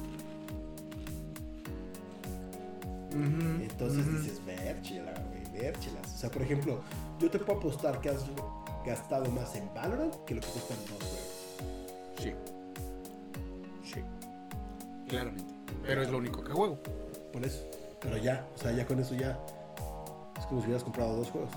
Ujú, 3.13 3.61
Entonces 3.63 4.11
dices, 4.11 4.41
vérchela, 4.45 5.13
güey, 5.29 5.61
vérchelas. 5.61 6.13
O 6.15 6.17
sea, 6.17 6.31
por 6.31 6.41
ejemplo, 6.41 6.81
yo 7.19 7.29
te 7.29 7.37
puedo 7.39 7.59
apostar 7.59 7.99
que 8.01 8.09
has 8.09 8.23
gastado 8.85 9.29
más 9.31 9.55
en 9.55 9.71
Valorant 9.73 10.15
que 10.25 10.35
lo 10.35 10.41
que 10.41 10.47
cuestan 10.47 10.77
dos 10.89 10.97
juegos. 11.09 11.43
Sí. 12.17 12.33
Sí. 13.93 14.01
Claramente. 15.09 15.52
Pero 15.85 16.01
es 16.01 16.09
lo 16.09 16.17
único 16.17 16.43
que 16.43 16.51
juego. 16.51 16.79
Por 17.31 17.43
eso. 17.43 17.65
Pero 18.01 18.17
ya, 18.17 18.47
o 18.55 18.57
sea, 18.57 18.71
ya 18.71 18.85
con 18.85 18.99
eso 18.99 19.15
ya. 19.15 19.39
Es 20.37 20.45
como 20.45 20.61
si 20.61 20.67
hubieras 20.67 20.83
comprado 20.83 21.17
dos 21.17 21.29
juegos. 21.29 21.51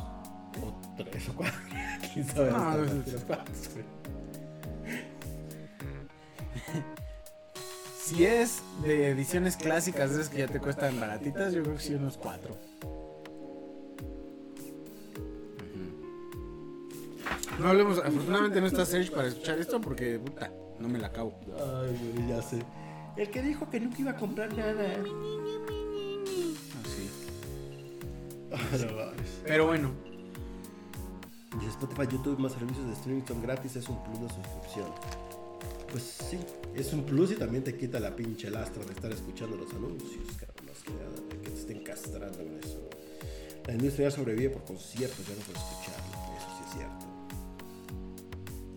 O 0.62 1.05
tres 1.05 1.28
o 1.28 1.35
cuatro. 1.35 1.59
¿Quién 2.12 2.27
sabe? 2.27 2.51
No, 2.51 2.77
los 2.77 3.24
cuantos, 3.24 3.70
güey. 3.73 3.85
Si 8.07 8.24
es 8.24 8.62
de 8.85 9.11
ediciones 9.11 9.57
clásicas, 9.57 10.12
esas 10.12 10.28
que 10.28 10.39
ya 10.39 10.47
te 10.47 10.61
cuestan 10.61 11.01
baratitas, 11.01 11.53
yo 11.53 11.65
creo 11.65 11.74
que 11.74 11.83
sí 11.83 11.93
unos 11.93 12.16
cuatro. 12.16 12.57
No 17.59 17.69
hablemos, 17.69 17.99
afortunadamente 17.99 18.61
no 18.61 18.69
está 18.69 18.87
Serge 18.87 19.11
para 19.11 19.27
escuchar 19.27 19.59
esto 19.59 19.81
porque 19.81 20.20
puta, 20.20 20.53
no 20.78 20.89
me 20.89 21.01
la 21.01 21.09
acabo. 21.09 21.35
Ay, 21.59 22.12
güey, 22.15 22.28
ya 22.28 22.41
sé. 22.43 22.62
El 23.16 23.30
que 23.30 23.43
dijo 23.43 23.68
que 23.70 23.80
nunca 23.80 23.98
iba 24.01 24.10
a 24.12 24.16
comprar 24.16 24.52
nada. 24.55 24.84
Así. 26.84 27.10
Ah. 28.52 29.12
Pero 29.47 29.66
bueno, 29.66 29.90
Y 31.62 31.66
Spotify, 31.66 32.02
YouTube, 32.10 32.38
más 32.38 32.52
servicios 32.52 32.86
de 32.86 32.93
streaming 32.93 33.22
son 33.26 33.40
gratis, 33.43 33.76
es 33.76 33.88
un 33.88 34.02
plus 34.05 34.20
de 34.20 34.28
suscripción. 34.28 34.86
Pues 35.90 36.02
sí, 36.02 36.38
es 36.74 36.93
un 36.93 37.05
plus 37.05 37.30
y 37.30 37.36
también 37.36 37.64
te 37.64 37.74
quita 37.76 37.98
la 38.01 38.14
pinche 38.14 38.51
lastra 38.51 38.84
de 38.84 38.93
estar 38.93 39.10
escuchando 39.12 39.56
los 39.56 39.72
anuncios, 39.72 40.26
cabrón, 40.38 40.66
más 40.66 40.82
que 40.82 40.90
nada, 40.90 41.14
que 41.30 41.36
te 41.51 41.55
estén 41.55 41.82
castrando 41.82 42.36
con 42.38 42.59
eso. 42.62 42.90
La 43.66 43.72
industria 43.74 44.09
ya 44.10 44.16
sobrevive 44.16 44.51
por 44.51 44.64
conciertos, 44.64 45.26
ya 45.26 45.34
no 45.34 45.40
por 45.40 45.56
escucharlo, 45.56 46.12
eso 46.36 46.48
sí 46.59 46.64
es 46.66 46.72
cierto. 46.74 47.06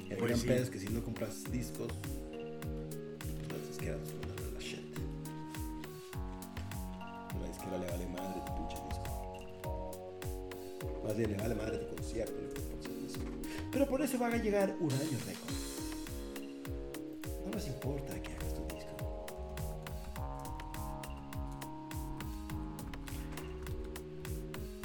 El 0.10 0.18
Pues 0.18 0.30
gran 0.30 0.40
sí. 0.40 0.48
pedo 0.48 0.64
es 0.64 0.70
que 0.70 0.80
si 0.80 0.88
no 0.88 1.04
compras 1.04 1.44
discos, 1.52 1.88
pues 3.50 3.86
la 3.86 3.98
Le 11.28 11.36
vale 11.36 11.54
madre 11.54 11.78
tu 11.80 11.96
concierto. 11.96 12.34
Pero 13.74 13.86
por 13.88 14.02
eso 14.02 14.18
van 14.18 14.34
a 14.34 14.38
llegar 14.38 14.74
un 14.80 14.90
año 14.92 15.18
récord. 15.28 15.54
No 17.46 17.52
les 17.52 17.68
importa 17.68 18.22
que 18.22 18.32
hagas 18.32 18.54
tu 18.54 18.62
disco. 18.74 19.26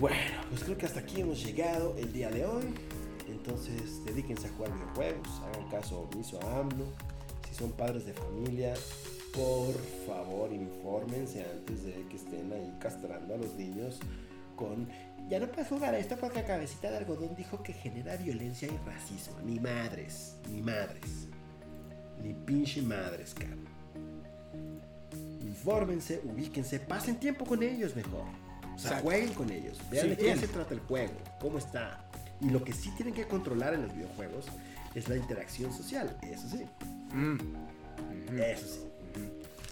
Bueno, 0.01 0.41
pues 0.51 0.65
creo 0.65 0.77
que 0.77 0.87
hasta 0.87 1.01
aquí 1.01 1.21
hemos 1.21 1.45
llegado 1.45 1.95
el 1.99 2.13
día 2.13 2.31
de 2.31 2.45
hoy. 2.45 2.75
Entonces, 3.29 4.05
dedíquense 4.05 4.49
a 4.49 4.51
jugar 4.55 4.75
videojuegos, 4.75 5.29
hagan 5.45 5.69
caso 5.71 6.01
omiso 6.01 6.41
a 6.43 6.59
AMLO. 6.59 6.87
Si 7.49 7.55
son 7.55 7.71
padres 7.73 8.07
de 8.07 8.13
familia, 8.13 8.75
por 9.33 9.75
favor 10.05 10.53
infórmense 10.53 11.45
antes 11.45 11.85
de 11.85 12.07
que 12.09 12.17
estén 12.17 12.53
ahí 12.53 12.77
castrando 12.81 13.35
a 13.35 13.37
los 13.37 13.55
niños 13.55 14.01
con 14.57 14.89
ya 15.29 15.41
no 15.41 15.47
puedes 15.47 15.69
jugar 15.69 15.95
a 15.95 15.99
esto 15.99 16.17
porque 16.19 16.41
la 16.41 16.47
cabecita 16.47 16.91
de 16.91 16.99
algodón 16.99 17.35
dijo 17.35 17.63
que 17.63 17.73
genera 17.73 18.17
violencia 18.17 18.69
y 18.69 18.77
racismo. 18.87 19.41
Ni 19.45 19.59
madres, 19.59 20.37
ni 20.51 20.61
madres. 20.61 21.29
Ni 22.23 22.35
pinche 22.35 22.83
madres, 22.83 23.35
cabrón. 23.35 23.65
Infórmense, 25.41 26.21
ubíquense, 26.25 26.81
pasen 26.81 27.17
tiempo 27.17 27.45
con 27.45 27.63
ellos 27.63 27.97
mejor. 27.97 28.25
O 28.75 28.79
sea, 28.79 29.01
jueguen 29.01 29.33
con 29.35 29.51
ellos. 29.51 29.79
Vean 29.91 30.05
Sí, 30.05 30.11
de 30.11 30.17
qué 30.17 30.37
se 30.37 30.49
trata 30.49 30.75
el 30.75 30.81
juego, 30.81 31.15
cómo 31.41 31.59
está. 31.59 32.05
Y 32.41 32.51
lo 32.51 32.63
que 32.63 32.73
sí 32.73 32.91
tienen 32.97 33.15
que 33.15 33.27
controlar 33.27 33.75
en 33.75 33.83
los 33.83 33.95
videojuegos 33.95 34.47
es 34.95 35.09
la 35.09 35.17
interacción 35.17 35.73
social. 35.73 36.17
Eso 36.23 36.49
sí. 36.49 36.65
Mm. 37.15 37.39
Eso 38.39 38.67
sí. 38.67 38.81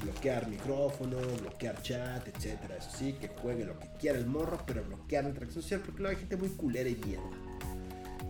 Bloquear 0.02 0.48
micrófono, 0.48 1.18
bloquear 1.40 1.80
chat, 1.82 2.26
etcétera. 2.26 2.76
Eso 2.76 2.90
sí, 2.96 3.12
que 3.14 3.28
juegue 3.28 3.64
lo 3.64 3.78
que 3.78 3.88
quiera 4.00 4.18
el 4.18 4.26
morro, 4.26 4.58
pero 4.66 4.82
bloquear 4.84 5.24
la 5.24 5.30
interacción 5.30 5.62
social 5.62 5.80
porque 5.80 6.00
luego 6.02 6.10
hay 6.16 6.20
gente 6.20 6.36
muy 6.36 6.48
culera 6.50 6.88
y 6.88 6.96
mierda. 6.96 7.22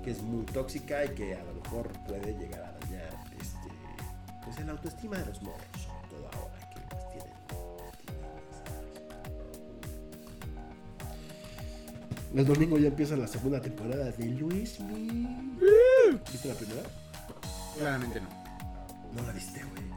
Que 0.04 0.10
es 0.10 0.20
muy 0.22 0.44
tóxica 0.44 1.04
y 1.04 1.10
que 1.10 1.34
a 1.34 1.42
lo 1.44 1.54
mejor 1.54 1.88
puede 2.06 2.34
llegar 2.36 2.62
a 2.64 2.72
dañar 2.80 3.08
este, 3.40 3.68
pues 4.44 4.58
el 4.58 4.68
autoestima 4.68 5.16
de 5.18 5.26
los 5.26 5.40
morros, 5.42 5.62
sobre 5.76 6.08
todo 6.08 6.28
ahora 6.34 6.58
que 6.74 6.80
pues, 6.90 7.08
tienen. 7.10 7.32
tienen- 12.32 12.38
El 12.38 12.46
domingo 12.46 12.78
ya 12.78 12.88
empieza 12.88 13.16
la 13.16 13.26
segunda 13.28 13.60
temporada 13.60 14.10
de 14.10 14.24
Luis 14.26 14.80
Mi. 14.80 15.56
¿Viste 16.32 16.48
la 16.48 16.54
primera? 16.54 16.82
Claramente 17.78 18.20
no. 18.20 18.28
No 19.14 19.26
la 19.26 19.32
viste, 19.32 19.62
güey. 19.64 19.91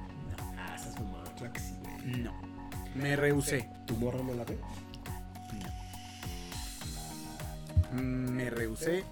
Me 3.06 3.16
rehusé. 3.16 3.70
¿Tu 3.86 3.96
morra 3.98 4.18
no 4.24 4.34
la 4.34 4.44
ve? 4.44 4.58
Mm, 7.92 8.32
Me 8.32 8.50
rehusé. 8.50 9.04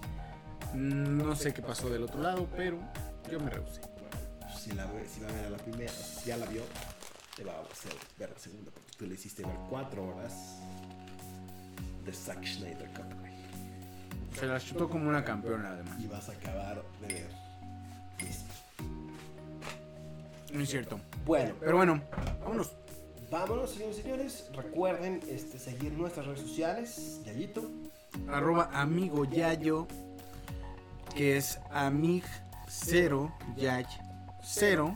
No 0.73 1.35
sé 1.35 1.53
qué 1.53 1.61
pasó 1.61 1.91
del 1.91 2.01
otro 2.01 2.19
lado, 2.19 2.49
pero 2.57 2.79
yo 3.31 3.39
me 3.39 3.51
rehusé. 3.51 3.81
Si, 4.57 4.71
la 4.71 4.87
ve, 4.87 5.07
si 5.07 5.21
va 5.21 5.29
a 5.29 5.33
ver 5.33 5.45
a 5.45 5.49
la 5.51 5.57
primera, 5.57 5.91
si 5.91 6.29
ya 6.29 6.37
la 6.37 6.47
vio, 6.47 6.63
te 7.37 7.43
va 7.43 7.53
a 7.53 7.61
hacer 7.71 7.93
ver 8.17 8.31
la 8.31 8.39
segunda, 8.39 8.71
porque 8.71 8.91
tú 8.97 9.05
le 9.05 9.13
hiciste 9.13 9.43
ver 9.45 9.55
cuatro 9.69 10.07
horas 10.07 10.57
de 12.03 12.13
Zack 12.13 12.43
Schneider 12.43 12.89
güey. 13.19 13.33
Se 14.39 14.47
la 14.47 14.59
chutó 14.59 14.89
como 14.89 15.07
una 15.07 15.23
campeona, 15.23 15.69
además. 15.69 15.99
Y 15.99 16.07
vas 16.07 16.29
a 16.29 16.31
acabar 16.31 16.83
de 17.01 17.13
ver. 17.13 17.29
No 20.51 20.63
es 20.63 20.69
cierto. 20.69 20.99
Bueno, 21.25 21.53
Pero 21.59 21.77
bueno, 21.77 22.01
vámonos. 22.41 22.71
Vámonos, 23.33 23.71
señores 23.71 23.97
y 23.97 24.01
señores. 24.03 24.49
Recuerden 24.53 25.19
este, 25.27 25.57
seguir 25.57 25.91
nuestras 25.93 26.27
redes 26.27 26.41
sociales. 26.41 27.19
Yayito. 27.25 27.69
Arroba 28.29 28.69
amigo 28.71 29.25
Yayo, 29.25 29.87
que 31.15 31.37
es 31.37 31.59
amig 31.71 32.23
0 32.67 33.33
yay 33.57 33.85
0, 34.43 34.95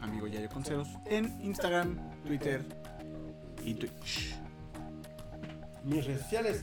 amigo 0.00 0.28
Yayo 0.28 0.48
con 0.48 0.64
ceros, 0.64 0.88
en 1.06 1.40
Instagram, 1.42 1.98
Twitter 2.24 2.64
y 3.64 3.74
Twitch. 3.74 4.36
Mis 5.84 6.06
redes 6.06 6.22
sociales. 6.22 6.62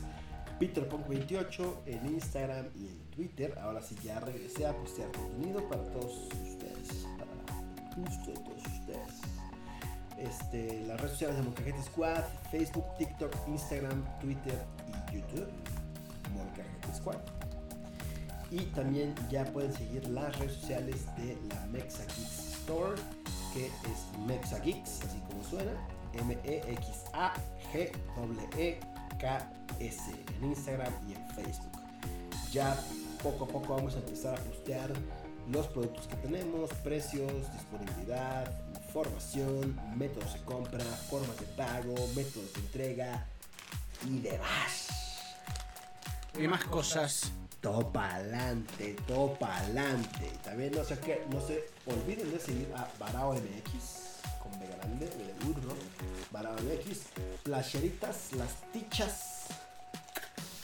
PeterPunk28 0.58 1.80
en 1.86 2.06
Instagram 2.14 2.66
y 2.76 2.86
en 2.86 3.10
Twitter. 3.10 3.58
Ahora 3.60 3.82
sí 3.82 3.96
ya 4.02 4.20
regresé 4.20 4.66
a 4.66 4.72
postear 4.72 5.10
contenido 5.10 5.68
para 5.68 5.82
todos 5.90 6.28
ustedes. 6.32 7.06
Para 7.18 8.08
ustedes. 8.08 8.63
Este, 10.24 10.80
las 10.86 10.98
redes 10.98 11.12
sociales 11.12 11.36
de 11.36 11.42
Molcajete 11.42 11.82
Squad, 11.82 12.24
Facebook, 12.50 12.86
TikTok, 12.96 13.32
Instagram, 13.46 14.04
Twitter 14.20 14.58
y 14.88 15.16
YouTube. 15.16 15.48
Molcajete 16.32 16.94
Squad. 16.94 17.18
Y 18.50 18.60
también 18.66 19.14
ya 19.30 19.44
pueden 19.44 19.72
seguir 19.72 20.08
las 20.08 20.38
redes 20.38 20.54
sociales 20.54 21.04
de 21.18 21.36
la 21.50 21.66
Mexa 21.66 22.04
Geeks 22.04 22.54
Store, 22.60 22.94
que 23.52 23.66
es 23.66 24.18
Mexa 24.26 24.58
Geeks, 24.60 25.02
así 25.04 25.20
como 25.28 25.44
suena. 25.44 25.72
M-E-X-A-G-E-E-K-S 26.14 26.64
en 30.38 30.44
Instagram 30.44 30.92
y 31.08 31.14
en 31.14 31.28
Facebook. 31.30 31.72
Ya 32.50 32.78
poco 33.22 33.44
a 33.44 33.48
poco 33.48 33.74
vamos 33.74 33.94
a 33.96 33.98
empezar 33.98 34.38
a 34.38 34.42
postear 34.44 34.90
los 35.50 35.66
productos 35.66 36.06
que 36.06 36.16
tenemos, 36.16 36.70
precios, 36.82 37.52
disponibilidad, 37.52 38.50
información, 38.94 39.76
métodos 39.96 40.34
de 40.34 40.40
compra, 40.44 40.84
formas 41.10 41.36
de 41.40 41.46
pago, 41.46 41.94
métodos 42.14 42.52
de 42.52 42.60
entrega 42.60 43.26
y 44.06 44.20
demás. 44.20 44.88
Y 46.38 46.46
más 46.46 46.64
cosas. 46.64 47.32
Todo 47.60 47.90
pa'lante, 47.90 48.94
todo 49.06 49.34
pa'lante. 49.38 50.30
Y 50.32 50.38
También 50.44 50.72
no 50.72 50.84
se, 50.84 50.98
que, 50.98 51.24
no 51.30 51.40
se 51.40 51.64
olviden 51.86 52.30
de 52.30 52.38
seguir 52.38 52.68
a 52.76 52.86
Barao 52.98 53.32
MX 53.32 54.20
con 54.40 54.60
B 54.60 54.66
grande, 54.66 55.06
de 55.06 55.34
burro. 55.44 55.74
Barao 56.30 56.54
MX, 56.54 56.98
playeritas, 57.42 58.32
las 58.34 58.70
tichas 58.70 59.46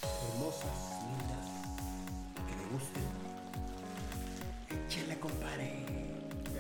hermosas, 0.03 0.77
lindas, 1.09 1.47
que 2.47 2.55
le 2.57 2.67
gusten. 2.69 3.09
Échale, 4.87 5.19
compadre. 5.19 5.87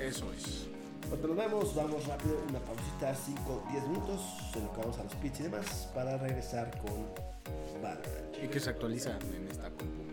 Eso 0.00 0.32
es. 0.32 0.69
Cuando 1.10 1.26
nos 1.26 1.36
vemos, 1.36 1.74
vamos 1.74 2.06
rápido, 2.06 2.38
una 2.48 2.60
pausita, 2.60 3.12
5, 3.12 3.64
10 3.72 3.88
minutos, 3.88 4.20
en 4.54 4.64
lo 4.64 4.72
vamos 4.74 4.96
a 4.96 5.02
los 5.02 5.14
pits 5.16 5.40
y 5.40 5.42
demás, 5.42 5.90
para 5.92 6.16
regresar 6.16 6.70
con 6.78 7.08
Valorant. 7.82 8.36
Y 8.40 8.46
que 8.46 8.60
se 8.60 8.70
actualiza 8.70 9.18
en 9.34 9.48
esta 9.50 9.70
compu. 9.70 10.04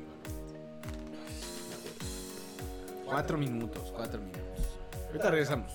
Cuatro 3.06 3.38
minutos, 3.38 3.94
cuatro 3.96 4.20
minutos. 4.20 4.66
Ahorita 5.10 5.30
regresamos. 5.30 5.72